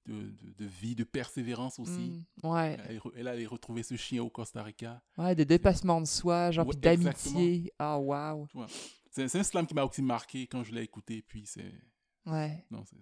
de, 0.06 0.14
de- 0.14 0.54
de 0.58 0.66
vie, 0.66 0.96
de 0.96 1.04
persévérance 1.04 1.80
aussi. 1.80 2.24
Mm, 2.44 2.48
ouais, 2.50 2.78
Elle, 2.90 3.00
elle 3.16 3.28
allait 3.28 3.46
retrouver 3.46 3.84
ce 3.84 3.96
chien 3.96 4.22
au 4.24 4.30
Costa 4.30 4.64
Rica. 4.64 5.02
ouais, 5.18 5.34
des 5.36 5.46
dépassements 5.46 6.02
de 6.02 6.08
soi, 6.08 6.52
genre 6.52 6.68
Ouais, 6.68 6.76
d'amitié. 6.76 7.72
Ah, 7.80 7.98
waouh. 8.00 8.48
C'est 9.16 9.36
un 9.40 9.44
slam 9.44 9.66
qui 9.66 9.74
m'a 9.74 9.84
aussi 9.86 10.02
marqué 10.02 10.46
quand 10.48 10.64
je 10.64 10.74
l'ai 10.74 10.82
écouté. 10.84 11.24
Puis 11.28 11.44
c'est 11.46 11.72
Ouais. 12.26 12.66
non, 12.72 12.84
c'est- 12.86 12.98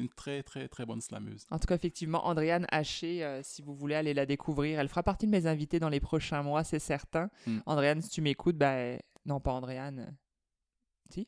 une 0.00 0.08
très 0.08 0.44
très 0.44 0.68
très 0.68 0.86
bonne 0.86 1.00
slameuse. 1.00 1.44
En 1.50 1.58
tout 1.58 1.66
cas, 1.66 1.74
effectivement, 1.74 2.24
Andréane 2.26 2.66
Haché, 2.70 3.24
euh, 3.24 3.42
si 3.42 3.62
vous 3.62 3.74
voulez 3.74 3.96
aller 3.96 4.14
la 4.14 4.26
découvrir, 4.26 4.78
elle 4.78 4.88
fera 4.88 5.02
partie 5.02 5.26
de 5.26 5.32
mes 5.32 5.46
invités 5.46 5.80
dans 5.80 5.88
les 5.88 5.98
prochains 5.98 6.42
mois, 6.42 6.62
c'est 6.62 6.78
certain. 6.78 7.28
Mm. 7.48 7.58
Andréane, 7.66 8.00
si 8.02 8.08
tu 8.10 8.20
m'écoutes, 8.22 8.56
ben 8.56 9.00
non, 9.26 9.40
pas 9.40 9.50
Andréane. 9.52 9.98
euh, 11.16 11.22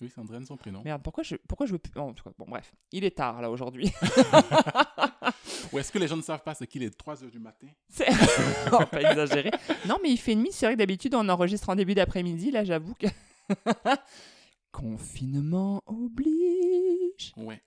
Oui, 0.00 0.10
c'est 0.14 0.20
Andréane 0.20 0.44
son 0.44 0.56
prénom. 0.58 0.82
Merde, 0.84 1.02
pourquoi 1.02 1.24
je, 1.24 1.36
pourquoi 1.48 1.66
je 1.66 1.72
veux 1.72 1.78
plus. 1.78 1.98
En 1.98 2.12
tout 2.12 2.22
cas, 2.22 2.30
bon, 2.38 2.44
bref, 2.46 2.74
il 2.92 3.02
est 3.02 3.16
tard 3.16 3.40
là 3.40 3.50
aujourd'hui. 3.50 3.90
Ou 5.72 5.78
est-ce 5.78 5.90
que 5.90 5.98
les 5.98 6.06
gens 6.06 6.16
ne 6.18 6.22
savent 6.22 6.42
pas 6.42 6.54
c'est 6.54 6.66
qu'il 6.66 6.82
est 6.82 6.90
3 6.96 7.24
heures 7.24 7.30
du 7.30 7.38
matin? 7.38 7.66
C'est- 7.88 8.06
on 8.72 8.78
va 8.78 8.86
pas 8.86 9.00
exagérer. 9.10 9.50
Non, 9.88 9.96
mais 10.02 10.10
il 10.10 10.18
fait 10.18 10.34
nuit. 10.34 10.50
C'est 10.52 10.66
vrai 10.66 10.74
que 10.74 10.78
d'habitude, 10.78 11.14
on 11.14 11.28
enregistre 11.28 11.68
en 11.70 11.74
début 11.74 11.94
d'après-midi. 11.94 12.50
Là, 12.50 12.62
j'avoue 12.64 12.94
que. 12.94 13.06
Confinement 14.72 15.82
oblige. 15.86 17.32
Ouais. 17.36 17.62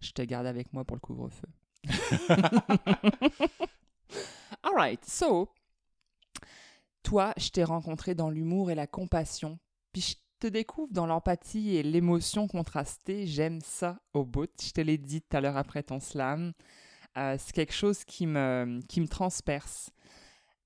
Je 0.00 0.12
te 0.12 0.22
garde 0.22 0.46
avec 0.46 0.72
moi 0.72 0.84
pour 0.84 0.96
le 0.96 1.00
couvre-feu. 1.00 1.48
Alright, 4.62 5.04
so. 5.04 5.48
Toi, 7.02 7.32
je 7.36 7.50
t'ai 7.50 7.64
rencontré 7.64 8.14
dans 8.14 8.30
l'humour 8.30 8.70
et 8.70 8.74
la 8.74 8.86
compassion. 8.86 9.58
Puis 9.92 10.02
je 10.02 10.14
te 10.40 10.46
découvre 10.46 10.92
dans 10.92 11.06
l'empathie 11.06 11.76
et 11.76 11.82
l'émotion 11.82 12.48
contrastée. 12.48 13.26
J'aime 13.26 13.60
ça 13.60 13.98
au 14.12 14.24
bout. 14.24 14.50
Je 14.62 14.72
te 14.72 14.80
l'ai 14.80 14.98
dit 14.98 15.22
tout 15.22 15.36
à 15.36 15.40
l'heure 15.40 15.56
après 15.56 15.82
ton 15.82 16.00
slam. 16.00 16.52
Euh, 17.16 17.36
c'est 17.38 17.52
quelque 17.52 17.74
chose 17.74 18.04
qui 18.04 18.26
me, 18.26 18.80
qui 18.88 19.00
me 19.00 19.08
transperce. 19.08 19.90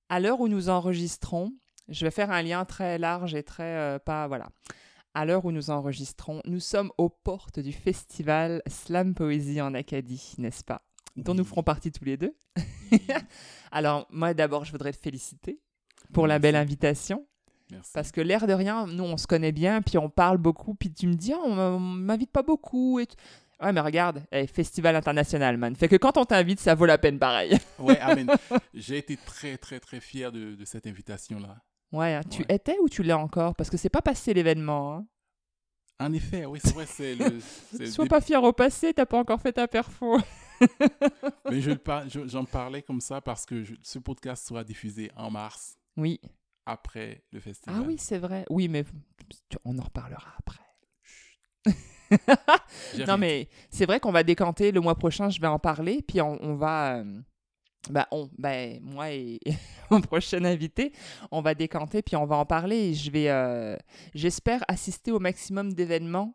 À 0.09 0.21
l'heure 0.21 0.41
où 0.41 0.49
nous 0.49 0.69
enregistrons, 0.69 1.53
je 1.89 2.05
vais 2.05 2.11
faire 2.11 2.31
un 2.31 2.43
lien 2.43 2.65
très 2.65 2.99
large 2.99 3.35
et 3.35 3.43
très 3.43 3.65
euh, 3.77 3.99
pas 3.99 4.27
voilà. 4.29 4.49
À 5.15 5.25
l'heure 5.25 5.45
où 5.45 5.53
nous 5.53 5.71
enregistrons, 5.71 6.41
nous 6.45 6.61
sommes 6.61 6.93
aux 6.99 7.09
portes 7.09 7.59
du 7.59 7.73
festival 7.73 8.63
Slam 8.69 9.15
Poésie 9.15 9.61
en 9.61 9.75
Acadie, 9.75 10.35
n'est-ce 10.39 10.63
pas? 10.65 10.83
Dont 11.17 11.35
nous 11.35 11.45
ferons 11.45 11.63
partie 11.65 11.91
tous 11.91 12.05
les 12.05 12.17
deux. 12.17 12.37
Alors, 13.73 14.07
moi 14.11 14.35
d'abord, 14.35 14.65
je 14.65 14.73
voudrais 14.73 14.93
te 14.93 14.99
féliciter 14.99 15.61
pour 16.13 16.27
la 16.27 16.39
belle 16.39 16.57
invitation. 16.57 17.27
Merci. 17.71 17.91
Parce 17.93 18.13
que 18.13 18.21
l'air 18.21 18.47
de 18.47 18.53
rien, 18.55 18.87
nous, 18.87 19.05
on 19.05 19.17
se 19.17 19.27
connaît 19.27 19.53
bien, 19.53 19.83
puis 19.83 19.99
on 19.99 20.09
parle 20.09 20.39
beaucoup, 20.39 20.75
puis 20.75 20.91
tu 20.93 21.07
me 21.07 21.15
dis, 21.15 21.33
Ah, 21.35 21.41
on 21.45 21.79
m'invite 21.79 22.31
pas 22.31 22.43
beaucoup. 22.43 22.99
Et 23.01 23.07
t- 23.07 23.17
Ouais, 23.61 23.73
mais 23.73 23.81
regarde, 23.81 24.23
eh, 24.31 24.47
festival 24.47 24.95
international, 24.95 25.57
man. 25.57 25.75
Fait 25.75 25.89
que 25.89 25.97
quand 25.97 26.17
on 26.17 26.25
t'invite, 26.25 26.61
ça 26.61 26.77
vaut 26.77 26.87
la 26.87 26.97
peine 26.97 27.19
pareil. 27.19 27.59
Ouais, 27.81 27.99
amen. 27.99 28.31
J'ai 28.75 28.99
été 28.99 29.17
très 29.17 29.59
très 29.59 29.81
très 29.81 29.99
fier 29.99 30.31
de, 30.31 30.55
de 30.55 30.65
cette 30.65 30.87
invitation-là. 30.87 31.57
Ouais, 31.93 32.15
hein, 32.15 32.21
tu 32.31 32.41
Ouais. 32.43 32.55
étais 32.57 32.77
ou 32.83 32.89
tu 32.89 33.03
l'es 33.03 33.13
encore? 33.13 33.55
Parce 33.55 33.71
que 33.71 33.77
c'est 33.77 33.89
pas 33.89 34.03
passé 34.03 34.35
l'événement. 34.35 34.95
hein. 34.97 35.07
En 36.01 36.13
effet, 36.13 36.45
oui, 36.47 36.61
c'est 36.63 36.75
vrai, 36.75 36.87
c'est 36.87 37.15
le. 37.15 37.41
c'est 37.73 37.79
le 37.81 37.87
Sois 37.91 38.07
pas 38.07 38.21
fier 38.21 38.43
au 38.43 38.53
passé, 38.53 38.93
t'as 38.95 39.07
pas 39.07 39.19
encore 39.19 39.41
fait 39.41 39.53
ta 39.53 39.67
perfo. 39.67 40.19
Mais 41.51 41.61
je 41.61 41.73
par- 41.73 42.09
je- 42.09 42.27
j'en 42.29 42.45
parlais 42.45 42.83
comme 42.83 43.01
ça 43.01 43.21
parce 43.21 43.47
que 43.47 43.65
je- 43.65 43.75
ce 43.83 43.99
podcast 43.99 44.47
sera 44.47 44.63
diffusé 44.65 45.11
en 45.17 45.31
mars, 45.31 45.77
Oui. 45.97 46.21
après 46.67 47.25
le 47.33 47.41
festival. 47.41 47.81
Ah 47.81 47.85
oui, 47.87 47.97
c'est 47.99 48.19
vrai. 48.19 48.45
Oui, 48.51 48.69
mais 48.69 48.85
on 49.65 49.77
en 49.79 49.83
reparlera 49.83 50.35
après. 50.39 50.59
Non, 53.07 53.19
mais 53.19 53.49
c'est 53.71 53.85
vrai 53.87 54.01
qu'on 54.01 54.13
va 54.13 54.23
décanter 54.23 54.73
le 54.73 54.81
mois 54.81 54.95
prochain, 54.95 55.29
je 55.31 55.41
vais 55.41 55.47
en 55.47 55.59
parler, 55.59 56.03
puis 56.03 56.21
on, 56.21 56.43
on 56.43 56.55
va. 56.55 56.97
euh, 56.99 57.21
bah, 57.91 58.07
on, 58.11 58.29
ben, 58.39 58.79
moi 58.83 59.11
et, 59.13 59.41
mon 59.91 60.01
prochain 60.01 60.45
invité, 60.45 60.93
on 61.31 61.41
va 61.41 61.55
décanter, 61.55 62.03
puis 62.03 62.17
on 62.17 62.27
va 62.27 62.37
en 62.37 62.47
parler. 62.47 62.77
Et 62.77 62.95
je 62.95 63.11
vais, 63.11 63.29
euh, 63.31 63.77
j'espère, 64.15 64.65
assister 64.69 65.13
au 65.13 65.19
maximum 65.19 65.73
d'événements 65.73 66.35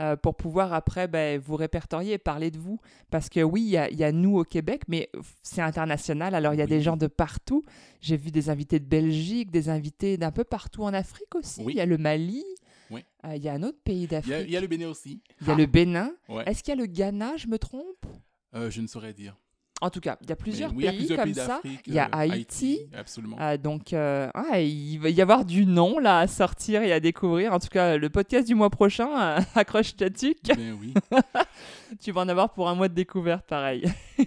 euh, 0.00 0.14
pour 0.16 0.36
pouvoir 0.36 0.72
après 0.74 1.08
ben, 1.08 1.40
vous 1.40 1.56
répertorier 1.56 2.12
et 2.14 2.18
parler 2.18 2.50
de 2.52 2.58
vous. 2.58 2.78
Parce 3.10 3.28
que 3.28 3.40
oui, 3.40 3.62
il 3.62 3.70
y 3.70 3.76
a, 3.76 3.90
il 3.90 3.96
y 3.96 4.04
a 4.04 4.12
nous 4.12 4.38
au 4.38 4.44
Québec, 4.44 4.82
mais 4.86 5.10
c'est 5.42 5.60
international, 5.62 6.34
alors 6.36 6.54
il 6.54 6.58
y 6.58 6.62
a 6.62 6.66
des 6.66 6.80
gens 6.80 6.96
de 6.96 7.08
partout. 7.08 7.64
J'ai 8.00 8.16
vu 8.16 8.30
des 8.30 8.48
invités 8.48 8.78
de 8.78 8.84
Belgique, 8.86 9.50
des 9.50 9.68
invités 9.68 10.16
d'un 10.16 10.30
peu 10.30 10.44
partout 10.44 10.84
en 10.84 10.94
Afrique 10.94 11.34
aussi. 11.34 11.62
Oui. 11.64 11.72
Il 11.74 11.78
y 11.78 11.80
a 11.80 11.86
le 11.86 11.98
Mali. 11.98 12.44
Oui. 12.90 13.04
euh, 13.26 13.36
il 13.36 13.42
y 13.42 13.48
a 13.48 13.52
un 13.52 13.62
autre 13.64 13.78
pays 13.84 14.04
Il 14.04 14.08
d'Afrique. 14.08 14.34
il 14.46 14.50
y 14.50 14.56
a 14.56 14.60
le 14.60 14.66
Bénin 14.66 14.88
aussi. 14.88 15.20
Il 15.42 15.48
y 15.48 15.50
a 15.50 15.54
le 15.54 15.66
Bénin. 15.66 16.12
Ouais. 16.28 16.44
Est-ce 16.46 16.62
qu'il 16.62 16.74
y 16.74 16.78
a 16.78 16.80
le 16.80 16.86
Ghana, 16.86 17.36
je 17.36 17.46
me 17.48 17.58
trompe? 17.58 18.06
Euh, 18.54 18.70
je 18.70 18.80
ne 18.80 18.86
saurais 18.86 19.12
dire. 19.12 19.36
En 19.80 19.90
tout 19.90 20.00
cas, 20.00 20.16
il 20.22 20.28
y 20.28 20.32
a 20.32 20.36
plusieurs 20.36 20.74
oui, 20.74 20.88
a 20.88 20.90
pays 20.90 20.98
plusieurs 20.98 21.18
comme 21.18 21.32
pays 21.32 21.34
ça. 21.34 21.60
Il 21.86 21.94
y 21.94 21.98
a 22.00 22.06
euh, 22.06 22.08
Haïti. 22.12 22.80
Absolument. 22.96 23.36
Euh, 23.40 23.56
donc, 23.56 23.92
euh, 23.92 24.28
ah, 24.34 24.60
il 24.60 24.98
va 24.98 25.08
y 25.08 25.22
avoir 25.22 25.44
du 25.44 25.66
nom 25.66 26.00
là 26.00 26.18
à 26.18 26.26
sortir 26.26 26.82
et 26.82 26.92
à 26.92 26.98
découvrir. 26.98 27.52
En 27.52 27.60
tout 27.60 27.68
cas, 27.68 27.96
le 27.96 28.10
podcast 28.10 28.46
du 28.46 28.56
mois 28.56 28.70
prochain, 28.70 29.08
euh, 29.38 29.40
accroche 29.54 29.94
ta 29.94 30.10
tuque. 30.10 30.48
Ben 30.48 30.76
oui. 30.80 30.94
Tu 32.00 32.10
vas 32.10 32.22
en 32.22 32.28
avoir 32.28 32.52
pour 32.52 32.68
un 32.68 32.74
mois 32.74 32.88
de 32.88 32.94
découverte, 32.94 33.46
pareil. 33.46 33.84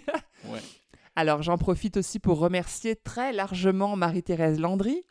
Ouais. 0.50 0.60
Alors, 1.16 1.44
j'en 1.44 1.60
profite 1.60 1.98
aussi 1.98 2.18
pour 2.18 2.40
remercier 2.40 2.96
très 2.96 3.32
largement 3.32 3.96
Marie-Thérèse 3.96 4.60
Landry, 4.60 5.04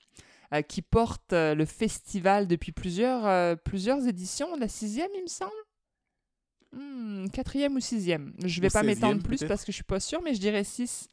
qui 0.66 0.82
porte 0.82 1.32
le 1.32 1.64
festival 1.64 2.49
depuis 2.49 2.72
plusieurs, 2.72 3.57
plusieurs 3.59 4.09
éditions. 4.09 4.57
La 4.57 4.66
sixième, 4.66 5.11
il 5.14 5.22
me 5.22 5.28
semble 5.28 5.53
Hmm, 6.73 7.27
Quatrième 7.31 7.75
ou 7.75 7.81
sixième 7.81 8.33
Je 8.45 8.61
vais 8.61 8.68
Ou 8.68 8.71
pas 8.71 8.85
m'étendre 8.85 9.23
plus 9.23 9.43
parce 9.45 9.64
que 9.64 9.73
je 9.73 9.77
suis 9.77 9.85
pas 9.85 9.99
sûre, 9.99 10.21
mais 10.23 10.35
je 10.35 10.41
dirais 10.41 10.62
six. 10.62 11.09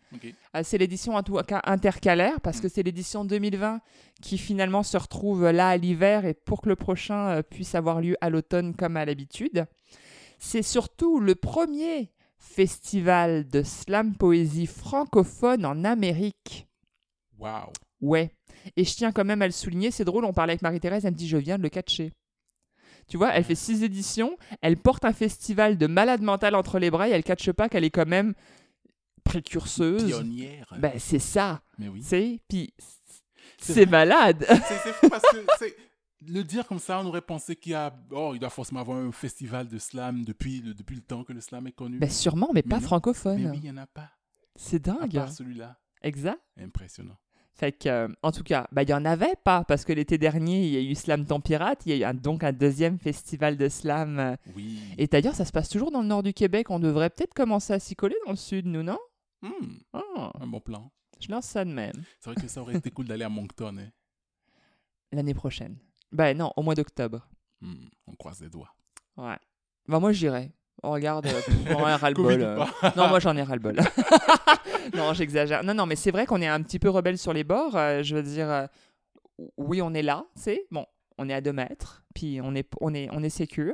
Euh, 0.56 0.62
c'est 0.64 0.78
l'édition 0.78 1.16
en 1.16 1.24
tout 1.24 1.36
cas 1.48 1.62
intercalaire 1.66 2.40
parce 2.42 2.62
que 2.62 2.70
c'est 2.70 2.84
l'édition 2.84 3.26
2020 3.26 3.82
qui 4.22 4.38
finalement 4.38 4.84
se 4.84 4.98
retrouve 4.98 5.50
là 5.50 5.70
à 5.70 5.78
l'hiver 5.78 6.26
et 6.26 6.36
pour 6.36 6.62
que 6.62 6.70
le 6.70 6.76
prochain 6.76 7.30
euh, 7.30 7.42
puisse 7.42 7.74
avoir 7.74 8.02
lieu 8.02 8.16
à 8.22 8.30
l'automne 8.30 8.76
comme 8.76 8.98
à 8.98 9.06
l'habitude. 9.06 9.66
C'est 10.38 10.62
surtout 10.62 11.20
le 11.20 11.34
premier 11.34 12.12
festival 12.38 13.48
de 13.48 13.64
slam 13.64 14.16
poésie 14.16 14.68
francophone 14.68 15.66
en 15.66 15.84
Amérique. 15.84 16.68
Waouh. 17.40 17.72
Ouais. 18.02 18.32
Et 18.76 18.84
je 18.84 18.96
tiens 18.96 19.12
quand 19.12 19.26
même 19.26 19.42
à 19.42 19.48
le 19.48 19.52
souligner, 19.52 19.90
c'est 19.90 20.06
drôle, 20.06 20.26
on 20.26 20.34
parlait 20.34 20.52
avec 20.52 20.62
Marie-Thérèse, 20.62 21.06
elle 21.06 21.14
me 21.14 21.18
dit 21.18 21.28
je 21.28 21.38
viens 21.38 21.58
de 21.58 21.64
le 21.64 21.70
catcher. 21.70 22.12
Tu 23.08 23.18
vois, 23.18 23.34
elle 23.34 23.44
fait 23.44 23.56
six 23.56 23.84
éditions, 23.84 24.38
elle 24.62 24.78
porte 24.78 25.06
un 25.06 25.14
festival 25.14 25.78
de 25.78 25.88
malade 25.88 26.22
mental 26.22 26.56
entre 26.56 26.78
les 26.80 26.92
bras 26.92 27.08
et 27.08 27.12
elle 27.12 27.24
catche 27.24 27.52
pas 27.52 27.70
qu'elle 27.70 27.84
est 27.86 27.90
quand 27.90 28.08
même 28.08 28.34
précurseuse. 29.24 30.06
Pionnière. 30.06 30.68
Ben 30.78 30.94
c'est 31.00 31.20
ça, 31.20 31.62
Mais 31.78 31.88
oui. 31.88 32.02
tu 32.10 32.40
puis 32.48 32.74
C'est 33.60 33.86
malade. 33.86 34.46
C'est 34.48 34.94
fou 34.94 35.10
parce 35.10 35.24
que 35.32 35.66
le 36.28 36.44
dire 36.44 36.68
comme 36.68 36.80
ça, 36.80 37.00
on 37.00 37.06
aurait 37.06 37.22
pensé 37.22 37.56
qu'il 37.56 37.74
y 37.74 37.76
a. 37.76 37.94
Oh, 38.12 38.32
il 38.34 38.40
doit 38.40 38.50
forcément 38.50 38.80
avoir 38.82 38.98
un 38.98 39.12
festival 39.12 39.68
de 39.68 39.78
slam 39.78 40.24
depuis 40.26 40.62
le, 40.62 40.74
depuis 40.74 40.96
le 40.96 41.02
temps 41.02 41.24
que 41.24 41.32
le 41.32 41.42
slam 41.42 41.68
est 41.68 41.72
connu. 41.72 42.00
ben 42.00 42.10
sûrement, 42.10 42.48
mais, 42.54 42.64
Mais 42.66 42.70
pas 42.70 42.80
non. 42.80 42.88
francophone. 42.88 43.42
Mais 43.42 43.50
oui, 43.50 43.58
il 43.64 43.64
n'y 43.64 43.72
en 43.72 43.78
a 43.78 43.88
pas. 43.88 44.10
C'est 44.56 44.88
À 44.88 44.94
dingue. 44.94 45.14
part 45.14 45.32
celui-là. 45.32 45.78
Exact. 46.02 46.40
Impressionnant. 46.60 47.18
Fait 47.60 47.72
que, 47.72 47.90
euh, 47.90 48.08
en 48.22 48.32
tout 48.32 48.44
cas, 48.44 48.68
ben, 48.72 48.84
il 48.84 48.90
y 48.90 48.94
en 48.94 49.04
avait 49.04 49.36
pas, 49.44 49.64
parce 49.64 49.84
que 49.84 49.92
l'été 49.92 50.18
dernier, 50.20 50.64
il 50.68 50.74
y 50.74 50.78
a 50.78 50.82
eu 50.82 50.94
Slam 50.94 51.26
Ton 51.26 51.42
Pirate, 51.42 51.82
il 51.88 51.90
y 51.90 51.94
a 51.94 51.98
eu 52.08 52.10
un- 52.10 52.14
donc 52.14 52.44
un 52.44 52.54
deuxième 52.54 53.00
festival 53.00 53.58
de 53.58 53.68
slam. 53.68 54.20
euh, 54.20 54.36
Oui. 54.56 54.80
Et 55.00 55.08
d'ailleurs, 55.08 55.34
ça 55.34 55.44
se 55.44 55.52
passe 55.52 55.68
toujours 55.68 55.90
dans 55.90 56.02
le 56.02 56.08
nord 56.08 56.22
du 56.22 56.34
Québec. 56.34 56.70
On 56.70 56.80
devrait 56.80 57.10
peut-être 57.10 57.34
commencer 57.34 57.74
à 57.74 57.80
s'y 57.80 57.96
coller 57.96 58.16
dans 58.26 58.32
le 58.32 58.38
sud, 58.38 58.68
nous, 58.68 58.84
non? 58.84 59.00
Hmm, 59.42 59.78
Ah, 59.94 60.32
un 60.40 60.46
bon 60.48 60.60
plan. 60.60 60.92
Je 61.20 61.32
lance 61.32 61.46
ça 61.48 61.66
de 61.66 61.72
même. 61.72 62.04
C'est 62.20 62.30
vrai 62.32 62.40
que 62.40 62.48
ça 62.48 62.62
aurait 62.62 62.76
été 62.76 62.92
cool 62.92 63.08
d'aller 63.08 63.24
à 63.24 63.30
Moncton. 63.30 63.76
hein. 63.80 63.90
L'année 65.12 65.34
prochaine. 65.34 65.78
Ben 66.12 66.38
non, 66.38 66.52
au 66.58 66.62
mois 66.62 66.76
d'octobre. 66.76 67.28
Hmm, 67.62 67.88
on 68.06 68.16
croise 68.16 68.40
les 68.42 68.50
doigts. 68.50 68.74
Ouais. 69.18 69.38
Ben 69.88 70.00
moi, 70.00 70.12
j'irai. 70.12 70.52
On 70.84 70.92
regarde, 70.92 71.26
euh, 71.28 71.42
on 71.76 71.84
a 71.86 71.98
ras-le-bol. 71.98 72.42
euh. 72.42 72.64
Non, 72.96 73.08
moi 73.08 73.20
j'en 73.22 73.36
ai 73.36 73.42
ras-le-bol. 73.44 73.78
non, 74.96 75.14
j'exagère. 75.14 75.64
Non, 75.64 75.74
non, 75.74 75.86
mais 75.86 75.96
c'est 75.96 76.12
vrai 76.12 76.26
qu'on 76.26 76.42
est 76.42 76.48
un 76.48 76.62
petit 76.62 76.80
peu 76.80 76.90
rebelle 76.90 77.18
sur 77.18 77.34
les 77.34 77.44
bords. 77.44 77.76
euh, 77.76 78.04
je 78.04 78.16
veux 78.16 78.24
dire, 78.24 78.50
euh, 78.50 78.68
oui, 79.58 79.82
on 79.82 79.94
est 79.94 80.02
là, 80.04 80.26
tu 80.36 80.44
sais. 80.44 80.66
Bon, 80.72 80.86
on 81.18 81.30
est 81.30 81.34
à 81.34 81.42
deux 81.42 81.54
mètres, 81.54 82.04
puis 82.14 82.40
on 82.44 82.54
est, 82.56 82.68
on 82.82 82.94
est, 82.94 83.10
on 83.12 83.24
est 83.24 83.30
sécure. 83.30 83.74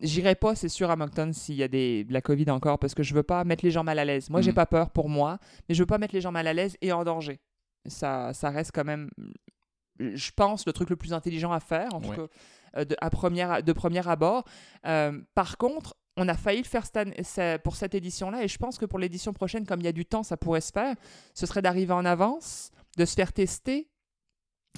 J'irai 0.00 0.34
pas, 0.34 0.56
c'est 0.56 0.68
sûr, 0.68 0.90
à 0.90 0.96
Moncton 0.96 1.30
s'il 1.32 1.54
y 1.54 1.62
a 1.62 1.68
des, 1.68 2.02
de 2.02 2.12
la 2.12 2.20
COVID 2.20 2.50
encore, 2.50 2.78
parce 2.80 2.94
que 2.94 3.04
je 3.04 3.14
veux 3.14 3.22
pas 3.22 3.44
mettre 3.44 3.64
les 3.64 3.70
gens 3.70 3.84
mal 3.84 4.00
à 4.00 4.04
l'aise. 4.04 4.30
Moi, 4.30 4.40
j'ai 4.40 4.50
Mhm. 4.50 4.56
pas 4.56 4.66
peur 4.66 4.90
pour 4.90 5.08
moi, 5.08 5.38
mais 5.68 5.76
je 5.76 5.82
veux 5.82 5.86
pas 5.86 5.98
mettre 5.98 6.14
les 6.14 6.20
gens 6.20 6.32
mal 6.32 6.46
à 6.48 6.52
l'aise 6.52 6.76
et 6.80 6.90
en 6.92 7.04
danger. 7.04 7.40
Ça, 7.86 8.32
ça 8.34 8.50
reste 8.50 8.72
quand 8.74 8.84
même, 8.84 9.10
je 10.00 10.30
pense, 10.34 10.66
le 10.66 10.72
truc 10.72 10.90
le 10.90 10.96
plus 10.96 11.12
intelligent 11.12 11.52
à 11.52 11.60
faire, 11.60 11.94
en 11.94 12.00
tout 12.00 12.10
Ouais. 12.10 12.16
cas, 12.16 12.26
euh, 12.78 12.84
de, 12.84 12.96
à 13.00 13.10
première, 13.10 13.62
de 13.62 13.72
premier 13.72 14.06
abord. 14.08 14.44
Euh, 14.86 15.20
par 15.36 15.56
contre, 15.56 15.94
on 16.16 16.28
a 16.28 16.34
failli 16.34 16.58
le 16.62 16.66
faire 16.66 16.84
pour 17.62 17.76
cette 17.76 17.94
édition-là, 17.94 18.44
et 18.44 18.48
je 18.48 18.58
pense 18.58 18.78
que 18.78 18.84
pour 18.84 18.98
l'édition 18.98 19.32
prochaine, 19.32 19.66
comme 19.66 19.80
il 19.80 19.84
y 19.84 19.88
a 19.88 19.92
du 19.92 20.04
temps, 20.04 20.22
ça 20.22 20.36
pourrait 20.36 20.60
se 20.60 20.70
faire. 20.72 20.94
Ce 21.34 21.46
serait 21.46 21.62
d'arriver 21.62 21.92
en 21.94 22.04
avance, 22.04 22.70
de 22.98 23.04
se 23.04 23.14
faire 23.14 23.32
tester, 23.32 23.88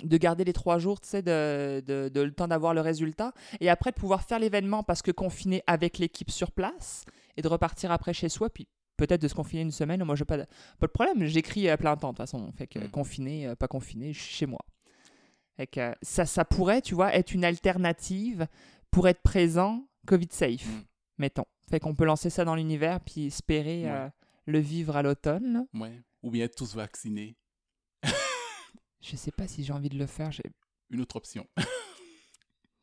de 0.03 0.17
garder 0.17 0.45
les 0.45 0.53
trois 0.53 0.79
jours, 0.79 1.01
tu 1.01 1.09
sais, 1.09 1.23
de, 1.23 1.83
de- 1.87 2.09
de 2.09 2.21
le 2.21 2.33
temps 2.33 2.49
d'avoir 2.49 2.75
le 2.75 2.81
résultat, 2.81 3.33
et 3.61 3.69
après 3.71 3.91
de 3.91 3.97
pouvoir 3.97 4.23
faire 4.23 4.39
l'événement 4.39 4.83
parce 4.83 5.03
que 5.03 5.11
confiné 5.13 5.63
avec 5.67 5.99
l'équipe 5.99 6.31
sur 6.31 6.51
place, 6.53 7.05
et 7.37 7.43
de 7.43 7.49
repartir 7.49 7.91
après 7.93 8.13
chez 8.13 8.29
soi, 8.29 8.49
puis 8.51 8.69
peut-être 8.97 9.23
de 9.23 9.27
se 9.29 9.35
confiner 9.35 9.63
une 9.63 9.73
semaine. 9.73 10.05
Moi, 10.05 10.15
j'ai 10.15 10.25
pas 10.25 10.37
de, 10.37 10.47
pas 10.79 10.87
de 10.87 10.93
problème, 10.93 11.25
j'écris 11.25 11.69
à 11.69 11.77
plein 11.77 11.97
temps, 11.97 12.09
de 12.13 12.17
toute 12.17 12.19
façon. 12.19 12.53
Fait 12.53 12.69
que 12.69 12.79
Mm. 12.79 12.91
confiné, 12.91 13.47
euh, 13.49 13.57
pas 13.57 13.67
confiné, 13.67 14.13
je 14.13 14.21
suis 14.23 14.35
chez 14.35 14.47
moi. 14.47 14.61
Fait 15.57 15.67
que, 15.67 15.81
euh, 15.81 15.93
ça, 16.03 16.27
ça 16.27 16.45
pourrait, 16.45 16.81
tu 16.81 16.95
vois, 16.95 17.13
être 17.15 17.33
une 17.35 17.45
alternative 17.45 18.47
pour 18.93 19.09
être 19.09 19.21
présent 19.23 19.85
Covid 20.07 20.29
safe, 20.31 20.65
Mm. 20.67 20.83
Mettons. 21.19 21.45
Fait 21.71 21.81
qu'on 21.81 21.95
peut 21.95 22.05
lancer 22.05 22.31
ça 22.31 22.45
dans 22.45 22.55
l'univers 22.55 23.01
puis 23.01 23.27
espérer 23.27 23.85
Ouais. 23.85 23.91
euh, 23.91 24.09
le 24.47 24.59
vivre 24.59 24.97
à 24.97 25.03
l'automne. 25.03 25.67
Ouais. 25.75 26.03
Ou 26.23 26.31
bien 26.31 26.45
être 26.45 26.57
tous 26.57 26.75
vaccinés. 26.75 27.37
Je 29.01 29.17
sais 29.17 29.33
pas 29.33 29.47
si 29.47 29.65
j'ai 29.65 29.73
envie 29.73 29.89
de 29.91 29.99
le 29.99 30.07
faire. 30.07 30.31
j'ai- 30.33 30.43
Une 30.91 31.01
autre 31.01 31.17
option. 31.17 31.47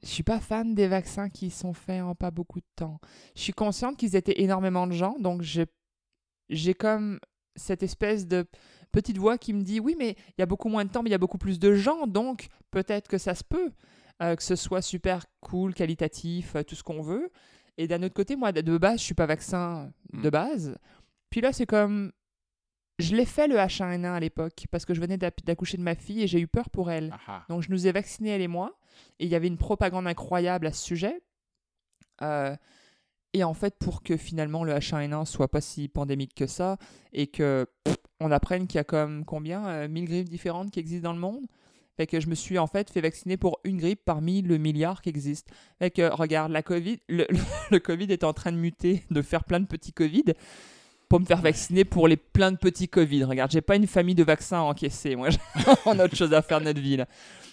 Je 0.03 0.07
suis 0.07 0.23
pas 0.23 0.39
fan 0.39 0.73
des 0.73 0.87
vaccins 0.87 1.29
qui 1.29 1.51
sont 1.51 1.73
faits 1.73 2.01
en 2.01 2.15
pas 2.15 2.31
beaucoup 2.31 2.59
de 2.59 2.65
temps. 2.75 2.99
Je 3.35 3.41
suis 3.41 3.53
consciente 3.53 3.97
qu'ils 3.97 4.15
étaient 4.15 4.41
énormément 4.41 4.87
de 4.87 4.93
gens, 4.93 5.17
donc 5.19 5.41
j'ai 5.43 5.65
j'ai 6.49 6.73
comme 6.73 7.19
cette 7.55 7.83
espèce 7.83 8.27
de 8.27 8.45
petite 8.91 9.17
voix 9.19 9.37
qui 9.37 9.53
me 9.53 9.61
dit 9.61 9.79
oui, 9.79 9.95
mais 9.97 10.15
il 10.29 10.33
y 10.39 10.41
a 10.41 10.45
beaucoup 10.47 10.69
moins 10.69 10.85
de 10.85 10.89
temps, 10.89 11.03
mais 11.03 11.09
il 11.09 11.11
y 11.11 11.15
a 11.15 11.19
beaucoup 11.19 11.37
plus 11.37 11.59
de 11.59 11.73
gens, 11.75 12.07
donc 12.07 12.47
peut-être 12.71 13.07
que 13.07 13.17
ça 13.19 13.35
se 13.35 13.43
peut, 13.43 13.71
euh, 14.23 14.35
que 14.35 14.41
ce 14.43 14.55
soit 14.55 14.81
super 14.81 15.25
cool, 15.39 15.73
qualitatif, 15.75 16.55
euh, 16.55 16.63
tout 16.63 16.75
ce 16.75 16.83
qu'on 16.83 17.01
veut. 17.01 17.31
Et 17.81 17.87
d'un 17.87 18.03
autre 18.03 18.13
côté, 18.13 18.35
moi, 18.35 18.51
de- 18.51 18.77
base, 18.77 18.99
je 18.99 19.05
suis 19.05 19.13
pas 19.15 19.25
vaccin 19.25 19.91
de 20.13 20.27
Mm. 20.27 20.31
base. 20.31 20.77
Puis 21.29 21.41
là, 21.41 21.51
c'est 21.51 21.65
comme. 21.65 22.11
Je 22.99 23.15
l'ai 23.15 23.25
fait 23.25 23.47
le 23.47 23.55
H1N1 23.55 24.13
à 24.13 24.19
l'époque 24.19 24.65
parce 24.69 24.85
que 24.85 24.93
je 24.93 25.01
venais 25.01 25.17
d'accoucher 25.17 25.77
de 25.77 25.81
ma 25.81 25.95
fille 25.95 26.21
et 26.21 26.27
j'ai 26.27 26.39
eu 26.39 26.47
peur 26.47 26.69
pour 26.69 26.91
elle. 26.91 27.09
Ah 27.13 27.19
ah. 27.27 27.45
Donc, 27.49 27.63
je 27.63 27.71
nous 27.71 27.87
ai 27.87 27.91
vaccinés, 27.91 28.29
elle 28.29 28.41
et 28.41 28.47
moi. 28.47 28.77
Et 29.19 29.25
il 29.25 29.31
y 29.31 29.35
avait 29.35 29.47
une 29.47 29.57
propagande 29.57 30.05
incroyable 30.05 30.67
à 30.67 30.71
ce 30.71 30.83
sujet. 30.83 31.19
Euh, 32.21 32.55
et 33.33 33.43
en 33.43 33.53
fait, 33.55 33.79
pour 33.79 34.03
que 34.03 34.17
finalement 34.17 34.63
le 34.63 34.73
H1N1 34.73 35.25
soit 35.25 35.49
pas 35.49 35.61
si 35.61 35.87
pandémique 35.87 36.35
que 36.35 36.45
ça, 36.45 36.77
et 37.13 37.25
que 37.27 37.65
pff, 37.85 37.97
on 38.19 38.29
apprenne 38.29 38.67
qu'il 38.67 38.75
y 38.77 38.79
a 38.79 38.83
comme 38.83 39.25
combien 39.25 39.65
euh, 39.67 39.87
1000 39.87 40.05
grippes 40.05 40.29
différentes 40.29 40.69
qui 40.69 40.79
existent 40.79 41.09
dans 41.09 41.13
le 41.15 41.19
monde. 41.21 41.45
Fait 41.97 42.07
que 42.07 42.19
je 42.19 42.27
me 42.27 42.35
suis 42.35 42.57
en 42.57 42.67
fait 42.67 42.89
fait 42.89 43.01
vacciner 43.01 43.37
pour 43.37 43.59
une 43.63 43.77
grippe 43.77 44.01
parmi 44.05 44.41
le 44.41 44.57
milliard 44.57 45.01
qui 45.01 45.09
existe. 45.09 45.49
Fait 45.79 45.91
que 45.91 46.09
regarde, 46.13 46.51
la 46.51 46.63
COVID, 46.63 46.99
le, 47.09 47.27
le 47.71 47.79
Covid 47.79 48.05
est 48.11 48.23
en 48.23 48.33
train 48.33 48.51
de 48.51 48.57
muter, 48.57 49.03
de 49.11 49.21
faire 49.21 49.43
plein 49.43 49.59
de 49.59 49.67
petits 49.67 49.93
Covid 49.93 50.23
pour 51.09 51.19
me 51.19 51.25
faire 51.25 51.41
vacciner 51.41 51.83
pour 51.83 52.07
les 52.07 52.15
plein 52.15 52.53
de 52.53 52.57
petits 52.57 52.87
Covid. 52.87 53.25
Regarde, 53.25 53.51
j'ai 53.51 53.59
pas 53.61 53.75
une 53.75 53.87
famille 53.87 54.15
de 54.15 54.23
vaccins 54.23 54.59
à 54.59 54.61
encaisser. 54.61 55.17
Moi, 55.17 55.27
on 55.85 55.99
a 55.99 56.05
autre 56.05 56.15
chose 56.15 56.33
à 56.33 56.41
faire 56.41 56.59
de 56.61 56.65
notre 56.65 56.79
vie. 56.79 56.95
là. 56.95 57.05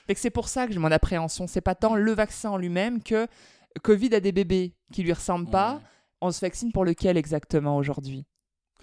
Fait 0.07 0.15
que 0.15 0.21
c'est 0.21 0.31
pour 0.31 0.49
ça 0.49 0.67
que 0.67 0.73
j'ai 0.73 0.79
mon 0.79 0.93
appréhension. 0.93 1.49
C'est 1.49 1.61
pas 1.61 1.75
tant 1.75 1.97
le 1.97 2.13
vaccin 2.13 2.51
en 2.51 2.57
lui-même 2.57 3.03
que 3.03 3.27
Covid 3.83 4.15
a 4.15 4.21
des 4.21 4.31
bébés 4.33 4.75
qui 4.93 5.03
lui 5.03 5.13
ressemblent 5.13 5.51
pas. 5.51 5.81
On 6.21 6.31
se 6.31 6.41
vaccine 6.41 6.71
pour 6.73 6.85
lequel 6.85 7.17
exactement 7.17 7.77
aujourd'hui? 7.77 8.25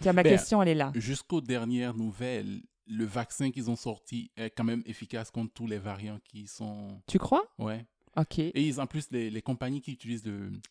Tiens, 0.02 0.12
ma 0.14 0.24
Ben, 0.24 0.30
question, 0.32 0.62
elle 0.62 0.68
est 0.70 0.76
là. 0.76 0.92
Jusqu'aux 0.96 1.42
dernières 1.42 1.96
nouvelles, 1.96 2.62
le 2.88 3.06
vaccin 3.06 3.52
qu'ils 3.52 3.70
ont 3.70 3.76
sorti 3.76 4.32
est 4.38 4.50
quand 4.52 4.64
même 4.64 4.84
efficace 4.86 5.32
contre 5.32 5.54
tous 5.54 5.68
les 5.68 5.80
variants 5.80 6.20
qui 6.24 6.48
sont. 6.48 7.02
Tu 7.08 7.18
crois? 7.20 7.44
Ouais. 7.58 7.86
Ok. 8.18 8.40
Et 8.40 8.54
ils, 8.62 8.80
en 8.80 8.88
plus, 8.88 9.10
les, 9.12 9.30
les 9.30 9.42
compagnies 9.42 9.82
qui 9.82 9.92
utilisent 9.92 10.24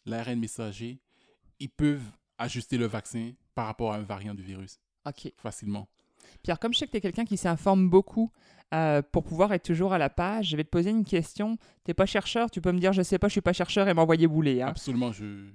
l'ARN 0.06 0.38
messager, 0.38 1.00
ils 1.60 1.68
peuvent 1.68 2.04
ajuster 2.38 2.78
le 2.78 2.86
vaccin 2.86 3.32
par 3.54 3.66
rapport 3.66 3.92
à 3.92 3.96
un 3.96 4.02
variant 4.02 4.34
du 4.34 4.42
virus 4.42 4.78
Ok. 5.06 5.32
facilement. 5.36 5.88
Pierre, 6.42 6.58
comme 6.58 6.72
je 6.72 6.78
sais 6.78 6.86
que 6.86 6.90
tu 6.92 6.96
es 6.96 7.00
quelqu'un 7.02 7.26
qui 7.26 7.36
s'informe 7.36 7.90
beaucoup 7.90 8.30
euh, 8.72 9.02
pour 9.02 9.24
pouvoir 9.24 9.52
être 9.52 9.62
toujours 9.64 9.92
à 9.92 9.98
la 9.98 10.08
page, 10.08 10.48
je 10.48 10.56
vais 10.56 10.64
te 10.64 10.70
poser 10.70 10.90
une 10.90 11.04
question. 11.04 11.58
T'es 11.84 11.92
pas 11.94 12.06
chercheur, 12.06 12.50
tu 12.50 12.60
peux 12.62 12.72
me 12.72 12.78
dire 12.80 12.92
je 12.94 13.02
sais 13.02 13.18
pas, 13.18 13.28
je 13.28 13.32
suis 13.32 13.40
pas 13.42 13.52
chercheur 13.52 13.88
et 13.88 13.94
m'envoyer 13.94 14.26
bouler. 14.26 14.62
hein. 14.62 14.68
Absolument, 14.68 15.12
je. 15.12 15.50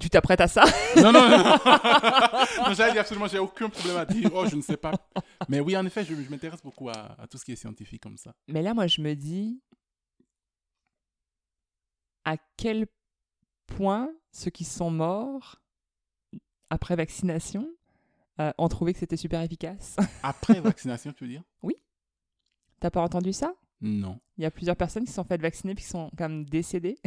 Tu 0.00 0.10
t'apprêtes 0.10 0.40
à 0.40 0.48
ça? 0.48 0.64
Non, 0.96 1.12
non, 1.12 1.28
non. 1.28 1.38
non 2.66 2.74
j'allais 2.74 2.92
dire 2.92 3.00
absolument, 3.00 3.26
j'ai 3.26 3.38
aucun 3.38 3.68
problème 3.68 3.96
à 3.96 4.06
dire. 4.06 4.30
Oh, 4.34 4.46
je 4.46 4.56
ne 4.56 4.62
sais 4.62 4.76
pas. 4.76 4.92
Mais 5.48 5.60
oui, 5.60 5.76
en 5.76 5.84
effet, 5.86 6.04
je, 6.04 6.14
je 6.14 6.30
m'intéresse 6.30 6.62
beaucoup 6.62 6.88
à, 6.88 7.16
à 7.18 7.26
tout 7.26 7.38
ce 7.38 7.44
qui 7.44 7.52
est 7.52 7.56
scientifique 7.56 8.02
comme 8.02 8.16
ça. 8.16 8.32
Mais 8.48 8.62
là, 8.62 8.74
moi, 8.74 8.86
je 8.86 9.00
me 9.00 9.14
dis 9.14 9.60
à 12.24 12.36
quel 12.56 12.86
point 13.66 14.10
ceux 14.32 14.50
qui 14.50 14.64
sont 14.64 14.90
morts 14.90 15.62
après 16.70 16.96
vaccination 16.96 17.68
euh, 18.40 18.52
ont 18.58 18.68
trouvé 18.68 18.92
que 18.92 18.98
c'était 18.98 19.16
super 19.16 19.40
efficace? 19.42 19.96
Après 20.22 20.60
vaccination, 20.60 21.12
tu 21.12 21.24
veux 21.24 21.30
dire? 21.30 21.42
T'as 22.80 22.90
pas 22.90 23.02
entendu 23.02 23.32
ça? 23.32 23.54
Non. 23.80 24.18
Il 24.36 24.42
y 24.42 24.46
a 24.46 24.50
plusieurs 24.50 24.76
personnes 24.76 25.04
qui 25.04 25.10
se 25.10 25.14
sont 25.14 25.24
faites 25.24 25.40
vacciner 25.40 25.74
puis 25.74 25.84
qui 25.84 25.90
sont 25.90 26.10
quand 26.18 26.28
même 26.28 26.44
décédées. 26.44 26.98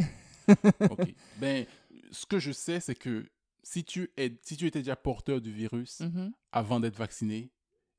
Ok. 0.90 1.14
ben, 1.36 1.66
ce 2.10 2.26
que 2.26 2.38
je 2.38 2.52
sais, 2.52 2.80
c'est 2.80 2.94
que 2.94 3.26
si 3.62 3.84
tu, 3.84 4.10
es, 4.16 4.32
si 4.42 4.56
tu 4.56 4.66
étais 4.66 4.80
déjà 4.80 4.96
porteur 4.96 5.40
du 5.40 5.52
virus 5.52 6.00
Mhm. 6.00 6.32
avant 6.52 6.80
d'être 6.80 6.96
vacciné, 6.96 7.50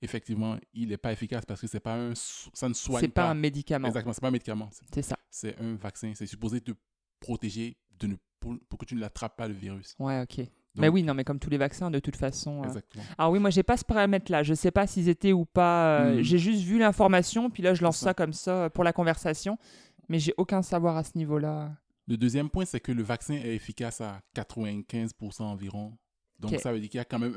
effectivement, 0.01 0.57
il 0.73 0.89
n'est 0.89 0.97
pas 0.97 1.11
efficace 1.11 1.45
parce 1.45 1.61
que 1.61 1.67
c'est 1.67 1.79
pas 1.79 1.95
un, 1.95 2.13
ça 2.15 2.69
ne 2.69 2.73
soigne 2.73 3.01
C'est 3.01 3.07
pas. 3.09 3.23
pas 3.23 3.29
un 3.29 3.33
médicament. 3.35 3.87
Exactement, 3.87 4.13
c'est 4.13 4.21
pas 4.21 4.27
un 4.29 4.31
médicament. 4.31 4.69
C'est- 4.93 5.01
ça. 5.01 5.17
C'est 5.29 5.59
un 5.59 5.75
vaccin. 5.75 6.13
C'est 6.15 6.25
supposé 6.25 6.61
te 6.61 6.71
protéger 7.19 7.77
de 7.99 8.07
ne, 8.07 8.15
pour, 8.39 8.55
pour 8.69 8.79
que 8.79 8.85
tu 8.85 8.95
ne 8.95 9.01
l'attrapes 9.01 9.35
pas 9.37 9.47
le 9.47 9.53
virus. 9.53 9.95
Ouais, 9.99 10.21
ok. 10.21 10.37
Donc, 10.37 10.47
mais 10.75 10.87
oui, 10.87 11.03
non, 11.03 11.13
mais 11.13 11.23
comme 11.23 11.39
tous 11.39 11.49
les 11.49 11.57
vaccins, 11.57 11.91
de 11.91 11.99
toute 11.99 12.15
façon. 12.15 12.61
euh. 12.61 12.67
Exactement. 12.67 13.03
Alors 13.17 13.31
oui, 13.31 13.39
moi, 13.39 13.49
j'ai 13.49 13.63
pas 13.63 13.75
ce 13.75 13.83
paramètre-là. 13.83 14.43
Je 14.43 14.53
sais 14.53 14.71
pas 14.71 14.87
s'ils 14.87 15.09
étaient 15.09 15.33
ou 15.33 15.43
pas. 15.45 15.99
euh, 16.01 16.19
Hmm. 16.19 16.21
J'ai 16.21 16.37
juste 16.37 16.61
vu 16.63 16.79
l'information, 16.79 17.49
puis 17.49 17.61
là, 17.63 17.73
je 17.73 17.83
lance 17.83 17.97
ça. 17.97 18.05
ça. 18.07 18.13
comme 18.13 18.33
ça 18.33 18.63
euh, 18.65 18.69
pour 18.69 18.83
la 18.83 18.93
conversation. 18.93 19.57
Mais 20.07 20.19
j'ai 20.19 20.33
aucun 20.37 20.61
savoir 20.61 20.95
à 20.97 21.03
ce 21.03 21.17
niveau-là. 21.17 21.75
Le 22.09 22.17
deuxième 22.17 22.49
point, 22.49 22.65
c'est 22.65 22.79
que 22.79 22.91
le 22.91 23.03
vaccin 23.03 23.35
est 23.35 23.55
efficace 23.55 24.01
à 24.01 24.19
95% 24.35 25.43
environ. 25.43 25.97
Donc, 26.39 26.59
ça 26.59 26.71
veut 26.73 26.79
dire 26.79 26.89
qu'il 26.89 26.97
y 26.97 27.01
a 27.01 27.05
quand 27.05 27.19
même 27.19 27.35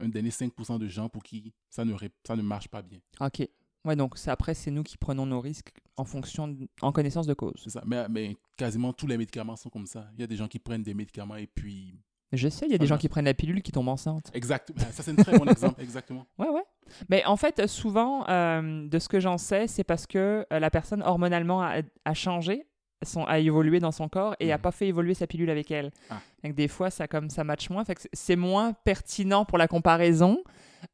un, 0.00 0.04
un 0.04 0.08
dernier 0.08 0.30
5% 0.30 0.78
de 0.78 0.88
gens 0.88 1.08
pour 1.08 1.22
qui 1.22 1.52
ça 1.68 1.84
ne, 1.84 1.92
ré- 1.94 2.10
ça 2.26 2.34
ne 2.36 2.42
marche 2.42 2.68
pas 2.68 2.82
bien. 2.82 2.98
Ok. 3.20 3.46
Ouais, 3.84 3.96
donc 3.96 4.16
après, 4.26 4.52
c'est 4.54 4.70
nous 4.70 4.82
qui 4.82 4.98
prenons 4.98 5.24
nos 5.24 5.40
risques 5.40 5.72
en 5.96 6.04
fonction, 6.04 6.48
de- 6.48 6.68
en 6.82 6.92
connaissance 6.92 7.26
de 7.26 7.34
cause. 7.34 7.60
C'est 7.62 7.70
ça. 7.70 7.82
Mais, 7.86 8.08
mais 8.08 8.36
quasiment 8.56 8.92
tous 8.92 9.06
les 9.06 9.16
médicaments 9.16 9.56
sont 9.56 9.70
comme 9.70 9.86
ça. 9.86 10.08
Il 10.14 10.20
y 10.20 10.24
a 10.24 10.26
des 10.26 10.36
gens 10.36 10.48
qui 10.48 10.58
prennent 10.58 10.82
des 10.82 10.94
médicaments 10.94 11.36
et 11.36 11.46
puis. 11.46 11.94
Je 12.32 12.48
sais, 12.48 12.66
il 12.66 12.72
y 12.72 12.74
a 12.74 12.78
des 12.78 12.86
gens 12.86 12.98
qui 12.98 13.08
prennent 13.08 13.24
la 13.24 13.34
pilule 13.34 13.60
qui 13.62 13.72
tombent 13.72 13.88
enceinte. 13.88 14.30
Exact. 14.34 14.70
Ben, 14.76 14.84
Ça, 14.92 15.02
c'est 15.02 15.10
un 15.10 15.16
très 15.22 15.36
bon 15.36 15.44
exemple. 15.50 15.80
Exactement. 15.82 16.26
Ouais, 16.38 16.48
ouais. 16.48 16.62
Mais 17.08 17.24
en 17.24 17.36
fait, 17.36 17.66
souvent, 17.66 18.28
euh, 18.28 18.86
de 18.86 18.98
ce 19.00 19.08
que 19.08 19.18
j'en 19.18 19.36
sais, 19.38 19.66
c'est 19.66 19.82
parce 19.84 20.06
que 20.06 20.46
euh, 20.52 20.58
la 20.60 20.70
personne 20.70 21.02
hormonalement 21.02 21.60
a, 21.62 21.82
a 22.04 22.14
changé, 22.14 22.66
son, 23.02 23.24
a 23.24 23.38
évolué 23.38 23.80
dans 23.80 23.92
son 23.92 24.08
corps 24.08 24.34
et 24.40 24.52
a 24.52 24.56
Mhm. 24.56 24.62
pas 24.62 24.72
fait 24.72 24.86
évoluer 24.88 25.14
sa 25.14 25.26
pilule 25.26 25.50
avec 25.50 25.70
elle. 25.70 25.90
Ah. 26.10 26.20
Donc 26.44 26.54
des 26.54 26.68
fois, 26.68 26.90
ça 26.90 27.08
comme 27.08 27.30
ça 27.30 27.44
match 27.44 27.68
moins. 27.70 27.84
Fait 27.84 27.94
que 27.94 28.02
c'est- 28.12 28.36
moins 28.36 28.72
pertinent 28.84 29.44
pour 29.44 29.58
la 29.58 29.68
comparaison. 29.68 30.42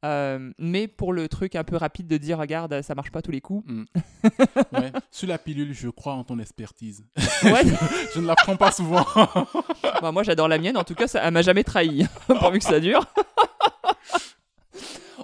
euh, 0.03 0.51
mais 0.59 0.89
pour 0.89 1.13
le 1.13 1.29
truc 1.29 1.55
un 1.55 1.63
peu 1.63 1.77
rapide 1.77 2.07
de 2.07 2.17
dire, 2.17 2.37
regarde, 2.37 2.81
ça 2.81 2.93
marche 2.93 3.09
pas 3.09 3.21
tous 3.21 3.31
les 3.31 3.39
coups. 3.39 3.63
Mm. 3.71 3.83
Ouais. 4.73 4.91
Sur 5.11 5.29
la 5.29 5.37
pilule, 5.37 5.73
je 5.73 5.87
crois 5.87 6.13
en 6.13 6.25
ton 6.25 6.37
expertise. 6.39 7.05
Ouais. 7.43 7.61
Je 8.13 8.19
ne 8.19 8.27
la 8.27 8.35
prends 8.35 8.57
pas 8.57 8.71
souvent. 8.71 9.05
Bah, 10.01 10.11
moi, 10.11 10.23
j'adore 10.23 10.47
la 10.49 10.57
mienne. 10.59 10.75
En 10.77 10.83
tout 10.83 10.93
cas, 10.93 11.07
ça, 11.07 11.21
elle 11.23 11.33
m'a 11.33 11.41
jamais 11.41 11.63
trahi, 11.63 12.05
pourvu 12.27 12.59
que 12.59 12.65
ça 12.65 12.79
dure. 12.81 13.05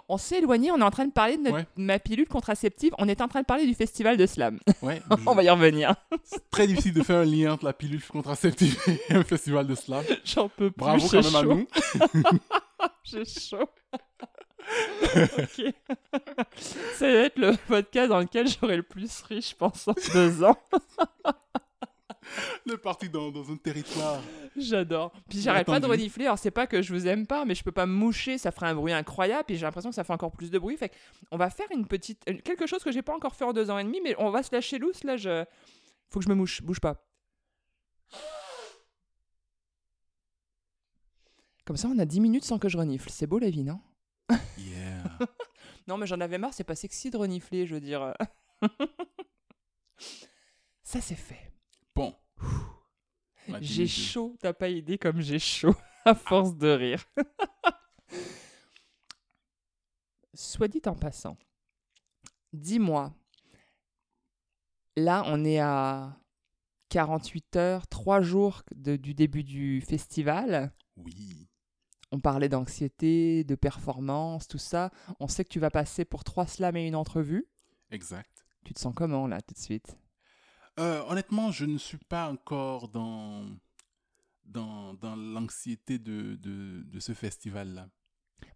On 0.09 0.17
s'est 0.17 0.37
éloigné. 0.39 0.71
On 0.71 0.77
est 0.79 0.83
en 0.83 0.91
train 0.91 1.05
de 1.05 1.11
parler 1.11 1.37
de 1.37 1.43
notre- 1.43 1.55
Ouais. 1.57 1.65
ma 1.77 1.99
pilule 1.99 2.27
contraceptive. 2.27 2.93
On 2.97 3.07
est 3.07 3.21
en 3.21 3.27
train 3.27 3.41
de 3.41 3.45
parler 3.45 3.65
du 3.65 3.73
festival 3.73 4.17
de 4.17 4.25
slam. 4.25 4.59
Ouais. 4.81 5.01
je- 5.11 5.15
on 5.27 5.35
va 5.35 5.43
y 5.43 5.49
revenir. 5.49 5.95
C'est 6.23 6.49
très 6.49 6.67
difficile 6.67 6.93
de 6.93 7.03
faire 7.03 7.17
un 7.19 7.25
lien 7.25 7.53
entre 7.53 7.65
la 7.65 7.73
pilule 7.73 8.03
contraceptive 8.03 8.77
et 9.09 9.13
un 9.13 9.23
festival 9.23 9.67
de 9.67 9.75
slam. 9.75 10.03
J'en 10.25 10.49
peux 10.49 10.71
plus. 10.71 10.79
Bravo 10.79 11.07
quand 11.07 11.23
même 11.23 11.35
à 11.35 11.41
chaud. 11.41 11.53
nous. 11.55 11.67
J'ai 13.03 13.25
chaud. 13.25 13.69
ok. 15.23 15.73
Ça 16.95 17.05
va 17.05 17.19
être 17.19 17.37
le 17.37 17.53
podcast 17.67 18.09
dans 18.09 18.19
lequel 18.19 18.47
j'aurai 18.47 18.77
le 18.77 18.83
plus 18.83 19.21
ri, 19.23 19.41
je 19.41 19.55
pense, 19.55 19.87
en 19.87 19.93
deux 20.13 20.43
ans. 20.43 20.57
Le 22.65 22.77
parti 22.77 23.09
dans, 23.09 23.31
dans 23.31 23.51
un 23.51 23.57
territoire. 23.57 24.21
J'adore. 24.55 25.11
Puis 25.29 25.41
j'arrête 25.41 25.67
pas 25.67 25.79
de 25.79 25.85
renifler. 25.85 26.25
Alors 26.25 26.39
c'est 26.39 26.51
pas 26.51 26.67
que 26.67 26.81
je 26.81 26.93
vous 26.93 27.07
aime 27.07 27.27
pas, 27.27 27.45
mais 27.45 27.55
je 27.55 27.63
peux 27.63 27.71
pas 27.71 27.85
me 27.85 27.93
moucher, 27.93 28.37
ça 28.37 28.51
ferait 28.51 28.67
un 28.67 28.75
bruit 28.75 28.93
incroyable. 28.93 29.45
Puis 29.45 29.57
j'ai 29.57 29.65
l'impression 29.65 29.89
que 29.89 29.95
ça 29.95 30.03
fait 30.03 30.13
encore 30.13 30.31
plus 30.31 30.51
de 30.51 30.59
bruit. 30.59 30.77
Fait 30.77 30.89
que 30.89 30.95
on 31.31 31.37
va 31.37 31.49
faire 31.49 31.67
une 31.71 31.85
petite 31.87 32.21
euh, 32.29 32.37
quelque 32.43 32.65
chose 32.67 32.83
que 32.83 32.91
j'ai 32.91 33.01
pas 33.01 33.15
encore 33.15 33.35
fait 33.35 33.45
en 33.45 33.53
deux 33.53 33.69
ans 33.69 33.77
et 33.77 33.83
demi, 33.83 33.99
mais 34.03 34.15
on 34.17 34.29
va 34.29 34.43
se 34.43 34.53
lâcher 34.53 34.77
loose 34.77 35.03
là. 35.03 35.17
Je 35.17 35.45
faut 36.09 36.19
que 36.19 36.25
je 36.25 36.29
me 36.29 36.35
mouche, 36.35 36.61
bouge 36.61 36.79
pas. 36.79 37.03
Comme 41.65 41.77
ça, 41.77 41.87
on 41.87 41.97
a 41.97 42.05
10 42.05 42.19
minutes 42.19 42.43
sans 42.43 42.59
que 42.59 42.67
je 42.67 42.77
renifle. 42.77 43.09
C'est 43.09 43.25
beau 43.25 43.39
la 43.39 43.49
vie, 43.49 43.63
non? 43.63 43.79
Yeah. 44.57 45.17
Non, 45.87 45.97
mais 45.97 46.07
j'en 46.07 46.21
avais 46.21 46.37
marre, 46.37 46.53
c'est 46.53 46.63
pas 46.63 46.75
sexy 46.75 47.09
de 47.09 47.17
renifler, 47.17 47.65
je 47.65 47.75
veux 47.75 47.81
dire. 47.81 48.13
Ça, 50.83 51.01
c'est 51.01 51.15
fait. 51.15 51.51
Bon. 51.93 52.13
On 52.13 52.13
a 52.13 52.13
dix 52.13 52.32
J'ai 53.61 53.87
chaud, 53.87 54.35
t'as 54.39 54.53
pas 54.53 54.69
idée 54.69 54.97
comme 54.97 55.19
j'ai 55.21 55.39
chaud, 55.39 55.75
à 56.05 56.15
force 56.15 56.55
de 56.55 56.69
rire. 56.69 57.03
Soit 60.33 60.67
dit 60.67 60.81
en 60.85 60.95
passant, 60.95 61.37
dis-moi, 62.53 63.13
là, 64.95 65.23
on 65.27 65.45
est 65.45 65.59
à 65.59 66.17
48 66.89 67.55
heures, 67.55 67.87
3 67.87 68.21
jours 68.21 68.63
de- 68.75 68.95
du 68.95 69.13
début 69.13 69.43
du 69.43 69.81
festival. 69.81 70.71
Oui. 70.97 71.47
On 72.11 72.19
parlait 72.19 72.49
d'anxiété, 72.49 73.43
de 73.43 73.55
performance, 73.55 74.47
tout 74.47 74.57
ça. 74.59 74.91
On 75.19 75.27
sait 75.27 75.43
que 75.43 75.49
tu 75.49 75.59
vas 75.59 75.71
passer 75.71 76.05
pour 76.05 76.23
trois 76.23 76.45
slams 76.45 76.77
et 76.77 76.87
une 76.87 76.95
entrevue. 76.95 77.47
Exact. 77.89 78.45
Tu 78.63 78.73
te 78.73 78.79
sens 78.79 78.93
comment 78.95 79.25
là 79.27 79.41
tout 79.41 79.55
de 79.55 79.59
suite? 79.59 79.97
Euh, 80.79 81.03
honnêtement, 81.07 81.51
je 81.51 81.65
ne 81.65 81.77
suis 81.77 81.97
pas 81.97 82.29
encore 82.31 82.87
dans, 82.89 83.45
dans, 84.45 84.93
dans 84.95 85.15
l'anxiété 85.15 85.99
de, 85.99 86.35
de, 86.35 86.83
de 86.83 86.99
ce 86.99 87.13
festival-là. 87.13 87.87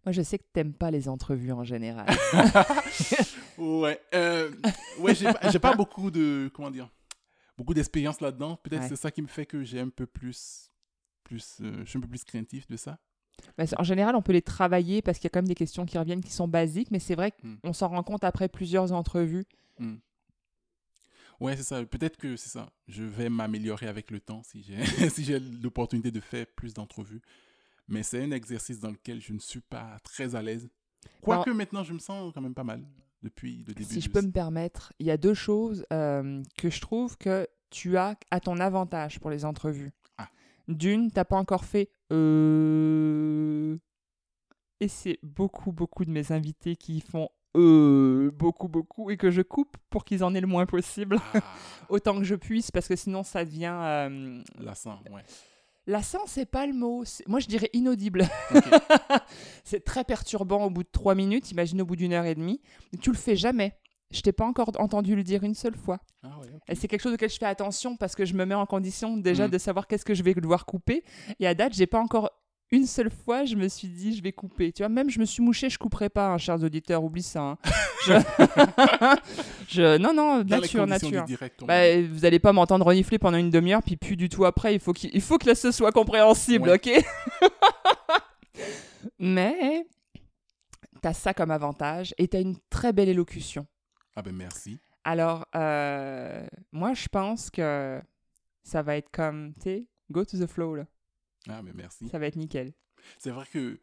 Moi 0.06 0.12
je 0.12 0.22
sais 0.22 0.38
que 0.40 0.46
t'aimes 0.54 0.74
pas 0.74 0.92
les 0.92 1.08
entrevues 1.10 1.52
en 1.52 1.64
général. 1.64 2.08
ouais. 3.58 4.00
Euh, 4.14 4.52
ouais, 5.00 5.16
j'ai 5.16 5.60
pas, 5.60 5.76
beaucoup 5.76 6.12
de. 6.12 6.50
Comment 6.54 6.72
dire 6.72 6.90
Beaucoup 7.58 7.74
d'expérience 7.74 8.20
là-dedans. 8.22 8.58
Peut-être 8.58 8.82
Ouais. 8.84 8.90
c'est 8.90 8.96
ça 8.96 9.12
qui 9.12 9.22
me 9.22 9.28
fait 9.28 9.46
que 9.46 9.64
j'ai 9.64 9.80
un 9.80 9.90
peu 9.90 10.06
plus. 10.06 10.72
plus 11.24 11.58
euh, 11.62 11.84
je 11.86 11.90
suis 11.90 11.98
un 11.98 12.02
peu 12.02 12.08
plus 12.08 12.24
craintif 12.24 12.68
de 12.68 12.78
ça. 12.78 13.00
Mais 13.58 13.68
c'est- 13.68 13.80
en 13.80 13.84
général 13.84 14.16
on 14.16 14.22
peut 14.22 14.34
les 14.34 14.42
travailler 14.42 15.02
parce 15.02 15.20
qu'il 15.20 15.26
y 15.26 15.28
a 15.28 15.32
quand 15.32 15.40
même 15.40 15.48
des 15.48 15.56
questions 15.56 15.86
qui 15.86 15.98
reviennent 15.98 16.24
qui 16.24 16.32
sont 16.32 16.48
basiques, 16.48 16.90
mais 16.92 17.00
c'est 17.00 17.16
vrai 17.16 17.34
Hmm. 17.44 17.56
qu'on 17.64 17.74
s'en 17.74 17.88
rend 17.90 18.04
compte 18.04 18.24
après 18.24 18.50
plusieurs 18.50 18.92
entrevues. 18.92 19.46
Ouais, 21.40 21.56
c'est 21.56 21.64
ça. 21.64 21.86
Peut-être 21.86 22.18
que 22.18 22.36
c'est 22.36 22.50
ça. 22.50 22.72
Je 22.88 23.04
vais 23.04 23.30
m'améliorer 23.30 23.88
avec 23.88 24.12
le 24.12 24.20
temps 24.20 24.42
si 24.44 24.64
j'ai 24.64 24.84
si 25.10 25.24
j'ai 25.24 25.40
l'opportunité 25.40 26.12
de 26.12 26.20
faire 26.20 26.46
plus 26.56 26.74
d'entrevues. 26.74 27.22
Mais 27.88 28.04
c'est 28.04 28.22
un 28.22 28.32
exercice 28.32 28.80
dans 28.80 28.92
lequel 28.92 29.22
je 29.22 29.34
ne 29.34 29.40
suis 29.40 29.62
pas 29.62 29.98
très 30.04 30.36
à 30.36 30.42
l'aise. 30.42 30.70
Quoique 31.22 31.52
maintenant, 31.52 31.84
je 31.84 31.94
me 31.94 32.00
sens 32.00 32.34
quand 32.34 32.42
même 32.42 32.56
pas 32.56 32.64
mal 32.64 32.84
depuis 33.24 33.64
le 33.68 33.74
début. 33.74 33.94
Si 33.94 34.02
je 34.02 34.10
peux 34.10 34.22
me 34.22 34.32
permettre, 34.32 34.94
il 35.00 35.06
y 35.06 35.12
a 35.12 35.18
deux 35.18 35.34
choses 35.34 35.86
euh, 35.94 36.44
que 36.58 36.70
je 36.70 36.82
trouve 36.82 37.18
que 37.18 37.48
tu 37.70 37.98
as 37.98 38.18
à 38.32 38.40
ton 38.40 38.60
avantage 38.60 39.20
pour 39.20 39.30
les 39.30 39.46
entrevues. 39.46 39.92
Ah. 40.18 40.30
D'une, 40.68 41.12
t'as 41.12 41.26
pas 41.26 41.38
encore 41.38 41.66
fait 41.66 41.90
euh... 42.12 43.78
et 44.80 44.88
c'est 44.88 45.20
beaucoup 45.24 45.72
beaucoup 45.72 46.06
de 46.06 46.12
mes 46.12 46.32
invités 46.32 46.76
qui 46.76 47.02
font 47.02 47.30
euh... 47.58 48.32
beaucoup 48.32 48.68
beaucoup 48.68 49.10
et 49.12 49.18
que 49.18 49.32
je 49.32 49.42
coupe 49.42 49.76
pour 49.90 50.06
qu'ils 50.06 50.24
en 50.24 50.34
aient 50.36 50.42
le 50.42 50.48
moins 50.48 50.66
possible. 50.66 51.20
Ah, 51.34 51.42
autant 51.90 52.18
que 52.18 52.24
je 52.24 52.36
puisse 52.36 52.72
parce 52.72 52.88
que 52.88 52.96
sinon 52.96 53.24
ça 53.24 53.44
devient 53.44 53.76
euh... 53.76 54.42
lassant, 54.60 55.00
ouais. 55.12 55.24
lassant 55.88 56.22
c'est 56.26 56.46
pas 56.46 56.66
le 56.68 56.74
mot 56.74 57.04
moi 57.28 57.40
je 57.40 57.48
dirais 57.48 57.70
inaudible. 57.74 58.26
C'est 59.64 59.84
très 59.84 60.04
perturbant 60.04 60.64
au 60.64 60.70
bout 60.70 60.84
de 60.84 60.90
trois 60.92 61.16
minutes 61.16 61.52
imagine 61.52 61.82
au 61.82 61.86
bout 61.86 61.96
d'une 61.98 62.14
heure 62.14 62.26
et 62.26 62.36
demie. 62.36 62.62
Tu 63.02 63.12
le 63.12 63.18
fais 63.18 63.36
jamais. 63.36 63.74
Je 64.10 64.22
t'ai 64.22 64.32
pas 64.32 64.46
encore 64.46 64.72
entendu 64.80 65.16
le 65.16 65.24
dire 65.24 65.44
une 65.44 65.56
seule 65.56 65.76
fois. 65.76 66.00
Ah 66.24 66.30
et 66.70 66.76
c'est 66.76 66.88
quelque 66.88 67.02
chose 67.02 67.14
auquel 67.14 67.30
je 67.30 67.38
fais 67.38 67.46
attention 67.46 67.98
parce 67.98 68.16
que 68.16 68.24
je 68.24 68.34
me 68.36 68.46
mets 68.46 68.56
en 68.56 68.66
condition 68.66 69.18
déjà 69.18 69.48
Mm. 69.48 69.52
de 69.52 69.58
savoir 69.58 69.88
qu'est-ce 69.88 70.06
que 70.06 70.14
je 70.14 70.24
vais 70.24 70.34
devoir 70.34 70.66
couper. 70.66 71.04
Et 71.42 71.48
à 71.48 71.54
date, 71.54 71.74
j'ai 71.74 71.88
pas 71.88 72.00
encore 72.00 72.32
une 72.72 72.86
seule 72.86 73.10
fois, 73.10 73.46
je 73.46 73.56
me 73.56 73.68
suis 73.70 73.88
dit, 73.88 74.16
je 74.16 74.22
vais 74.22 74.32
couper. 74.34 74.72
Tu 74.74 74.82
vois, 74.84 74.90
même 74.90 75.10
je 75.10 75.20
me 75.20 75.26
suis 75.26 75.42
mouché, 75.42 75.70
je 75.70 75.78
couperai 75.80 76.10
pas, 76.10 76.28
hein, 76.34 76.38
chers 76.38 76.62
auditeurs, 76.64 77.04
oublie 77.04 77.24
ça. 77.24 77.42
hein. 77.42 77.58
Je... 78.06 78.14
je- 79.70 79.98
Non, 79.98 80.14
non, 80.14 80.44
Dans 80.44 80.60
nature, 80.60 80.86
nature. 80.88 81.24
direct, 81.26 81.64
Bah, 81.66 82.02
vous 82.02 82.26
allez 82.26 82.40
pas 82.40 82.52
m'entendre 82.54 82.86
renifler 82.86 83.20
pendant 83.20 83.38
une 83.38 83.50
demi-heure, 83.50 83.82
puis 83.84 83.96
plus 83.98 84.16
du 84.18 84.28
tout 84.30 84.44
après. 84.46 84.74
Il 84.74 84.80
faut, 84.80 84.94
qu'il- 84.94 85.12
il 85.14 85.22
faut 85.22 85.38
que 85.38 85.48
là, 85.48 85.56
ce 85.56 85.72
soit 85.72 85.92
compréhensible, 85.92 86.70
Ouais. 86.70 86.76
ok? 86.76 87.06
Mais 89.20 89.86
t'as 91.02 91.14
ça 91.14 91.34
comme 91.34 91.52
avantage 91.52 92.14
et 92.18 92.28
t'as 92.28 92.42
une 92.42 92.58
très 92.70 92.94
belle 92.94 93.10
élocution. 93.10 93.66
Ah 94.16 94.22
ben 94.22 94.36
merci. 94.36 94.80
Alors, 95.04 95.46
euh, 95.56 96.46
moi, 96.72 96.94
je 96.94 97.08
pense 97.08 97.50
que 97.50 98.02
ça 98.64 98.82
va 98.82 98.98
être 98.98 99.10
comme, 99.12 99.54
tu 99.56 99.62
sais, 99.62 99.86
go 100.12 100.26
to 100.26 100.38
the 100.38 100.48
flow, 100.48 100.76
là. 100.76 100.84
Ah 101.50 101.62
ben 101.62 101.74
merci. 101.76 102.08
Ça 102.10 102.20
va 102.20 102.28
être 102.28 102.36
nickel. 102.36 102.74
C'est 103.18 103.32
vrai 103.32 103.46
que 103.52 103.80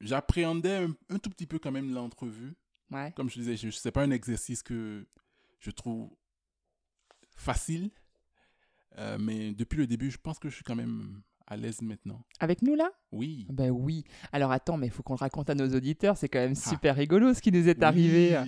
j'appréhendais 0.00 0.76
un, 0.76 0.94
un 1.10 1.18
tout 1.18 1.30
petit 1.30 1.46
peu 1.46 1.58
quand 1.58 1.72
même 1.72 1.92
l'entrevue. 1.92 2.54
Ouais. 2.90 3.12
Comme 3.16 3.28
je 3.28 3.40
disais, 3.40 3.56
je 3.56 3.70
sais 3.70 3.90
pas 3.90 4.02
un 4.02 4.10
exercice 4.10 4.62
que 4.62 5.06
je 5.60 5.70
trouve 5.70 6.10
facile. 7.36 7.90
Euh, 8.98 9.18
mais 9.18 9.52
depuis 9.52 9.76
le 9.78 9.86
début, 9.86 10.10
je 10.10 10.18
pense 10.18 10.38
que 10.38 10.48
je 10.48 10.54
suis 10.54 10.64
quand 10.64 10.74
même 10.74 11.20
à 11.46 11.56
l'aise 11.56 11.80
maintenant. 11.82 12.24
Avec 12.40 12.62
nous, 12.62 12.74
là? 12.74 12.90
Oui. 13.12 13.46
Ben 13.50 13.70
oui. 13.70 14.04
Alors, 14.32 14.52
attends, 14.52 14.76
mais 14.76 14.86
il 14.86 14.92
faut 14.92 15.02
qu'on 15.02 15.14
le 15.14 15.18
raconte 15.18 15.48
à 15.50 15.54
nos 15.54 15.68
auditeurs. 15.74 16.16
C'est 16.16 16.28
quand 16.28 16.40
même 16.40 16.54
super 16.54 16.96
rigolo 16.96 17.32
ce 17.34 17.40
qui 17.40 17.52
nous 17.52 17.68
est 17.68 17.82
arrivé. 17.82 18.38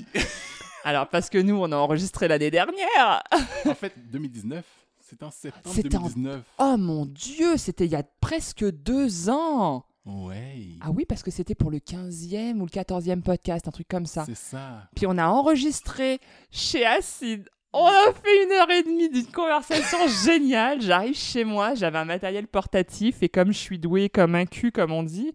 Alors, 0.84 1.08
parce 1.08 1.28
que 1.30 1.38
nous, 1.38 1.56
on 1.56 1.70
a 1.72 1.76
enregistré 1.76 2.26
l'année 2.28 2.50
dernière. 2.50 3.22
en 3.66 3.74
fait, 3.74 3.92
2019. 4.10 4.64
C'était 5.10 5.24
en 5.24 5.30
septembre 5.30 5.74
C'était 5.74 5.96
en- 5.96 6.02
2019. 6.02 6.44
Oh 6.58 6.76
mon 6.78 7.04
Dieu, 7.06 7.56
c'était 7.56 7.84
il 7.86 7.90
y 7.90 7.96
a 7.96 8.04
presque 8.20 8.64
deux 8.64 9.28
ans. 9.28 9.84
Ouais. 10.06 10.68
Ah 10.80 10.90
oui, 10.90 11.04
parce 11.04 11.22
que 11.22 11.30
c'était 11.30 11.54
pour 11.54 11.70
le 11.70 11.78
15e 11.78 12.60
ou 12.60 12.64
le 12.64 12.70
14e 12.70 13.22
podcast, 13.22 13.68
un 13.68 13.70
truc 13.70 13.88
comme 13.88 14.06
ça. 14.06 14.24
C'est 14.24 14.36
ça. 14.36 14.88
Puis 14.94 15.06
on 15.06 15.18
a 15.18 15.26
enregistré 15.26 16.20
chez 16.50 16.86
Acide. 16.86 17.48
On 17.72 17.86
a 17.86 18.12
fait 18.12 18.44
une 18.44 18.52
heure 18.52 18.70
et 18.70 18.82
demie 18.82 19.08
d'une 19.10 19.26
conversation 19.30 19.98
géniale. 20.24 20.80
J'arrive 20.80 21.14
chez 21.16 21.44
moi, 21.44 21.74
j'avais 21.74 21.98
un 21.98 22.04
matériel 22.04 22.48
portatif 22.48 23.22
et 23.22 23.28
comme 23.28 23.52
je 23.52 23.58
suis 23.58 23.78
douée 23.78 24.08
comme 24.08 24.34
un 24.34 24.46
cul, 24.46 24.72
comme 24.72 24.90
on 24.92 25.02
dit, 25.04 25.32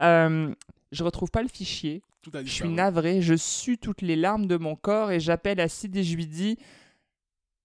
euh, 0.00 0.54
je 0.92 1.04
retrouve 1.04 1.30
pas 1.30 1.42
le 1.42 1.48
fichier. 1.48 2.02
Tout 2.22 2.30
a 2.34 2.42
Je 2.42 2.48
suis 2.50 2.68
navrée, 2.70 3.20
je 3.20 3.34
sue 3.34 3.76
toutes 3.78 4.00
les 4.00 4.16
larmes 4.16 4.46
de 4.46 4.56
mon 4.56 4.76
corps 4.76 5.10
et 5.10 5.20
j'appelle 5.20 5.60
Acide 5.60 5.94
et 5.96 6.02
je 6.04 6.14
lui 6.16 6.26
dis 6.26 6.56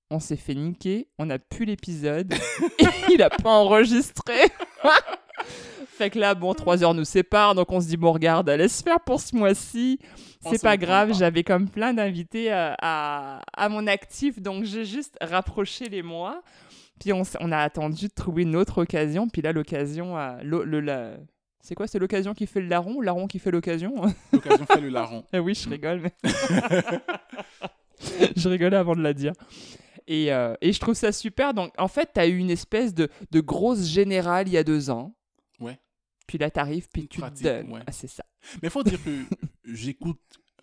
on 0.10 0.20
s'est 0.20 0.36
fait 0.38 0.56
niquer, 0.56 1.08
on 1.18 1.26
n'a 1.28 1.40
plus 1.40 1.66
l'épisode, 1.66 2.34
et 2.80 2.86
il 3.14 3.22
a 3.22 3.30
pas 3.30 3.50
enregistré. 3.52 4.34
fait 5.98 6.10
que 6.10 6.20
là, 6.20 6.34
bon, 6.36 6.54
trois 6.54 6.84
heures 6.84 6.94
nous 6.94 7.06
séparent, 7.06 7.56
donc 7.56 7.72
on 7.72 7.80
se 7.82 7.88
dit 7.88 7.98
bon, 7.98 8.12
regarde, 8.12 8.50
laisse 8.50 8.82
faire 8.82 9.00
pour 9.02 9.20
ce 9.22 9.36
mois-ci. 9.36 10.00
C'est 10.50 10.62
pas 10.62 10.78
grave, 10.78 11.14
j'avais 11.18 11.44
comme 11.44 11.68
plein 11.70 11.94
d'invités 11.94 12.50
à, 12.52 12.76
à, 12.82 13.42
à 13.58 13.70
mon 13.70 13.88
actif, 13.88 14.42
donc 14.42 14.64
j'ai 14.64 14.86
juste 14.86 15.18
rapproché 15.22 15.90
les 15.90 16.02
mois. 16.02 16.42
Puis 17.00 17.14
on, 17.14 17.24
a 17.52 17.58
attendu 17.58 18.08
de 18.08 18.14
trouver 18.14 18.44
une 18.44 18.56
autre 18.58 18.82
occasion, 18.82 19.30
puis 19.30 19.42
là, 19.42 19.52
l'occasion, 19.54 20.18
a- 20.18 20.42
le, 20.44 20.64
le- 20.66 20.82
la- 20.82 21.14
c'est 21.62 21.76
quoi 21.76 21.88
C'est 21.88 22.00
l'occasion 22.00 22.34
qui 22.34 22.46
fait 22.48 22.60
le 22.62 22.68
larron 22.68 22.96
ou 22.96 23.02
larron 23.02 23.28
qui 23.28 23.40
fait 23.40 23.52
l'occasion? 23.52 23.94
L'occasion 24.34 24.66
fait 24.66 24.82
le 24.82 24.90
larron. 24.90 25.24
ah 25.32 25.42
oui, 25.42 25.54
je 25.56 25.70
rigole, 25.70 26.02
mais. 26.02 26.14
je 28.36 28.50
rigolais 28.50 28.78
avant 28.78 28.96
de 28.96 29.02
la 29.02 29.14
dire. 29.14 29.34
Et, 30.12 30.34
euh, 30.34 30.56
et 30.60 30.74
je 30.74 30.80
trouve 30.80 30.96
ça 30.96 31.12
super. 31.12 31.54
Donc, 31.54 31.72
en 31.78 31.88
fait, 31.88 32.10
tu 32.14 32.20
as 32.20 32.28
eu 32.28 32.38
une 32.38 32.50
espèce 32.50 32.94
de, 32.96 33.10
de 33.32 33.40
grosse 33.40 33.86
générale 33.86 34.48
il 34.48 34.54
y 34.54 34.58
a 34.58 34.64
deux 34.64 34.90
ans. 34.90 35.14
Ouais. 35.60 35.80
Puis 36.28 36.38
là, 36.40 36.50
t'arrives, 36.50 36.88
puis 36.92 37.04
Une 37.04 37.08
tu 37.08 37.20
pratique, 37.20 37.46
te 37.46 37.62
donnes. 37.62 37.72
ouais. 37.72 37.82
Ah, 37.86 37.92
c'est 37.92 38.08
ça. 38.08 38.26
Mais 38.64 38.70
faut 38.70 38.82
dire 38.84 38.98
que 39.04 39.12
j'écoute 39.66 40.20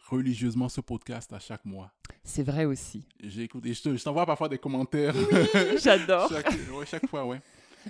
religieusement 0.08 0.68
ce 0.68 0.80
podcast 0.80 1.32
à 1.32 1.38
chaque 1.38 1.64
mois. 1.64 1.92
C'est 2.24 2.42
vrai 2.42 2.64
aussi. 2.64 3.06
J'écoute 3.22 3.64
et 3.66 3.72
je 3.74 3.82
te- 3.82 3.96
je 3.96 4.02
t'envoie 4.02 4.26
parfois 4.26 4.48
des 4.48 4.58
commentaires. 4.58 5.14
J'adore. 5.80 6.28
chaque, 6.32 6.48
ouais, 6.50 6.86
chaque 6.86 7.06
fois, 7.08 7.24
ouais. 7.24 7.40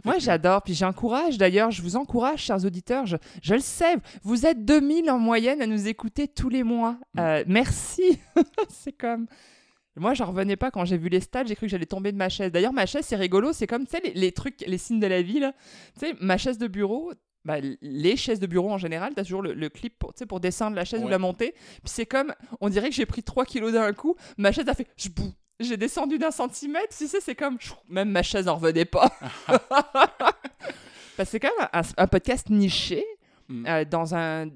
Moi, 0.04 0.18
j'adore. 0.18 0.62
Puis 0.62 0.74
j'encourage, 0.74 1.38
d'ailleurs, 1.38 1.70
je 1.70 1.80
vous 1.80 1.96
encourage, 1.96 2.40
chers 2.42 2.62
auditeurs. 2.66 3.06
Je, 3.06 3.16
je 3.42 3.54
le 3.54 3.60
sais, 3.60 3.96
vous 4.22 4.44
êtes 4.44 4.62
2000 4.64 5.10
en 5.10 5.18
moyenne 5.18 5.62
à 5.62 5.66
nous 5.66 5.88
écouter 5.88 6.28
tous 6.28 6.50
les 6.50 6.62
mois. 6.62 6.98
Mm. 7.14 7.18
Euh, 7.20 7.44
merci. 7.46 8.18
c'est 8.68 8.92
comme. 8.92 9.26
Moi, 9.96 10.14
j'en 10.14 10.26
revenais 10.26 10.56
pas 10.56 10.70
quand 10.70 10.84
j'ai 10.84 10.96
vu 10.98 11.08
les 11.08 11.20
stats. 11.20 11.44
J'ai 11.46 11.56
cru 11.56 11.66
que 11.66 11.70
j'allais 11.70 11.86
tomber 11.86 12.12
de 12.12 12.16
ma 12.16 12.28
chaise. 12.28 12.52
D'ailleurs, 12.52 12.72
ma 12.72 12.86
chaise, 12.86 13.04
c'est 13.06 13.16
rigolo. 13.16 13.52
C'est 13.52 13.66
comme, 13.66 13.86
tu 13.86 13.96
sais, 13.96 14.02
les, 14.04 14.12
les 14.14 14.32
trucs, 14.32 14.60
les 14.66 14.78
signes 14.78 15.00
de 15.00 15.06
la 15.06 15.22
vie, 15.22 15.40
là. 15.40 15.52
Tu 15.98 16.06
sais, 16.06 16.14
ma 16.20 16.36
chaise 16.38 16.58
de 16.58 16.66
bureau. 16.66 17.12
bah, 17.44 17.56
les 17.80 18.16
chaises 18.16 18.40
de 18.40 18.46
bureau 18.46 18.70
en 18.70 18.78
général, 18.78 19.14
tu 19.14 19.20
as 19.20 19.22
toujours 19.24 19.42
le, 19.42 19.54
le 19.54 19.68
clip 19.68 19.98
pour, 19.98 20.12
pour 20.28 20.40
descendre 20.40 20.74
la 20.76 20.84
chaise 20.84 21.02
ou 21.02 21.08
la 21.08 21.18
monter. 21.18 21.52
Puis 21.52 21.80
c'est 21.86 22.06
comme, 22.06 22.34
on 22.60 22.68
dirait 22.68 22.88
que 22.90 22.94
j'ai 22.94 23.06
pris 23.06 23.22
3 23.22 23.44
kilos 23.44 23.72
d'un 23.72 23.92
coup. 23.92 24.16
Ma 24.36 24.52
chaise 24.52 24.68
a 24.68 24.74
fait, 24.74 24.88
je. 24.96 25.08
J'ai 25.58 25.78
descendu 25.78 26.18
d'un 26.18 26.30
centimètre, 26.30 26.94
tu 26.94 27.06
sais, 27.06 27.18
c'est 27.20 27.34
comme, 27.34 27.56
même 27.88 28.10
ma 28.10 28.22
chaise 28.22 28.46
en 28.46 28.56
revenait 28.56 28.84
pas. 28.84 29.10
Que 31.16 31.24
c'est 31.24 31.40
quand 31.40 31.48
même 31.58 31.68
un, 31.72 31.80
un 31.96 32.06
podcast 32.06 32.50
niché 32.50 33.04
Mm. 33.48 33.66
euh, 33.68 33.84
dans 33.84 34.12
un. 34.14 34.48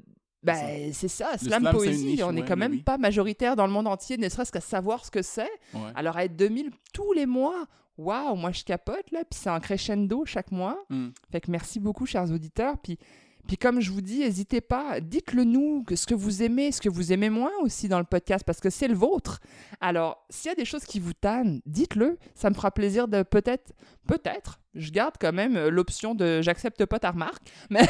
Ça. 0.44 0.54
c'est 0.92 1.08
ça, 1.08 1.36
slam, 1.38 1.68
poésie. 1.70 2.06
niche, 2.06 2.20
on 2.22 2.34
est 2.34 2.40
ouais, 2.40 2.48
quand 2.48 2.56
même 2.56 2.72
oui. 2.72 2.82
pas 2.82 2.96
majoritaire 2.98 3.56
dans 3.56 3.66
le 3.66 3.72
monde 3.72 3.86
entier, 3.86 4.16
ne 4.16 4.28
serait-ce 4.28 4.50
qu'à 4.50 4.60
savoir 4.60 5.04
ce 5.04 5.10
que 5.10 5.22
c'est. 5.22 5.50
Ouais. 5.74 5.92
Alors, 5.94 6.16
à 6.16 6.24
être 6.24 6.36
2000 6.36 6.70
tous 6.94 7.12
les 7.12 7.26
mois, 7.26 7.66
waouh, 7.98 8.34
moi 8.36 8.50
je 8.50 8.64
capote 8.64 9.10
là, 9.12 9.20
puis 9.20 9.38
c'est 9.38 9.50
un 9.50 9.60
crescendo 9.60 10.24
chaque 10.24 10.50
mois. 10.50 10.82
Mm. 10.88 11.08
Fait 11.30 11.40
que 11.40 11.50
merci 11.50 11.78
beaucoup, 11.78 12.06
chers 12.06 12.30
auditeurs. 12.30 12.78
Puis, 12.78 12.98
puis 13.46 13.56
comme 13.56 13.80
je 13.80 13.90
vous 13.90 14.00
dis, 14.00 14.20
n'hésitez 14.20 14.60
pas, 14.60 15.00
dites-le 15.00 15.44
nous, 15.44 15.84
ce 15.94 16.06
que 16.06 16.14
vous 16.14 16.42
aimez, 16.42 16.72
ce 16.72 16.80
que 16.80 16.88
vous 16.88 17.12
aimez 17.12 17.30
moins 17.30 17.52
aussi 17.62 17.88
dans 17.88 17.98
le 17.98 18.04
podcast, 18.04 18.44
parce 18.44 18.60
que 18.60 18.70
c'est 18.70 18.88
le 18.88 18.94
vôtre. 18.94 19.40
Alors, 19.80 20.24
s'il 20.30 20.50
y 20.50 20.52
a 20.52 20.54
des 20.54 20.64
choses 20.64 20.84
qui 20.84 21.00
vous 21.00 21.14
tannent, 21.14 21.60
dites-le. 21.66 22.18
Ça 22.34 22.48
me 22.48 22.54
fera 22.54 22.70
plaisir 22.70 23.08
de 23.08 23.22
peut-être, 23.22 23.72
peut-être, 24.06 24.60
je 24.74 24.90
garde 24.90 25.14
quand 25.20 25.32
même 25.32 25.56
euh, 25.56 25.70
l'option 25.70 26.14
de 26.14 26.40
j'accepte 26.42 26.86
pas 26.86 26.98
ta 26.98 27.10
remarque, 27.10 27.42
mais, 27.70 27.86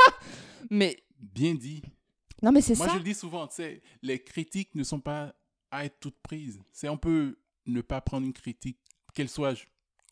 mais 0.70 0.96
Bien 1.20 1.54
dit. 1.54 1.82
non, 2.42 2.50
mais 2.52 2.60
c'est 2.62 2.76
Moi, 2.76 2.86
ça. 2.86 2.92
je 2.94 2.98
le 2.98 3.04
dis 3.04 3.14
souvent, 3.14 3.46
tu 3.46 3.56
sais, 3.56 3.82
les 4.02 4.18
critiques 4.22 4.74
ne 4.74 4.82
sont 4.84 5.00
pas 5.00 5.34
à 5.70 5.84
être 5.84 6.00
toutes 6.00 6.18
prises. 6.22 6.60
C'est 6.72 6.88
on 6.88 6.96
peut 6.98 7.38
ne 7.66 7.80
pas 7.82 8.00
prendre 8.00 8.26
une 8.26 8.32
critique, 8.32 8.78
qu'elle 9.14 9.28
soit 9.28 9.54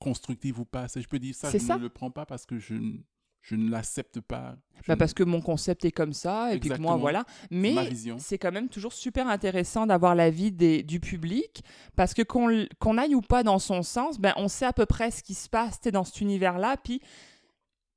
constructive 0.01 0.61
ou 0.61 0.65
pas. 0.65 0.87
Je 0.95 1.07
peux 1.09 1.19
dire 1.19 1.35
ça, 1.35 1.51
je 1.51 1.59
ça. 1.59 1.77
ne 1.77 1.83
le 1.83 1.89
prends 1.89 2.11
pas 2.11 2.27
parce 2.27 2.47
que 2.47 2.59
je, 2.59 2.75
ne- 2.75 2.99
je 3.43 3.57
ne 3.57 3.71
l'accepte 3.71 4.21
pas. 4.21 4.57
Bah, 4.87 4.97
parce 4.97 5.15
que 5.15 5.23
mon 5.25 5.41
concept 5.41 5.85
est 5.85 5.91
comme 5.91 6.13
ça, 6.13 6.55
et 6.55 6.61
puis 6.61 6.69
que 6.69 6.79
moi, 6.79 6.97
voilà. 6.97 7.25
Mais 7.51 7.75
c'est 8.19 8.39
quand 8.39 8.53
même 8.53 8.69
toujours 8.69 8.93
super 8.93 9.27
intéressant 9.27 9.87
d'avoir 9.87 10.15
l'avis 10.15 10.53
du 10.53 11.01
public, 11.01 11.63
parce 11.97 12.15
que 12.15 12.23
qu'on 12.23 12.67
qu'on 12.79 12.99
aille 12.99 13.15
ou 13.15 13.23
pas 13.23 13.43
dans 13.43 13.59
son 13.59 13.83
sens, 13.83 14.19
ben, 14.21 14.35
on 14.37 14.49
sait 14.49 14.67
à 14.67 14.73
peu 14.73 14.87
près 14.87 15.11
ce 15.11 15.23
qui 15.23 15.35
se 15.35 15.49
passe 15.49 15.81
dans 15.81 16.05
cet 16.05 16.21
univers-là, 16.21 16.77
puis 16.77 17.01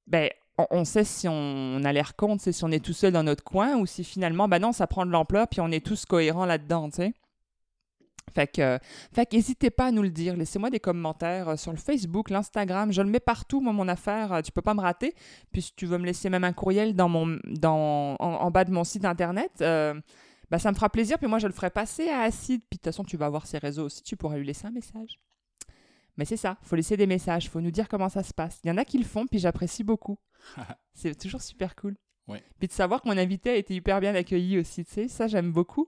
ben, 0.07 0.29
on, 0.69 0.85
sait 0.85 1.03
si 1.03 1.27
on 1.27 1.83
a 1.83 1.93
l'air 1.93 2.15
compte, 2.15 2.41
si 2.41 2.63
on 2.63 2.69
est 2.71 2.83
tout 2.83 2.93
seul 2.93 3.13
dans 3.13 3.23
notre 3.23 3.43
coin, 3.43 3.77
ou 3.77 3.85
si 3.85 4.03
finalement, 4.03 4.47
ben 4.47 4.59
non, 4.59 4.71
ça 4.71 4.87
prend 4.87 5.05
de 5.05 5.11
l'ampleur, 5.11 5.47
puis 5.47 5.61
on 5.61 5.69
est 5.71 5.85
tous 5.85 6.05
cohérents 6.05 6.45
là-dedans, 6.45 6.89
tu 6.89 6.97
sais. 6.97 7.13
Fait 8.33 8.47
que, 8.47 8.79
fait 9.13 9.25
que 9.25 9.35
n'hésitez 9.35 9.69
pas 9.69 9.87
à 9.87 9.91
nous 9.91 10.03
le 10.03 10.09
dire. 10.09 10.37
Laissez-moi 10.37 10.69
des 10.69 10.79
commentaires 10.79 11.49
euh, 11.49 11.55
sur 11.57 11.71
le 11.71 11.77
Facebook, 11.77 12.29
l'Instagram. 12.29 12.91
Je 12.91 13.01
le 13.01 13.09
mets 13.09 13.19
partout, 13.19 13.59
moi, 13.59 13.73
mon 13.73 13.87
affaire. 13.87 14.31
euh, 14.31 14.41
Tu 14.41 14.51
peux 14.51 14.61
pas 14.61 14.73
me 14.73 14.81
rater. 14.81 15.15
Puis 15.51 15.73
tu 15.75 15.85
veux 15.85 15.97
me 15.97 16.05
laisser 16.05 16.29
même 16.29 16.43
un 16.43 16.53
courriel 16.53 16.95
dans 16.95 17.09
mon, 17.09 17.37
dans, 17.45 18.15
en, 18.19 18.51
bas 18.51 18.63
de 18.63 18.71
mon 18.71 18.83
site 18.83 19.05
internet, 19.05 19.51
euh, 19.61 19.99
bah, 20.49 20.59
ça 20.59 20.69
me 20.71 20.75
fera 20.75 20.89
plaisir. 20.89 21.17
Puis 21.17 21.27
moi, 21.27 21.39
je 21.39 21.47
le 21.47 21.53
ferai 21.53 21.69
passer 21.69 22.09
à 22.09 22.21
Acide. 22.21 22.61
Puis 22.69 22.77
de 22.77 22.81
toute 22.81 22.85
façon, 22.85 23.03
tu 23.03 23.17
vas 23.17 23.25
avoir 23.25 23.45
ses 23.47 23.57
réseaux 23.57 23.85
aussi. 23.85 24.01
Tu 24.03 24.15
pourras 24.15 24.37
lui 24.37 24.45
laisser 24.45 24.65
un 24.67 24.71
message. 24.71 25.19
Mais 26.21 26.25
c'est 26.25 26.37
ça, 26.37 26.55
faut 26.61 26.75
laisser 26.75 26.97
des 26.97 27.07
messages, 27.07 27.49
faut 27.49 27.61
nous 27.61 27.71
dire 27.71 27.89
comment 27.89 28.07
ça 28.07 28.21
se 28.21 28.31
passe. 28.31 28.59
Il 28.63 28.67
y 28.67 28.71
en 28.71 28.77
a 28.77 28.85
qui 28.85 28.99
le 28.99 29.05
font, 29.05 29.25
puis 29.25 29.39
j'apprécie 29.39 29.83
beaucoup. 29.83 30.19
c'est 30.93 31.19
toujours 31.19 31.41
super 31.41 31.75
cool. 31.75 31.97
Ouais. 32.27 32.43
Puis 32.59 32.67
de 32.67 32.73
savoir 32.73 33.01
que 33.01 33.07
mon 33.09 33.17
invité 33.17 33.49
a 33.49 33.55
été 33.55 33.73
hyper 33.73 33.99
bien 33.99 34.13
accueilli 34.13 34.59
aussi, 34.59 34.85
tu 34.85 34.91
sais, 34.91 35.07
ça 35.07 35.25
j'aime 35.25 35.51
beaucoup. 35.51 35.87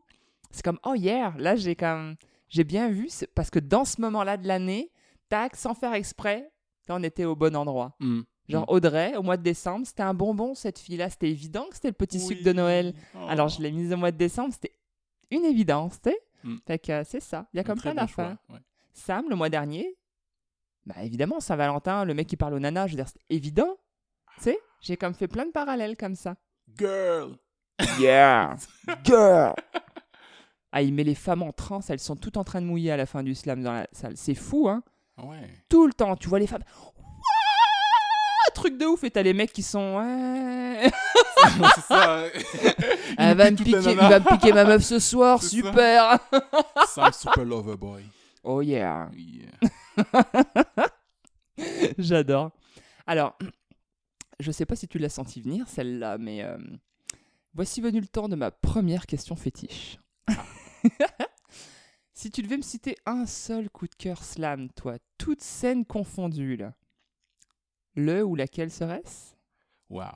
C'est 0.50 0.66
comme, 0.66 0.80
oh 0.86 0.96
yeah, 0.96 1.36
là 1.38 1.56
j'ai 1.56 1.76
comme, 1.76 2.16
j'ai 2.50 2.64
bien 2.64 2.90
vu, 2.90 3.10
parce 3.36 3.52
que 3.52 3.60
dans 3.60 3.86
ce 3.86 4.02
moment-là 4.02 4.38
de 4.38 4.48
l'année, 4.48 4.92
tac, 5.30 5.56
sans 5.56 5.76
faire 5.76 5.94
exprès, 5.94 6.52
on 6.90 7.04
était 7.04 7.26
au 7.26 7.36
bon 7.36 7.56
endroit. 7.56 7.96
Mm. 8.00 8.22
Genre 8.50 8.66
Audrey, 8.70 9.16
au 9.16 9.22
mois 9.22 9.38
de 9.38 9.44
décembre, 9.44 9.86
c'était 9.86 10.02
un 10.02 10.16
bonbon 10.16 10.56
cette 10.56 10.80
fille-là, 10.80 11.12
c'était 11.12 11.30
évident 11.30 11.68
que 11.70 11.76
c'était 11.76 11.90
le 11.90 11.94
petit 11.94 12.20
sucre 12.20 12.44
de 12.44 12.50
Oui. 12.50 12.56
Noël. 12.56 12.96
Oh. 13.14 13.20
Alors 13.30 13.50
je 13.50 13.62
l'ai 13.62 13.72
mise 13.72 13.94
au 13.94 13.98
mois 13.98 14.12
de 14.12 14.18
décembre, 14.18 14.52
c'était 14.52 14.74
une 15.30 15.46
évidence, 15.46 16.02
tu 16.02 16.10
sais. 16.10 16.18
Mm. 16.44 16.58
Fait 16.66 16.80
que 16.80 16.92
euh, 16.92 17.04
c'est 17.06 17.22
ça, 17.22 17.46
il 17.54 17.58
y 17.58 17.60
a 17.60 17.64
comme 17.64 17.80
plein 17.80 17.94
d'affaires. 17.94 18.38
ouais. 18.50 18.58
Sam, 18.94 19.26
le 19.30 19.36
mois 19.36 19.50
dernier, 19.50 19.96
bah 20.86 20.96
évidemment, 21.04 21.40
Saint-Valentin, 21.40 22.06
le 22.06 22.14
mec 22.14 22.28
qui 22.28 22.36
parle 22.38 22.54
au 22.56 22.60
nana, 22.60 22.88
je 22.88 22.92
veux 22.94 22.98
dire, 22.98 23.08
c'est 23.08 23.22
évident. 23.36 23.78
Tu 24.38 24.44
sais, 24.44 24.60
j'ai 24.82 24.98
comme 24.98 25.14
fait 25.14 25.28
plein 25.28 25.46
de 25.46 25.52
parallèles 25.52 25.96
comme 25.98 26.16
ça. 26.16 26.36
Girl! 26.78 27.38
Yeah! 28.00 28.56
Girl! 29.04 29.54
Ah, 30.72 30.82
il 30.82 30.94
met 30.94 31.04
les 31.04 31.16
femmes 31.16 31.44
en 31.44 31.52
transe, 31.52 31.90
elles 31.90 32.00
sont 32.00 32.16
toutes 32.16 32.38
en 32.38 32.44
train 32.44 32.60
de 32.62 32.66
mouiller 32.66 32.92
à 32.92 32.98
la 32.98 33.06
fin 33.06 33.22
du 33.24 33.36
slam 33.36 33.62
dans 33.62 33.74
la 33.74 33.88
salle. 33.92 34.18
C'est 34.18 34.34
fou, 34.36 34.68
hein? 34.68 34.82
Ouais. 35.22 35.48
Tout 35.70 35.86
le 35.86 35.94
temps, 35.94 36.16
tu 36.16 36.28
vois 36.30 36.40
les 36.40 36.48
femmes. 36.48 36.64
Ouah 36.98 38.52
Truc 38.56 38.78
de 38.78 38.86
ouf, 38.86 39.04
et 39.04 39.12
t'as 39.12 39.22
les 39.24 39.34
mecs 39.34 39.54
qui 39.54 39.64
sont. 39.64 39.98
Ouais. 39.98 40.90
c'est 41.76 41.82
ça. 41.82 42.24
Elle 43.18 43.38
va 43.38 43.52
me 43.52 43.56
piquer, 43.56 43.72
il 43.72 43.82
nanas. 43.96 44.10
va 44.10 44.20
me 44.20 44.28
piquer 44.38 44.54
ma 44.54 44.64
meuf 44.66 44.84
ce 44.84 45.00
soir, 45.00 45.42
C'est 45.42 45.62
ça. 45.62 45.68
super! 45.68 46.20
Sam 46.88 47.12
Super 47.14 47.46
Lover 47.46 47.78
Boy. 47.78 48.04
Oh 48.44 48.62
yeah! 48.62 49.10
Yeah. 49.16 49.70
J'adore. 51.98 52.52
Alors, 53.06 53.38
je 54.40 54.52
sais 54.52 54.66
pas 54.66 54.76
si 54.76 54.88
tu 54.88 55.00
l'as 55.00 55.10
senti 55.10 55.42
venir, 55.42 55.68
celle-là, 55.68 56.18
mais 56.18 56.44
euh, 56.44 56.58
voici 57.54 57.82
venu 57.82 58.00
le 58.00 58.08
temps 58.08 58.30
de 58.30 58.36
ma 58.36 58.52
première 58.52 59.06
question 59.06 59.36
fétiche. 59.36 59.98
Si 62.16 62.30
tu 62.30 62.42
devais 62.44 62.58
me 62.58 62.62
citer 62.62 62.96
un 63.08 63.26
seul 63.26 63.70
coup 63.72 63.88
de 63.88 63.96
cœur 63.96 64.24
slam, 64.24 64.70
toi, 64.74 64.98
toute 65.18 65.42
scène 65.42 65.84
confondue, 65.84 66.56
là, 66.56 66.74
le 67.96 68.24
ou 68.24 68.36
laquelle 68.36 68.70
serait-ce? 68.72 69.34
Waouh. 69.90 70.12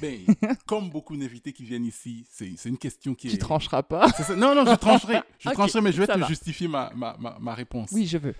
Ben, 0.00 0.20
comme 0.66 0.88
beaucoup 0.88 1.16
d'invités 1.16 1.52
qui 1.52 1.64
viennent 1.64 1.84
ici, 1.84 2.26
c'est 2.30 2.54
une 2.66 2.78
question 2.78 3.14
qui 3.14 3.28
Tu 3.28 3.34
est. 3.34 3.38
trancheras 3.38 3.82
pas 3.82 4.08
ça. 4.12 4.34
Non, 4.36 4.54
non, 4.54 4.64
je 4.64 4.76
trancherai. 4.76 5.20
Je 5.40 5.48
trancherai, 5.50 5.80
mais 5.82 5.92
je 5.92 6.00
vais 6.00 6.06
te 6.06 6.16
va. 6.18 6.26
justifier 6.28 6.68
ma, 6.68 6.90
ma, 6.94 7.16
ma, 7.18 7.36
ma 7.40 7.54
réponse. 7.54 7.90
Oui, 7.92 8.06
je 8.06 8.18
veux. 8.18 8.34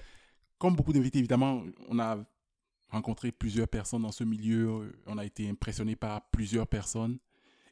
Comme 0.63 0.77
beaucoup 0.77 0.93
d'invités, 0.93 1.19
évidemment, 1.19 1.65
on 1.89 1.99
a 1.99 2.25
rencontré 2.87 3.33
plusieurs 3.33 3.67
personnes 3.67 4.03
dans 4.03 4.13
ce 4.13 4.23
milieu. 4.23 4.69
euh, 4.69 4.93
On 5.07 5.19
a 5.19 5.25
été 5.25 5.49
impressionné 5.51 5.97
par 5.97 6.31
plusieurs 6.31 6.69
personnes. 6.69 7.19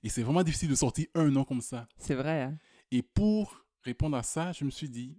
Et 0.02 0.08
c'est 0.08 0.24
vraiment 0.24 0.42
difficile 0.42 0.70
de 0.70 0.74
sortir 0.74 1.06
un 1.14 1.30
nom 1.30 1.44
comme 1.44 1.60
ça. 1.60 1.86
C'est 1.98 2.16
vrai. 2.16 2.42
hein. 2.42 2.58
Et 2.90 3.02
pour 3.02 3.64
répondre 3.84 4.16
à 4.16 4.24
ça, 4.24 4.50
je 4.50 4.64
me 4.64 4.70
suis 4.70 4.88
dit, 4.88 5.16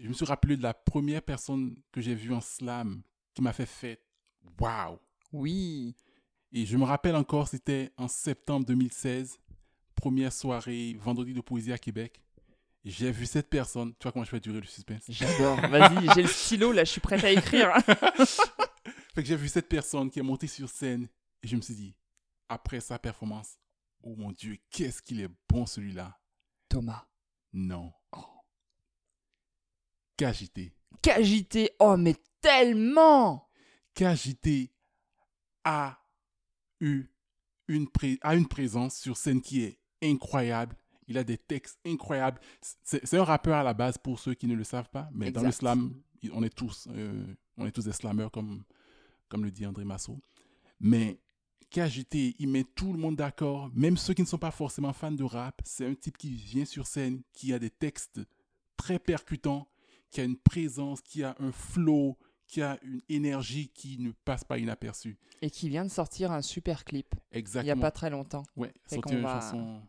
je 0.00 0.08
me 0.08 0.12
suis 0.12 0.24
rappelé 0.24 0.56
de 0.56 0.62
la 0.64 0.74
première 0.74 1.22
personne 1.22 1.76
que 1.92 2.00
j'ai 2.00 2.16
vue 2.16 2.32
en 2.34 2.40
slam 2.40 3.00
qui 3.32 3.42
m'a 3.42 3.52
fait 3.52 3.64
fait 3.64 4.02
waouh. 4.58 4.98
Oui. 5.32 5.94
Et 6.50 6.66
je 6.66 6.76
me 6.76 6.82
rappelle 6.84 7.14
encore, 7.14 7.46
c'était 7.46 7.92
en 7.96 8.08
septembre 8.08 8.66
2016, 8.66 9.38
première 9.94 10.32
soirée 10.32 10.96
vendredi 10.98 11.32
de 11.32 11.40
poésie 11.42 11.72
à 11.72 11.78
Québec. 11.78 12.20
J'ai 12.88 13.10
vu 13.10 13.26
cette 13.26 13.50
personne. 13.50 13.92
Tu 13.98 14.04
vois 14.04 14.12
comment 14.12 14.24
je 14.24 14.30
fais 14.30 14.38
durer 14.38 14.60
le 14.60 14.66
suspense? 14.66 15.02
J'adore. 15.08 15.60
Vas-y, 15.68 16.06
j'ai 16.14 16.22
le 16.22 16.28
stylo, 16.28 16.70
là, 16.70 16.84
je 16.84 16.92
suis 16.92 17.00
prête 17.00 17.24
à 17.24 17.32
écrire. 17.32 17.72
Fait 19.14 19.22
que 19.22 19.24
j'ai 19.24 19.34
vu 19.34 19.48
cette 19.48 19.68
personne 19.68 20.08
qui 20.08 20.20
est 20.20 20.22
montée 20.22 20.46
sur 20.46 20.68
scène 20.68 21.08
et 21.42 21.48
je 21.48 21.56
me 21.56 21.60
suis 21.62 21.74
dit, 21.74 21.96
après 22.48 22.78
sa 22.78 22.96
performance, 22.98 23.58
oh 24.04 24.14
mon 24.16 24.30
Dieu, 24.30 24.56
qu'est-ce 24.70 25.02
qu'il 25.02 25.20
est 25.20 25.30
bon 25.48 25.66
celui-là. 25.66 26.16
Thomas. 26.68 27.08
Non. 27.52 27.92
Oh. 28.12 28.24
KJT. 30.18 30.72
Qu'agité. 31.02 31.70
Oh, 31.80 31.96
mais 31.96 32.14
tellement 32.40 33.48
KJT 33.94 34.70
a 35.64 35.98
eu 36.80 37.06
une, 37.66 37.88
pré- 37.90 38.18
a 38.22 38.36
une 38.36 38.46
présence 38.46 38.96
sur 38.98 39.16
scène 39.16 39.40
qui 39.40 39.62
est 39.64 39.80
incroyable. 40.02 40.76
Il 41.08 41.18
a 41.18 41.24
des 41.24 41.38
textes 41.38 41.78
incroyables. 41.86 42.40
C'est 42.82 43.14
un 43.14 43.24
rappeur 43.24 43.56
à 43.56 43.62
la 43.62 43.74
base 43.74 43.96
pour 43.98 44.18
ceux 44.18 44.34
qui 44.34 44.46
ne 44.46 44.54
le 44.54 44.64
savent 44.64 44.88
pas, 44.90 45.08
mais 45.12 45.30
dans 45.30 45.42
le 45.42 45.52
slam, 45.52 45.94
il- 46.22 46.32
on 46.32 46.42
est 46.42 46.54
tous, 46.54 46.88
euh, 46.90 47.24
on 47.56 47.66
est 47.66 47.70
tous 47.70 47.84
des 47.84 47.92
slammers 47.92 48.28
comme, 48.32 48.64
comme 49.28 49.44
le 49.44 49.50
dit 49.50 49.64
André 49.66 49.84
Massot. 49.84 50.18
Mais 50.80 51.18
KJT, 51.70 52.36
il 52.38 52.48
met 52.48 52.64
tout 52.64 52.92
le 52.92 52.98
monde 52.98 53.16
d'accord, 53.16 53.70
même 53.74 53.96
ceux 53.96 54.14
qui 54.14 54.22
ne 54.22 54.26
sont 54.26 54.38
pas 54.38 54.50
forcément 54.50 54.92
fans 54.92 55.10
de 55.12 55.24
rap. 55.24 55.60
C'est 55.64 55.86
un 55.86 55.94
type 55.94 56.16
qui 56.16 56.30
vient 56.30 56.64
sur 56.64 56.86
scène, 56.86 57.22
qui 57.32 57.52
a 57.52 57.58
des 57.58 57.70
textes 57.70 58.20
très 58.76 58.98
percutants, 58.98 59.68
qui 60.10 60.20
a 60.20 60.24
une 60.24 60.36
présence, 60.36 61.00
qui 61.02 61.22
a 61.24 61.34
un 61.40 61.50
flow, 61.52 62.16
qui 62.46 62.62
a 62.62 62.78
une 62.82 63.00
énergie 63.08 63.68
qui 63.68 63.98
ne 63.98 64.12
passe 64.12 64.44
pas 64.44 64.58
inaperçue. 64.58 65.18
Et 65.42 65.50
qui 65.50 65.68
vient 65.68 65.84
de 65.84 65.90
sortir 65.90 66.30
un 66.30 66.42
super 66.42 66.84
clip, 66.84 67.14
il 67.32 67.38
Exactement. 67.38 67.74
n'y 67.74 67.80
a 67.80 67.82
pas 67.82 67.90
très 67.90 68.10
longtemps. 68.10 68.44
Ouais, 68.56 68.72
Fait 68.84 68.96
sorti 68.96 69.10
qu'on 69.10 69.16
une 69.16 69.22
va- 69.24 69.40
chanson. 69.40 69.82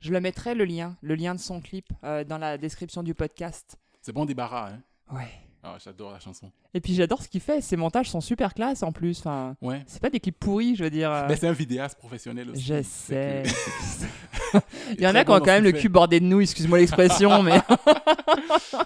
Je 0.00 0.12
le 0.12 0.20
mettrai, 0.20 0.54
le 0.54 0.64
lien, 0.64 0.96
le 1.02 1.14
lien 1.14 1.34
de 1.34 1.40
son 1.40 1.60
clip, 1.60 1.86
euh, 2.04 2.24
dans 2.24 2.38
la 2.38 2.58
description 2.58 3.02
du 3.02 3.14
podcast. 3.14 3.76
C'est 4.02 4.12
bon 4.12 4.24
débarras, 4.24 4.70
hein. 4.70 4.80
Ouais. 5.14 5.28
Ah, 5.64 5.76
j'adore 5.84 6.12
la 6.12 6.20
chanson. 6.20 6.52
Et 6.72 6.80
puis 6.80 6.94
j'adore 6.94 7.20
ce 7.20 7.28
qu'il 7.28 7.40
fait, 7.40 7.60
ses 7.60 7.76
montages 7.76 8.08
sont 8.08 8.20
super 8.20 8.54
classe 8.54 8.84
en 8.84 8.92
plus. 8.92 9.18
Enfin, 9.18 9.56
Ouais. 9.60 9.82
c'est 9.88 10.00
pas 10.00 10.08
des 10.08 10.20
clips 10.20 10.38
pourris, 10.38 10.76
je 10.76 10.84
veux 10.84 10.90
dire. 10.90 11.10
euh, 11.10 11.26
Mais 11.28 11.34
c'est 11.34 11.48
un 11.48 11.52
vidéaste 11.52 11.98
professionnel 11.98 12.48
aussi. 12.50 12.62
Je 12.62 12.80
sais. 12.82 13.42
que- 14.52 14.58
Il 14.94 15.00
y 15.00 15.06
en 15.06 15.14
a 15.16 15.24
qui 15.24 15.30
ont 15.32 15.38
quand 15.40 15.46
même 15.46 15.64
le 15.64 15.72
cul 15.72 15.88
bordé 15.88 16.20
de 16.20 16.24
nouilles, 16.24 16.44
excuse-moi 16.44 16.78
l'expression, 16.78 17.42
mais. 17.42 17.60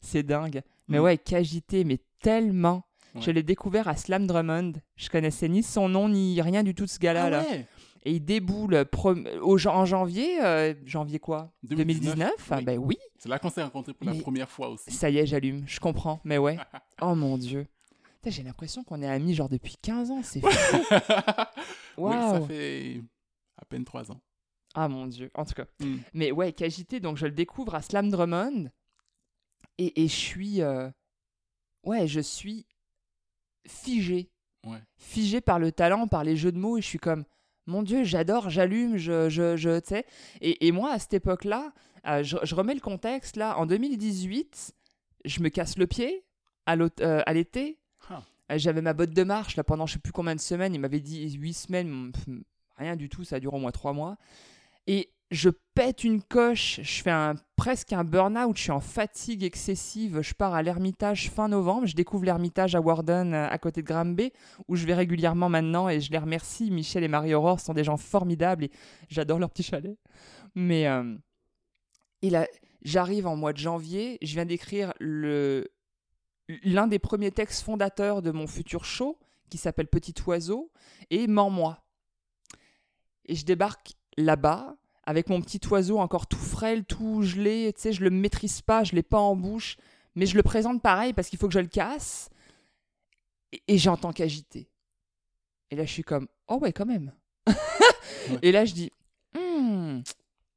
c'est 0.00 0.22
dingue. 0.22 0.62
Mais 0.88 0.98
Mm. 0.98 1.02
ouais, 1.02 1.18
qu'agité, 1.18 1.84
mais 1.84 1.98
tellement. 2.20 2.84
Ouais. 3.14 3.22
Je 3.22 3.30
l'ai 3.30 3.42
découvert 3.42 3.88
à 3.88 3.96
Slam 3.96 4.26
Drummond. 4.26 4.74
Je 4.96 5.08
connaissais 5.08 5.48
ni 5.48 5.62
son 5.62 5.88
nom, 5.88 6.08
ni 6.08 6.40
rien 6.40 6.62
du 6.62 6.74
tout 6.74 6.84
de 6.84 6.90
ce 6.90 6.98
gars-là. 6.98 7.24
Ah 7.24 7.30
là. 7.30 7.40
ouais. 7.42 7.66
Et 8.08 8.12
il 8.12 8.20
déboule 8.24 8.84
prom- 8.84 9.26
au, 9.42 9.58
en 9.66 9.84
janvier. 9.84 10.40
euh, 10.44 10.74
janvier 10.84 11.18
quoi? 11.18 11.52
2019, 11.64 12.14
2019 12.16 12.32
Ah. 12.52 12.60
Ben 12.60 12.78
oui. 12.78 12.96
C'est 13.18 13.28
là 13.28 13.38
qu'on 13.40 13.50
s'est 13.50 13.62
rencontrés 13.64 13.94
pour 13.94 14.06
Mais- 14.06 14.14
la 14.14 14.22
première 14.22 14.48
fois 14.50 14.68
aussi. 14.68 14.92
Ça 14.92 15.10
y 15.10 15.18
est, 15.18 15.26
j'allume. 15.26 15.64
Je 15.66 15.80
comprends. 15.80 16.20
Mais 16.22 16.38
ouais. 16.38 16.56
oh 17.02 17.14
mon 17.16 17.36
dieu. 17.36 17.66
J'ai 18.24 18.42
l'impression 18.42 18.82
qu'on 18.84 19.02
est 19.02 19.08
amis 19.08 19.34
genre 19.34 19.48
depuis 19.48 19.76
15 19.82 20.10
ans. 20.10 20.20
C'est 20.22 20.40
fou. 20.44 20.48
Oui, 21.96 22.12
ça 22.12 22.40
fait 22.46 23.00
à 23.56 23.64
peine 23.64 23.84
trois 23.84 24.10
ans. 24.12 24.20
Ah 24.74 24.88
mon 24.88 25.06
dieu. 25.06 25.30
En 25.34 25.44
tout 25.44 25.54
cas. 25.54 25.66
Mm. 25.80 25.96
Mais 26.14 26.30
ouais, 26.32 26.52
Kagité, 26.52 27.00
donc 27.00 27.16
je 27.16 27.26
le 27.26 27.32
découvre 27.32 27.74
à 27.74 27.82
Slam 27.82 28.08
Drummond. 28.10 28.70
Et, 29.78 30.02
et 30.02 30.08
je 30.08 30.14
suis. 30.14 30.60
euh, 30.62 30.88
Ouais, 31.84 32.06
je 32.08 32.20
suis 32.20 32.66
figé. 33.66 34.28
Ouais. 34.66 34.78
Figé 34.96 35.40
par 35.40 35.58
le 35.60 35.70
talent, 35.72 36.08
par 36.08 36.24
les 36.24 36.36
jeux 36.36 36.52
de 36.52 36.58
mots. 36.58 36.76
Et 36.78 36.82
je 36.82 36.86
suis 36.86 36.98
comme, 36.98 37.24
mon 37.66 37.82
Dieu, 37.82 38.04
j'adore, 38.04 38.50
j'allume, 38.50 38.96
je. 38.96 39.28
je, 39.28 39.56
je 39.56 39.78
tu 39.80 39.88
sais. 39.88 40.04
Et, 40.40 40.66
et 40.66 40.72
moi, 40.72 40.92
à 40.92 40.98
cette 40.98 41.14
époque-là, 41.14 41.72
euh, 42.06 42.22
je, 42.22 42.36
je 42.42 42.54
remets 42.54 42.74
le 42.74 42.80
contexte. 42.80 43.36
Là, 43.36 43.58
en 43.58 43.66
2018, 43.66 44.74
je 45.24 45.40
me 45.40 45.48
casse 45.48 45.76
le 45.76 45.86
pied 45.86 46.24
à 46.66 46.76
euh, 46.76 47.22
l'été. 47.32 47.78
Euh, 48.10 48.58
J'avais 48.58 48.82
ma 48.82 48.92
botte 48.92 49.10
de 49.10 49.24
marche 49.24 49.56
là 49.56 49.64
pendant 49.64 49.86
je 49.86 49.94
sais 49.94 49.98
plus 49.98 50.12
combien 50.12 50.34
de 50.34 50.40
semaines. 50.40 50.74
Il 50.74 50.80
m'avait 50.80 51.00
dit 51.00 51.32
8 51.32 51.52
semaines. 51.52 52.12
pff, 52.12 52.26
Rien 52.76 52.94
du 52.94 53.08
tout, 53.08 53.24
ça 53.24 53.40
dure 53.40 53.54
au 53.54 53.58
moins 53.58 53.72
3 53.72 53.92
mois. 53.92 54.16
Et 54.86 55.10
je 55.30 55.50
pète 55.74 56.04
une 56.04 56.22
coche, 56.22 56.80
je 56.82 57.02
fais 57.02 57.32
presque 57.56 57.92
un 57.92 58.04
burn-out, 58.04 58.56
je 58.56 58.62
suis 58.62 58.70
en 58.70 58.80
fatigue 58.80 59.42
excessive, 59.42 60.20
je 60.20 60.34
pars 60.34 60.54
à 60.54 60.62
l'Ermitage 60.62 61.30
fin 61.30 61.48
novembre, 61.48 61.86
je 61.86 61.96
découvre 61.96 62.24
l'Ermitage 62.24 62.74
à 62.76 62.80
Warden 62.80 63.34
euh, 63.34 63.48
à 63.48 63.58
côté 63.58 63.82
de 63.82 63.86
Granby, 63.86 64.32
où 64.68 64.76
je 64.76 64.86
vais 64.86 64.94
régulièrement 64.94 65.48
maintenant 65.48 65.88
et 65.88 66.00
je 66.00 66.12
les 66.12 66.18
remercie. 66.18 66.70
Michel 66.70 67.02
et 67.02 67.08
Marie-Aurore 67.08 67.58
sont 67.58 67.74
des 67.74 67.82
gens 67.82 67.96
formidables 67.96 68.64
et 68.64 68.70
j'adore 69.08 69.38
leur 69.38 69.50
petit 69.50 69.64
chalet. 69.64 69.98
Mais 70.54 70.86
euh, 70.86 71.16
j'arrive 72.82 73.26
en 73.26 73.36
mois 73.36 73.52
de 73.52 73.58
janvier, 73.58 74.18
je 74.22 74.32
viens 74.34 74.46
d'écrire 74.46 74.92
le 75.00 75.68
l'un 76.62 76.86
des 76.86 77.00
premiers 77.00 77.32
textes 77.32 77.64
fondateurs 77.64 78.22
de 78.22 78.30
mon 78.30 78.46
futur 78.46 78.84
show 78.84 79.18
qui 79.50 79.58
s'appelle 79.58 79.88
Petit 79.88 80.14
Oiseau 80.26 80.70
et 81.10 81.26
Mens-moi. 81.26 81.82
Et 83.24 83.34
je 83.34 83.44
débarque 83.44 83.94
là-bas 84.16 84.76
avec 85.06 85.28
mon 85.28 85.40
petit 85.40 85.60
oiseau 85.70 85.98
encore 85.98 86.26
tout 86.26 86.36
frêle, 86.38 86.84
tout 86.84 87.22
gelé, 87.22 87.72
tu 87.74 87.80
sais, 87.82 87.92
je 87.92 88.02
le 88.02 88.10
maîtrise 88.10 88.60
pas, 88.60 88.84
je 88.84 88.94
l'ai 88.94 89.02
pas 89.02 89.18
en 89.20 89.36
bouche, 89.36 89.76
mais 90.14 90.26
je 90.26 90.36
le 90.36 90.42
présente 90.42 90.82
pareil 90.82 91.12
parce 91.12 91.28
qu'il 91.28 91.38
faut 91.38 91.46
que 91.48 91.54
je 91.54 91.60
le 91.60 91.66
casse. 91.68 92.28
Et, 93.52 93.62
et 93.68 93.78
j'entends 93.78 94.12
qu'agiter. 94.12 94.68
Et 95.70 95.76
là, 95.76 95.84
je 95.84 95.92
suis 95.92 96.02
comme, 96.04 96.26
oh 96.48 96.56
ouais, 96.58 96.72
quand 96.72 96.86
même. 96.86 97.12
Et 98.42 98.52
là, 98.52 98.64
je 98.64 98.74
dis, 98.74 98.90
Hmm, 99.34 100.00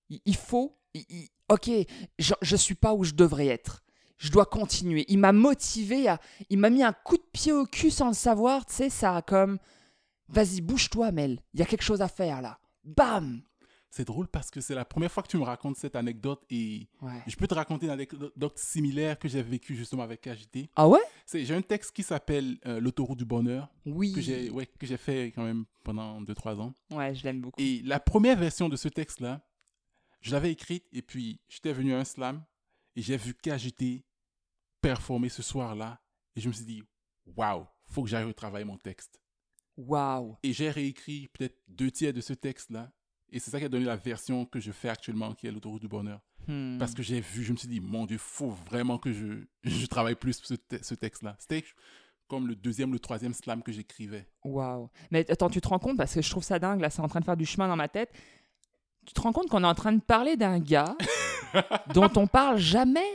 il 0.10 0.20
il 0.26 0.36
faut, 0.36 0.78
il- 0.94 1.06
il- 1.10 1.30
ok, 1.50 1.70
je, 2.18 2.34
je 2.42 2.56
suis 2.56 2.76
pas 2.76 2.94
où 2.94 3.04
je 3.04 3.14
devrais 3.14 3.48
être. 3.48 3.84
Je 4.18 4.32
dois 4.32 4.46
continuer. 4.46 5.06
Il 5.08 5.20
m'a 5.20 5.32
motivé 5.32 6.08
à, 6.08 6.20
il 6.50 6.58
m'a 6.60 6.70
mis 6.70 6.84
un 6.84 6.94
coup 6.94 7.18
de 7.18 7.24
pied 7.32 7.52
au 7.52 7.66
cul 7.66 7.92
sans 7.92 8.08
le 8.08 8.14
savoir, 8.14 8.66
tu 8.66 8.74
sais, 8.74 8.90
ça 8.90 9.16
a 9.16 9.22
comme, 9.22 9.60
vas-y, 10.30 10.62
bouge-toi, 10.62 11.12
Mel. 11.12 11.40
Il 11.54 11.60
y 11.60 11.64
a 11.64 11.66
quelque 11.66 11.84
chose 11.84 12.02
à 12.02 12.08
faire 12.08 12.42
là. 12.42 12.60
Bam. 12.84 13.42
C'est 13.91 14.06
drôle 14.06 14.28
parce 14.28 14.52
que 14.52 14.61
c'est 14.61 14.76
la 14.76 14.86
première 14.86 15.11
fois 15.11 15.24
que 15.24 15.28
tu 15.28 15.38
me 15.38 15.44
racontes 15.44 15.76
cette 15.76 15.95
anecdote 15.95 16.45
et 16.52 16.88
Ouais. 17.02 17.24
je 17.26 17.36
peux 17.36 17.48
te 17.48 17.56
raconter 17.56 17.88
une 17.88 17.91
anecdote 17.91 18.57
similaire 18.57 19.18
que 19.18 19.28
j'ai 19.28 19.41
vécue 19.41 19.76
justement 19.76 20.03
avec 20.03 20.22
KJT. 20.22 20.70
Ah 20.76 20.88
ouais? 20.88 20.99
J'ai 21.34 21.56
un 21.56 21.61
texte 21.64 21.91
qui 21.95 22.03
s'appelle 22.03 22.60
euh, 22.68 22.80
L'autoroute 22.80 23.18
du 23.18 23.26
bonheur 23.26 23.68
Oui. 23.88 24.14
que 24.14 24.22
j'ai 24.22 24.52
ouais, 24.52 24.68
que 24.68 24.86
j'ai 24.86 24.98
fait 24.98 25.32
quand 25.34 25.44
même 25.44 25.66
pendant 25.84 26.22
2-3 26.22 26.60
ans. 26.60 26.74
Ouais, 26.91 27.16
je 27.16 27.24
l'aime 27.24 27.41
beaucoup. 27.41 27.60
Et 27.60 27.82
la 27.84 27.99
première 27.99 28.38
version 28.38 28.70
de 28.70 28.76
ce 28.76 28.90
texte-là, 28.90 29.41
je 30.22 30.32
l'avais 30.32 30.52
écrite 30.52 30.86
et 30.91 31.02
puis 31.02 31.40
j'étais 31.49 31.74
venu 31.74 31.94
à 31.94 31.99
un 31.99 32.03
slam 32.06 32.44
et 32.95 33.02
j'ai 33.02 33.18
vu 33.18 33.34
KJT 33.34 34.03
performer 34.82 35.30
ce 35.30 35.41
soir-là 35.41 35.99
et 36.36 36.41
je 36.41 36.48
me 36.48 36.53
suis 36.53 36.66
dit, 36.66 36.84
waouh, 37.36 37.66
faut 37.88 38.03
que 38.03 38.10
j'aille 38.10 38.24
retravailler 38.26 38.66
mon 38.66 38.78
texte. 38.78 39.20
Waouh. 39.78 40.36
Et 40.44 40.53
j'ai 40.53 40.70
réécrit 40.70 41.28
peut-être 41.30 41.57
deux 41.68 41.90
tiers 41.90 42.14
de 42.14 42.22
ce 42.22 42.34
texte-là 42.34 42.91
et 43.32 43.40
c'est 43.40 43.52
ça 43.52 43.60
qui 43.60 43.66
a 43.66 43.70
donné 43.70 43.86
la 43.86 43.96
version 43.96 44.46
que 44.46 44.60
je 44.60 44.72
fais 44.72 44.90
actuellement 44.90 45.34
qui 45.34 45.48
est 45.48 45.52
l'autoroute 45.52 45.82
du 45.82 45.88
bonheur. 45.88 46.22
Hmm. 46.48 46.78
Parce 46.78 46.94
que 46.94 47.04
j'ai 47.04 47.20
vu, 47.22 47.44
je 47.44 47.52
me 47.52 47.58
suis 47.58 47.68
dit, 47.68 47.80
mon 47.80 48.06
Dieu, 48.06 48.18
faut 48.18 48.50
vraiment 48.50 48.98
que 48.98 49.12
je, 49.12 49.44
je 49.64 49.86
travaille 49.86 50.16
plus 50.16 50.42
ce, 50.44 50.56
te- 50.56 50.84
ce 50.84 50.96
texte-là. 50.96 51.36
C'était 51.40 51.64
comme 52.28 52.48
le 52.48 52.56
deuxième, 52.56 52.94
le 52.94 53.00
troisième 53.00 53.34
slam 53.34 53.64
que 53.64 53.72
j'écrivais. 53.72 54.28
Waouh. 54.44 54.90
Mais 55.12 55.30
attends, 55.32 55.50
tu 55.50 55.62
te 55.62 55.68
rends 55.68 55.80
compte, 55.80 55.98
parce 55.98 56.14
que 56.14 56.22
je 56.22 56.30
trouve 56.30 56.44
ça 56.44 56.60
dingue, 56.60 56.80
là, 56.80 56.90
c'est 56.90 57.02
en 57.02 57.08
train 57.08 57.20
de 57.20 57.26
faire 57.26 57.38
du 57.38 57.46
chemin 57.46 57.68
dans 57.68 57.76
ma 57.76 57.88
tête. 57.88 58.12
Tu 59.06 59.14
te 59.14 59.22
rends 59.22 59.32
compte 59.34 59.50
qu'on 59.50 59.64
est 59.64 59.68
en 59.68 59.74
train 59.76 59.92
de 59.94 60.02
parler 60.02 60.38
d'un 60.38 60.60
gars 60.60 60.96
dont 61.94 62.12
on 62.16 62.28
parle 62.28 62.58
jamais? 62.58 63.08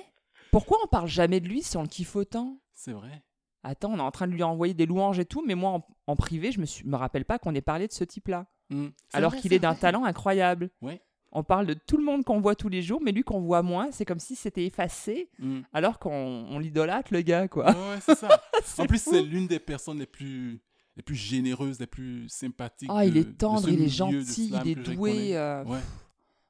Pourquoi 0.50 0.78
on 0.84 0.88
parle 0.88 1.08
jamais 1.08 1.40
de 1.40 1.48
lui 1.48 1.62
si 1.62 1.76
on 1.76 1.82
le 1.82 1.88
kiffe 1.88 2.16
autant 2.16 2.60
C'est 2.74 2.92
vrai. 2.92 3.22
Attends, 3.62 3.92
on 3.92 3.98
est 3.98 4.02
en 4.02 4.10
train 4.10 4.26
de 4.26 4.32
lui 4.32 4.42
envoyer 4.42 4.74
des 4.74 4.86
louanges 4.86 5.18
et 5.18 5.24
tout, 5.24 5.42
mais 5.46 5.54
moi, 5.54 5.70
en, 5.70 5.86
en 6.06 6.16
privé, 6.16 6.52
je 6.52 6.60
me, 6.60 6.66
suis, 6.66 6.84
me 6.86 6.96
rappelle 6.96 7.24
pas 7.24 7.38
qu'on 7.38 7.54
ait 7.54 7.62
parlé 7.62 7.86
de 7.86 7.92
ce 7.92 8.04
type-là. 8.04 8.46
Mm. 8.70 8.86
Alors 9.12 9.34
qu'il 9.36 9.52
est 9.52 9.58
d'un 9.58 9.74
talent 9.74 10.04
incroyable. 10.04 10.70
Ouais. 10.82 11.00
on 11.36 11.42
parle 11.42 11.66
de 11.66 11.74
tout 11.74 11.96
le 11.96 12.04
monde 12.04 12.24
qu'on 12.24 12.40
voit 12.40 12.54
tous 12.54 12.68
les 12.68 12.80
jours, 12.80 13.00
mais 13.02 13.10
lui 13.10 13.24
qu'on 13.24 13.40
voit 13.40 13.62
moins, 13.62 13.90
c'est 13.90 14.04
comme 14.04 14.20
si 14.20 14.36
c'était 14.36 14.64
effacé, 14.66 15.28
Mm. 15.40 15.60
alors 15.72 15.98
qu'on 15.98 16.10
on 16.48 16.58
l'idolâtre, 16.60 17.12
le 17.12 17.22
gars, 17.22 17.48
quoi. 17.48 17.70
Ouais, 17.72 17.76
ouais, 17.94 17.98
c'est 18.00 18.14
ça. 18.14 18.28
C'est 18.64 18.82
en 18.82 18.86
plus, 18.86 19.02
c'est 19.02 19.20
l'une 19.20 19.46
des 19.48 19.58
personnes 19.58 19.98
les 19.98 20.06
plus, 20.06 20.60
les 20.96 21.02
plus 21.02 21.16
généreuses, 21.16 21.80
les 21.80 21.86
plus 21.88 22.28
sympathiques. 22.28 22.88
Ah, 22.92 23.04
il 23.04 23.16
est 23.16 23.36
tendre, 23.36 23.68
il 23.68 23.82
est 23.82 23.88
gentil, 23.88 24.52
il 24.64 24.68
est 24.70 24.74
doué. 24.76 25.36
euh, 25.36 25.64
Ouais. 25.64 25.78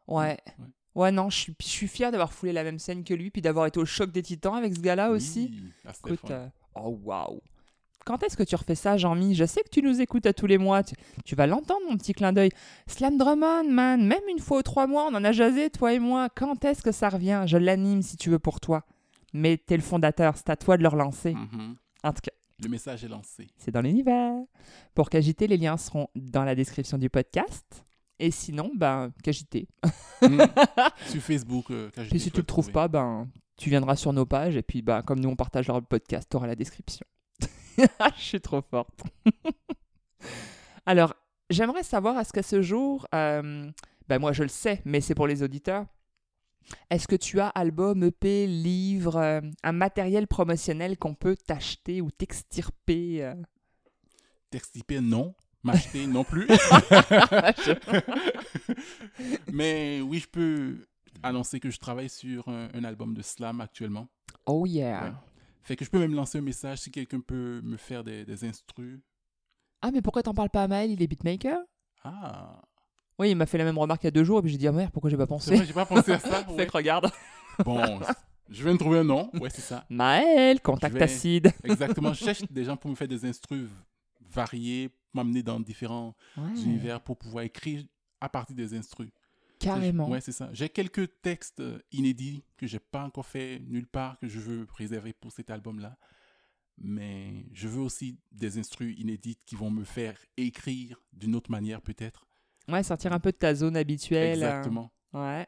Ouais. 0.06 0.16
Ouais. 0.16 0.38
Ouais, 0.94 1.10
non, 1.10 1.28
je 1.30 1.36
suis, 1.38 1.54
je 1.60 1.66
suis 1.66 1.88
fier 1.88 2.12
d'avoir 2.12 2.32
foulé 2.32 2.52
la 2.52 2.62
même 2.62 2.78
scène 2.78 3.02
que 3.04 3.14
lui, 3.14 3.30
puis 3.30 3.42
d'avoir 3.42 3.66
été 3.66 3.80
au 3.80 3.84
choc 3.86 4.12
des 4.12 4.22
titans 4.22 4.54
avec 4.54 4.74
ce 4.76 4.80
gars-là 4.80 5.10
aussi. 5.10 5.50
Oui, 5.50 5.90
Écoute, 6.12 6.30
euh, 6.30 6.46
oh 6.76 7.00
waouh. 7.02 7.40
Quand 8.04 8.22
est-ce 8.22 8.36
que 8.36 8.42
tu 8.42 8.54
refais 8.54 8.74
ça, 8.74 8.96
Jean-Mi? 8.96 9.34
Je 9.34 9.44
sais 9.44 9.62
que 9.62 9.70
tu 9.70 9.82
nous 9.82 10.00
écoutes 10.00 10.26
à 10.26 10.32
tous 10.32 10.46
les 10.46 10.58
mois. 10.58 10.82
Tu, 10.82 10.94
tu 11.24 11.34
vas 11.34 11.46
l'entendre, 11.46 11.80
mon 11.88 11.96
petit 11.96 12.12
clin 12.12 12.32
d'œil. 12.32 12.50
Slam 12.86 13.16
Drummond, 13.16 13.64
man. 13.70 14.06
Même 14.06 14.22
une 14.30 14.38
fois 14.40 14.58
ou 14.58 14.62
trois 14.62 14.86
mois, 14.86 15.06
on 15.10 15.14
en 15.14 15.24
a 15.24 15.32
jasé, 15.32 15.70
toi 15.70 15.92
et 15.94 15.98
moi. 15.98 16.28
Quand 16.34 16.64
est-ce 16.64 16.82
que 16.82 16.92
ça 16.92 17.08
revient? 17.08 17.44
Je 17.46 17.56
l'anime 17.56 18.02
si 18.02 18.16
tu 18.16 18.30
veux 18.30 18.38
pour 18.38 18.60
toi. 18.60 18.84
Mais 19.32 19.56
t'es 19.56 19.76
le 19.76 19.82
fondateur, 19.82 20.36
c'est 20.36 20.50
à 20.50 20.56
toi 20.56 20.76
de 20.76 20.82
le 20.82 20.88
relancer. 20.88 21.34
Mhm. 21.34 21.76
En 22.02 22.12
tout 22.12 22.20
cas, 22.22 22.30
Le 22.62 22.68
message 22.68 23.02
est 23.04 23.08
lancé. 23.08 23.48
c'est 23.56 23.70
dans 23.72 23.80
l'univers. 23.80 24.34
Pour 24.94 25.08
Cagiter, 25.10 25.46
les 25.46 25.56
liens 25.56 25.76
seront 25.76 26.08
dans 26.14 26.44
la 26.44 26.54
description 26.54 26.98
du 26.98 27.08
podcast. 27.10 27.84
Et 28.20 28.30
sinon, 28.30 28.70
ben, 28.76 29.10
Cagiter. 29.24 29.66
Mm. 30.22 30.40
Sur 31.08 31.20
Facebook. 31.22 31.70
euh, 31.70 31.90
dis, 32.12 32.20
si 32.20 32.30
tu 32.30 32.36
le 32.36 32.44
trouves 32.46 32.70
pas, 32.70 32.86
ben, 32.86 33.26
tu 33.56 33.70
viendras 33.70 33.96
sur 33.96 34.12
nos 34.12 34.24
pages. 34.24 34.56
Et 34.56 34.62
puis, 34.62 34.82
ben, 34.82 35.02
comme 35.02 35.18
nous, 35.18 35.28
on 35.30 35.36
partage 35.36 35.66
leur 35.66 35.82
podcast, 35.82 36.28
tu 36.30 36.36
auras 36.36 36.46
la 36.46 36.54
description. 36.54 37.04
Je 38.16 38.22
suis 38.22 38.40
trop 38.40 38.62
forte. 38.62 39.02
Alors, 40.86 41.14
j'aimerais 41.50 41.82
savoir, 41.82 42.18
est-ce 42.18 42.32
qu'à 42.32 42.42
ce 42.42 42.62
jour, 42.62 43.06
euh, 43.14 43.70
ben 44.08 44.18
moi 44.18 44.32
je 44.32 44.42
le 44.42 44.48
sais, 44.48 44.80
mais 44.84 45.00
c'est 45.00 45.14
pour 45.14 45.26
les 45.26 45.42
auditeurs, 45.42 45.86
est-ce 46.90 47.08
que 47.08 47.16
tu 47.16 47.40
as 47.40 47.48
album, 47.48 48.04
EP, 48.04 48.46
livre, 48.46 49.16
euh, 49.16 49.40
un 49.62 49.72
matériel 49.72 50.26
promotionnel 50.26 50.98
qu'on 50.98 51.14
peut 51.14 51.36
t'acheter 51.36 52.00
ou 52.00 52.10
t'extirper 52.10 53.24
euh? 53.24 53.34
Textiper, 54.50 55.00
non. 55.00 55.34
M'acheter, 55.62 56.06
non 56.06 56.24
plus. 56.24 56.46
Mais 59.52 60.02
oui, 60.02 60.18
je 60.18 60.28
peux 60.28 60.86
annoncer 61.22 61.58
que 61.58 61.70
je 61.70 61.78
travaille 61.78 62.10
sur 62.10 62.48
un, 62.48 62.68
un 62.74 62.84
album 62.84 63.14
de 63.14 63.22
slam 63.22 63.62
actuellement. 63.62 64.08
Oh 64.44 64.66
yeah. 64.66 65.04
Ouais. 65.04 65.12
Fait 65.64 65.76
que 65.76 65.84
je 65.84 65.90
peux 65.90 65.98
même 65.98 66.14
lancer 66.14 66.38
un 66.38 66.42
message 66.42 66.78
si 66.78 66.90
quelqu'un 66.90 67.20
peut 67.20 67.60
me 67.64 67.76
faire 67.76 68.04
des, 68.04 68.24
des 68.24 68.44
instrus. 68.44 69.00
Ah, 69.82 69.90
mais 69.90 70.02
pourquoi 70.02 70.22
t'en 70.22 70.34
parles 70.34 70.50
pas 70.50 70.62
à 70.62 70.68
Maël 70.68 70.90
Il 70.90 71.02
est 71.02 71.06
beatmaker 71.06 71.58
Ah, 72.04 72.62
Oui, 73.18 73.30
il 73.30 73.34
m'a 73.36 73.46
fait 73.46 73.58
la 73.58 73.64
même 73.64 73.78
remarque 73.78 74.02
il 74.04 74.06
y 74.06 74.08
a 74.08 74.12
deux 74.12 74.24
jours, 74.24 74.38
et 74.38 74.42
puis 74.42 74.50
j'ai 74.52 74.58
dit, 74.58 74.68
ah 74.68 74.72
merde, 74.72 74.90
pourquoi 74.92 75.10
j'ai 75.10 75.16
pas 75.16 75.26
pensé? 75.26 75.56
vrai, 75.56 75.64
j'ai 75.66 75.72
pas 75.72 75.86
pensé 75.86 76.12
à 76.12 76.18
ça. 76.18 76.44
Fait 76.44 76.52
ouais. 76.52 76.66
que 76.66 76.72
regarde. 76.72 77.10
Bon, 77.64 77.98
je 78.50 78.62
viens 78.62 78.74
de 78.74 78.78
trouver 78.78 78.98
un 78.98 79.04
nom. 79.04 79.30
Ouais, 79.40 79.48
c'est 79.50 79.62
ça. 79.62 79.86
Maël, 79.88 80.60
contact 80.60 80.94
vais- 80.96 81.02
acide. 81.02 81.52
Exactement. 81.64 82.12
Je 82.12 82.24
cherche 82.24 82.42
des 82.50 82.64
gens 82.64 82.76
pour 82.76 82.90
me 82.90 82.94
faire 82.96 83.08
des 83.08 83.24
instrus 83.24 83.68
variés, 84.20 84.90
m'amener 85.12 85.42
dans 85.42 85.60
différents 85.60 86.14
Ouais, 86.36 86.50
univers 86.62 87.00
pour 87.00 87.16
pouvoir 87.16 87.44
écrire 87.44 87.84
à 88.20 88.28
partir 88.28 88.54
des 88.56 88.74
instrus. 88.76 89.10
Carrément. 89.64 90.08
Ouais, 90.08 90.20
c'est 90.20 90.32
ça. 90.32 90.48
J'ai 90.52 90.68
quelques 90.68 91.20
textes 91.22 91.60
euh, 91.60 91.78
inédits 91.92 92.42
que 92.56 92.66
j'ai 92.66 92.78
pas 92.78 93.02
encore 93.04 93.26
fait 93.26 93.60
nulle 93.66 93.86
part 93.86 94.18
que 94.18 94.28
je 94.28 94.38
veux 94.40 94.66
préserver 94.66 95.12
pour 95.12 95.32
cet 95.32 95.50
album-là. 95.50 95.96
Mais 96.78 97.46
je 97.52 97.68
veux 97.68 97.80
aussi 97.80 98.18
des 98.32 98.58
instrus 98.58 98.98
inédites 98.98 99.40
qui 99.46 99.54
vont 99.54 99.70
me 99.70 99.84
faire 99.84 100.16
écrire 100.36 101.00
d'une 101.12 101.34
autre 101.36 101.50
manière 101.50 101.80
peut-être. 101.80 102.26
Ouais, 102.68 102.82
sortir 102.82 103.12
un 103.12 103.20
peu 103.20 103.30
de 103.30 103.36
ta 103.36 103.54
zone 103.54 103.76
habituelle. 103.76 104.42
euh, 104.42 104.46
Exactement. 104.46 104.90
Ouais. 105.12 105.46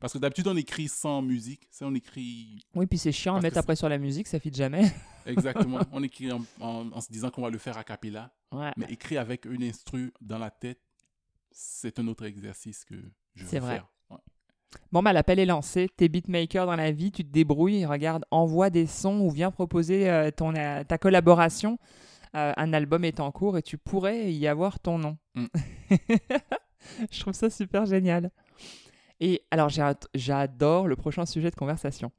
Parce 0.00 0.12
que 0.12 0.18
d'habitude 0.18 0.46
on 0.46 0.56
écrit 0.56 0.86
sans 0.86 1.22
musique, 1.22 1.66
ça 1.70 1.86
on 1.86 1.94
écrit 1.94 2.60
Oui, 2.74 2.86
puis 2.86 2.98
c'est 2.98 3.10
chiant 3.12 3.34
à 3.36 3.40
mettre 3.40 3.58
après 3.58 3.74
sur 3.76 3.88
la 3.88 3.98
musique, 3.98 4.28
ça 4.28 4.38
fit 4.38 4.52
jamais. 4.52 4.92
exactement, 5.26 5.80
on 5.90 6.02
écrit 6.04 6.30
en, 6.30 6.44
en- 6.60 6.92
en 6.92 7.00
se 7.00 7.10
disant 7.10 7.30
qu'on 7.30 7.42
va 7.42 7.50
le 7.50 7.58
faire 7.58 7.76
a 7.78 7.82
cappella, 7.84 8.32
Ouais. 8.52 8.70
mais 8.76 8.86
écrire 8.90 9.20
avec 9.20 9.44
une 9.46 9.62
instru 9.64 10.12
dans 10.20 10.38
la 10.38 10.50
tête, 10.50 10.80
c'est 11.60 11.98
un 11.98 12.06
autre 12.06 12.24
exercice 12.24 12.84
que 12.84 12.94
je 13.34 13.42
veux 13.42 13.50
C'est 13.50 13.58
vrai. 13.58 13.74
faire. 13.74 13.88
Ouais. 14.10 14.18
Bon, 14.92 15.02
bah, 15.02 15.12
l'appel 15.12 15.40
est 15.40 15.46
lancé. 15.46 15.88
T'es 15.96 16.08
beatmaker 16.08 16.66
dans 16.66 16.76
la 16.76 16.92
vie, 16.92 17.10
tu 17.10 17.24
te 17.24 17.32
débrouilles. 17.32 17.84
Regarde, 17.84 18.24
envoie 18.30 18.70
des 18.70 18.86
sons 18.86 19.18
ou 19.20 19.30
viens 19.30 19.50
proposer 19.50 20.08
euh, 20.08 20.30
ton, 20.30 20.54
euh, 20.54 20.84
ta 20.84 20.98
collaboration. 20.98 21.78
Euh, 22.36 22.52
un 22.56 22.72
album 22.72 23.04
est 23.04 23.18
en 23.18 23.32
cours 23.32 23.58
et 23.58 23.62
tu 23.62 23.76
pourrais 23.76 24.32
y 24.32 24.46
avoir 24.46 24.78
ton 24.78 24.98
nom. 24.98 25.18
Mm. 25.34 25.46
Je 27.10 27.20
trouve 27.20 27.34
ça 27.34 27.50
super 27.50 27.86
génial. 27.86 28.30
Et 29.18 29.42
alors, 29.50 29.68
j'adore 30.14 30.86
le 30.86 30.94
prochain 30.94 31.26
sujet 31.26 31.50
de 31.50 31.56
conversation. 31.56 32.12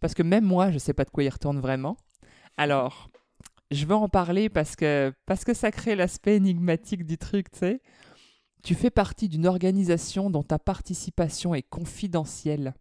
Parce 0.00 0.12
que 0.12 0.22
même 0.22 0.44
moi, 0.44 0.70
je 0.70 0.76
sais 0.76 0.92
pas 0.92 1.04
de 1.04 1.10
quoi 1.10 1.24
il 1.24 1.30
retourne 1.30 1.60
vraiment. 1.60 1.96
Alors, 2.58 3.08
je 3.70 3.86
veux 3.86 3.94
en 3.94 4.10
parler 4.10 4.50
parce 4.50 4.76
que, 4.76 5.14
parce 5.24 5.44
que 5.44 5.54
ça 5.54 5.70
crée 5.70 5.96
l'aspect 5.96 6.36
énigmatique 6.36 7.06
du 7.06 7.16
truc, 7.16 7.50
tu 7.50 7.60
sais. 7.60 7.80
Tu 8.66 8.74
fais 8.74 8.90
partie 8.90 9.28
d'une 9.28 9.46
organisation 9.46 10.28
dont 10.28 10.42
ta 10.42 10.58
participation 10.58 11.54
est 11.54 11.62
confidentielle. 11.62 12.74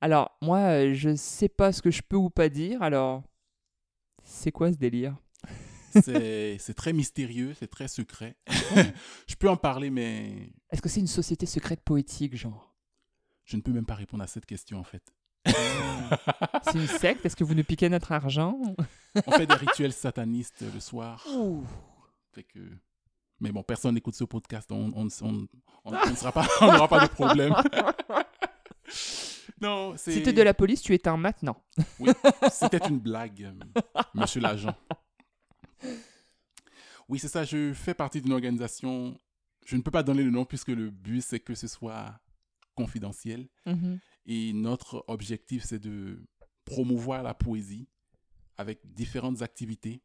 Alors, 0.00 0.34
moi, 0.40 0.60
euh, 0.60 0.94
je 0.94 1.14
sais 1.14 1.50
pas 1.50 1.72
ce 1.72 1.82
que 1.82 1.90
je 1.90 2.00
peux 2.00 2.16
ou 2.16 2.30
pas 2.30 2.48
dire, 2.48 2.80
alors. 2.80 3.22
C'est 4.24 4.50
quoi 4.50 4.72
ce 4.72 4.78
délire? 4.78 5.14
C'est 5.92 6.74
très 6.74 6.94
mystérieux, 6.94 7.52
c'est 7.52 7.66
très 7.68 7.86
secret. 7.86 8.34
je 9.28 9.34
peux 9.34 9.50
en 9.50 9.58
parler, 9.58 9.90
mais 9.90 10.54
Est-ce 10.70 10.80
que 10.80 10.88
c'est 10.88 11.00
une 11.00 11.06
société 11.06 11.44
secrète 11.44 11.82
poétique, 11.82 12.34
genre? 12.34 12.74
Je 13.44 13.58
ne 13.58 13.60
peux 13.60 13.72
même 13.72 13.84
pas 13.84 13.96
répondre 13.96 14.22
à 14.22 14.26
cette 14.26 14.46
question 14.46 14.78
en 14.78 14.84
fait. 14.84 15.02
C'est 15.44 16.78
une 16.78 16.86
secte? 16.86 17.26
Est-ce 17.26 17.36
que 17.36 17.44
vous 17.44 17.54
nous 17.54 17.64
piquez 17.64 17.90
notre 17.90 18.12
argent? 18.12 18.58
On 19.26 19.32
fait 19.32 19.46
des 19.46 19.52
rituels 19.52 19.92
satanistes 19.92 20.64
le 20.72 20.80
soir. 20.80 21.26
Fait 22.32 22.44
que... 22.44 22.60
Mais 23.40 23.52
bon, 23.52 23.62
personne 23.62 23.94
n'écoute 23.94 24.14
ce 24.14 24.24
podcast, 24.24 24.70
on 24.70 24.92
on- 24.94 25.08
on- 25.22 25.46
on- 25.84 25.94
on 25.94 26.10
ne 26.10 26.16
sera 26.16 26.32
pas- 26.32 26.46
on 26.60 26.66
n'aura 26.72 26.88
pas 26.88 27.06
de 27.06 27.10
problème. 27.12 27.54
non, 29.60 29.94
c'est... 29.96 30.12
Si 30.12 30.22
t'es 30.22 30.32
de 30.32 30.42
la 30.42 30.54
police, 30.54 30.82
tu 30.82 30.94
éteins 30.94 31.16
maintenant. 31.16 31.62
C'était 32.52 32.86
une 32.88 32.98
blague, 32.98 33.52
monsieur 34.14 34.40
l'agent. 34.40 34.74
Oui, 37.08 37.18
c'est 37.18 37.28
ça, 37.28 37.44
je 37.44 37.72
fais 37.72 37.94
partie 37.94 38.20
d'une 38.20 38.32
organisation. 38.32 39.18
Je 39.66 39.76
ne 39.76 39.82
peux 39.82 39.90
pas 39.90 40.02
donner 40.02 40.22
le 40.22 40.30
nom 40.30 40.44
puisque 40.44 40.68
le 40.68 40.90
but, 40.90 41.22
c'est 41.22 41.40
que 41.40 41.54
ce 41.54 41.66
soit 41.66 42.18
confidentiel. 42.74 43.48
Et 44.26 44.52
notre 44.52 45.04
objectif, 45.08 45.64
c'est 45.64 45.78
de 45.80 46.22
promouvoir 46.64 47.22
la 47.22 47.34
poésie 47.34 47.88
avec 48.56 48.80
différentes 48.84 49.42
activités. 49.42 50.02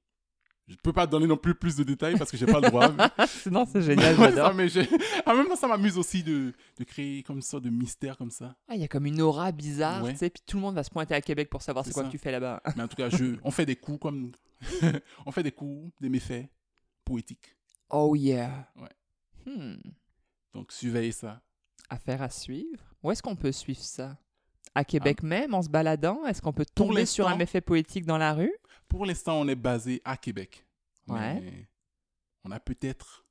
Je 0.67 0.73
ne 0.73 0.77
peux 0.81 0.93
pas 0.93 1.05
donner 1.05 1.27
non 1.27 1.37
plus 1.37 1.53
plus 1.53 1.75
de 1.75 1.83
détails 1.83 2.17
parce 2.17 2.31
que 2.31 2.37
j'ai 2.37 2.47
pas 2.47 2.59
le 2.59 2.69
droit. 2.69 2.91
mais- 2.91 3.27
Sinon, 3.27 3.65
c'est 3.71 3.83
génial, 3.83 4.15
j'adore. 4.19 4.53
mais 4.55 4.67
en 5.27 5.35
même 5.35 5.47
temps, 5.47 5.55
ça 5.55 5.67
m'amuse 5.67 5.95
aussi 5.97 6.23
de, 6.23 6.53
de 6.79 6.83
créer 6.83 7.21
comme 7.21 7.41
ça 7.41 7.59
de 7.59 7.69
mystère 7.69 8.17
comme 8.17 8.31
ça. 8.31 8.55
Ah, 8.67 8.73
Il 8.75 8.81
y 8.81 8.83
a 8.83 8.87
comme 8.87 9.05
une 9.05 9.21
aura 9.21 9.51
bizarre, 9.51 10.03
Ouais. 10.03 10.13
tu 10.13 10.17
sais, 10.17 10.29
puis 10.31 10.41
tout 10.45 10.57
le 10.57 10.61
monde 10.61 10.73
va 10.75 10.83
se 10.83 10.89
pointer 10.89 11.13
à 11.13 11.21
Québec 11.21 11.49
pour 11.51 11.61
savoir 11.61 11.85
c'est 11.85 11.91
quoi 11.93 12.03
que 12.05 12.09
tu 12.09 12.17
fais 12.17 12.31
là-bas. 12.31 12.61
Mais 12.75 12.81
en 12.83 12.87
tout 12.87 12.95
cas, 12.95 13.09
je, 13.09 13.35
on 13.43 13.51
fait 13.51 13.65
des 13.67 13.75
coups 13.75 13.99
comme 13.99 14.31
on 15.25 15.31
fait 15.31 15.43
des 15.43 15.51
coups, 15.51 15.91
des 16.01 16.09
méfaits 16.09 16.49
poétiques. 17.03 17.55
Oh 17.91 18.15
yeah. 18.15 18.67
Ouais. 18.75 18.89
Hmm. 19.53 19.75
Donc 20.53 20.71
surveillez 20.71 21.11
ça. 21.11 21.41
Affaire 21.89 22.23
à 22.23 22.29
suivre. 22.29 22.81
Où 23.03 23.11
est-ce 23.11 23.21
qu'on 23.21 23.35
peut 23.35 23.51
suivre 23.51 23.81
ça? 23.81 24.17
À 24.73 24.83
Québec 24.83 25.21
même, 25.21 25.53
en 25.53 25.61
se 25.61 25.69
baladant? 25.69 26.25
Est-ce 26.25 26.41
qu'on 26.41 26.51
peut 26.53 26.65
tomber 26.65 27.05
sur 27.05 27.27
un 27.27 27.35
méfait 27.37 27.61
poétique 27.61 28.05
dans 28.05 28.17
la 28.17 28.33
rue? 28.33 28.51
Pour 28.87 29.05
l'instant, 29.05 29.39
on 29.41 29.47
est 29.47 29.55
basé 29.55 30.01
à 30.05 30.17
Québec. 30.17 30.65
Ouais. 31.07 31.39
Mais 31.41 31.67
on 32.43 32.51
a 32.51 32.59
peut-être 32.59 33.25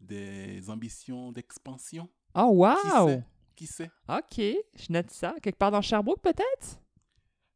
des 0.00 0.68
ambitions 0.70 1.32
d'expansion. 1.32 2.08
Oh 2.34 2.50
Qui 2.82 2.88
wow 2.90 3.08
sait? 3.08 3.22
Qui 3.56 3.66
sait? 3.66 3.90
Ok, 4.08 4.36
je 4.38 4.92
note 4.92 5.10
ça. 5.10 5.34
Quelque 5.42 5.56
part 5.58 5.70
dans 5.70 5.80
Sherbrooke 5.82 6.20
peut-être? 6.20 6.80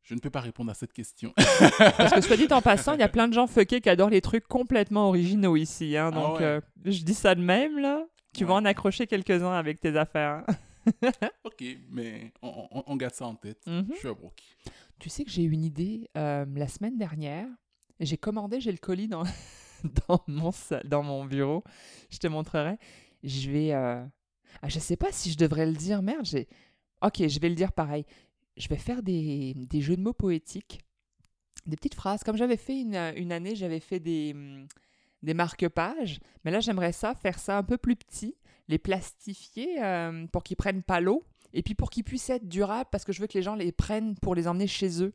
Je 0.03 0.15
ne 0.15 0.21
peux 0.21 0.31
pas 0.31 0.41
répondre 0.41 0.71
à 0.71 0.75
cette 0.75 0.93
question. 0.95 1.35
Parce 1.37 2.15
que 2.15 2.21
soit 2.23 2.37
dit 2.39 2.49
en 2.51 2.63
passant, 2.63 2.95
il 2.95 3.01
y 3.01 3.03
a 3.03 3.09
plein 3.09 3.29
de 3.29 3.35
gens 3.35 3.47
fuckés 3.47 3.81
qui 3.83 3.91
adorent 3.91 4.09
les 4.09 4.23
trucs 4.23 4.47
complètement 4.49 5.09
originaux 5.09 5.57
ici. 5.57 5.97
hein, 5.99 6.11
Ah 6.15 6.17
donc 6.17 6.39
ouais. 6.39 6.45
euh, 6.45 6.61
je 6.87 7.03
dis 7.03 7.13
ça 7.15 7.35
de 7.35 7.43
même 7.43 7.79
là. 7.79 8.05
Tu 8.33 8.45
vas 8.47 8.55
en 8.55 8.65
accrocher 8.65 9.07
quelques-uns 9.07 9.53
avec 9.53 9.81
tes 9.81 9.97
affaires. 9.97 10.45
ok, 11.45 11.65
mais 11.91 12.33
on, 12.43 12.69
on- 12.71 12.85
on 12.87 12.97
garde 12.97 13.15
ça 13.15 13.27
en 13.27 13.35
tête. 13.35 13.67
Mhm. 13.67 13.89
Je 13.93 13.99
suis 13.99 14.09
à 14.09 14.15
Brooke. 14.15 14.43
Tu 14.99 15.09
sais 15.09 15.25
que 15.25 15.31
j'ai 15.31 15.43
eu 15.43 15.51
une 15.53 15.65
idée 15.65 16.09
euh, 16.17 16.45
la 16.55 16.69
semaine 16.69 16.97
dernière. 16.99 17.47
J'ai 18.01 18.17
commandé, 18.17 18.61
j'ai 18.61 18.73
le 18.73 18.79
colis 18.79 19.09
dans, 19.09 19.23
dans, 20.09 20.23
mon, 20.27 20.51
dans 20.85 21.03
mon 21.03 21.25
bureau. 21.25 21.63
Je 22.11 22.19
te 22.19 22.27
montrerai. 22.27 22.79
Je 23.23 23.51
vais. 23.51 23.73
euh, 23.75 24.05
Ah, 24.63 24.69
je 24.69 24.79
sais 24.79 24.97
pas 24.97 25.13
si 25.13 25.31
je 25.31 25.37
devrais 25.37 25.67
le 25.67 25.75
dire. 25.75 26.03
Merde, 26.03 26.25
j'ai. 26.25 26.49
Ok, 27.03 27.27
je 27.27 27.39
vais 27.41 27.49
le 27.49 27.55
dire 27.55 27.73
pareil. 27.73 28.05
Je 28.57 28.69
vais 28.69 28.77
faire 28.77 29.03
des, 29.03 29.55
des 29.55 29.81
jeux 29.81 29.97
de 29.97 30.03
mots 30.03 30.13
poétiques. 30.13 30.81
Des 31.67 31.77
petites 31.77 31.95
phrases. 31.95 32.23
Comme 32.25 32.37
j'avais 32.37 32.57
fait 32.57 32.81
une, 32.81 32.97
une 33.17 33.31
année, 33.33 33.55
j'avais 33.55 33.81
fait 33.81 34.01
des, 34.01 34.35
des 35.23 35.35
marque-pages. 35.35 36.19
Mais 36.45 36.51
là, 36.51 36.61
j'aimerais 36.61 36.93
ça, 36.93 37.15
faire 37.15 37.39
ça 37.39 37.59
un 37.59 37.63
peu 37.63 37.77
plus 37.79 37.95
petit. 37.97 38.35
Les 38.69 38.79
plastifier 38.79 39.83
euh, 39.83 40.27
pour 40.29 40.43
qu'ils 40.43 40.57
prennent 40.57 40.83
pas 40.83 41.01
l'eau 41.01 41.25
et 41.53 41.63
puis 41.63 41.75
pour 41.75 41.91
qu'ils 41.91 42.05
puissent 42.05 42.31
être 42.31 42.47
durables 42.47 42.89
parce 42.93 43.05
que 43.05 43.13
je 43.13 43.21
veux 43.21 43.27
que 43.27 43.37
les 43.37 43.43
gens 43.43 43.55
les 43.55 43.73
prennent 43.73 44.15
pour 44.17 44.35
les 44.35 44.47
emmener 44.47 44.67
chez 44.67 45.03
eux. 45.03 45.15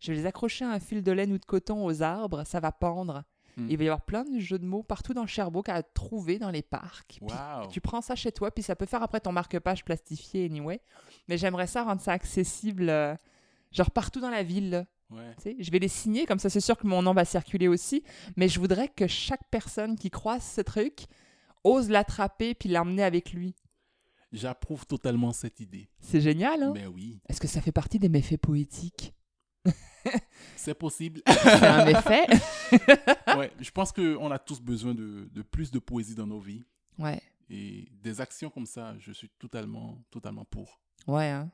Je 0.00 0.12
vais 0.12 0.18
les 0.18 0.26
accrocher 0.26 0.64
à 0.64 0.70
un 0.70 0.80
fil 0.80 1.02
de 1.02 1.12
laine 1.12 1.32
ou 1.32 1.38
de 1.38 1.44
coton 1.44 1.84
aux 1.84 2.02
arbres, 2.02 2.44
ça 2.44 2.60
va 2.60 2.72
pendre. 2.72 3.24
Hmm. 3.56 3.68
Il 3.70 3.76
va 3.76 3.84
y 3.84 3.86
avoir 3.86 4.02
plein 4.02 4.24
de 4.24 4.38
jeux 4.40 4.58
de 4.58 4.64
mots 4.64 4.82
partout 4.82 5.14
dans 5.14 5.26
Sherbrooke 5.26 5.68
à 5.68 5.82
trouver 5.82 6.38
dans 6.38 6.50
les 6.50 6.62
parcs. 6.62 7.18
Wow. 7.20 7.68
tu 7.70 7.80
prends 7.80 8.00
ça 8.00 8.16
chez 8.16 8.32
toi, 8.32 8.50
puis 8.50 8.64
ça 8.64 8.74
peut 8.74 8.86
faire 8.86 9.02
après 9.02 9.20
ton 9.20 9.32
marque-page 9.32 9.84
plastifié 9.84 10.46
anyway. 10.46 10.80
Mais 11.28 11.38
j'aimerais 11.38 11.68
ça 11.68 11.84
rendre 11.84 12.00
ça 12.00 12.12
accessible, 12.12 12.88
euh, 12.88 13.14
genre 13.70 13.90
partout 13.90 14.20
dans 14.20 14.30
la 14.30 14.42
ville. 14.42 14.70
là. 14.70 14.84
Ouais. 15.10 15.34
Tu 15.36 15.42
sais, 15.42 15.56
je 15.60 15.70
vais 15.70 15.78
les 15.78 15.88
signer, 15.88 16.26
comme 16.26 16.38
ça 16.38 16.50
c'est 16.50 16.60
sûr 16.60 16.76
que 16.76 16.86
mon 16.86 17.02
nom 17.02 17.12
va 17.12 17.24
circuler 17.24 17.68
aussi. 17.68 18.02
Mais 18.36 18.48
je 18.48 18.58
voudrais 18.58 18.88
que 18.88 19.06
chaque 19.06 19.48
personne 19.50 19.96
qui 19.96 20.10
croise 20.10 20.42
ce 20.42 20.60
truc 20.60 21.06
ose 21.64 21.88
l'attraper 21.90 22.54
puis 22.54 22.68
l'emmener 22.68 23.02
avec 23.02 23.32
lui. 23.32 23.54
J'approuve 24.32 24.86
totalement 24.86 25.32
cette 25.32 25.60
idée. 25.60 25.88
C'est 26.00 26.20
génial, 26.20 26.62
hein? 26.62 26.72
Mais 26.74 26.86
oui, 26.86 27.20
Est-ce 27.28 27.40
que 27.40 27.46
ça 27.48 27.60
fait 27.60 27.72
partie 27.72 27.98
des 27.98 28.08
méfaits 28.08 28.40
poétiques? 28.40 29.14
c'est 30.56 30.74
possible. 30.74 31.22
C'est 31.26 31.66
un 31.66 31.84
méfait? 31.84 32.26
ouais, 33.38 33.50
je 33.60 33.70
pense 33.70 33.92
qu'on 33.92 34.30
a 34.30 34.38
tous 34.38 34.60
besoin 34.60 34.92
de, 34.94 35.28
de 35.32 35.42
plus 35.42 35.70
de 35.70 35.78
poésie 35.78 36.14
dans 36.14 36.26
nos 36.26 36.40
vies. 36.40 36.64
ouais, 36.98 37.22
Et 37.48 37.88
des 38.02 38.20
actions 38.20 38.50
comme 38.50 38.66
ça, 38.66 38.94
je 38.98 39.12
suis 39.12 39.30
totalement, 39.38 39.98
totalement 40.10 40.44
pour. 40.44 40.80
ouais, 41.06 41.30
hein. 41.30 41.50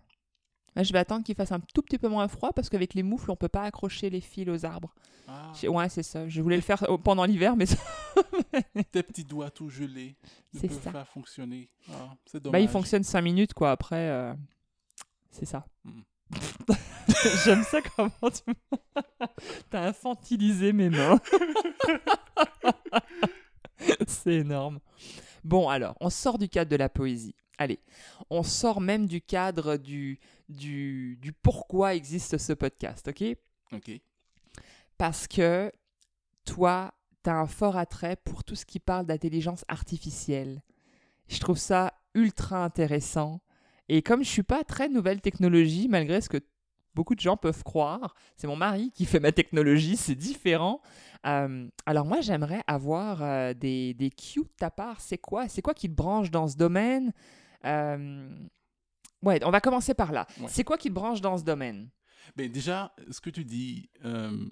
Je 0.77 0.93
vais 0.93 0.99
attendre 1.01 1.25
qu'il 1.25 1.35
fasse 1.35 1.53
un 1.53 1.61
tout 1.61 1.83
petit 1.83 1.99
peu 1.99 2.09
moins 2.09 2.29
froid 2.29 2.53
parce 2.53 2.69
qu'avec 2.69 2.95
les 2.95 3.03
moufles, 3.03 3.31
on 3.31 3.37
peut 3.37 3.49
pas 3.49 3.63
accrocher 3.65 4.09
les 4.11 4.21
fils 4.21 4.49
aux 4.49 4.65
arbres. 4.65 4.95
Ah, 5.29 5.53
Ouais, 5.69 5.89
c'est 5.89 6.03
ça. 6.03 6.29
Je 6.29 6.41
voulais 6.43 6.57
le 6.57 6.63
faire 6.63 6.83
euh, 6.91 6.97
pendant 6.97 7.25
l'hiver, 7.25 7.57
mais 7.57 7.67
ça- 7.67 7.77
tes 8.93 9.03
petits 9.03 9.25
doigts 9.25 9.51
tout 9.51 9.69
gelés 9.69 10.17
ne 10.55 10.61
peuvent 10.61 10.81
ça. 10.83 10.91
pas 10.93 11.05
fonctionner. 11.05 11.69
Ah, 11.93 12.15
c'est 12.25 12.41
dommage. 12.43 12.53
bah, 12.53 12.61
il 12.61 12.69
fonctionne 12.69 13.03
5 13.05 13.21
minutes, 13.21 13.53
quoi. 13.55 13.71
Après, 13.73 14.09
euh, 14.11 14.33
c'est 15.31 15.47
ça. 15.47 15.67
Mm. 15.85 16.01
J'aime 17.45 17.65
ça 17.65 17.81
comment 17.97 18.11
tu 18.33 18.55
T'as 19.71 19.89
infantilisé 19.89 20.73
mes 20.73 20.89
mains. 20.91 21.19
c'est 24.07 24.35
énorme. 24.37 24.81
Bon, 25.45 25.69
alors, 25.69 25.97
on 26.01 26.11
sort 26.11 26.39
du 26.39 26.49
cadre 26.49 26.71
de 26.71 26.77
la 26.77 26.89
poésie. 26.89 27.35
Allez, 27.59 27.81
on 28.31 28.43
sort 28.43 28.81
même 28.81 29.07
du 29.07 29.21
cadre 29.21 29.77
du, 29.77 30.19
du, 30.51 31.17
du 31.21 31.33
pourquoi 31.33 31.95
existe 31.95 32.39
ce 32.39 32.53
podcast, 32.53 33.09
ok? 33.09 33.37
Ok. 33.73 34.01
parce 34.99 35.27
que 35.29 35.73
toi, 36.45 36.93
tu 37.23 37.31
as 37.31 37.37
un 37.37 37.47
fort 37.47 37.77
attrait 37.77 38.17
pour 38.17 38.43
tout 38.45 38.57
ce 38.57 38.67
qui 38.67 38.81
parle 38.81 39.07
d'intelligence 39.07 39.65
artificielle. 39.69 40.63
Je 41.29 41.39
trouve 41.39 41.59
ça 41.59 41.95
ultra 42.15 42.65
intéressant. 42.65 43.41
Et 43.89 44.03
comme 44.03 44.25
je 44.25 44.29
suis 44.29 44.43
pas 44.43 44.65
très 44.65 44.89
nouvelle 44.89 45.21
technologie, 45.21 45.87
malgré 45.89 46.21
ce 46.21 46.29
que 46.29 46.39
beaucoup 46.95 47.15
de 47.15 47.21
gens 47.21 47.37
peuvent 47.37 47.63
croire, 47.63 48.15
c'est 48.37 48.49
mon 48.49 48.57
mari 48.57 48.91
qui 48.93 49.05
fait 49.07 49.21
ma 49.21 49.31
technologie, 49.33 49.97
c'est 49.97 50.17
différent. 50.17 50.81
Euh, 51.27 51.69
alors 51.87 52.07
moi, 52.07 52.21
j'aimerais 52.21 52.63
avoir 52.67 53.23
euh, 53.23 53.55
des, 53.55 53.95
des 53.95 54.11
cues 54.11 54.43
de 54.43 54.49
ta 54.59 54.71
part. 54.71 55.01
C'est 55.01 55.19
quoi 55.19 55.49
C'est 55.49 55.63
quoi 55.63 55.75
qui 55.75 55.89
te 55.89 55.95
branche 55.95 56.31
dans 56.31 56.49
ce 56.49 56.57
domaine? 56.57 57.13
Euh, 57.65 58.29
Ouais, 59.23 59.39
on 59.45 59.51
va 59.51 59.61
commencer 59.61 59.95
par 59.95 60.13
là. 60.13 60.27
Ouais. 60.39 60.49
C'est 60.49 60.65
quoi 60.65 60.79
qui 60.79 60.89
te 60.89 60.95
branche 60.95 61.21
dans 61.21 61.37
ce 61.37 61.45
domaine? 61.45 61.91
Ben 62.37 62.51
déjà, 62.51 62.95
ce 63.11 63.21
que 63.21 63.31
tu 63.31 63.45
dis, 63.45 63.91
euh, 64.05 64.49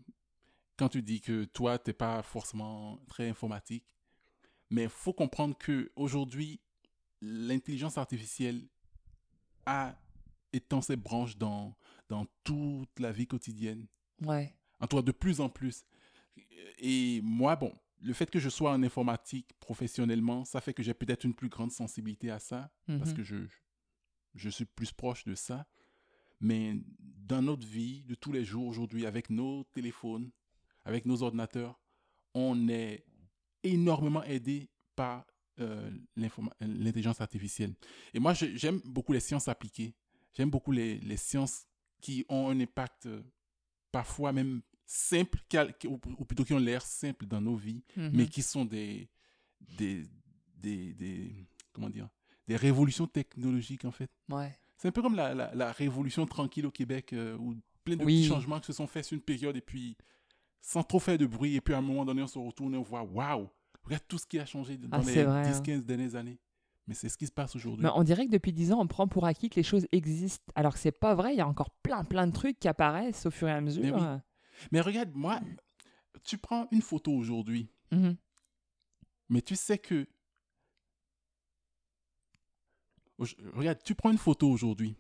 quand 0.76 0.88
tu 0.88 1.02
dis 1.02 1.20
que 1.20 1.44
toi, 1.44 1.78
tu 1.78 1.90
n'es 1.90 1.94
pas 1.94 2.22
forcément 2.22 2.98
très 3.08 3.28
informatique, 3.28 3.84
mais 4.70 4.84
il 4.84 4.88
faut 4.88 5.12
comprendre 5.12 5.56
que 5.56 5.90
aujourd'hui, 5.96 6.60
l'intelligence 7.20 7.98
artificielle 7.98 8.68
a 9.66 9.94
étant 10.52 10.80
ses 10.80 10.96
branches 10.96 11.36
dans, 11.36 11.76
dans 12.08 12.26
toute 12.44 12.98
la 13.00 13.12
vie 13.12 13.26
quotidienne. 13.26 13.86
Ouais. 14.22 14.54
En 14.80 14.86
toi, 14.86 15.02
de 15.02 15.12
plus 15.12 15.40
en 15.40 15.48
plus. 15.48 15.84
Et 16.78 17.20
moi, 17.22 17.56
bon, 17.56 17.72
le 18.00 18.12
fait 18.12 18.30
que 18.30 18.38
je 18.38 18.48
sois 18.48 18.70
en 18.72 18.82
informatique 18.82 19.48
professionnellement, 19.60 20.44
ça 20.44 20.60
fait 20.60 20.72
que 20.72 20.82
j'ai 20.82 20.94
peut-être 20.94 21.24
une 21.24 21.34
plus 21.34 21.48
grande 21.48 21.72
sensibilité 21.72 22.30
à 22.30 22.38
ça, 22.38 22.70
parce 22.86 23.10
Mhm. 23.10 23.16
que 23.16 23.22
je, 23.24 23.36
je 24.34 24.48
suis 24.48 24.64
plus 24.64 24.92
proche 24.92 25.24
de 25.24 25.34
ça. 25.34 25.66
Mais 26.40 26.76
dans 26.96 27.42
notre 27.42 27.66
vie 27.66 28.04
de 28.04 28.14
tous 28.14 28.32
les 28.32 28.44
jours 28.44 28.66
aujourd'hui, 28.66 29.06
avec 29.06 29.28
nos 29.30 29.64
téléphones, 29.74 30.30
avec 30.84 31.04
nos 31.04 31.22
ordinateurs, 31.22 31.80
on 32.34 32.68
est 32.68 33.04
énormément 33.64 34.22
aidé 34.22 34.68
par 34.94 35.26
euh, 35.60 35.90
l'intelligence 36.60 37.20
artificielle. 37.20 37.74
Et 38.14 38.20
moi, 38.20 38.32
j'aime 38.34 38.80
beaucoup 38.84 39.12
les 39.12 39.20
sciences 39.20 39.48
appliquées. 39.48 39.94
J'aime 40.34 40.50
beaucoup 40.50 40.70
les, 40.70 41.00
les 41.00 41.16
sciences 41.16 41.66
qui 42.00 42.24
ont 42.28 42.48
un 42.48 42.60
impact 42.60 43.06
euh, 43.06 43.22
parfois 43.90 44.32
même 44.32 44.62
simple, 44.86 45.40
qui 45.48 45.58
ou, 45.88 45.98
ou 46.18 46.24
plutôt 46.24 46.44
qui 46.44 46.52
ont 46.54 46.58
l'air 46.58 46.82
simples 46.82 47.26
dans 47.26 47.40
nos 47.40 47.56
vies, 47.56 47.82
Mhm. 47.96 48.10
mais 48.14 48.26
qui 48.28 48.42
sont 48.42 48.64
des, 48.64 49.10
des, 49.76 50.04
des, 50.54 50.94
des- 50.94 51.46
comment 51.72 51.90
dire, 51.90 52.08
des 52.48 52.56
révolutions 52.56 53.06
technologiques 53.06 53.84
en 53.84 53.92
fait. 53.92 54.10
Ouais. 54.28 54.52
C'est 54.76 54.88
un 54.88 54.92
peu 54.92 55.02
comme 55.02 55.14
la, 55.14 55.34
la, 55.34 55.54
la 55.54 55.70
révolution 55.72 56.26
tranquille 56.26 56.66
au 56.66 56.70
Québec, 56.70 57.12
euh, 57.12 57.36
où 57.38 57.54
plein 57.84 57.96
de 57.96 58.04
Oui. 58.04 58.18
petits 58.20 58.28
changements 58.28 58.58
qui 58.60 58.66
se 58.66 58.72
sont 58.72 58.86
faits 58.86 59.04
sur 59.04 59.14
une 59.14 59.22
période 59.22 59.56
et 59.56 59.60
puis 59.60 59.96
sans 60.60 60.82
trop 60.82 60.98
faire 60.98 61.18
de 61.18 61.26
bruit, 61.26 61.54
et 61.56 61.60
puis 61.60 61.74
à 61.74 61.78
un 61.78 61.82
moment 61.82 62.04
donné, 62.04 62.22
on 62.22 62.26
se 62.26 62.38
retourne 62.38 62.74
et 62.74 62.76
on 62.76 62.82
voit, 62.82 63.02
waouh, 63.02 63.48
regarde 63.84 64.02
tout 64.08 64.18
ce 64.18 64.26
qui 64.26 64.38
a 64.38 64.44
changé 64.46 64.76
dans 64.76 64.88
Ah, 64.98 65.02
c'est 65.02 65.14
les 65.16 65.24
vrai, 65.24 65.42
10-15 65.52 65.84
dernières 65.84 66.14
années. 66.16 66.38
Mais 66.86 66.94
c'est 66.94 67.08
ce 67.10 67.18
qui 67.18 67.26
se 67.26 67.32
passe 67.32 67.54
aujourd'hui. 67.54 67.84
Mais 67.84 67.90
on 67.94 68.02
dirait 68.02 68.24
que 68.26 68.30
depuis 68.30 68.52
10 68.52 68.72
ans, 68.72 68.80
on 68.80 68.86
prend 68.86 69.06
pour 69.08 69.26
acquis 69.26 69.50
que 69.50 69.56
les 69.56 69.62
choses 69.62 69.86
existent. 69.92 70.50
Alors 70.54 70.72
que 70.72 70.78
c'est 70.78 70.90
pas 70.90 71.14
vrai, 71.14 71.34
il 71.34 71.36
y 71.38 71.40
a 71.42 71.46
encore 71.46 71.70
plein 71.70 72.02
plein 72.02 72.26
de 72.26 72.32
trucs 72.32 72.58
qui 72.58 72.66
apparaissent 72.66 73.26
au 73.26 73.30
fur 73.30 73.46
et 73.46 73.52
à 73.52 73.60
mesure. 73.60 73.82
Mais 73.84 73.92
oui. 73.92 74.18
Mais 74.72 74.80
regarde, 74.80 75.10
moi, 75.14 75.38
tu 76.24 76.38
prends 76.38 76.66
une 76.72 76.80
photo 76.82 77.12
aujourd'hui, 77.12 77.68
Mhm. 77.92 78.16
mais 79.28 79.42
tu 79.42 79.54
sais 79.56 79.78
que. 79.78 80.06
Regarde, 83.18 83.78
tu 83.82 83.94
prends 83.94 84.10
une 84.10 84.18
photo 84.18 84.48
aujourd'hui, 84.48 84.94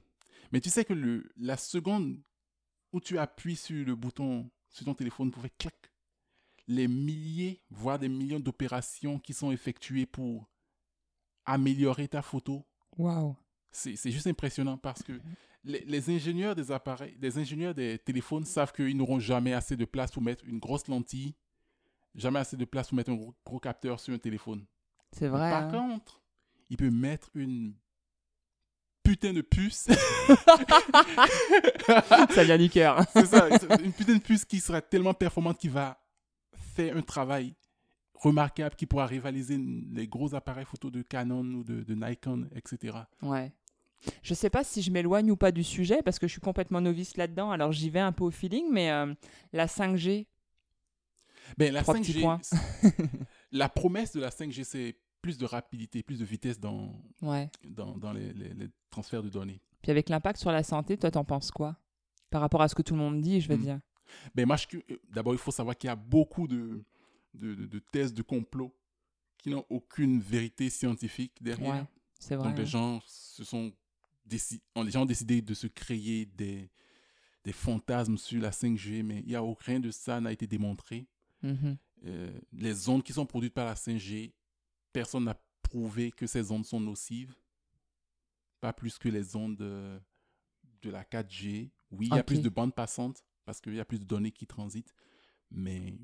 mais 0.52 0.60
tu 0.60 0.70
sais 0.70 0.84
que 0.84 0.92
le, 0.92 1.30
la 1.36 1.56
seconde 1.56 2.20
où 2.92 3.00
tu 3.00 3.18
appuies 3.18 3.56
sur 3.56 3.86
le 3.86 3.94
bouton 3.94 4.50
sur 4.70 4.84
ton 4.84 4.94
téléphone 4.94 5.30
pour 5.30 5.42
faire 5.42 5.56
clac, 5.58 5.92
les 6.66 6.88
milliers, 6.88 7.62
voire 7.70 7.98
des 7.98 8.08
millions 8.08 8.40
d'opérations 8.40 9.18
qui 9.18 9.32
sont 9.32 9.50
effectuées 9.50 10.06
pour 10.06 10.48
améliorer 11.46 12.08
ta 12.08 12.20
photo, 12.22 12.66
Waouh. 12.98 13.36
c'est 13.70 13.96
juste 14.10 14.26
impressionnant 14.26 14.76
parce 14.76 15.02
que 15.02 15.18
les, 15.64 15.80
les 15.80 16.10
ingénieurs 16.10 16.54
des 16.54 16.70
appareils, 16.70 17.16
les 17.20 17.38
ingénieurs 17.38 17.74
des 17.74 17.98
téléphones 17.98 18.44
savent 18.44 18.72
qu'ils 18.72 18.96
n'auront 18.96 19.18
jamais 19.18 19.54
assez 19.54 19.76
de 19.76 19.84
place 19.84 20.10
pour 20.10 20.22
mettre 20.22 20.44
une 20.44 20.58
grosse 20.58 20.86
lentille, 20.88 21.34
jamais 22.14 22.40
assez 22.40 22.56
de 22.56 22.64
place 22.64 22.88
pour 22.88 22.96
mettre 22.96 23.10
un 23.10 23.16
gros, 23.16 23.34
gros 23.44 23.60
capteur 23.60 23.98
sur 23.98 24.12
un 24.12 24.18
téléphone. 24.18 24.66
C'est 25.12 25.24
Mais 25.24 25.30
vrai. 25.30 25.50
Par 25.50 25.62
hein. 25.64 25.70
contre, 25.70 26.22
il 26.68 26.76
peut 26.76 26.90
mettre 26.90 27.30
une 27.34 27.74
putain 29.08 29.32
de 29.32 29.40
puce. 29.40 29.88
Ça 32.34 32.44
vient 32.44 32.58
du 32.58 32.68
cœur. 32.68 33.00
C'est 33.14 33.26
ça, 33.26 33.48
une 33.82 33.92
putain 33.92 34.14
de 34.14 34.20
puce 34.20 34.44
qui 34.44 34.60
sera 34.60 34.80
tellement 34.82 35.14
performante 35.14 35.58
qu'il 35.58 35.70
va 35.70 35.98
faire 36.74 36.96
un 36.96 37.02
travail 37.02 37.54
remarquable 38.14 38.74
qui 38.74 38.86
pourra 38.86 39.06
rivaliser 39.06 39.58
les 39.92 40.08
gros 40.08 40.34
appareils 40.34 40.64
photo 40.66 40.90
de 40.90 41.02
Canon 41.02 41.44
ou 41.54 41.64
de, 41.64 41.82
de 41.84 41.94
Nikon, 41.94 42.48
etc. 42.54 42.98
Ouais. 43.22 43.52
Je 44.22 44.34
sais 44.34 44.50
pas 44.50 44.64
si 44.64 44.82
je 44.82 44.90
m'éloigne 44.90 45.30
ou 45.30 45.36
pas 45.36 45.52
du 45.52 45.64
sujet 45.64 46.02
parce 46.04 46.18
que 46.18 46.26
je 46.26 46.32
suis 46.32 46.40
complètement 46.40 46.80
novice 46.80 47.16
là-dedans. 47.16 47.50
Alors 47.50 47.72
j'y 47.72 47.90
vais 47.90 48.00
un 48.00 48.12
peu 48.12 48.24
au 48.24 48.30
feeling, 48.30 48.66
mais 48.70 48.90
euh, 48.90 49.12
la 49.52 49.66
5G, 49.66 50.26
Ben, 51.56 51.72
la 51.72 51.82
Trois 51.82 51.94
petits 51.94 52.12
5G, 52.12 52.20
points. 52.20 52.40
c'est- 52.42 52.56
la 53.52 53.68
promesse 53.68 54.12
de 54.12 54.20
la 54.20 54.30
5G, 54.30 54.64
c'est 54.64 54.96
plus 55.28 55.36
de 55.36 55.44
rapidité, 55.44 56.02
plus 56.02 56.18
de 56.20 56.24
vitesse 56.24 56.58
dans, 56.58 56.98
ouais. 57.20 57.50
dans, 57.66 57.94
dans 57.98 58.12
les, 58.14 58.32
les- 58.32 58.54
les 58.54 58.68
transferts 58.88 59.22
de 59.22 59.28
données. 59.28 59.60
Puis 59.82 59.90
avec 59.90 60.08
l'impact 60.08 60.40
sur 60.40 60.50
la 60.50 60.62
santé, 60.62 60.96
toi 60.96 61.10
t'en 61.10 61.22
penses 61.24 61.50
quoi? 61.50 61.76
Par 62.30 62.40
rapport 62.40 62.62
à 62.62 62.68
ce 62.68 62.74
que 62.74 62.80
tout 62.80 62.94
le 62.94 63.00
monde 63.00 63.20
dit, 63.20 63.42
je 63.42 63.48
veux 63.50 63.58
Mm. 63.58 63.62
dire. 63.62 63.80
Ben, 64.34 64.46
moi, 64.46 64.56
je- 64.56 64.78
euh, 64.78 64.96
d'abord, 65.10 65.34
il 65.34 65.38
faut 65.38 65.50
savoir 65.50 65.76
qu'il 65.76 65.88
y 65.88 65.90
a 65.90 65.96
beaucoup 65.96 66.48
de, 66.48 66.82
de, 67.34 67.54
de- 67.54 67.66
de 67.66 67.78
thèses 67.78 68.14
de 68.14 68.22
complot 68.22 68.74
qui 69.36 69.50
n'ont 69.50 69.66
aucune 69.68 70.18
vérité 70.18 70.70
scientifique 70.70 71.34
derrière. 71.42 71.74
Ouais, 71.74 71.84
c'est 72.18 72.34
vrai. 72.34 72.48
Donc, 72.48 72.56
les 72.56 72.62
hein. 72.62 72.66
gens, 72.66 73.00
se 73.04 73.44
sont 73.44 73.70
les 74.30 74.90
gens 74.90 75.02
ont 75.02 75.06
décidé 75.06 75.42
de 75.42 75.52
se 75.54 75.66
créer 75.66 76.24
des, 76.24 76.70
des 77.44 77.52
fantasmes 77.52 78.16
sur 78.16 78.40
la 78.40 78.50
5G, 78.50 79.02
mais 79.02 79.18
il 79.26 79.30
y 79.30 79.36
a 79.36 79.42
aucun 79.42 79.78
de 79.78 79.90
ça 79.90 80.20
n'a 80.22 80.32
été 80.32 80.46
démontré. 80.46 81.06
Mhm. 81.42 81.76
Euh, 82.06 82.30
les 82.52 82.88
ondes 82.88 83.02
qui 83.02 83.12
sont 83.12 83.26
produites 83.26 83.52
par 83.54 83.66
la 83.66 83.74
5G, 83.74 84.32
personne 84.98 85.24
n'a 85.24 85.40
prouvé 85.62 86.10
que 86.10 86.26
ces 86.26 86.50
ondes 86.50 86.64
sont 86.64 86.80
nocives. 86.80 87.36
Pas 88.60 88.72
plus 88.72 88.98
que 88.98 89.08
les 89.08 89.36
ondes 89.36 89.60
euh, 89.60 89.98
de 90.82 90.90
la 90.90 91.04
4G. 91.04 91.70
Oui, 91.92 92.08
il 92.10 92.16
y 92.16 92.18
a 92.18 92.24
plus 92.24 92.42
de 92.42 92.48
bandes 92.48 92.74
passantes 92.74 93.24
parce 93.44 93.60
qu'il 93.60 93.74
y 93.74 93.80
a 93.80 93.84
plus 93.84 94.00
de 94.00 94.04
données 94.04 94.32
qui 94.32 94.46
transitent, 94.46 94.92
mais 95.50 95.94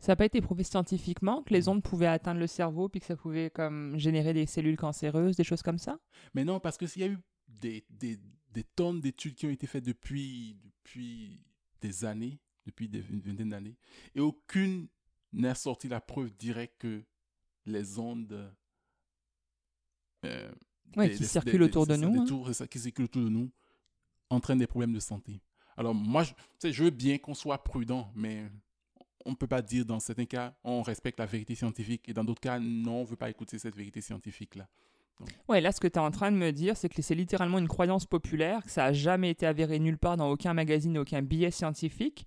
Ça 0.00 0.12
n'a 0.12 0.16
pas 0.16 0.24
été 0.26 0.40
prouvé 0.40 0.64
scientifiquement 0.64 1.42
que 1.44 1.54
les 1.54 1.68
ondes 1.68 1.82
pouvaient 1.82 2.08
atteindre 2.08 2.40
le 2.40 2.48
cerveau 2.48 2.88
puis 2.88 3.00
que 3.00 3.06
ça 3.06 3.16
pouvait 3.16 3.48
comme 3.48 3.96
générer 3.96 4.34
des 4.34 4.46
cellules 4.46 4.76
cancéreuses, 4.76 5.36
des 5.36 5.44
choses 5.44 5.62
comme 5.62 5.78
ça? 5.78 6.00
Mais 6.34 6.44
non, 6.44 6.58
parce 6.58 6.76
qu'il 6.76 7.00
y 7.00 7.04
a 7.04 7.08
eu 7.08 7.18
des, 7.46 7.86
des, 7.88 8.18
des 8.50 8.64
tonnes 8.64 9.00
d'études 9.00 9.36
qui 9.36 9.46
ont 9.46 9.50
été 9.50 9.68
faites 9.68 9.84
depuis, 9.84 10.58
depuis 10.64 11.40
des 11.80 12.04
années, 12.04 12.40
depuis 12.66 12.88
des, 12.88 13.04
une 13.08 13.20
vingtaine 13.20 13.50
d'années, 13.50 13.76
et 14.16 14.20
aucune 14.20 14.88
n'a 15.32 15.54
sorti 15.54 15.88
la 15.88 16.00
preuve 16.00 16.34
directe 16.36 16.80
que 16.80 17.04
les 17.66 17.98
ondes 17.98 18.50
euh, 20.24 20.52
Ouais, 20.96 21.08
des- 21.08 21.14
qui 21.14 21.20
des- 21.20 21.26
circulent 21.26 21.58
des- 21.58 21.64
autour 21.66 21.86
de 21.86 21.94
ça, 21.94 21.98
nous. 22.00 22.12
des 22.12 22.18
hein. 22.20 22.24
tours, 22.26 22.46
c'est 22.48 22.54
ça, 22.54 22.66
qui 22.66 22.78
circulent 22.78 23.04
autour 23.06 23.22
de 23.22 23.28
nous, 23.28 23.50
entraînent 24.30 24.58
des 24.58 24.66
problèmes 24.66 24.92
de 24.92 25.00
santé. 25.00 25.40
Alors 25.76 25.94
moi, 25.94 26.24
je, 26.64 26.82
veux 26.84 26.90
bien 26.90 27.18
qu'on 27.18 27.34
soit 27.34 27.62
prudent, 27.62 28.10
mais 28.14 28.44
on 29.26 29.30
ne 29.30 29.34
peut 29.36 29.46
pas 29.48 29.60
dire 29.62 29.84
dans 29.84 30.00
certains 30.00 30.24
cas, 30.24 30.54
on 30.64 30.82
respecte 30.82 31.18
la 31.18 31.26
vérité 31.26 31.54
scientifique, 31.54 32.08
et 32.08 32.14
dans 32.14 32.24
d'autres 32.24 32.40
cas, 32.40 32.58
non, 32.58 32.98
on 32.98 33.00
ne 33.02 33.06
veut 33.06 33.16
pas 33.16 33.28
écouter 33.28 33.58
cette 33.58 33.76
vérité 33.76 34.00
scientifique-là. 34.00 34.68
Ouais, 35.48 35.60
là, 35.60 35.72
ce 35.72 35.80
que 35.80 35.88
tu 35.88 35.94
es 35.94 35.98
en 35.98 36.10
train 36.10 36.30
de 36.30 36.36
me 36.36 36.50
dire, 36.52 36.76
c'est 36.76 36.88
que 36.88 37.02
c'est 37.02 37.14
littéralement 37.14 37.58
une 37.58 37.68
croyance 37.68 38.04
populaire, 38.06 38.62
que 38.62 38.70
ça 38.70 38.84
a 38.84 38.92
jamais 38.92 39.30
été 39.30 39.46
avéré 39.46 39.78
nulle 39.78 39.98
part 39.98 40.16
dans 40.16 40.30
aucun 40.30 40.54
magazine, 40.54 40.96
aucun 40.98 41.22
billet 41.22 41.50
scientifique, 41.50 42.26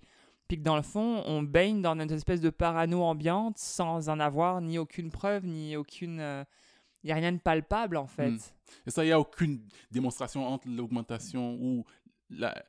puis 0.50 0.58
que 0.58 0.64
dans 0.64 0.76
le 0.76 0.82
fond, 0.82 1.24
on 1.26 1.42
baigne 1.44 1.82
dans 1.82 1.98
une 1.98 2.12
espèce 2.12 2.42
de 2.42 2.50
parano 2.50 3.04
ambiante 3.04 3.58
sans 3.58 4.10
en 4.10 4.20
avoir 4.20 4.60
ni 4.60 4.78
aucune 4.78 5.10
preuve, 5.12 5.46
ni 5.46 5.78
aucune. 5.78 6.20
Il 7.04 7.06
n'y 7.08 7.12
a 7.14 7.16
rien 7.16 7.32
de 7.32 7.38
palpable, 7.38 7.96
en 7.96 8.08
fait. 8.08 8.32
Hmm. 8.32 8.38
Et 8.86 8.92
ça, 8.92 9.06
il 9.06 9.08
n'y 9.08 9.14
a 9.14 9.20
aucune 9.22 9.62
démonstration 9.90 10.46
entre 10.46 10.68
l'augmentation 10.68 11.56
ou 11.62 11.86
la- 12.30 12.62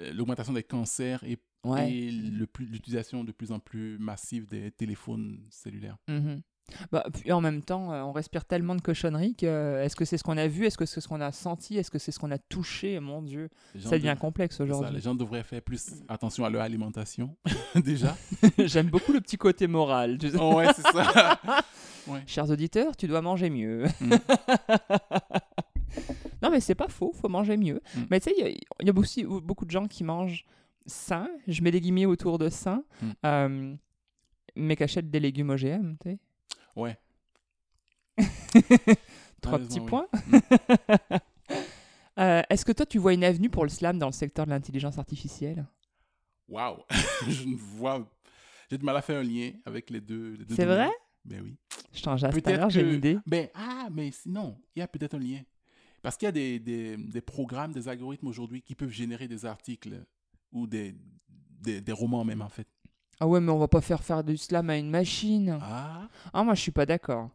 euh, 0.00 0.12
l'augmentation 0.12 0.52
des 0.52 0.64
cancers 0.64 1.22
et, 1.22 1.38
Ouais. 1.64 1.90
l'utilisation 1.90 3.24
de 3.24 3.32
plus 3.32 3.50
en 3.52 3.58
plus 3.58 3.98
massive 3.98 4.46
des 4.46 4.70
téléphones 4.70 5.44
cellulaires. 5.50 5.96
Mhm. 6.08 6.40
Bah, 6.92 7.04
puis 7.12 7.32
en 7.32 7.40
même 7.40 7.62
temps, 7.62 7.92
euh, 7.92 8.02
on 8.02 8.12
respire 8.12 8.44
tellement 8.44 8.74
de 8.74 8.80
cochonneries 8.82 9.34
que 9.34 9.46
euh, 9.46 9.82
est-ce 9.84 9.96
que 9.96 10.04
c'est 10.04 10.18
ce 10.18 10.22
qu'on 10.24 10.36
a 10.36 10.46
vu, 10.48 10.66
est-ce 10.66 10.76
que 10.76 10.84
c'est 10.86 11.00
ce 11.00 11.08
qu'on 11.08 11.20
a 11.20 11.32
senti, 11.32 11.78
est-ce 11.78 11.90
que 11.90 11.98
c'est 11.98 12.12
ce 12.12 12.18
qu'on 12.18 12.30
a 12.30 12.38
touché? 12.38 13.00
Mon 13.00 13.22
Dieu, 13.22 13.48
ça 13.80 13.90
devient 13.98 14.08
dev- 14.14 14.18
complexe 14.18 14.60
aujourd'hui. 14.60 14.94
les 14.94 15.00
gens 15.00 15.14
devraient 15.14 15.42
faire 15.42 15.62
plus 15.62 15.86
attention 16.08 16.44
à 16.44 16.50
leur 16.50 16.60
alimentation, 16.62 17.34
déjà. 17.74 18.14
J'aime 18.58 18.88
beaucoup 18.90 19.12
le 19.12 19.20
petit 19.20 19.36
côté 19.38 19.66
moral. 19.66 20.18
tu 20.18 20.30
sais. 20.30 20.36
Oh, 20.40 20.56
ouais, 20.56 20.66
c'est 20.74 20.82
ça. 20.82 21.40
Ouais. 22.06 22.22
Chers 22.26 22.48
auditeurs, 22.48 22.96
tu 22.96 23.06
dois 23.06 23.20
manger 23.20 23.50
mieux. 23.50 23.84
Mm. 24.00 24.14
non, 26.42 26.50
mais 26.50 26.60
c'est 26.60 26.74
pas 26.74 26.88
faux, 26.88 27.12
faut 27.14 27.28
manger 27.28 27.56
mieux. 27.56 27.80
Mm. 27.96 28.00
Mais 28.10 28.20
tu 28.20 28.30
sais, 28.30 28.34
il 28.38 28.44
y 28.44 28.46
a- 28.46 28.50
il 28.80 28.86
y, 28.86 28.90
a 28.90 28.94
aussi 28.98 29.24
beaucoup 29.24 29.64
de 29.66 29.70
gens 29.70 29.86
qui 29.86 30.04
mangent 30.04 30.44
sain. 30.86 31.28
Je 31.46 31.60
mets 31.62 31.70
des 31.70 31.80
guillemets 31.80 32.06
autour 32.06 32.38
de 32.38 32.48
sain, 32.48 32.82
Mm. 33.02 33.06
euh, 33.26 33.74
mais 34.56 34.76
qui 34.76 34.84
achètent 34.84 35.10
des 35.10 35.20
légumes 35.20 35.50
OGM, 35.50 35.96
tu 36.00 36.10
sais. 36.10 36.18
Ouais. 36.78 36.96
Trois 39.40 39.58
petits 39.58 39.80
oui. 39.80 39.86
points. 39.86 40.08
Euh, 42.18 42.42
Est-ce 42.50 42.64
que 42.64 42.72
toi, 42.72 42.84
tu 42.84 42.98
vois 42.98 43.14
une 43.14 43.22
avenue 43.22 43.48
pour 43.48 43.62
le 43.62 43.68
slam 43.68 43.96
dans 43.96 44.08
le 44.08 44.12
secteur 44.12 44.44
de 44.44 44.50
l'intelligence 44.50 44.98
artificielle? 44.98 45.64
Waouh. 46.48 46.82
je 47.28 47.44
ne 47.44 47.54
vois. 47.54 48.10
J'ai 48.68 48.76
du 48.76 48.84
mal 48.84 48.96
à 48.96 49.02
faire 49.02 49.20
un 49.20 49.22
lien 49.22 49.52
avec 49.64 49.88
les 49.88 50.00
deux. 50.00 50.36
C'est 50.50 50.64
vrai? 50.64 50.90
Ben 51.24 51.42
oui. 51.44 51.56
Je 51.92 52.02
t'en 52.02 52.16
jase 52.16 52.34
tout 52.34 52.50
à 52.50 52.68
j'ai 52.70 52.80
une 52.80 52.94
idée. 52.94 53.18
Ben, 53.24 53.48
ah, 53.54 53.86
mais 53.92 54.10
sinon, 54.10 54.56
il 54.74 54.80
y 54.80 54.82
a 54.82 54.88
peut-être 54.88 55.14
un 55.14 55.20
lien. 55.20 55.42
Parce 56.02 56.16
qu'il 56.16 56.26
y 56.26 56.28
a 56.28 56.32
des, 56.32 56.58
des, 56.58 56.96
des 56.96 57.20
programmes, 57.20 57.70
des 57.70 57.86
algorithmes 57.86 58.26
aujourd'hui 58.26 58.62
qui 58.62 58.74
peuvent 58.74 58.90
générer 58.90 59.28
des 59.28 59.46
articles 59.46 60.04
ou 60.50 60.66
des, 60.66 60.96
des, 61.28 61.80
des 61.80 61.92
romans 61.92 62.24
même, 62.24 62.42
en 62.42 62.48
fait. 62.48 62.66
Ah 63.20 63.26
ouais, 63.26 63.40
mais 63.40 63.50
on 63.50 63.58
va 63.58 63.68
pas 63.68 63.80
faire 63.80 64.02
faire 64.02 64.22
du 64.22 64.36
slam 64.36 64.70
à 64.70 64.76
une 64.76 64.90
machine. 64.90 65.58
Ah, 65.60 66.08
Ah, 66.32 66.42
moi, 66.44 66.54
je 66.54 66.60
suis 66.62 66.70
pas 66.72 66.86
d'accord. 66.86 67.30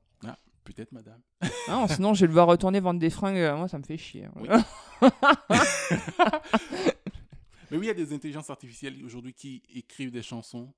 peut-être, 0.63 0.91
madame. 0.93 1.19
Ah, 1.67 1.71
non, 1.73 1.87
sinon, 1.89 2.13
je 2.13 2.21
vais 2.21 2.27
le 2.27 2.33
voir 2.33 2.47
retourner 2.47 2.79
vendre 2.79 2.99
des 3.01 3.09
fringues. 3.09 3.37
euh, 3.37 3.57
Moi, 3.57 3.67
ça 3.67 3.77
me 3.77 3.83
fait 3.83 3.97
chier. 3.97 4.27
Oui. 4.37 4.47
Mais 7.71 7.77
oui, 7.77 7.85
il 7.85 7.87
y 7.87 7.89
a 7.89 7.93
des 7.93 8.13
intelligences 8.13 8.49
artificielles 8.49 9.03
aujourd'hui 9.03 9.33
qui 9.33 9.61
écrivent 9.73 10.11
des 10.11 10.21
chansons. 10.21 10.71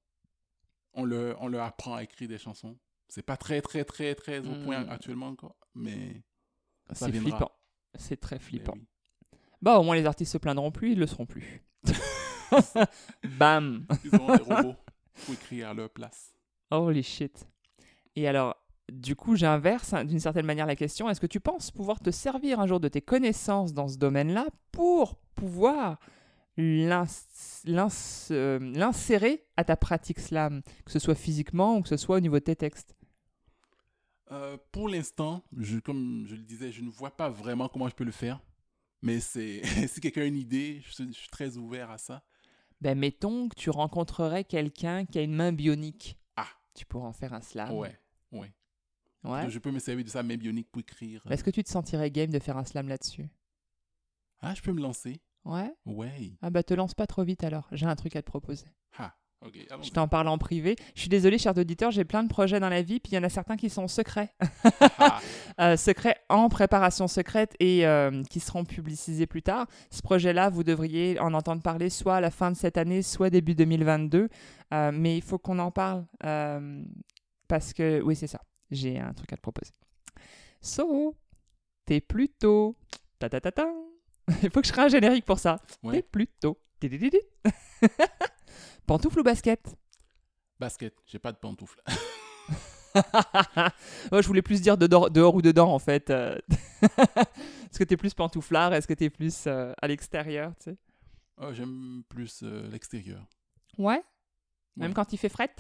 On 0.94 1.04
leur, 1.06 1.42
on 1.42 1.48
leur 1.50 1.66
apprend 1.66 1.96
à 1.96 2.04
écrire 2.04 2.30
des 2.30 2.38
chansons. 2.38 2.78
C'est 3.10 3.22
pas 3.22 3.38
très, 3.38 3.62
très, 3.62 3.84
très, 3.84 4.16
très 4.16 4.40
au 4.40 4.56
point 4.64 4.84
Hmm. 4.86 4.90
actuellement 4.90 5.28
encore. 5.28 5.56
Mais. 5.76 6.24
ça 6.94 7.06
C'est 7.06 7.12
viendra. 7.12 7.30
flippant. 7.38 7.52
C'est 7.96 8.20
très 8.20 8.40
flippant. 8.40 8.74
oui. 8.76 8.88
Bah, 9.62 9.78
au 9.80 9.84
moins, 9.84 9.96
les 9.96 10.06
artistes 10.06 10.32
se 10.32 10.38
plaindront 10.38 10.72
plus, 10.72 10.94
ils 10.94 11.00
le 11.00 11.08
seront 11.08 11.26
plus. 11.26 11.64
Bam! 13.38 13.86
Ils 14.04 14.16
auront 14.16 14.36
des 14.36 14.44
robots 14.44 14.76
pour 15.24 15.34
écrire 15.34 15.70
à 15.70 15.74
leur 15.74 15.90
place. 15.90 16.34
Holy 16.72 17.04
shit. 17.04 17.48
Et 18.16 18.28
alors, 18.28 18.56
du 18.92 19.16
coup, 19.16 19.36
j'inverse 19.36 19.94
hein, 19.94 20.06
d'une 20.06 20.20
certaine 20.20 20.46
manière 20.46 20.66
la 20.66 20.76
question. 20.76 21.10
Est-ce 21.10 21.20
que 21.20 21.28
tu 21.28 21.40
penses 21.40 21.72
pouvoir 21.72 22.00
te 22.00 22.12
servir 22.12 22.60
un 22.60 22.68
jour 22.68 22.80
de 22.80 22.88
tes 22.88 23.02
connaissances 23.02 23.74
dans 23.74 23.88
ce 23.88 23.98
domaine-là 23.98 24.48
pour 24.72 25.16
pouvoir 25.36 26.00
euh, 26.60 27.06
l'insérer 27.66 29.46
à 29.58 29.64
ta 29.64 29.76
pratique 29.76 30.20
slam, 30.20 30.62
que 30.86 30.92
ce 30.92 31.00
soit 31.00 31.16
physiquement 31.16 31.78
ou 31.78 31.82
que 31.82 31.90
ce 31.90 31.98
soit 31.98 32.18
au 32.18 32.22
niveau 32.22 32.40
de 32.40 32.44
tes 32.44 32.56
textes? 32.56 32.96
Euh, 34.32 34.58
pour 34.72 34.90
l'instant, 34.90 35.44
je, 35.58 35.80
comme 35.80 36.26
je 36.28 36.36
le 36.36 36.42
disais, 36.42 36.72
je 36.72 36.82
ne 36.82 36.90
vois 36.90 37.16
pas 37.16 37.30
vraiment 37.30 37.68
comment 37.68 37.88
je 37.90 37.96
peux 37.96 38.04
le 38.04 38.12
faire. 38.12 38.40
Mais 39.02 39.20
c'est 39.20 39.62
si 39.88 40.00
quelqu'un 40.00 40.22
a 40.22 40.26
une 40.26 40.38
idée, 40.38 40.82
je 40.86 41.12
suis 41.12 41.30
très 41.30 41.58
ouvert 41.58 41.92
à 41.92 41.98
ça. 41.98 42.24
Ben, 42.82 42.98
mettons 42.98 43.50
que 43.50 43.56
tu 43.56 43.70
rencontrerais 43.70 44.44
quelqu'un 44.44 45.06
qui 45.06 45.18
a 45.18 45.22
une 45.22 45.34
main 45.36 45.52
bionique. 45.52 46.18
Ah. 46.36 46.48
Tu 46.74 46.86
pourrais 46.86 47.08
en 47.08 47.14
faire 47.14 47.34
un 47.34 47.42
slam. 47.42 47.72
ouais, 47.72 47.98
ouais. 48.32 48.54
Ouais. 49.24 49.50
Je 49.50 49.58
peux 49.58 49.72
me 49.72 49.80
servir 49.80 50.06
de 50.06 50.10
ça, 50.10 50.22
même 50.22 50.38
bionique, 50.38 50.70
pour 50.72 50.82
écrire. 50.82 51.24
Est-ce 51.32 51.44
que 51.44 51.50
tu 51.50 51.64
te 51.64 51.70
sentirais 51.70 52.12
game 52.12 52.30
de 52.30 52.38
faire 52.38 52.58
un 52.58 52.64
slam 52.64 52.88
là-dessus? 52.88 53.28
Ah, 54.40 54.54
je 54.54 54.62
peux 54.62 54.72
me 54.72 54.82
lancer. 54.82 55.20
Ouais? 55.46 55.74
Ouais. 55.86 56.34
Ah 56.42 56.52
bah 56.52 56.62
te 56.62 56.74
lance 56.76 56.94
pas 56.94 57.08
trop 57.08 57.24
vite 57.24 57.44
alors, 57.44 57.68
j'ai 57.72 57.86
un 57.88 57.96
truc 57.96 58.16
à 58.16 58.22
te 58.22 58.28
proposer. 58.28 58.68
Ah, 59.00 59.16
allons-y. 59.70 59.86
Je 59.88 59.92
t'en 59.92 60.08
parle 60.08 60.28
en 60.28 60.38
privé. 60.38 60.76
Je 60.96 61.02
suis 61.02 61.10
désolée, 61.10 61.38
chers 61.38 61.58
auditeurs, 61.58 61.92
j'ai 61.92 62.06
plein 62.06 62.24
de 62.24 62.30
projets 62.30 62.60
dans 62.60 62.70
la 62.70 62.82
vie, 62.82 63.00
puis 63.00 63.14
il 63.14 63.16
y 63.16 63.18
en 63.18 63.24
a 63.24 63.30
certains 63.30 63.58
qui 63.58 63.70
sont 63.70 63.88
secrets. 63.88 64.34
Ah, 64.98 65.20
Euh, 65.60 65.78
secrets 65.78 66.18
en 66.30 66.50
préparation 66.50 67.08
secrète 67.08 67.56
et 67.60 67.86
euh, 67.88 68.24
qui 68.30 68.40
seront 68.40 68.66
publicisés 68.66 69.26
plus 69.28 69.42
tard. 69.42 69.68
Ce 69.90 70.02
projet-là, 70.02 70.50
vous 70.50 70.64
devriez 70.64 71.20
en 71.20 71.34
entendre 71.34 71.62
parler 71.62 71.90
soit 71.90 72.16
à 72.18 72.22
la 72.22 72.32
fin 72.32 72.52
de 72.52 72.58
cette 72.58 72.78
année, 72.78 73.02
soit 73.02 73.30
début 73.30 73.56
2022. 73.56 74.30
Euh, 74.74 74.92
mais 74.94 75.18
il 75.18 75.22
faut 75.22 75.38
qu'on 75.38 75.60
en 75.60 75.72
parle 75.72 76.06
euh, 76.26 76.84
parce 77.48 77.74
que, 77.74 78.02
oui, 78.02 78.16
c'est 78.16 78.28
ça. 78.28 78.42
J'ai 78.72 79.00
un 79.00 79.14
truc 79.14 79.32
à 79.32 79.38
te 79.38 79.42
proposer. 79.42 79.72
So, 80.62 81.16
t'es 81.86 82.02
plutôt. 82.02 82.76
Ta 83.20 83.30
ta 83.30 83.40
ta 83.40 83.52
ta. 83.52 83.68
Il 84.44 84.50
faut 84.50 84.62
que 84.62 84.68
je 84.68 84.74
crée 84.74 84.82
un 84.84 84.88
générique 84.90 85.26
pour 85.26 85.40
ça. 85.40 85.60
Ouais. 85.84 85.94
T'es 85.94 86.02
plutôt. 86.02 86.58
Pantoufle 88.86 89.20
ou 89.20 89.24
basket? 89.24 89.76
Basket, 90.60 90.94
j'ai 91.06 91.20
pas 91.20 91.32
de 91.32 91.38
pantoufles. 91.38 91.82
Ouais, 94.12 94.22
je 94.22 94.28
voulais 94.28 94.42
plus 94.42 94.62
dire 94.62 94.78
de 94.78 94.88
dehors, 94.88 95.12
dehors 95.12 95.36
ou 95.36 95.42
dedans 95.42 95.74
en 95.74 95.80
fait. 95.80 96.10
euh. 96.12 96.38
Est-ce 96.82 97.78
que 97.78 97.84
t'es 97.84 97.98
plus 97.98 98.14
pantouflard? 98.14 98.74
Est-ce 98.74 98.88
que 98.88 98.94
t'es 98.94 99.10
plus 99.10 99.48
euh, 99.48 99.74
à 99.82 99.88
l'extérieur 99.90 100.54
tu 100.58 100.72
sais? 100.72 100.78
Oh, 101.38 101.52
J'aime 101.52 102.04
plus 102.08 102.40
euh, 102.44 102.70
l'extérieur. 102.70 103.26
Ouais? 103.78 104.02
Même 104.78 104.92
Ouais. 104.92 104.94
quand 104.94 105.12
il 105.12 105.18
fait 105.18 105.28
fret 105.28 105.54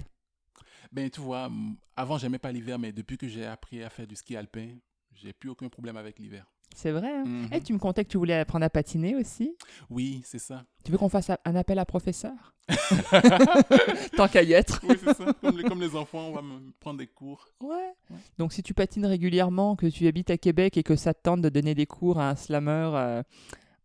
Ben, 0.93 1.09
tu 1.09 1.19
vois, 1.19 1.49
avant, 1.97 2.17
j'aimais 2.17 2.39
pas 2.39 2.53
l'hiver, 2.53 2.79
mais 2.79 2.93
depuis 2.93 3.17
que 3.17 3.27
j'ai 3.27 3.45
appris 3.45 3.83
à 3.83 3.89
faire 3.89 4.07
du 4.07 4.15
ski 4.15 4.37
alpin, 4.37 4.77
j'ai 5.11 5.33
plus 5.33 5.49
aucun 5.49 5.67
problème 5.67 5.97
avec 5.97 6.19
l'hiver. 6.19 6.45
C'est 6.75 6.91
vrai. 6.91 7.09
hein 7.09 7.23
Mhm. 7.25 7.47
Eh, 7.53 7.61
tu 7.61 7.73
me 7.73 7.79
contais 7.79 8.03
que 8.03 8.09
tu 8.09 8.17
voulais 8.17 8.35
apprendre 8.35 8.65
à 8.65 8.69
patiner 8.69 9.15
aussi? 9.15 9.55
Oui, 9.89 10.21
c'est 10.25 10.39
ça. 10.39 10.63
Tu 10.83 10.91
veux 10.91 10.97
qu'on 10.97 11.09
fasse 11.09 11.29
un 11.43 11.55
appel 11.55 11.79
à 11.79 11.85
professeur 11.85 12.53
Tant 14.17 14.27
qu'à 14.27 14.43
y 14.43 14.53
être. 14.53 14.81
oui, 14.87 14.95
c'est 15.03 15.13
ça. 15.15 15.33
Comme 15.41 15.57
les, 15.57 15.63
comme 15.63 15.79
les 15.81 15.95
enfants, 15.95 16.27
on 16.27 16.33
va 16.33 16.41
me 16.41 16.71
prendre 16.79 16.99
des 16.99 17.07
cours. 17.07 17.47
Ouais. 17.61 17.75
Ouais. 18.09 18.17
Donc 18.37 18.53
si 18.53 18.61
tu 18.61 18.73
patines 18.73 19.05
régulièrement, 19.05 19.75
que 19.75 19.85
tu 19.87 20.05
habites 20.07 20.29
à 20.31 20.37
Québec 20.37 20.75
et 20.77 20.83
que 20.83 20.95
ça 20.95 21.13
te 21.13 21.21
tente 21.23 21.41
de 21.41 21.49
donner 21.49 21.75
des 21.75 21.85
cours 21.85 22.19
à 22.19 22.29
un 22.29 22.35
slammer 22.35 22.91
euh, 22.93 23.23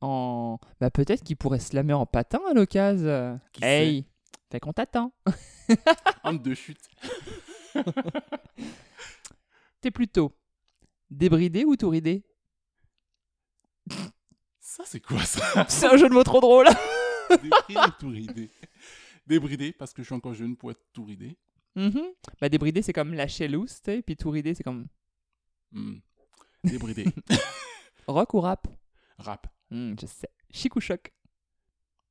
en... 0.00 0.58
Bah 0.80 0.90
peut-être 0.90 1.22
qu'il 1.22 1.36
pourrait 1.36 1.58
slammer 1.60 1.92
en 1.92 2.06
patin 2.06 2.40
à 2.50 2.54
l'occasion. 2.54 3.38
Hey 3.62 4.04
Fait 4.50 4.60
qu'on 4.60 4.72
t'attend. 4.72 5.12
Entre 6.24 6.42
deux 6.42 6.54
chutes. 6.54 6.88
T'es 9.80 9.90
plutôt 9.90 10.32
débridé 11.10 11.64
ou 11.64 11.76
tout 11.76 11.88
ridé? 11.88 12.22
Ça, 14.60 14.84
c'est 14.86 15.00
quoi 15.00 15.24
ça? 15.24 15.66
C'est 15.68 15.86
un 15.86 15.96
jeu 15.96 16.08
de 16.08 16.14
mots 16.14 16.24
trop 16.24 16.40
drôle. 16.40 16.66
Débridé 17.30 17.76
ou 17.76 17.90
tout 17.98 18.08
ridé 18.08 18.50
Débridé, 19.26 19.72
parce 19.72 19.92
que 19.92 20.02
je 20.02 20.06
suis 20.06 20.14
encore 20.14 20.34
jeune 20.34 20.56
pour 20.56 20.70
être 20.70 20.82
tout 20.92 21.04
ridé. 21.04 21.36
Bah 22.40 22.48
débridé 22.48 22.82
c'est 22.82 22.92
comme 22.92 23.14
lâcher 23.14 23.46
loose, 23.48 23.76
tu 23.76 23.80
sais, 23.84 24.02
puis 24.02 24.16
tout 24.16 24.30
ridé 24.30 24.54
c'est 24.54 24.64
comme 24.64 24.86
Hmm. 25.72 25.98
Débridé. 26.64 27.04
rock 28.08 28.34
ou 28.34 28.40
rap? 28.40 28.66
Rap. 29.18 29.46
Hmm, 29.70 29.94
Je 30.00 30.06
sais. 30.06 30.28
Chic 30.50 30.74
ou 30.74 30.80
choc? 30.80 31.12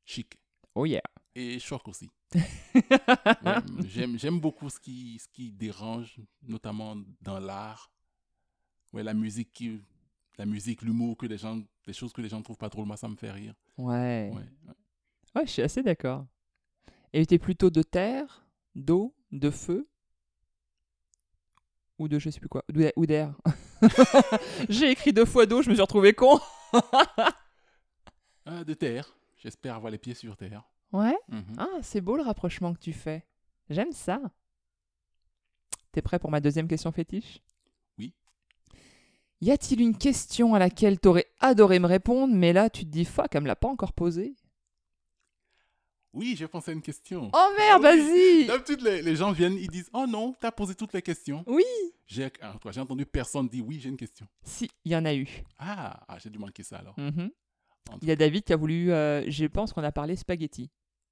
Chic. 0.06 0.40
Oh 0.74 0.86
yeah. 0.86 1.02
Et 1.36 1.60
choc 1.60 1.88
aussi. 1.88 2.10
Ouais, 2.74 3.56
j'aime, 3.86 4.18
j'aime 4.18 4.40
beaucoup 4.40 4.70
ce 4.70 4.80
qui, 4.80 5.20
ce 5.20 5.28
qui 5.28 5.52
dérange, 5.52 6.16
notamment 6.44 6.96
dans 7.22 7.40
l'art. 7.40 7.92
Ouais, 8.94 9.04
la 9.04 9.14
musique, 9.14 9.52
qui, 9.52 9.82
la 10.40 10.46
musique, 10.46 10.82
l'humour, 10.82 11.18
que 11.18 11.26
les 11.28 11.38
gens, 11.38 11.62
des 11.86 11.94
choses 11.94 12.14
que 12.14 12.22
les 12.22 12.30
gens 12.30 12.38
ne 12.40 12.44
trouvent 12.44 12.58
pas 12.58 12.70
drôles, 12.70 12.86
moi, 12.88 12.98
ça 12.98 13.08
me 13.10 13.16
fait 13.16 13.30
rire. 13.32 13.54
Ouais. 13.78 14.32
Ouais, 14.34 14.42
ouais. 14.68 14.74
Ouais, 15.36 15.46
je 15.46 15.52
suis 15.52 15.62
assez 15.62 15.84
d'accord. 15.84 16.26
Et 17.14 17.26
tu 17.26 17.36
es 17.36 17.38
plutôt 17.40 17.70
de 17.70 17.84
terre, 17.84 18.48
d'eau, 18.74 19.14
de 19.32 19.50
feu 19.52 19.88
ou 22.00 22.08
de 22.08 22.18
je 22.18 22.30
sais 22.30 22.40
plus 22.40 22.48
quoi, 22.50 22.64
ou 22.70 22.72
d'a- 22.72 22.94
ou 22.96 23.06
d'air. 23.06 23.36
J'ai 24.70 24.90
écrit 24.92 25.12
deux 25.12 25.26
fois 25.26 25.46
d'eau, 25.46 25.62
je 25.62 25.70
me 25.70 25.76
suis 25.76 25.82
retrouvé 25.82 26.14
con. 26.14 26.40
Ah, 28.46 28.64
de 28.66 28.74
terre. 28.74 29.14
J'espère 29.38 29.76
avoir 29.76 29.92
les 29.92 29.98
pieds 29.98 30.14
sur 30.14 30.36
terre. 30.38 30.64
Ouais? 30.94 31.18
Mhm. 31.28 31.56
Ah, 31.58 31.68
c'est 31.82 32.02
beau 32.02 32.16
le 32.16 32.24
rapprochement 32.24 32.74
que 32.74 32.80
tu 32.80 32.94
fais. 32.94 33.26
J'aime 33.70 33.92
ça. 33.92 34.22
T'es 35.92 36.02
prêt 36.02 36.20
pour 36.20 36.32
ma 36.32 36.40
deuxième 36.40 36.68
question 36.68 36.92
fétiche? 36.92 37.42
Y 39.42 39.52
a-t-il 39.52 39.80
une 39.82 39.98
question 39.98 40.54
à 40.54 40.60
laquelle 40.60 41.00
t'aurais 41.00 41.28
adoré 41.40 41.80
me 41.80 41.88
répondre, 41.88 42.34
mais 42.36 42.52
là 42.54 42.70
tu 42.70 42.84
te 42.86 42.90
dis 42.90 43.06
fuck, 43.06 43.34
elle 43.36 43.42
me 43.44 43.48
l'a 43.48 43.56
pas 43.56 43.70
encore 43.70 43.94
posée? 43.94 44.36
Oui, 46.12 46.36
j'ai 46.36 46.48
pensé 46.48 46.72
à 46.72 46.74
une 46.74 46.82
question. 46.82 47.30
Oh 47.34 47.50
merde, 47.58 47.84
Ah 47.86 47.92
oui. 47.94 48.00
vas-y 48.00 48.46
D'habitude, 48.48 48.82
les, 48.82 49.02
les 49.04 49.16
gens 49.16 49.32
viennent, 49.32 49.54
ils 49.58 49.70
disent 49.70 49.90
Oh 49.94 50.06
non, 50.08 50.34
t'as 50.40 50.52
posé 50.52 50.74
toutes 50.74 50.94
les 50.94 51.04
questions. 51.04 51.44
Oui 51.48 51.64
J'ai 52.08 52.30
entendu 52.78 53.06
personne 53.06 53.48
dire 53.48 53.64
Oui, 53.66 53.80
j'ai 53.80 53.90
une 53.90 53.98
question. 53.98 54.28
Si, 54.44 54.70
il 54.86 54.92
y 54.92 54.96
en 54.96 55.06
a 55.06 55.14
eu. 55.14 55.28
Ah, 55.60 56.02
ah, 56.08 56.18
j'ai 56.18 56.32
dû 56.32 56.40
manquer 56.40 56.64
ça 56.64 56.78
alors. 56.80 56.96
Mhm. 57.00 57.30
Entre- 57.92 58.00
Il 58.02 58.08
y 58.10 58.12
a 58.12 58.16
David 58.16 58.44
qui 58.44 58.54
a 58.54 58.58
voulu, 58.58 58.92
euh, 58.92 59.30
je 59.30 59.46
pense 59.46 59.72
qu'on 59.72 59.84
a 59.84 59.92
parlé 59.92 60.16
spaghetti. 60.16 60.70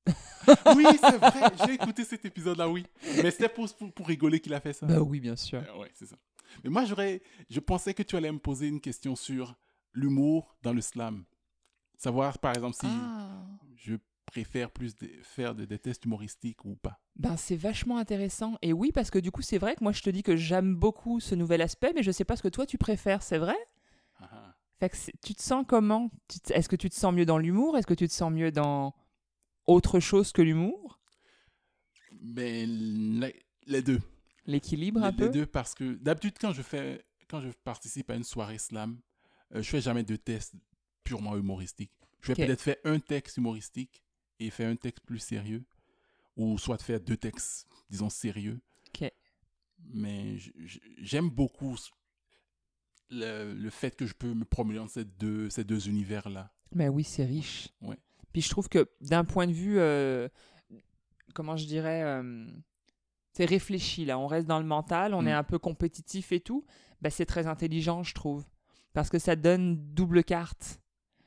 Oui, 0.76 0.86
c'est 1.00 1.18
vrai, 1.18 1.42
j'ai 1.66 1.74
écouté 1.74 2.04
cet 2.06 2.24
épisode-là, 2.26 2.70
oui. 2.70 2.86
Mais 3.22 3.32
c'était 3.32 3.50
pour, 3.50 3.68
pour, 3.76 3.92
pour 3.92 4.08
rigoler 4.08 4.40
qu'il 4.40 4.54
a 4.54 4.62
fait 4.62 4.72
ça. 4.74 4.86
Bah 4.86 5.00
oui, 5.02 5.20
bien 5.20 5.36
sûr. 5.36 5.60
Euh, 5.62 5.80
ouais, 5.80 5.92
c'est 5.94 6.06
ça. 6.06 6.16
Mais 6.64 6.70
moi, 6.70 6.86
j'aurais, 6.86 7.22
je 7.50 7.60
pensais 7.60 7.94
que 7.94 8.04
tu 8.04 8.16
allais 8.16 8.32
me 8.32 8.40
poser 8.40 8.68
une 8.68 8.82
question 8.82 9.16
sur 9.16 9.56
l'humour 9.94 10.56
dans 10.62 10.74
le 10.74 10.82
slam. 10.82 11.26
Savoir, 11.98 12.38
par 12.40 12.54
exemple, 12.56 12.76
si 12.76 12.88
Ah. 12.88 13.48
je 13.76 13.96
préfère 14.26 14.70
plus 14.72 14.96
de- 14.96 15.10
faire 15.24 15.56
de- 15.56 15.66
des 15.66 15.80
tests 15.80 16.06
humoristiques 16.06 16.64
ou 16.66 16.76
pas. 16.76 17.00
Ben, 17.16 17.38
c'est 17.38 17.56
vachement 17.56 17.98
intéressant. 17.98 18.58
Et 18.62 18.74
oui, 18.74 18.92
parce 18.92 19.10
que 19.10 19.18
du 19.20 19.32
coup, 19.32 19.42
c'est 19.42 19.58
vrai 19.58 19.76
que 19.76 19.84
moi, 19.84 19.94
je 19.94 20.02
te 20.04 20.10
dis 20.10 20.22
que 20.22 20.36
j'aime 20.36 20.76
beaucoup 20.76 21.20
ce 21.20 21.34
nouvel 21.34 21.62
aspect, 21.62 21.92
mais 21.96 22.04
je 22.04 22.12
sais 22.12 22.26
pas 22.26 22.36
ce 22.36 22.44
que 22.44 22.48
toi, 22.50 22.66
tu 22.66 22.78
préfères, 22.78 23.24
c'est 23.24 23.40
vrai? 23.40 23.56
Ah, 24.20 24.30
ah. 24.32 24.56
Fait 24.80 24.90
que 24.90 24.98
tu 25.26 25.34
te 25.34 25.42
sens 25.42 25.66
comment? 25.68 26.12
Est-ce 26.52 26.70
que 26.70 26.76
tu 26.76 26.90
te 26.90 26.96
sens 26.96 27.12
mieux 27.14 27.26
dans 27.26 27.40
l'humour? 27.40 27.78
Est-ce 27.78 27.88
que 27.88 27.96
tu 27.96 28.08
te 28.08 28.14
sens 28.14 28.32
mieux 28.32 28.52
dans 28.52 28.94
autre 29.66 30.00
chose 30.00 30.32
que 30.32 30.44
l'humour? 30.44 31.00
Mais 32.22 32.66
les, 32.68 33.44
les 33.66 33.82
deux. 33.82 34.02
L'équilibre 34.48 35.04
un 35.04 35.12
Les, 35.12 35.18
les 35.18 35.26
peu? 35.26 35.30
deux, 35.30 35.46
parce 35.46 35.76
que 35.76 35.94
d'habitude, 35.96 36.36
quand 36.40 36.54
je 36.54 36.62
fais, 36.62 37.06
quand 37.28 37.42
je 37.42 37.50
participe 37.64 38.10
à 38.10 38.16
une 38.16 38.24
soirée 38.24 38.58
slam, 38.58 39.00
euh, 39.54 39.62
je 39.62 39.70
fais 39.70 39.82
jamais 39.82 40.04
de 40.04 40.16
tests 40.16 40.56
purement 41.04 41.38
humoristiques. 41.38 41.92
Je 42.22 42.34
vais 42.34 42.46
peut-être 42.46 42.62
faire 42.62 42.78
un 42.84 43.00
texte 43.00 43.38
humoristique 43.38 44.02
et 44.40 44.50
faire 44.50 44.70
un 44.70 44.76
texte 44.76 45.06
plus 45.06 45.20
sérieux, 45.20 45.64
ou 46.36 46.58
soit 46.58 46.82
faire 46.82 47.00
deux 47.00 47.18
textes, 47.18 47.68
disons, 47.90 48.10
sérieux. 48.10 48.60
Mais 49.94 50.38
j'aime 50.98 51.30
beaucoup 51.30 51.76
le, 53.12 53.54
le 53.54 53.70
fait 53.70 53.96
que 53.96 54.06
je 54.08 54.14
peux 54.14 54.34
me 54.34 54.44
promener 54.44 54.80
dans 54.80 54.88
ces 54.88 55.06
deux, 55.06 55.50
ces 55.52 55.64
deux 55.64 55.88
univers-là. 55.88 56.52
Mais 56.74 56.90
oui, 56.90 57.04
c'est 57.04 57.24
riche. 57.26 57.70
Ouais. 57.82 57.96
Puis 58.34 58.42
je 58.42 58.50
trouve 58.50 58.68
que 58.70 58.90
d'un 59.02 59.24
point 59.24 59.46
de 59.48 59.54
vue, 59.54 59.80
euh, 59.80 60.28
comment 61.36 61.56
je 61.56 61.66
dirais, 61.66 62.02
euh, 62.04 62.48
c'est 63.38 63.46
réfléchi 63.46 64.04
là. 64.06 64.18
On 64.18 64.28
reste 64.28 64.48
dans 64.48 64.60
le 64.60 64.66
mental, 64.66 65.14
on 65.14 65.22
Mm. 65.22 65.28
est 65.28 65.32
un 65.34 65.44
peu 65.44 65.60
compétitif 65.60 66.32
et 66.32 66.40
tout. 66.40 66.66
Bah, 67.02 67.10
c'est 67.12 67.26
très 67.28 67.46
intelligent, 67.48 68.02
je 68.04 68.14
trouve, 68.16 68.44
parce 68.94 69.10
que 69.10 69.20
ça 69.20 69.36
donne 69.36 69.78
double 69.94 70.24
carte. 70.24 70.80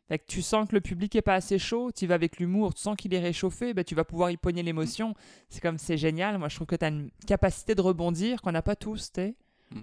Fait 0.09 0.19
que 0.19 0.24
tu 0.27 0.43
sens 0.43 0.69
que 0.69 0.74
le 0.74 0.81
public 0.81 1.15
est 1.15 1.23
pas 1.23 1.37
assez 1.37 1.57
chaud, 1.61 1.93
tu 1.93 2.09
vas 2.09 2.16
avec 2.16 2.41
l'humour, 2.41 2.74
tu 2.74 2.82
sens 2.82 2.97
qu'il 2.97 3.15
est 3.15 3.20
réchauffé, 3.20 3.73
bah, 3.74 3.85
tu 3.85 3.95
vas 3.95 4.03
pouvoir 4.05 4.32
y 4.32 4.37
pogner 4.37 4.65
l'émotion. 4.65 5.15
C'est 5.49 5.61
comme 5.61 5.78
c'est 5.78 5.97
génial. 5.97 6.37
Moi, 6.39 6.49
je 6.49 6.57
trouve 6.57 6.66
que 6.66 6.74
tu 6.74 6.85
as 6.85 6.89
une 6.89 7.11
capacité 7.28 7.77
de 7.77 7.81
rebondir 7.81 8.43
qu'on 8.43 8.51
n'a 8.51 8.62
pas 8.62 8.74
tous, 8.74 9.12
tu. 9.12 9.37
Mm. 9.70 9.78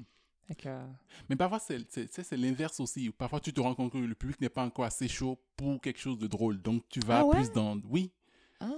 Euh, 0.66 0.86
Mais 1.30 1.38
parfois, 1.38 1.60
c'est 1.60 2.36
l'inverse 2.36 2.82
aussi. 2.82 3.10
Parfois, 3.12 3.40
tu 3.40 3.54
te 3.54 3.62
rends 3.62 3.74
compte 3.76 3.94
que 3.94 3.98
le 3.98 4.16
public 4.16 4.42
n'est 4.42 4.50
pas 4.50 4.66
encore 4.66 4.84
assez 4.84 5.08
chaud 5.08 5.40
pour 5.56 5.80
quelque 5.80 6.00
chose 6.00 6.18
de 6.20 6.28
drôle. 6.28 6.62
Donc, 6.62 6.84
tu 6.90 7.00
vas 7.06 7.20
Ah 7.20 7.26
ouais? 7.26 7.36
plus 7.38 7.52
dans... 7.54 7.78
Oui, 7.90 8.12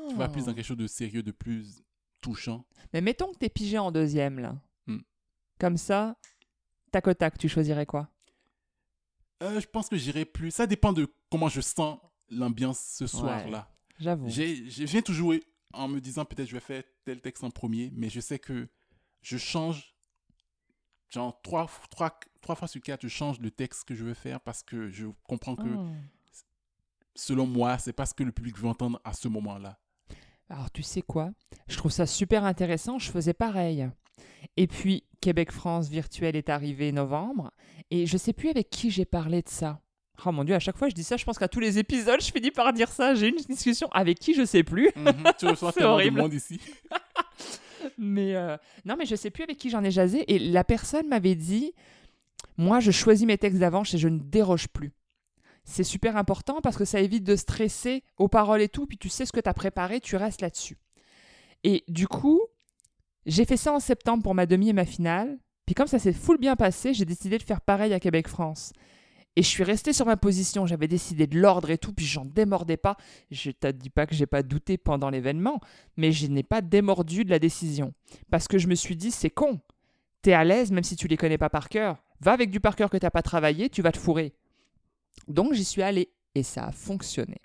tu 0.09 0.15
vas 0.15 0.27
plus 0.29 0.43
ah. 0.43 0.45
dans 0.47 0.53
quelque 0.53 0.65
chose 0.65 0.77
de 0.77 0.85
sérieux, 0.87 1.23
de 1.23 1.31
plus 1.31 1.81
touchant. 2.21 2.65
Mais 2.93 3.01
mettons 3.01 3.31
que 3.31 3.37
t'es 3.37 3.49
pigé 3.49 3.77
en 3.77 3.91
deuxième, 3.91 4.39
là. 4.39 4.61
Hmm. 4.87 4.99
Comme 5.59 5.77
ça, 5.77 6.17
tac 6.91 7.07
au 7.07 7.13
tac, 7.13 7.37
tu 7.37 7.47
choisirais 7.49 7.85
quoi? 7.85 8.09
Euh, 9.41 9.59
je 9.61 9.67
pense 9.67 9.87
que 9.89 9.95
j'irai 9.97 10.25
plus. 10.25 10.51
Ça 10.51 10.67
dépend 10.67 10.91
de 10.93 11.07
comment 11.31 11.47
je 11.49 11.61
sens 11.61 11.99
l'ambiance 12.29 12.79
ce 12.79 13.07
soir-là. 13.07 13.71
J'avoue. 13.99 14.27
J'ai- 14.29 14.69
Je 14.69 14.83
viens 14.83 15.01
toujours 15.01 15.33
en 15.73 15.87
me 15.87 15.99
disant 16.01 16.25
peut-être 16.25 16.47
je 16.47 16.53
vais 16.53 16.59
faire 16.59 16.83
tel 17.05 17.21
texte 17.21 17.43
en 17.43 17.49
premier, 17.51 17.91
mais 17.95 18.09
je 18.09 18.19
sais 18.19 18.39
que 18.39 18.67
je 19.21 19.37
change, 19.37 19.95
genre 21.09 21.41
trois, 21.41 21.69
trois, 21.89 22.19
trois 22.41 22.55
fois 22.55 22.67
sur 22.67 22.81
quatre, 22.81 23.01
je 23.01 23.07
change 23.07 23.39
le 23.39 23.51
texte 23.51 23.83
que 23.85 23.95
je 23.95 24.03
veux 24.03 24.13
faire 24.13 24.41
parce 24.41 24.63
que 24.63 24.89
je 24.89 25.07
comprends 25.23 25.55
que 25.55 25.67
Ah. 25.69 25.85
selon 27.15 27.45
moi, 27.47 27.77
c'est 27.77 27.93
pas 27.93 28.05
ce 28.05 28.13
que 28.13 28.23
le 28.23 28.31
public 28.31 28.57
veut 28.57 28.67
entendre 28.67 28.99
à 29.03 29.13
ce 29.13 29.27
moment-là. 29.27 29.79
Alors, 30.49 30.71
tu 30.71 30.81
sais 30.83 31.01
quoi? 31.01 31.29
Je 31.67 31.77
trouve 31.77 31.91
ça 31.91 32.05
super 32.05 32.43
intéressant. 32.43 32.97
Je 32.99 33.11
faisais 33.11 33.33
pareil. 33.33 33.87
Et 34.57 34.67
puis, 34.67 35.03
Québec-France 35.21 35.89
virtuel 35.89 36.35
est 36.35 36.49
arrivé 36.49 36.91
novembre. 36.91 37.51
Et 37.91 38.05
je 38.05 38.17
sais 38.17 38.33
plus 38.33 38.49
avec 38.49 38.69
qui 38.69 38.89
j'ai 38.89 39.05
parlé 39.05 39.41
de 39.41 39.49
ça. 39.49 39.79
Oh 40.25 40.31
mon 40.31 40.43
dieu, 40.43 40.53
à 40.53 40.59
chaque 40.59 40.75
fois 40.75 40.89
je 40.89 40.93
dis 40.95 41.03
ça, 41.05 41.15
je 41.15 41.23
pense 41.23 41.39
qu'à 41.39 41.47
tous 41.47 41.61
les 41.61 41.77
épisodes, 41.79 42.19
je 42.21 42.29
finis 42.31 42.51
par 42.51 42.73
dire 42.73 42.89
ça. 42.91 43.15
J'ai 43.15 43.29
une 43.29 43.37
discussion 43.37 43.87
avec 43.91 44.19
qui 44.19 44.33
je 44.33 44.43
sais 44.43 44.63
plus. 44.63 44.89
Mhm, 44.95 45.23
tu 45.37 45.45
reçois 45.47 45.71
tellement 45.73 45.93
horrible. 45.93 46.17
de 46.17 46.21
monde 46.21 46.33
ici. 46.33 46.59
Mais 47.97 48.35
euh, 48.35 48.57
non, 48.83 48.95
mais 48.97 49.05
je 49.05 49.15
sais 49.15 49.29
plus 49.29 49.43
avec 49.43 49.57
qui 49.57 49.69
j'en 49.69 49.83
ai 49.83 49.91
jasé. 49.91 50.25
Et 50.33 50.37
la 50.37 50.65
personne 50.65 51.07
m'avait 51.07 51.35
dit 51.35 51.71
Moi, 52.57 52.81
je 52.81 52.91
choisis 52.91 53.25
mes 53.25 53.37
textes 53.37 53.59
d'avance 53.59 53.93
et 53.93 53.97
je 53.97 54.09
ne 54.09 54.19
déroge 54.19 54.67
plus. 54.67 54.91
C'est 55.63 55.83
super 55.83 56.17
important 56.17 56.61
parce 56.61 56.77
que 56.77 56.85
ça 56.85 56.99
évite 56.99 57.23
de 57.23 57.35
stresser 57.35 58.03
aux 58.17 58.27
paroles 58.27 58.61
et 58.61 58.69
tout. 58.69 58.85
Puis 58.85 58.97
tu 58.97 59.09
sais 59.09 59.25
ce 59.25 59.31
que 59.31 59.39
tu 59.39 59.49
as 59.49 59.53
préparé, 59.53 59.99
tu 59.99 60.15
restes 60.15 60.41
là-dessus. 60.41 60.77
Et 61.63 61.83
du 61.87 62.07
coup, 62.07 62.41
j'ai 63.25 63.45
fait 63.45 63.57
ça 63.57 63.73
en 63.73 63.79
septembre 63.79 64.23
pour 64.23 64.35
ma 64.35 64.45
demi 64.45 64.69
et 64.69 64.73
ma 64.73 64.85
finale. 64.85 65.37
Puis 65.65 65.75
comme 65.75 65.87
ça 65.87 65.99
s'est 65.99 66.13
full 66.13 66.39
bien 66.39 66.55
passé, 66.55 66.93
j'ai 66.93 67.05
décidé 67.05 67.37
de 67.37 67.43
faire 67.43 67.61
pareil 67.61 67.93
à 67.93 67.99
Québec-France. 67.99 68.73
Et 69.35 69.43
je 69.43 69.47
suis 69.47 69.63
restée 69.63 69.93
sur 69.93 70.05
ma 70.05 70.17
position. 70.17 70.65
J'avais 70.65 70.87
décidé 70.87 71.27
de 71.27 71.39
l'ordre 71.39 71.69
et 71.69 71.77
tout, 71.77 71.93
puis 71.93 72.05
j'en 72.05 72.25
démordais 72.25 72.77
pas. 72.77 72.97
Je 73.29 73.51
te 73.51 73.71
dis 73.71 73.89
pas 73.89 74.07
que 74.07 74.15
j'ai 74.15 74.25
pas 74.25 74.43
douté 74.43 74.77
pendant 74.77 75.09
l'événement, 75.09 75.59
mais 75.95 76.11
je 76.11 76.27
n'ai 76.27 76.43
pas 76.43 76.61
démordu 76.61 77.23
de 77.23 77.29
la 77.29 77.39
décision. 77.39 77.93
Parce 78.31 78.47
que 78.47 78.57
je 78.57 78.67
me 78.67 78.75
suis 78.75 78.95
dit, 78.95 79.11
c'est 79.11 79.29
con. 79.29 79.59
T'es 80.21 80.33
à 80.33 80.43
l'aise, 80.43 80.71
même 80.71 80.83
si 80.83 80.95
tu 80.95 81.07
les 81.07 81.17
connais 81.17 81.37
pas 81.37 81.49
par 81.49 81.69
cœur. 81.69 82.03
Va 82.19 82.33
avec 82.33 82.49
du 82.49 82.59
par 82.59 82.75
cœur 82.75 82.89
que 82.89 82.97
t'as 82.97 83.11
pas 83.11 83.21
travaillé, 83.21 83.69
tu 83.69 83.81
vas 83.81 83.91
te 83.91 83.97
fourrer. 83.97 84.33
Donc 85.27 85.53
j'y 85.53 85.65
suis 85.65 85.81
allée 85.81 86.09
et 86.35 86.43
ça 86.43 86.65
a 86.65 86.71
fonctionné. 86.71 87.37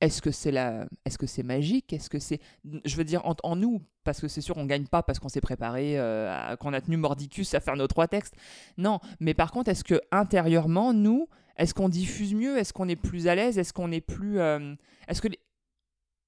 Est-ce 0.00 0.20
que 0.20 0.30
c'est 0.30 0.50
la... 0.50 0.86
Est-ce 1.06 1.16
que 1.16 1.26
c'est 1.26 1.42
magique? 1.42 1.92
Est-ce 1.92 2.10
que 2.10 2.18
c'est, 2.18 2.38
je 2.84 2.96
veux 2.96 3.04
dire, 3.04 3.24
en, 3.26 3.34
en 3.42 3.56
nous, 3.56 3.80
parce 4.04 4.20
que 4.20 4.28
c'est 4.28 4.42
sûr, 4.42 4.56
on 4.58 4.66
gagne 4.66 4.86
pas 4.86 5.02
parce 5.02 5.18
qu'on 5.18 5.30
s'est 5.30 5.40
préparé, 5.40 5.98
euh, 5.98 6.30
à- 6.30 6.56
qu'on 6.58 6.74
a 6.74 6.80
tenu 6.82 6.98
mordicus 6.98 7.54
à 7.54 7.60
faire 7.60 7.76
nos 7.76 7.86
trois 7.86 8.06
textes. 8.06 8.34
Non, 8.76 9.00
mais 9.20 9.32
par 9.32 9.50
contre, 9.52 9.70
est-ce 9.70 9.84
que 9.84 9.98
intérieurement, 10.12 10.92
nous, 10.92 11.28
est-ce 11.56 11.72
qu'on 11.72 11.88
diffuse 11.88 12.34
mieux? 12.34 12.58
Est-ce 12.58 12.74
qu'on 12.74 12.88
est 12.88 12.96
plus 12.96 13.26
à 13.26 13.34
l'aise? 13.34 13.56
Est-ce 13.56 13.72
qu'on 13.72 13.90
est 13.90 14.02
plus, 14.02 14.38
euh, 14.38 14.74
est-ce 15.08 15.22
que 15.22 15.28
les... 15.28 15.38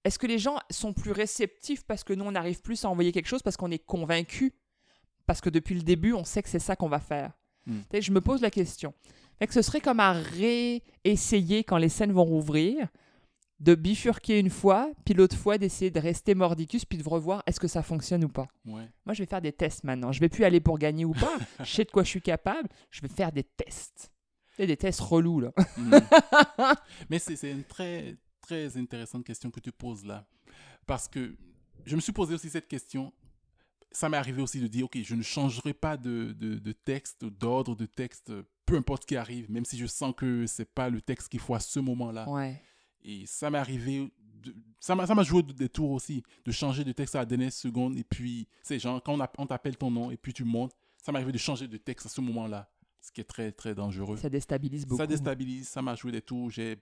Est-ce 0.04 0.18
que 0.18 0.26
les 0.26 0.38
gens 0.38 0.56
sont 0.70 0.94
plus 0.94 1.10
réceptifs 1.10 1.84
parce 1.84 2.04
que 2.04 2.14
nous, 2.14 2.24
on 2.24 2.34
arrive 2.34 2.62
plus 2.62 2.82
à 2.86 2.88
envoyer 2.88 3.12
quelque 3.12 3.26
chose 3.26 3.42
parce 3.42 3.58
qu'on 3.58 3.70
est 3.70 3.84
convaincu 3.84 4.54
Parce 5.26 5.42
que 5.42 5.50
depuis 5.50 5.74
le 5.74 5.82
début, 5.82 6.14
on 6.14 6.24
sait 6.24 6.42
que 6.42 6.48
c'est 6.48 6.58
ça 6.60 6.76
qu'on 6.76 6.88
va 6.88 7.00
faire. 7.00 7.32
Hmm. 7.66 7.80
Je 7.92 8.10
me 8.12 8.22
pose 8.22 8.40
la 8.40 8.50
question. 8.50 8.94
Fait 9.38 9.46
que 9.46 9.54
ce 9.54 9.62
serait 9.62 9.80
comme 9.80 10.00
à 10.00 10.12
réessayer 10.12 11.64
quand 11.64 11.78
les 11.78 11.88
scènes 11.88 12.12
vont 12.12 12.24
rouvrir, 12.24 12.88
de 13.60 13.74
bifurquer 13.74 14.38
une 14.38 14.50
fois, 14.50 14.90
puis 15.04 15.14
l'autre 15.14 15.36
fois 15.36 15.58
d'essayer 15.58 15.90
de 15.90 15.98
rester 15.98 16.34
mordicus, 16.34 16.84
puis 16.84 16.98
de 16.98 17.08
revoir 17.08 17.42
est-ce 17.46 17.58
que 17.58 17.66
ça 17.66 17.82
fonctionne 17.82 18.24
ou 18.24 18.28
pas. 18.28 18.46
Ouais. 18.64 18.88
Moi, 19.04 19.14
je 19.14 19.22
vais 19.22 19.26
faire 19.26 19.40
des 19.40 19.52
tests 19.52 19.84
maintenant. 19.84 20.12
Je 20.12 20.20
vais 20.20 20.28
plus 20.28 20.44
aller 20.44 20.60
pour 20.60 20.78
gagner 20.78 21.04
ou 21.04 21.12
pas. 21.12 21.36
je 21.60 21.72
sais 21.72 21.84
de 21.84 21.90
quoi 21.90 22.04
je 22.04 22.08
suis 22.08 22.22
capable. 22.22 22.68
Je 22.90 23.00
vais 23.00 23.08
faire 23.08 23.32
des 23.32 23.42
tests. 23.42 24.12
Et 24.60 24.66
des 24.66 24.76
tests 24.76 25.00
relous, 25.00 25.40
là. 25.40 25.52
Mhm. 25.76 26.00
Mais 27.10 27.18
c'est 27.18 27.36
c'est 27.36 27.50
une 27.50 27.64
très, 27.64 28.16
très 28.40 28.76
intéressante 28.76 29.24
question 29.24 29.50
que 29.50 29.60
tu 29.60 29.72
poses 29.72 30.04
là. 30.04 30.26
Parce 30.86 31.08
que 31.08 31.36
je 31.84 31.96
me 31.96 32.00
suis 32.00 32.12
posé 32.12 32.34
aussi 32.34 32.50
cette 32.50 32.68
question. 32.68 33.12
Ça 33.90 34.08
m'est 34.08 34.16
arrivé 34.16 34.42
aussi 34.42 34.60
de 34.60 34.66
dire, 34.66 34.84
OK, 34.84 34.98
je 35.02 35.14
ne 35.14 35.22
changerai 35.22 35.74
pas 35.74 35.96
de, 35.96 36.32
de, 36.38 36.56
de 36.56 36.72
texte, 36.72 37.24
d'ordre 37.24 37.74
de 37.74 37.86
texte, 37.86 38.32
peu 38.68 38.76
importe 38.76 39.02
ce 39.02 39.06
qui 39.06 39.16
arrive, 39.16 39.50
même 39.50 39.64
si 39.64 39.76
je 39.78 39.86
sens 39.86 40.14
que 40.16 40.46
c'est 40.46 40.64
pas 40.72 40.88
le 40.90 41.00
texte 41.00 41.28
qu'il 41.28 41.40
faut 41.40 41.54
à 41.54 41.60
ce 41.60 41.80
moment-là. 41.80 42.28
Ouais. 42.28 42.62
Et 43.02 43.24
ça 43.26 43.50
m'est 43.50 43.58
arrivé 43.58 44.12
de- 44.42 44.54
ça 44.80 44.94
m'a 44.94 45.22
joué 45.22 45.42
des 45.42 45.68
tours 45.68 45.90
aussi, 45.92 46.22
de 46.44 46.52
changer 46.52 46.84
de 46.84 46.92
texte 46.92 47.14
à 47.16 47.20
la 47.20 47.26
dernière 47.26 47.52
seconde. 47.52 47.96
Et 47.96 48.04
puis, 48.04 48.46
c'est 48.62 48.78
genre, 48.78 49.02
quand 49.02 49.18
on 49.38 49.46
t'appelle 49.46 49.76
ton 49.76 49.90
nom 49.90 50.10
et 50.10 50.16
puis 50.16 50.32
tu 50.32 50.44
montes, 50.44 50.72
ça 51.02 51.10
m'est 51.12 51.18
arrivé 51.18 51.32
de 51.32 51.38
changer 51.38 51.66
de 51.66 51.76
texte 51.76 52.06
à 52.06 52.08
ce 52.08 52.20
moment-là, 52.20 52.70
ce 53.00 53.10
qui 53.10 53.20
est 53.20 53.24
très, 53.24 53.50
très 53.52 53.74
dangereux. 53.74 54.16
Ça 54.18 54.28
déstabilise 54.28 54.84
beaucoup. 54.86 54.98
Ça 55.00 55.06
déstabilise, 55.06 55.68
ça 55.68 55.80
m'a 55.82 55.94
joué 55.94 56.12
des 56.12 56.22
tours, 56.22 56.50
j'ai 56.50 56.76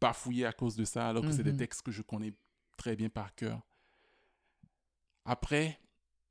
bafouillé 0.00 0.46
à 0.46 0.52
cause 0.52 0.76
de 0.76 0.84
ça, 0.84 1.08
alors 1.08 1.22
que 1.22 1.32
c'est 1.32 1.42
des 1.44 1.52
Mhm. 1.52 1.58
textes 1.58 1.82
que 1.82 1.90
je 1.92 2.02
connais 2.02 2.32
très 2.76 2.94
bien 2.96 3.08
par 3.08 3.34
cœur. 3.34 3.60
Après, 5.24 5.78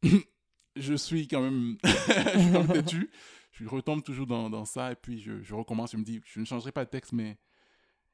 je 0.75 0.93
suis 0.93 1.27
quand 1.27 1.41
même, 1.41 1.77
je 1.83 1.89
suis 2.39 2.51
quand 2.51 2.63
même 2.67 2.67
têtu. 2.83 3.09
Je 3.51 3.67
retombe 3.67 4.01
toujours 4.03 4.27
dans, 4.27 4.49
dans 4.49 4.65
ça 4.65 4.91
et 4.91 4.95
puis 4.95 5.19
je, 5.19 5.41
je 5.41 5.53
recommence. 5.53 5.91
Je 5.91 5.97
me 5.97 6.03
dis, 6.03 6.21
je 6.25 6.39
ne 6.39 6.45
changerai 6.45 6.71
pas 6.71 6.85
de 6.85 6.89
texte, 6.89 7.11
mais 7.13 7.37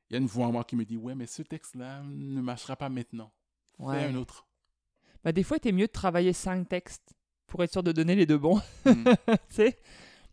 il 0.09 0.13
y 0.13 0.15
a 0.15 0.19
une 0.19 0.25
voix 0.27 0.47
en 0.47 0.51
moi 0.51 0.63
qui 0.63 0.75
me 0.75 0.83
dit, 0.85 0.97
ouais, 0.97 1.15
mais 1.15 1.27
ce 1.27 1.41
texte-là 1.43 2.01
ne 2.03 2.41
marchera 2.41 2.75
pas 2.75 2.89
maintenant. 2.89 3.31
Fais 3.77 3.83
Ouais. 3.83 4.03
un 4.05 4.15
autre. 4.15 4.47
Bah, 5.23 5.31
des 5.31 5.43
fois, 5.43 5.59
t'es 5.59 5.71
mieux 5.71 5.87
de 5.87 5.91
travailler 5.91 6.33
cinq 6.33 6.67
textes 6.69 7.13
pour 7.45 7.63
être 7.63 7.71
sûr 7.71 7.83
de 7.83 7.91
donner 7.91 8.15
les 8.15 8.25
deux 8.25 8.37
bons. 8.37 8.61
Mm. 8.85 9.09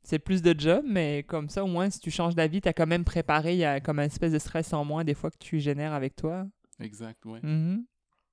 c'est 0.02 0.18
plus 0.18 0.40
de 0.42 0.58
job, 0.58 0.84
mais 0.86 1.22
comme 1.24 1.48
ça, 1.48 1.64
au 1.64 1.66
moins, 1.66 1.90
si 1.90 2.00
tu 2.00 2.10
changes 2.10 2.34
d'avis, 2.34 2.60
t'as 2.60 2.72
quand 2.72 2.86
même 2.86 3.04
préparé. 3.04 3.52
Il 3.54 3.58
y 3.58 3.64
a 3.64 3.80
comme 3.80 3.98
un 3.98 4.04
espèce 4.04 4.32
de 4.32 4.38
stress 4.38 4.72
en 4.72 4.84
moins 4.84 5.04
des 5.04 5.14
fois 5.14 5.30
que 5.30 5.38
tu 5.38 5.60
génères 5.60 5.92
avec 5.92 6.16
toi. 6.16 6.46
exact, 6.80 7.24
ouais. 7.26 7.40
Mhm. 7.42 7.84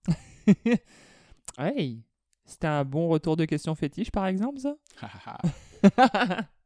hey, 1.57 2.01
c'était 2.45 2.67
un 2.67 2.83
bon 2.85 3.07
retour 3.07 3.35
de 3.37 3.45
questions 3.45 3.75
fétiche, 3.75 4.11
par 4.11 4.27
exemple, 4.27 4.59
ça? 4.59 4.75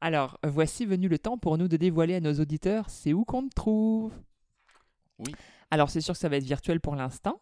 Alors, 0.00 0.38
voici 0.42 0.86
venu 0.86 1.08
le 1.08 1.18
temps 1.18 1.36
pour 1.36 1.58
nous 1.58 1.68
de 1.68 1.76
dévoiler 1.76 2.14
à 2.14 2.20
nos 2.20 2.34
auditeurs 2.34 2.88
c'est 2.88 3.12
où 3.12 3.24
qu'on 3.24 3.48
te 3.48 3.54
trouve. 3.54 4.12
Oui. 5.18 5.34
Alors, 5.70 5.90
c'est 5.90 6.00
sûr 6.00 6.14
que 6.14 6.20
ça 6.20 6.28
va 6.28 6.36
être 6.36 6.44
virtuel 6.44 6.80
pour 6.80 6.96
l'instant, 6.96 7.40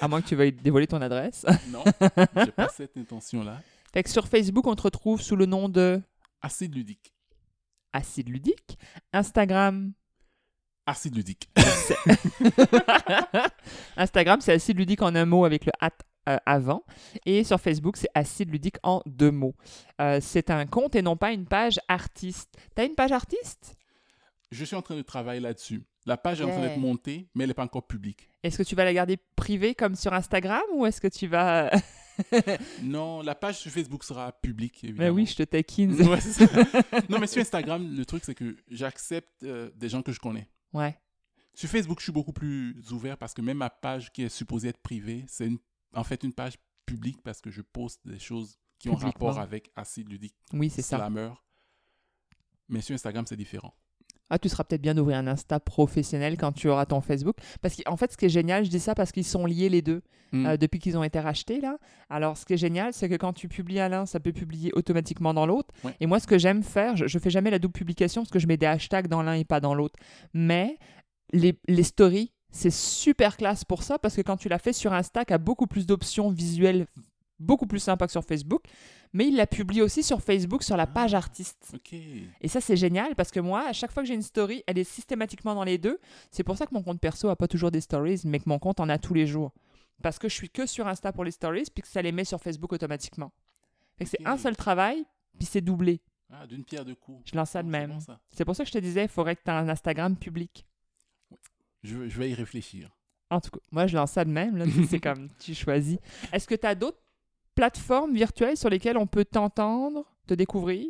à 0.00 0.08
moins 0.08 0.22
que 0.22 0.28
tu 0.28 0.36
veuilles 0.36 0.52
dévoiler 0.52 0.86
ton 0.86 1.02
adresse. 1.02 1.44
non, 1.68 1.84
j'ai 2.44 2.52
pas 2.52 2.68
cette 2.68 2.96
intention-là. 2.96 3.60
Fait 3.92 4.02
que 4.02 4.10
sur 4.10 4.28
Facebook, 4.28 4.66
on 4.66 4.74
te 4.74 4.82
retrouve 4.82 5.20
sous 5.20 5.36
le 5.36 5.46
nom 5.46 5.68
de 5.68 6.00
Acide 6.40 6.74
ludique. 6.74 7.12
Acide 7.92 8.28
Ludique. 8.28 8.78
Instagram, 9.12 9.92
Acide 10.88 11.16
ludique. 11.16 11.50
Instagram, 13.96 14.40
c'est 14.40 14.52
Acide 14.52 14.78
Ludique 14.78 15.02
en 15.02 15.14
un 15.14 15.26
mot 15.26 15.44
avec 15.44 15.66
le 15.66 15.72
at 15.80 15.90
avant. 16.46 16.84
Et 17.26 17.44
sur 17.44 17.60
Facebook, 17.60 17.96
c'est 17.96 18.08
Acide 18.14 18.50
Ludique 18.50 18.76
en 18.82 19.02
deux 19.06 19.30
mots. 19.30 19.54
Euh, 20.00 20.18
c'est 20.20 20.50
un 20.50 20.66
compte 20.66 20.94
et 20.94 21.02
non 21.02 21.16
pas 21.16 21.32
une 21.32 21.46
page 21.46 21.78
artiste. 21.88 22.48
T'as 22.74 22.84
une 22.86 22.94
page 22.94 23.12
artiste? 23.12 23.76
Je 24.50 24.64
suis 24.64 24.76
en 24.76 24.82
train 24.82 24.96
de 24.96 25.02
travailler 25.02 25.40
là-dessus. 25.40 25.82
La 26.06 26.16
page 26.16 26.40
est 26.40 26.44
en 26.44 26.48
train 26.48 26.62
d'être 26.62 26.78
montée, 26.78 27.28
mais 27.34 27.44
elle 27.44 27.50
n'est 27.50 27.54
pas 27.54 27.64
encore 27.64 27.86
publique. 27.86 28.30
Est-ce 28.42 28.56
que 28.58 28.62
tu 28.62 28.74
vas 28.74 28.84
la 28.84 28.94
garder 28.94 29.18
privée 29.36 29.74
comme 29.74 29.94
sur 29.94 30.12
Instagram 30.14 30.62
ou 30.74 30.86
est-ce 30.86 31.00
que 31.00 31.08
tu 31.08 31.26
vas... 31.26 31.70
Non, 32.82 33.22
la 33.22 33.34
page 33.34 33.58
sur 33.58 33.70
Facebook 33.70 34.02
sera 34.04 34.32
publique, 34.32 34.80
Ben 34.82 34.88
évidemment. 34.88 35.14
oui, 35.14 35.26
je 35.26 35.36
te 35.36 35.42
taquine. 35.44 35.92
Ouais, 36.08 36.18
non, 37.08 37.18
mais 37.20 37.26
sur 37.26 37.40
Instagram, 37.40 37.94
le 37.96 38.04
truc, 38.04 38.24
c'est 38.24 38.34
que 38.34 38.56
j'accepte 38.70 39.42
euh, 39.44 39.70
des 39.76 39.88
gens 39.88 40.02
que 40.02 40.12
je 40.12 40.18
connais. 40.18 40.48
Ouais. 40.72 40.96
Sur 41.54 41.68
Facebook, 41.68 41.98
je 42.00 42.04
suis 42.04 42.12
beaucoup 42.12 42.32
plus 42.32 42.74
ouvert 42.90 43.16
parce 43.18 43.34
que 43.34 43.42
même 43.42 43.58
ma 43.58 43.70
page 43.70 44.12
qui 44.12 44.22
est 44.24 44.28
supposée 44.28 44.68
être 44.68 44.78
privée, 44.78 45.24
c'est 45.28 45.46
une- 45.46 45.58
en 45.94 46.04
fait 46.04 46.22
une 46.24 46.32
page 46.32 46.54
publique 46.86 47.20
parce 47.22 47.40
que 47.40 47.50
je 47.50 47.62
poste 47.62 48.00
des 48.06 48.18
choses 48.18 48.58
qui 48.78 48.88
ont 48.88 48.94
rapport 48.94 49.38
avec 49.38 49.70
Acide 49.76 50.08
Ludique, 50.08 50.34
Oui, 50.52 50.70
c'est 50.70 50.82
ça. 50.82 50.96
Slammer. 50.96 51.30
Mais 52.68 52.80
sur 52.80 52.94
Instagram, 52.94 53.24
c'est 53.26 53.36
différent. 53.36 53.74
Ah, 54.30 54.38
tu 54.38 54.48
seras 54.50 54.62
peut-être 54.64 54.82
bien 54.82 54.94
d'ouvrir 54.94 55.16
un 55.16 55.26
Insta 55.26 55.58
professionnel 55.58 56.36
quand 56.36 56.52
tu 56.52 56.68
auras 56.68 56.84
ton 56.84 57.00
Facebook. 57.00 57.36
Parce 57.62 57.76
qu'en 57.76 57.96
fait, 57.96 58.12
ce 58.12 58.16
qui 58.18 58.26
est 58.26 58.30
génial, 58.30 58.62
je 58.64 58.68
dis 58.70 58.78
ça 58.78 58.94
parce 58.94 59.10
qu'ils 59.10 59.24
sont 59.24 59.46
liés 59.46 59.68
les 59.68 59.82
deux 59.82 60.02
Mm. 60.30 60.44
euh, 60.44 60.56
depuis 60.58 60.78
qu'ils 60.78 60.98
ont 60.98 61.02
été 61.02 61.18
rachetés 61.18 61.58
là. 61.58 61.78
Alors, 62.10 62.36
ce 62.36 62.44
qui 62.44 62.52
est 62.52 62.58
génial, 62.58 62.92
c'est 62.92 63.08
que 63.08 63.14
quand 63.14 63.32
tu 63.32 63.48
publies 63.48 63.80
à 63.80 63.88
l'un, 63.88 64.04
ça 64.04 64.20
peut 64.20 64.34
publier 64.34 64.70
automatiquement 64.74 65.32
dans 65.32 65.46
l'autre. 65.46 65.74
Ouais. 65.84 65.96
Et 66.00 66.06
moi, 66.06 66.20
ce 66.20 66.26
que 66.26 66.36
j'aime 66.36 66.62
faire, 66.62 66.96
je, 66.96 67.06
je 67.06 67.18
fais 67.18 67.30
jamais 67.30 67.50
la 67.50 67.58
double 67.58 67.72
publication 67.72 68.20
parce 68.20 68.30
que 68.30 68.38
je 68.38 68.46
mets 68.46 68.58
des 68.58 68.66
hashtags 68.66 69.08
dans 69.08 69.22
l'un 69.22 69.32
et 69.32 69.46
pas 69.46 69.60
dans 69.60 69.74
l'autre. 69.74 69.98
Mais 70.34 70.78
les, 71.32 71.58
les 71.66 71.82
stories, 71.82 72.34
c'est 72.50 72.70
super 72.72 73.36
classe 73.36 73.64
pour 73.64 73.82
ça 73.82 73.98
parce 73.98 74.16
que 74.16 74.22
quand 74.22 74.36
tu 74.36 74.48
l'as 74.48 74.58
fait 74.58 74.72
sur 74.72 74.92
Insta, 74.92 75.24
tu 75.24 75.32
as 75.32 75.38
beaucoup 75.38 75.66
plus 75.66 75.86
d'options 75.86 76.30
visuelles, 76.30 76.86
beaucoup 77.38 77.66
plus 77.66 77.78
sympa 77.80 78.06
que 78.06 78.12
sur 78.12 78.24
Facebook. 78.24 78.62
Mais 79.14 79.26
il 79.28 79.36
la 79.36 79.46
publie 79.46 79.80
aussi 79.80 80.02
sur 80.02 80.20
Facebook 80.20 80.62
sur 80.62 80.76
la 80.76 80.86
page 80.86 81.14
artiste. 81.14 81.74
Et 82.42 82.48
ça, 82.48 82.60
c'est 82.60 82.76
génial 82.76 83.14
parce 83.14 83.30
que 83.30 83.40
moi, 83.40 83.66
à 83.66 83.72
chaque 83.72 83.90
fois 83.90 84.02
que 84.02 84.06
j'ai 84.08 84.14
une 84.14 84.22
story, 84.22 84.62
elle 84.66 84.76
est 84.76 84.84
systématiquement 84.84 85.54
dans 85.54 85.64
les 85.64 85.78
deux. 85.78 85.98
C'est 86.30 86.44
pour 86.44 86.58
ça 86.58 86.66
que 86.66 86.74
mon 86.74 86.82
compte 86.82 87.00
perso 87.00 87.28
a 87.30 87.36
pas 87.36 87.48
toujours 87.48 87.70
des 87.70 87.80
stories, 87.80 88.20
mais 88.24 88.38
que 88.38 88.48
mon 88.48 88.58
compte 88.58 88.80
en 88.80 88.88
a 88.90 88.98
tous 88.98 89.14
les 89.14 89.26
jours. 89.26 89.52
Parce 90.02 90.18
que 90.18 90.28
je 90.28 90.34
suis 90.34 90.50
que 90.50 90.66
sur 90.66 90.86
Insta 90.86 91.10
pour 91.12 91.24
les 91.24 91.30
stories, 91.30 91.64
puis 91.74 91.82
que 91.82 91.88
ça 91.88 92.02
les 92.02 92.12
met 92.12 92.24
sur 92.24 92.38
Facebook 92.40 92.72
automatiquement. 92.72 93.32
Fait 93.96 94.04
que 94.04 94.10
c'est 94.10 94.26
un 94.26 94.36
seul 94.36 94.56
travail, 94.56 95.04
puis 95.38 95.48
c'est 95.50 95.62
doublé. 95.62 96.00
Ah, 96.30 96.46
d'une 96.46 96.62
pierre 96.64 96.84
deux 96.84 96.94
coups. 96.94 97.22
Je 97.24 97.34
lance 97.34 97.50
ça 97.50 97.62
de 97.62 97.68
Ah, 97.68 97.70
même. 97.70 97.98
bon. 98.06 98.14
C'est 98.28 98.44
pour 98.44 98.54
ça 98.54 98.62
que 98.62 98.68
je 98.68 98.74
te 98.74 98.78
disais, 98.78 99.04
il 99.04 99.08
faudrait 99.08 99.36
que 99.36 99.42
tu 99.42 99.50
aies 99.50 99.54
un 99.54 99.68
Instagram 99.70 100.16
public. 100.16 100.66
Je, 101.82 102.08
je 102.08 102.18
vais 102.18 102.30
y 102.30 102.34
réfléchir. 102.34 102.90
En 103.30 103.40
tout 103.40 103.50
cas, 103.50 103.60
moi, 103.70 103.86
je 103.86 103.96
lance 103.96 104.12
ça 104.12 104.24
de 104.24 104.30
même. 104.30 104.56
là, 104.56 104.64
c'est 104.88 105.00
comme 105.00 105.28
tu 105.38 105.54
choisis. 105.54 105.98
Est-ce 106.32 106.46
que 106.48 106.54
tu 106.54 106.66
as 106.66 106.74
d'autres 106.74 107.00
plateformes 107.54 108.14
virtuelles 108.14 108.56
sur 108.56 108.70
lesquelles 108.70 108.96
on 108.96 109.06
peut 109.06 109.24
t'entendre, 109.24 110.04
te 110.26 110.34
découvrir? 110.34 110.86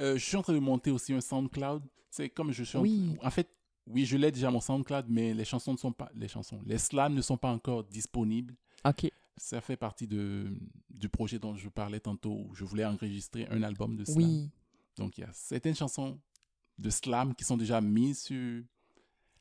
Euh, 0.00 0.16
je 0.16 0.24
suis 0.24 0.36
en 0.36 0.42
train 0.42 0.52
de 0.52 0.58
monter 0.60 0.90
aussi 0.90 1.12
un 1.12 1.20
SoundCloud. 1.20 1.82
C'est 2.10 2.28
comme 2.30 2.52
je 2.52 2.62
suis 2.64 2.78
en- 2.78 2.82
Oui. 2.82 3.16
En 3.22 3.30
fait, 3.30 3.48
oui, 3.86 4.04
je 4.04 4.16
l'ai 4.16 4.30
déjà 4.30 4.50
mon 4.50 4.60
SoundCloud, 4.60 5.06
mais 5.08 5.34
les 5.34 5.44
chansons 5.44 5.72
ne 5.72 5.78
sont 5.78 5.92
pas... 5.92 6.10
Les 6.14 6.28
chansons, 6.28 6.60
les 6.64 6.78
slams 6.78 7.14
ne 7.14 7.22
sont 7.22 7.36
pas 7.36 7.50
encore 7.50 7.84
disponibles. 7.84 8.54
Ok. 8.84 9.10
Ça 9.36 9.60
fait 9.60 9.76
partie 9.76 10.06
de, 10.06 10.52
du 10.90 11.08
projet 11.08 11.38
dont 11.38 11.54
je 11.56 11.68
parlais 11.68 12.00
tantôt, 12.00 12.32
où 12.48 12.54
je 12.54 12.64
voulais 12.64 12.84
enregistrer 12.84 13.46
un 13.50 13.62
album 13.62 13.96
de 13.96 14.04
slam. 14.04 14.16
Oui. 14.18 14.50
Donc, 14.96 15.16
il 15.18 15.22
y 15.22 15.24
a 15.24 15.30
certaines 15.32 15.74
chansons 15.76 16.18
de 16.78 16.90
slam 16.90 17.34
qui 17.34 17.44
sont 17.44 17.56
déjà 17.56 17.80
mises 17.80 18.22
sur 18.22 18.62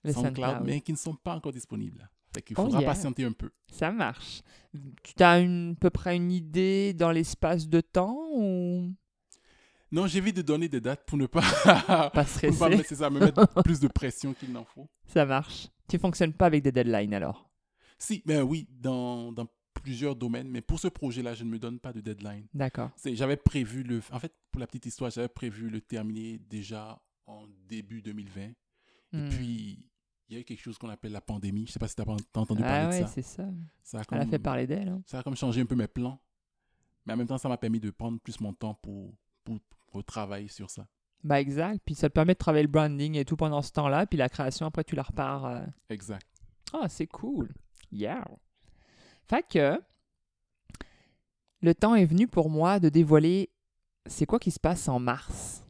Le 0.03 0.13
SoundCloud, 0.13 0.35
SoundCloud. 0.45 0.65
mais 0.65 0.81
qui 0.81 0.91
ne 0.91 0.97
sont 0.97 1.15
pas 1.15 1.35
encore 1.35 1.51
disponibles. 1.51 2.09
Fait 2.33 2.41
qu'il 2.41 2.55
Oh 2.59 2.63
faudra 2.65 2.81
yeah. 2.81 2.89
patienter 2.89 3.23
un 3.25 3.31
peu. 3.31 3.49
Ça 3.71 3.91
marche. 3.91 4.41
Tu 5.03 5.23
as 5.23 5.39
une, 5.39 5.71
à 5.71 5.75
peu 5.79 5.89
près 5.89 6.15
une 6.15 6.31
idée 6.31 6.93
dans 6.93 7.11
l'espace 7.11 7.67
de 7.67 7.81
temps 7.81 8.17
ou? 8.33 8.93
Non, 9.91 10.05
j'évite 10.05 10.35
de 10.35 10.41
donner 10.41 10.67
des 10.67 10.81
dates 10.81 11.05
pour 11.05 11.17
ne 11.17 11.25
pas, 11.27 11.41
pas 11.65 12.09
pour 12.09 12.49
ne 12.49 12.77
pas 12.77 12.83
ça, 12.83 13.09
me 13.09 13.19
mettre 13.21 13.47
plus 13.63 13.79
de 13.79 13.87
pression 13.87 14.33
qu'il 14.33 14.51
n'en 14.51 14.65
faut. 14.65 14.87
Ça 15.05 15.25
marche. 15.25 15.69
Tu 15.87 15.97
fonctionnes 15.97 16.33
pas 16.33 16.47
avec 16.47 16.61
des 16.63 16.71
deadlines 16.73 17.13
alors? 17.13 17.49
Si, 17.97 18.21
ben 18.25 18.41
oui, 18.43 18.67
dans, 18.69 19.31
dans 19.31 19.47
plusieurs 19.73 20.15
domaines, 20.15 20.49
mais 20.49 20.61
pour 20.61 20.79
ce 20.79 20.89
projet-là, 20.89 21.33
je 21.33 21.45
ne 21.45 21.49
me 21.49 21.57
donne 21.59 21.79
pas 21.79 21.93
de 21.93 22.01
deadline. 22.01 22.45
D'accord. 22.53 22.91
J'avais 23.05 23.37
prévu 23.37 23.83
le. 23.83 24.01
En 24.11 24.19
fait, 24.19 24.33
pour 24.51 24.59
la 24.59 24.67
petite 24.67 24.85
histoire, 24.85 25.09
j'avais 25.09 25.29
prévu 25.29 25.69
le 25.69 25.79
terminer 25.79 26.39
déjà 26.49 27.01
en 27.25 27.45
début 27.69 28.01
2020. 28.01 28.51
Et 29.13 29.17
Hmm. 29.17 29.29
puis, 29.29 29.79
il 30.29 30.33
y 30.33 30.37
a 30.37 30.41
eu 30.41 30.43
quelque 30.43 30.59
chose 30.61 30.77
qu'on 30.77 30.89
appelle 30.89 31.11
la 31.13 31.21
pandémie. 31.21 31.65
Je 31.67 31.71
sais 31.71 31.79
pas 31.79 31.87
si 31.87 31.95
tu 31.95 32.01
as 32.01 32.05
entendu 32.39 32.61
ah 32.63 32.67
parler 32.67 32.87
ouais, 32.95 33.01
de 33.01 33.05
ça. 33.07 33.11
c'est 33.13 33.21
ça. 33.21 33.47
Ça 33.83 33.99
a, 33.99 34.01
Elle 34.11 34.17
a 34.17 34.21
comme, 34.21 34.29
fait 34.31 34.39
parler 34.39 34.67
d'elle. 34.67 34.89
hein. 34.89 35.01
ça 35.05 35.19
a 35.19 35.23
comme 35.23 35.35
changé 35.35 35.61
un 35.61 35.65
peu 35.65 35.75
mes 35.75 35.87
plans. 35.87 36.19
Mais 37.05 37.13
en 37.13 37.17
même 37.17 37.27
temps, 37.27 37.37
ça 37.37 37.47
m'a 37.47 37.57
permis 37.57 37.79
de 37.79 37.89
prendre 37.89 38.19
plus 38.19 38.39
mon 38.41 38.53
temps 38.53 38.73
pour, 38.73 39.13
pour, 39.45 39.59
pour 39.87 40.03
travailler 40.03 40.49
sur 40.49 40.69
ça. 40.69 40.85
Bah 41.23 41.39
exact. 41.39 41.81
Puis 41.85 41.95
ça 41.95 42.09
te 42.09 42.13
permet 42.13 42.33
de 42.33 42.37
travailler 42.37 42.63
le 42.63 42.69
branding 42.71 43.15
et 43.15 43.23
tout 43.25 43.37
pendant 43.37 43.61
ce 43.61 43.71
temps-là. 43.71 44.05
Puis 44.05 44.17
la 44.17 44.27
création, 44.29 44.65
après, 44.65 44.83
tu 44.83 44.95
la 44.95 45.03
repars. 45.03 45.45
euh. 45.45 45.65
Exact. 45.89 46.27
Ah, 46.73 46.89
c'est 46.89 47.07
cool. 47.07 47.53
Yeah. 47.91 48.25
Fait 49.29 49.45
que 49.47 49.81
le 51.61 51.73
temps 51.73 51.95
est 51.95 52.05
venu 52.05 52.27
pour 52.27 52.49
moi 52.49 52.79
de 52.81 52.89
dévoiler 52.89 53.49
c'est 54.05 54.25
quoi 54.25 54.39
qui 54.39 54.51
se 54.51 54.59
passe 54.59 54.87
en 54.89 54.99
mars. 54.99 55.63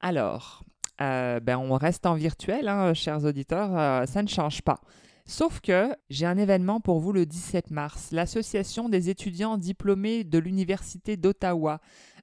Alors, 0.00 0.64
euh, 1.00 1.40
ben 1.40 1.56
on 1.56 1.74
reste 1.76 2.04
en 2.04 2.14
virtuel, 2.14 2.68
hein, 2.68 2.92
chers 2.92 3.24
auditeurs, 3.24 3.76
euh, 3.76 4.06
ça 4.06 4.22
ne 4.22 4.28
change 4.28 4.62
pas. 4.62 4.80
Sauf 5.24 5.60
que 5.60 5.94
j'ai 6.10 6.26
un 6.26 6.36
événement 6.36 6.80
pour 6.80 6.98
vous 6.98 7.12
le 7.12 7.24
17 7.24 7.70
mars. 7.70 8.10
L'Association 8.10 8.88
des 8.88 9.08
étudiants 9.08 9.56
diplômés 9.56 10.24
de 10.24 10.38
l'Université 10.38 11.16
d'Ottawa 11.16 11.80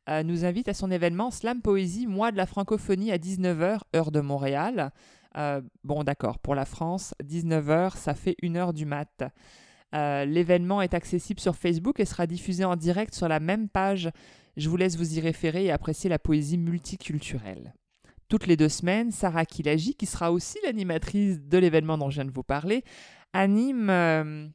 euh, 0.09 0.23
nous 0.23 0.45
invite 0.45 0.67
à 0.67 0.73
son 0.73 0.91
événement 0.91 1.31
Slam 1.31 1.61
Poésie, 1.61 2.05
mois 2.05 2.31
de 2.31 2.38
la 2.38 2.45
francophonie 2.45 3.11
à 3.11 3.17
19h, 3.17 3.79
heure 3.95 4.11
de 4.11 4.21
Montréal. 4.21 4.91
Bon, 5.84 6.03
d'accord, 6.03 6.39
pour 6.39 6.55
la 6.55 6.65
France, 6.65 7.13
19h, 7.23 7.95
ça 7.95 8.15
fait 8.15 8.35
1h 8.41 8.73
du 8.73 8.88
mat. 8.88 9.23
L'événement 9.93 10.81
est 10.81 10.95
accessible 10.95 11.39
sur 11.39 11.55
Facebook 11.55 11.99
et 11.99 12.05
sera 12.05 12.25
diffusé 12.25 12.65
en 12.65 12.75
direct 12.75 13.13
sur 13.13 13.27
la 13.27 13.39
même 13.39 13.69
page. 13.69 14.09
Je 14.55 14.67
vous 14.67 14.77
laisse 14.77 14.97
vous 14.97 15.15
y 15.15 15.21
référer 15.21 15.65
et 15.65 15.71
apprécier 15.71 16.09
la 16.09 16.17
poésie 16.17 16.57
multiculturelle. 16.57 17.75
Toutes 18.29 18.47
les 18.47 18.57
deux 18.57 18.69
semaines, 18.69 19.11
Sarah 19.11 19.45
Kilagi, 19.45 19.95
qui 19.95 20.05
sera 20.05 20.31
aussi 20.31 20.57
l'animatrice 20.63 21.39
de 21.39 21.57
l'événement 21.57 21.97
dont 21.97 22.09
je 22.09 22.15
viens 22.15 22.25
de 22.25 22.31
vous 22.31 22.43
parler, 22.43 22.83
anime 23.33 23.89
euh, 23.89 24.47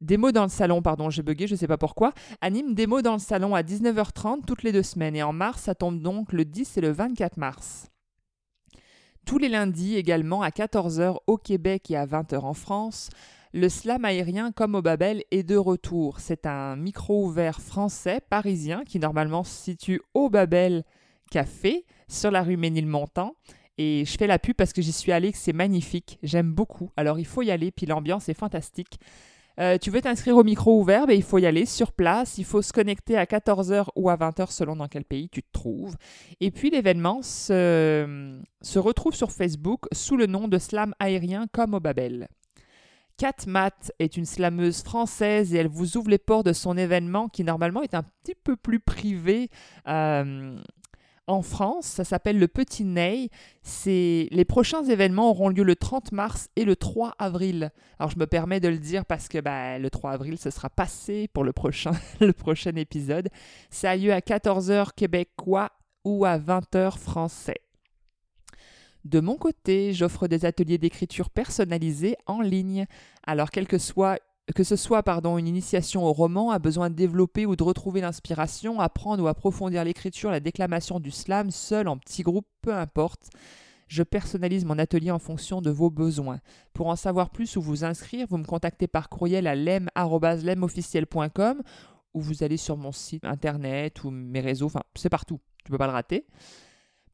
des 0.00 0.16
mots 0.16 0.32
dans 0.32 0.42
le 0.42 0.48
salon, 0.48 0.82
pardon, 0.82 1.10
j'ai 1.10 1.22
bugué, 1.22 1.46
je 1.46 1.54
ne 1.54 1.58
sais 1.58 1.68
pas 1.68 1.78
pourquoi, 1.78 2.12
anime 2.40 2.74
des 2.74 2.86
mots 2.86 3.02
dans 3.02 3.12
le 3.12 3.18
salon 3.18 3.54
à 3.54 3.62
19h30 3.62 4.44
toutes 4.44 4.62
les 4.62 4.72
deux 4.72 4.82
semaines. 4.82 5.16
Et 5.16 5.22
en 5.22 5.32
mars, 5.32 5.62
ça 5.62 5.74
tombe 5.74 6.00
donc 6.00 6.32
le 6.32 6.44
10 6.44 6.78
et 6.78 6.80
le 6.80 6.90
24 6.90 7.36
mars. 7.36 7.88
Tous 9.24 9.38
les 9.38 9.48
lundis 9.48 9.96
également 9.96 10.42
à 10.42 10.48
14h 10.48 11.18
au 11.26 11.36
Québec 11.36 11.90
et 11.90 11.96
à 11.96 12.06
20h 12.06 12.40
en 12.40 12.54
France, 12.54 13.10
le 13.52 13.68
slam 13.68 14.04
aérien 14.04 14.50
comme 14.50 14.74
au 14.74 14.82
Babel 14.82 15.22
est 15.30 15.44
de 15.44 15.56
retour. 15.56 16.18
C'est 16.18 16.46
un 16.46 16.74
micro 16.74 17.24
ouvert 17.24 17.60
français 17.60 18.20
parisien 18.28 18.82
qui 18.84 18.98
normalement 18.98 19.44
se 19.44 19.54
situe 19.54 20.00
au 20.14 20.30
Babel 20.30 20.84
Café 21.30 21.84
sur 22.12 22.30
la 22.30 22.42
rue 22.42 22.56
Ménilmontant. 22.56 23.34
Et 23.78 24.04
je 24.04 24.16
fais 24.16 24.26
la 24.26 24.38
pub 24.38 24.54
parce 24.54 24.72
que 24.72 24.82
j'y 24.82 24.92
suis 24.92 25.12
allée, 25.12 25.32
que 25.32 25.38
c'est 25.38 25.52
magnifique. 25.52 26.18
J'aime 26.22 26.52
beaucoup. 26.52 26.90
Alors 26.96 27.18
il 27.18 27.26
faut 27.26 27.42
y 27.42 27.50
aller, 27.50 27.70
puis 27.70 27.86
l'ambiance 27.86 28.28
est 28.28 28.34
fantastique. 28.34 28.98
Euh, 29.60 29.76
tu 29.76 29.90
veux 29.90 30.00
t'inscrire 30.00 30.36
au 30.36 30.44
micro 30.44 30.80
ouvert, 30.80 31.06
ben, 31.06 31.14
il 31.14 31.22
faut 31.22 31.38
y 31.38 31.44
aller 31.44 31.66
sur 31.66 31.92
place, 31.92 32.38
il 32.38 32.44
faut 32.44 32.62
se 32.62 32.72
connecter 32.72 33.18
à 33.18 33.24
14h 33.26 33.88
ou 33.96 34.08
à 34.08 34.16
20h 34.16 34.50
selon 34.50 34.76
dans 34.76 34.88
quel 34.88 35.04
pays 35.04 35.28
tu 35.28 35.42
te 35.42 35.52
trouves. 35.52 35.94
Et 36.40 36.50
puis 36.50 36.70
l'événement 36.70 37.20
se, 37.22 38.40
se 38.62 38.78
retrouve 38.78 39.14
sur 39.14 39.30
Facebook 39.30 39.84
sous 39.92 40.16
le 40.16 40.26
nom 40.26 40.48
de 40.48 40.58
Slam 40.58 40.94
aérien 40.98 41.46
comme 41.52 41.74
au 41.74 41.80
Babel. 41.80 42.28
Kat 43.18 43.36
est 43.98 44.16
une 44.16 44.24
slameuse 44.24 44.82
française 44.82 45.54
et 45.54 45.58
elle 45.58 45.68
vous 45.68 45.96
ouvre 45.96 46.10
les 46.10 46.18
ports 46.18 46.44
de 46.44 46.52
son 46.52 46.76
événement 46.76 47.28
qui 47.28 47.44
normalement 47.44 47.82
est 47.82 47.94
un 47.94 48.02
petit 48.02 48.34
peu 48.34 48.56
plus 48.56 48.80
privé. 48.80 49.50
Euh, 49.86 50.56
en 51.26 51.42
France, 51.42 51.86
ça 51.86 52.04
s'appelle 52.04 52.38
le 52.38 52.48
Petit 52.48 52.84
Ney. 52.84 53.30
Les 53.86 54.44
prochains 54.46 54.84
événements 54.84 55.30
auront 55.30 55.48
lieu 55.48 55.62
le 55.62 55.76
30 55.76 56.12
mars 56.12 56.48
et 56.56 56.64
le 56.64 56.76
3 56.76 57.14
avril. 57.18 57.70
Alors 57.98 58.10
je 58.10 58.18
me 58.18 58.26
permets 58.26 58.60
de 58.60 58.68
le 58.68 58.78
dire 58.78 59.04
parce 59.04 59.28
que 59.28 59.38
bah, 59.38 59.78
le 59.78 59.88
3 59.88 60.12
avril 60.12 60.38
ce 60.38 60.50
sera 60.50 60.68
passé 60.68 61.28
pour 61.32 61.44
le 61.44 61.52
prochain, 61.52 61.92
le 62.20 62.32
prochain 62.32 62.74
épisode. 62.74 63.28
Ça 63.70 63.90
a 63.90 63.96
lieu 63.96 64.12
à 64.12 64.18
14h 64.18 64.94
québécois 64.96 65.70
ou 66.04 66.24
à 66.24 66.38
20h 66.38 66.98
français. 66.98 67.60
De 69.04 69.18
mon 69.18 69.36
côté, 69.36 69.92
j'offre 69.92 70.28
des 70.28 70.44
ateliers 70.44 70.78
d'écriture 70.78 71.28
personnalisés 71.30 72.16
en 72.26 72.40
ligne. 72.40 72.86
Alors, 73.26 73.50
quel 73.50 73.66
que 73.66 73.78
soit 73.78 74.18
que 74.54 74.64
ce 74.64 74.76
soit 74.76 75.02
pardon, 75.02 75.38
une 75.38 75.46
initiation 75.46 76.04
au 76.04 76.12
roman, 76.12 76.50
a 76.50 76.58
besoin 76.58 76.90
de 76.90 76.94
développer 76.94 77.46
ou 77.46 77.56
de 77.56 77.62
retrouver 77.62 78.00
l'inspiration, 78.00 78.80
apprendre 78.80 79.22
ou 79.22 79.28
approfondir 79.28 79.84
l'écriture, 79.84 80.30
la 80.30 80.40
déclamation 80.40 81.00
du 81.00 81.10
slam, 81.10 81.50
seul, 81.50 81.88
en 81.88 81.96
petit 81.96 82.22
groupe, 82.22 82.46
peu 82.60 82.74
importe. 82.74 83.30
Je 83.88 84.02
personnalise 84.02 84.64
mon 84.64 84.78
atelier 84.78 85.10
en 85.10 85.18
fonction 85.18 85.60
de 85.60 85.70
vos 85.70 85.90
besoins. 85.90 86.40
Pour 86.72 86.88
en 86.88 86.96
savoir 86.96 87.30
plus 87.30 87.56
ou 87.56 87.62
vous 87.62 87.84
inscrire, 87.84 88.26
vous 88.28 88.38
me 88.38 88.44
contactez 88.44 88.88
par 88.88 89.08
courriel 89.08 89.46
à 89.46 89.54
lem.lemofficiel.com 89.54 91.62
ou 92.14 92.20
vous 92.20 92.42
allez 92.42 92.56
sur 92.56 92.76
mon 92.76 92.92
site 92.92 93.24
internet 93.24 94.04
ou 94.04 94.10
mes 94.10 94.40
réseaux, 94.40 94.66
enfin 94.66 94.82
c'est 94.94 95.08
partout, 95.08 95.40
tu 95.64 95.70
peux 95.70 95.78
pas 95.78 95.86
le 95.86 95.92
rater. 95.92 96.26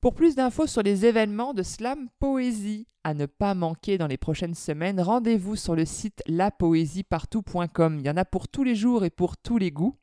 Pour 0.01 0.15
plus 0.15 0.37
d'infos 0.37 0.69
sur 0.69 0.85
les 0.85 1.07
événements 1.07 1.55
de 1.55 1.65
Slam 1.65 2.09
Poésie 2.21 2.87
à 3.03 3.15
ne 3.15 3.27
pas 3.27 3.55
manquer 3.55 3.99
dans 3.99 4.07
les 4.07 4.17
prochaines 4.17 4.55
semaines, 4.55 5.01
rendez-vous 5.01 5.57
sur 5.57 5.75
le 5.75 5.85
site 5.85 6.23
lapoésiepartout.com. 6.29 7.99
Il 7.99 8.07
y 8.07 8.11
en 8.11 8.17
a 8.17 8.25
pour 8.25 8.47
tous 8.47 8.63
les 8.63 8.77
jours 8.77 9.05
et 9.05 9.11
pour 9.11 9.37
tous 9.37 9.59
les 9.59 9.73
goûts. 9.73 9.97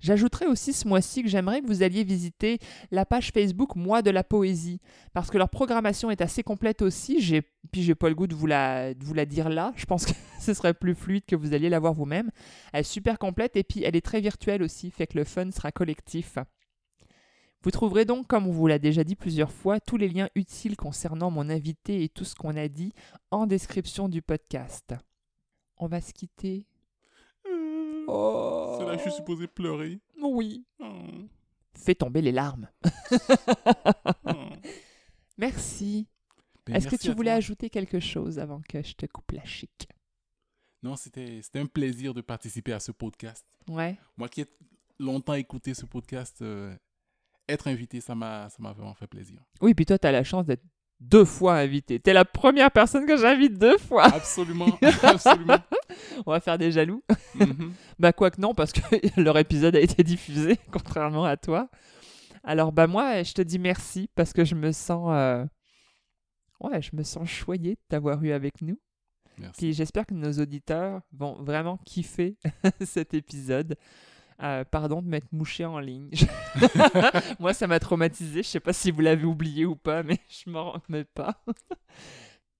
J'ajouterai 0.00 0.46
aussi 0.46 0.74
ce 0.74 0.86
mois-ci 0.86 1.22
que 1.22 1.30
j'aimerais 1.30 1.62
que 1.62 1.66
vous 1.66 1.82
alliez 1.82 2.04
visiter 2.04 2.58
la 2.90 3.06
page 3.06 3.30
Facebook 3.32 3.76
Moi 3.76 4.02
de 4.02 4.10
la 4.10 4.24
Poésie, 4.24 4.78
parce 5.14 5.30
que 5.30 5.38
leur 5.38 5.48
programmation 5.48 6.10
est 6.10 6.20
assez 6.20 6.42
complète 6.42 6.82
aussi. 6.82 7.22
J'ai, 7.22 7.40
puis 7.72 7.82
j'ai 7.82 7.94
pas 7.94 8.10
le 8.10 8.14
goût 8.14 8.26
de 8.26 8.34
vous, 8.34 8.46
la, 8.46 8.92
de 8.92 9.02
vous 9.02 9.14
la 9.14 9.24
dire 9.24 9.48
là. 9.48 9.72
Je 9.76 9.86
pense 9.86 10.04
que 10.04 10.12
ce 10.38 10.52
serait 10.52 10.74
plus 10.74 10.94
fluide 10.94 11.24
que 11.24 11.36
vous 11.36 11.54
alliez 11.54 11.70
la 11.70 11.78
voir 11.78 11.94
vous-même. 11.94 12.30
Elle 12.74 12.80
est 12.80 12.84
super 12.84 13.18
complète 13.18 13.56
et 13.56 13.64
puis 13.64 13.84
elle 13.84 13.96
est 13.96 14.04
très 14.04 14.20
virtuelle 14.20 14.62
aussi, 14.62 14.90
fait 14.90 15.06
que 15.06 15.16
le 15.16 15.24
fun 15.24 15.50
sera 15.50 15.72
collectif. 15.72 16.36
Vous 17.62 17.70
trouverez 17.70 18.06
donc, 18.06 18.26
comme 18.26 18.46
on 18.46 18.52
vous 18.52 18.66
l'a 18.66 18.78
déjà 18.78 19.04
dit 19.04 19.16
plusieurs 19.16 19.52
fois, 19.52 19.80
tous 19.80 19.98
les 19.98 20.08
liens 20.08 20.30
utiles 20.34 20.76
concernant 20.76 21.30
mon 21.30 21.50
invité 21.50 22.02
et 22.02 22.08
tout 22.08 22.24
ce 22.24 22.34
qu'on 22.34 22.56
a 22.56 22.68
dit 22.68 22.94
en 23.30 23.46
description 23.46 24.08
du 24.08 24.22
podcast. 24.22 24.94
On 25.76 25.86
va 25.86 26.00
se 26.00 26.14
quitter. 26.14 26.64
oh. 28.06 28.76
C'est 28.78 28.86
là 28.86 28.92
que 28.92 28.98
je 28.98 29.10
suis 29.10 29.12
supposé 29.12 29.46
pleurer. 29.46 30.00
Oui. 30.22 30.64
Oh. 30.78 30.86
Fais 31.74 31.94
tomber 31.94 32.22
les 32.22 32.32
larmes. 32.32 32.68
oh. 34.24 34.32
Merci. 35.36 36.06
Ben, 36.66 36.76
Est-ce 36.76 36.88
que 36.88 36.96
tu 36.96 37.12
voulais 37.12 37.30
ajouter 37.30 37.68
quelque 37.68 38.00
chose 38.00 38.38
avant 38.38 38.62
que 38.68 38.82
je 38.82 38.94
te 38.94 39.04
coupe 39.04 39.32
la 39.32 39.44
chic? 39.44 39.88
Non, 40.82 40.96
c'était 40.96 41.42
un 41.56 41.66
plaisir 41.66 42.14
de 42.14 42.22
participer 42.22 42.72
à 42.72 42.80
ce 42.80 42.92
podcast. 42.92 43.44
Ouais. 43.68 43.98
Moi 44.16 44.30
qui 44.30 44.40
ai 44.40 44.46
longtemps 44.98 45.34
écouté 45.34 45.74
ce 45.74 45.84
podcast, 45.84 46.40
euh, 46.40 46.74
être 47.50 47.68
invité, 47.68 48.00
ça 48.00 48.14
m'a 48.14 48.48
vraiment 48.58 48.94
fait 48.94 49.06
plaisir. 49.06 49.40
Oui, 49.60 49.74
puis 49.74 49.86
toi, 49.86 49.98
tu 49.98 50.06
as 50.06 50.12
la 50.12 50.24
chance 50.24 50.46
d'être 50.46 50.62
deux 51.00 51.24
fois 51.24 51.54
invité. 51.54 51.98
Tu 51.98 52.10
es 52.10 52.12
la 52.12 52.24
première 52.24 52.70
personne 52.70 53.06
que 53.06 53.16
j'invite 53.16 53.58
deux 53.58 53.78
fois. 53.78 54.04
Absolument, 54.04 54.78
absolument. 55.02 55.58
On 56.26 56.30
va 56.30 56.40
faire 56.40 56.58
des 56.58 56.70
jaloux. 56.70 57.02
Mm 57.34 57.44
bah, 57.98 58.12
quoique 58.12 58.40
non, 58.40 58.54
parce 58.54 58.72
que 58.72 58.80
leur 59.20 59.38
épisode 59.38 59.76
a 59.76 59.80
été 59.80 60.02
diffusé, 60.02 60.58
contrairement 60.70 61.24
à 61.24 61.36
toi. 61.36 61.70
Alors, 62.44 62.72
bah, 62.72 62.86
moi, 62.86 63.22
je 63.22 63.32
te 63.32 63.42
dis 63.42 63.58
merci 63.58 64.08
parce 64.14 64.32
que 64.32 64.44
je 64.44 64.54
me 64.54 64.72
sens. 64.72 65.08
Euh, 65.12 65.44
ouais, 66.60 66.80
je 66.82 66.90
me 66.94 67.02
sens 67.02 67.28
choyée 67.28 67.74
de 67.74 67.80
t'avoir 67.88 68.22
eu 68.22 68.32
avec 68.32 68.62
nous. 68.62 68.78
Merci. 69.38 69.58
Puis 69.58 69.72
j'espère 69.72 70.04
que 70.04 70.14
nos 70.14 70.32
auditeurs 70.32 71.00
vont 71.12 71.42
vraiment 71.42 71.78
kiffer 71.86 72.36
cet 72.84 73.14
épisode. 73.14 73.76
Euh, 74.42 74.64
pardon 74.64 75.02
de 75.02 75.08
m'être 75.08 75.32
mouché 75.32 75.64
en 75.64 75.78
ligne. 75.78 76.10
Moi, 77.40 77.52
ça 77.52 77.66
m'a 77.66 77.78
traumatisé. 77.78 78.42
Je 78.42 78.48
sais 78.48 78.60
pas 78.60 78.72
si 78.72 78.90
vous 78.90 79.00
l'avez 79.00 79.24
oublié 79.24 79.66
ou 79.66 79.76
pas, 79.76 80.02
mais 80.02 80.18
je 80.28 80.50
m'en 80.50 80.72
remets 80.72 81.04
pas. 81.04 81.42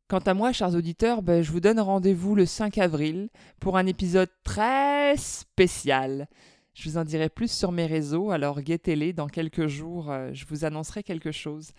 Quant 0.09 0.19
à 0.19 0.35
moi, 0.35 0.52
chers 0.52 0.74
auditeurs, 0.74 1.23
ben, 1.23 1.40
je 1.40 1.52
vous 1.52 1.61
donne 1.61 1.78
rendez-vous 1.78 2.35
le 2.35 2.44
5 2.44 2.78
avril 2.78 3.28
pour 3.61 3.77
un 3.77 3.86
épisode 3.86 4.28
très 4.43 5.16
spécial. 5.16 6.28
Je 6.74 6.89
vous 6.89 6.98
en 6.98 7.05
dirai 7.05 7.28
plus 7.28 7.51
sur 7.51 7.70
mes 7.70 7.86
réseaux, 7.86 8.32
alors 8.32 8.61
guettez-les. 8.61 9.12
Dans 9.12 9.28
quelques 9.28 9.69
jours, 9.69 10.11
euh, 10.11 10.31
je 10.32 10.47
vous 10.47 10.65
annoncerai 10.65 11.05
quelque 11.05 11.31
chose. 11.31 11.73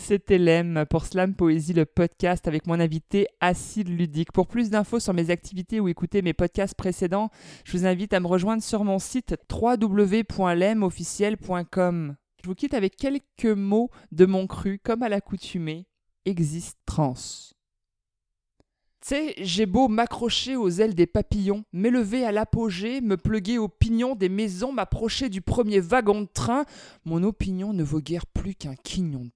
C'était 0.00 0.38
Lem 0.38 0.86
pour 0.88 1.04
Slam 1.04 1.34
Poésie, 1.34 1.74
le 1.74 1.84
podcast 1.84 2.48
avec 2.48 2.66
mon 2.66 2.80
invité 2.80 3.26
Acide 3.40 3.88
Ludique. 3.88 4.32
Pour 4.32 4.46
plus 4.48 4.70
d'infos 4.70 4.98
sur 4.98 5.12
mes 5.12 5.28
activités 5.30 5.78
ou 5.78 5.88
écouter 5.88 6.22
mes 6.22 6.32
podcasts 6.32 6.74
précédents, 6.74 7.28
je 7.64 7.76
vous 7.76 7.84
invite 7.86 8.14
à 8.14 8.20
me 8.20 8.26
rejoindre 8.26 8.62
sur 8.62 8.82
mon 8.82 8.98
site 8.98 9.36
www.lemofficiel.com. 9.52 12.16
Je 12.42 12.48
vous 12.48 12.54
quitte 12.54 12.74
avec 12.74 12.96
quelques 12.96 13.44
mots 13.44 13.90
de 14.10 14.24
mon 14.24 14.46
cru, 14.46 14.80
comme 14.82 15.02
à 15.02 15.10
l'accoutumée. 15.10 15.86
Existe 16.24 16.78
trans. 16.86 17.14
Tu 19.02 19.02
sais, 19.02 19.34
j'ai 19.38 19.66
beau 19.66 19.88
m'accrocher 19.88 20.56
aux 20.56 20.70
ailes 20.70 20.94
des 20.94 21.06
papillons, 21.06 21.64
m'élever 21.72 22.24
à 22.24 22.32
l'apogée, 22.32 23.00
me 23.00 23.16
pluguer 23.16 23.58
aux 23.58 23.68
pignons 23.68 24.14
des 24.14 24.28
maisons, 24.28 24.72
m'approcher 24.72 25.28
du 25.28 25.40
premier 25.40 25.80
wagon 25.80 26.22
de 26.22 26.26
train, 26.26 26.64
mon 27.04 27.22
opinion 27.22 27.72
ne 27.72 27.84
vaut 27.84 28.00
guère 28.00 28.26
plus 28.26 28.54
qu'un 28.54 28.74
quignon 28.74 29.24
de. 29.24 29.30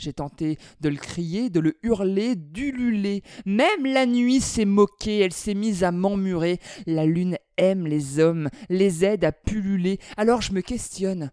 J'ai 0.00 0.14
tenté 0.14 0.56
de 0.80 0.88
le 0.88 0.96
crier, 0.96 1.50
de 1.50 1.60
le 1.60 1.76
hurler, 1.82 2.34
d'ululer. 2.34 3.22
Même 3.44 3.84
la 3.84 4.06
nuit 4.06 4.40
s'est 4.40 4.64
moquée, 4.64 5.18
elle 5.18 5.34
s'est 5.34 5.52
mise 5.52 5.84
à 5.84 5.92
m'emmurer. 5.92 6.58
La 6.86 7.04
lune 7.04 7.36
aime 7.58 7.86
les 7.86 8.18
hommes, 8.18 8.48
les 8.70 9.04
aide 9.04 9.24
à 9.24 9.32
pulluler. 9.32 9.98
Alors 10.16 10.40
je 10.40 10.52
me 10.54 10.62
questionne. 10.62 11.32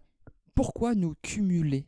Pourquoi 0.54 0.94
nous 0.94 1.14
cumuler? 1.22 1.86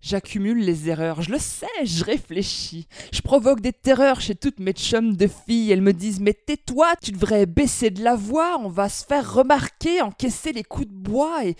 J'accumule 0.00 0.64
les 0.64 0.88
erreurs, 0.88 1.20
je 1.20 1.32
le 1.32 1.38
sais, 1.38 1.66
je 1.82 2.04
réfléchis. 2.04 2.86
Je 3.12 3.22
provoque 3.22 3.60
des 3.60 3.72
terreurs 3.72 4.20
chez 4.20 4.36
toutes 4.36 4.60
mes 4.60 4.72
chums 4.72 5.16
de 5.16 5.26
filles. 5.26 5.72
Elles 5.72 5.82
me 5.82 5.92
disent 5.92 6.20
Mais 6.20 6.32
tais-toi, 6.32 6.94
tu 7.02 7.10
devrais 7.10 7.44
baisser 7.44 7.90
de 7.90 8.04
la 8.04 8.14
voix, 8.14 8.56
on 8.60 8.68
va 8.68 8.88
se 8.88 9.04
faire 9.04 9.34
remarquer, 9.34 10.00
encaisser 10.00 10.52
les 10.52 10.62
coups 10.62 10.86
de 10.86 10.94
bois. 10.94 11.44
Et, 11.44 11.56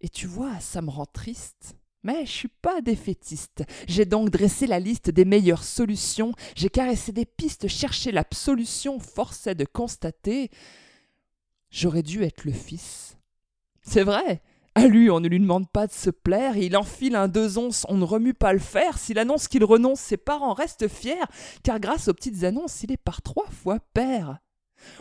et 0.00 0.08
tu 0.08 0.26
vois, 0.26 0.58
ça 0.60 0.80
me 0.80 0.88
rend 0.88 1.04
triste. 1.04 1.76
Mais 2.08 2.24
je 2.24 2.32
suis 2.32 2.48
pas 2.48 2.80
défaitiste. 2.80 3.64
J'ai 3.86 4.06
donc 4.06 4.30
dressé 4.30 4.66
la 4.66 4.80
liste 4.80 5.10
des 5.10 5.26
meilleures 5.26 5.62
solutions, 5.62 6.32
j'ai 6.56 6.70
caressé 6.70 7.12
des 7.12 7.26
pistes, 7.26 7.68
cherché 7.68 8.12
l'absolution, 8.12 8.98
force 8.98 9.46
est 9.46 9.54
de 9.54 9.66
constater. 9.66 10.50
J'aurais 11.70 12.02
dû 12.02 12.22
être 12.22 12.46
le 12.46 12.52
fils. 12.52 13.18
C'est 13.82 14.04
vrai. 14.04 14.40
À 14.74 14.86
lui, 14.86 15.10
on 15.10 15.20
ne 15.20 15.28
lui 15.28 15.38
demande 15.38 15.70
pas 15.70 15.86
de 15.86 15.92
se 15.92 16.08
plaire, 16.08 16.56
il 16.56 16.78
enfile 16.78 17.14
un 17.14 17.28
deux 17.28 17.58
onces, 17.58 17.84
on 17.90 17.98
ne 17.98 18.04
remue 18.04 18.32
pas 18.32 18.54
le 18.54 18.58
fer. 18.58 18.96
S'il 18.96 19.18
annonce 19.18 19.46
qu'il 19.46 19.64
renonce, 19.64 20.00
ses 20.00 20.16
parents 20.16 20.54
restent 20.54 20.88
fiers, 20.88 21.26
car 21.62 21.78
grâce 21.78 22.08
aux 22.08 22.14
petites 22.14 22.42
annonces, 22.42 22.82
il 22.84 22.90
est 22.90 22.96
par 22.96 23.20
trois 23.20 23.50
fois 23.50 23.80
père. 23.92 24.38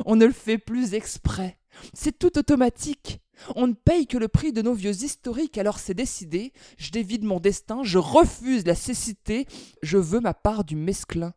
On 0.06 0.18
ne 0.18 0.26
le 0.26 0.34
fait 0.34 0.58
plus 0.58 0.94
exprès. 0.94 1.58
C'est 1.94 2.18
tout 2.18 2.38
automatique. 2.38 3.20
On 3.56 3.68
ne 3.68 3.74
paye 3.74 4.08
que 4.08 4.18
le 4.18 4.28
prix 4.28 4.52
de 4.52 4.62
nos 4.62 4.74
vieux 4.74 5.04
historiques, 5.04 5.58
alors 5.58 5.80
c'est 5.80 5.94
décidé, 5.94 6.54
je 6.78 6.92
dévide 6.92 7.24
mon 7.24 7.40
destin, 7.40 7.84
je 7.84 7.98
refuse 7.98 8.66
la 8.66 8.76
cécité, 8.76 9.46
je 9.84 9.98
veux 9.98 10.20
ma 10.20 10.34
part 10.34 10.64
du 10.64 10.76
mesclin. 10.76 11.34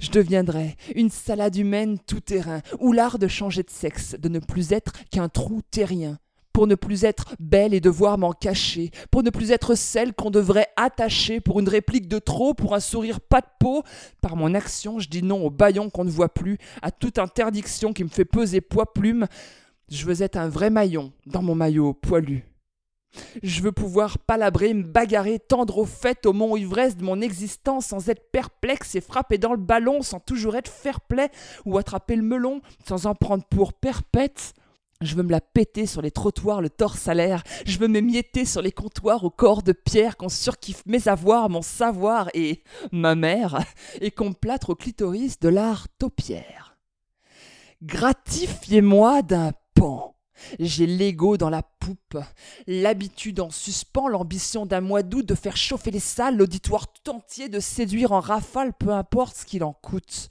Je 0.00 0.10
deviendrai 0.10 0.76
une 0.94 1.10
salade 1.10 1.56
humaine 1.56 1.98
tout 1.98 2.20
terrain, 2.20 2.62
ou 2.80 2.92
l'art 2.92 3.18
de 3.18 3.28
changer 3.28 3.62
de 3.62 3.70
sexe, 3.70 4.16
de 4.18 4.28
ne 4.28 4.38
plus 4.38 4.72
être 4.72 4.92
qu'un 5.10 5.28
trou 5.28 5.60
terrien. 5.70 6.18
Pour 6.52 6.66
ne 6.66 6.74
plus 6.74 7.04
être 7.04 7.34
belle 7.38 7.74
et 7.74 7.80
devoir 7.80 8.18
m'en 8.18 8.32
cacher, 8.32 8.90
pour 9.10 9.22
ne 9.22 9.30
plus 9.30 9.52
être 9.52 9.74
celle 9.74 10.12
qu'on 10.12 10.30
devrait 10.30 10.68
attacher, 10.76 11.40
pour 11.40 11.60
une 11.60 11.68
réplique 11.68 12.08
de 12.08 12.18
trop, 12.18 12.54
pour 12.54 12.74
un 12.74 12.80
sourire 12.80 13.20
pas 13.20 13.40
de 13.40 13.46
peau. 13.60 13.82
Par 14.20 14.36
mon 14.36 14.54
action, 14.54 14.98
je 14.98 15.08
dis 15.08 15.22
non 15.22 15.44
au 15.44 15.50
baillon 15.50 15.90
qu'on 15.90 16.04
ne 16.04 16.10
voit 16.10 16.32
plus, 16.32 16.58
à 16.82 16.90
toute 16.90 17.18
interdiction 17.18 17.92
qui 17.92 18.04
me 18.04 18.08
fait 18.08 18.24
peser 18.24 18.60
poids 18.60 18.92
plume. 18.92 19.26
Je 19.90 20.04
veux 20.04 20.22
être 20.22 20.36
un 20.36 20.48
vrai 20.48 20.70
maillon 20.70 21.12
dans 21.26 21.42
mon 21.42 21.54
maillot 21.54 21.94
poilu. 21.94 22.44
Je 23.42 23.62
veux 23.62 23.72
pouvoir 23.72 24.18
palabrer, 24.18 24.74
me 24.74 24.82
bagarrer, 24.82 25.38
tendre 25.38 25.78
au 25.78 25.86
fait 25.86 26.26
au 26.26 26.32
mont 26.32 26.56
ivresse 26.56 26.96
de 26.96 27.04
mon 27.04 27.20
existence 27.20 27.86
sans 27.86 28.08
être 28.08 28.30
perplexe 28.30 28.94
et 28.94 29.00
frapper 29.00 29.38
dans 29.38 29.52
le 29.52 29.58
ballon 29.58 30.02
sans 30.02 30.20
toujours 30.20 30.56
être 30.56 30.70
fair-play 30.70 31.30
ou 31.64 31.78
attraper 31.78 32.16
le 32.16 32.22
melon 32.22 32.60
sans 32.86 33.06
en 33.06 33.14
prendre 33.14 33.44
pour 33.44 33.72
perpète. 33.72 34.54
Je 35.00 35.14
veux 35.14 35.22
me 35.22 35.30
la 35.30 35.40
péter 35.40 35.86
sur 35.86 36.02
les 36.02 36.10
trottoirs 36.10 36.60
le 36.60 36.70
torse 36.70 37.06
à 37.06 37.14
l'air. 37.14 37.44
Je 37.64 37.78
veux 37.78 37.86
m'émietter 37.86 38.44
sur 38.44 38.62
les 38.62 38.72
comptoirs 38.72 39.22
au 39.22 39.30
corps 39.30 39.62
de 39.62 39.70
pierre 39.70 40.16
qu'on 40.16 40.28
surkiffe 40.28 40.82
mes 40.86 41.06
avoirs, 41.06 41.48
mon 41.48 41.62
savoir 41.62 42.30
et 42.34 42.64
ma 42.90 43.14
mère, 43.14 43.60
et 44.00 44.10
qu'on 44.10 44.32
plâtre 44.32 44.70
au 44.70 44.74
clitoris 44.74 45.38
de 45.38 45.48
l'art 45.48 45.86
taupière. 46.00 46.76
Gratifiez-moi 47.80 49.22
d'un 49.22 49.52
pan. 49.74 50.16
J'ai 50.58 50.86
l'ego 50.86 51.36
dans 51.36 51.50
la 51.50 51.62
poupe, 51.62 52.18
l'habitude 52.66 53.38
en 53.38 53.50
suspens, 53.50 54.08
l'ambition 54.08 54.66
d'un 54.66 54.80
mois 54.80 55.04
d'août 55.04 55.24
de 55.24 55.34
faire 55.36 55.56
chauffer 55.56 55.92
les 55.92 56.00
salles, 56.00 56.36
l'auditoire 56.36 56.92
tout 56.92 57.10
entier 57.10 57.48
de 57.48 57.60
séduire 57.60 58.10
en 58.10 58.20
rafale, 58.20 58.72
peu 58.72 58.90
importe 58.90 59.36
ce 59.36 59.44
qu'il 59.44 59.62
en 59.62 59.72
coûte. 59.72 60.28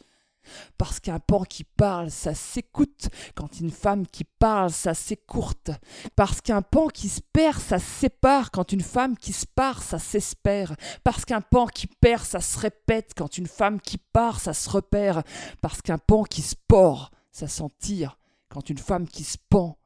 Parce 0.78 1.00
qu'un 1.00 1.20
pan 1.20 1.44
qui 1.44 1.64
parle, 1.64 2.12
ça 2.12 2.34
s'écoute. 2.34 3.10
Quand 3.36 3.60
une 3.60 3.72
femme 3.72 4.06
qui 4.08 4.24
parle, 4.24 4.72
ça 4.72 4.94
s'écourte. 4.94 5.72
Parce 6.16 6.42
qu'un 6.42 6.62
pan 6.62 6.88
qui 6.88 7.10
se 7.10 7.22
perd, 7.22 7.60
ça 7.60 7.80
sépare. 7.80 8.52
Quand 8.52 8.72
une 8.72 8.82
femme 8.82 9.18
qui 9.18 9.34
se 9.34 9.46
part, 9.46 9.82
ça 9.82 10.00
s'espère. 10.00 10.76
Parce 11.04 11.26
qu'un 11.26 11.42
pan 11.42 11.68
qui 11.68 11.88
perd, 11.88 12.24
ça 12.24 12.42
se 12.42 12.60
répète. 12.60 13.14
Quand 13.16 13.38
une 13.38 13.48
femme 13.48 13.80
qui 13.82 13.98
part, 13.98 14.40
ça 14.40 14.54
se 14.54 14.70
repère. 14.70 15.24
Parce 15.62 15.82
qu'un 15.82 15.98
pan 15.98 16.24
qui 16.24 16.42
se 16.42 16.56
pord, 16.68 17.12
ça 17.32 17.48
s'en 17.48 17.70
tire. 17.70 18.18
Quand 18.50 18.70
une 18.70 18.78
femme 18.78 19.08
qui 19.08 19.24
se 19.24 19.38
pend, 19.50 19.78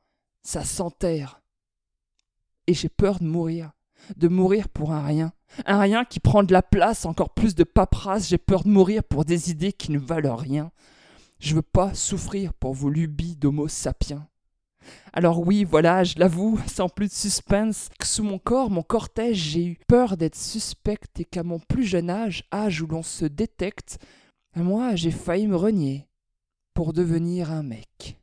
ça 0.43 0.63
s'enterre. 0.63 1.41
Et 2.67 2.73
j'ai 2.73 2.89
peur 2.89 3.19
de 3.19 3.25
mourir, 3.25 3.71
de 4.15 4.27
mourir 4.27 4.69
pour 4.69 4.91
un 4.91 5.03
rien, 5.03 5.33
un 5.65 5.80
rien 5.80 6.06
qui 6.06 6.19
prend 6.19 6.44
de 6.44 6.53
la 6.53 6.61
place, 6.61 7.06
encore 7.06 7.34
plus 7.34 7.56
de 7.56 7.64
paperasse, 7.64 8.30
j'ai 8.30 8.38
peur 8.38 8.64
de 8.64 8.69
mourir 8.69 9.03
pour 9.03 9.26
des 9.26 9.52
idées 9.52 9.73
qui 9.73 9.91
ne 9.91 9.99
valent 9.99 10.36
rien. 10.36 10.72
Je 11.40 11.56
veux 11.56 11.61
pas 11.61 11.94
souffrir 11.94 12.53
pour 12.53 12.73
vos 12.73 12.90
lubies 12.90 13.36
d'homo 13.36 13.68
sapiens. 13.68 14.28
Alors 15.14 15.45
oui, 15.45 15.64
voilà, 15.64 16.03
je 16.03 16.18
l'avoue, 16.18 16.60
sans 16.68 16.90
plus 16.90 17.07
de 17.07 17.14
suspense, 17.14 17.90
que 17.99 18.07
sous 18.07 18.23
mon 18.23 18.40
corps, 18.40 18.69
mon 18.69 18.84
cortège, 18.84 19.38
j'ai 19.38 19.65
eu 19.65 19.78
peur 19.88 20.18
d'être 20.18 20.36
suspecte 20.36 21.19
et 21.19 21.26
qu'à 21.26 21.44
mon 21.44 21.60
plus 21.60 21.84
jeune 21.84 22.10
âge, 22.10 22.44
âge 22.53 22.82
où 22.82 22.88
l'on 22.88 23.03
se 23.03 23.26
détecte, 23.26 23.99
moi 24.56 24.95
j'ai 24.95 25.11
failli 25.11 25.48
me 25.48 25.56
renier 25.56 26.07
pour 26.73 26.94
devenir 26.94 27.52
un 27.52 27.64
mec. 27.64 28.20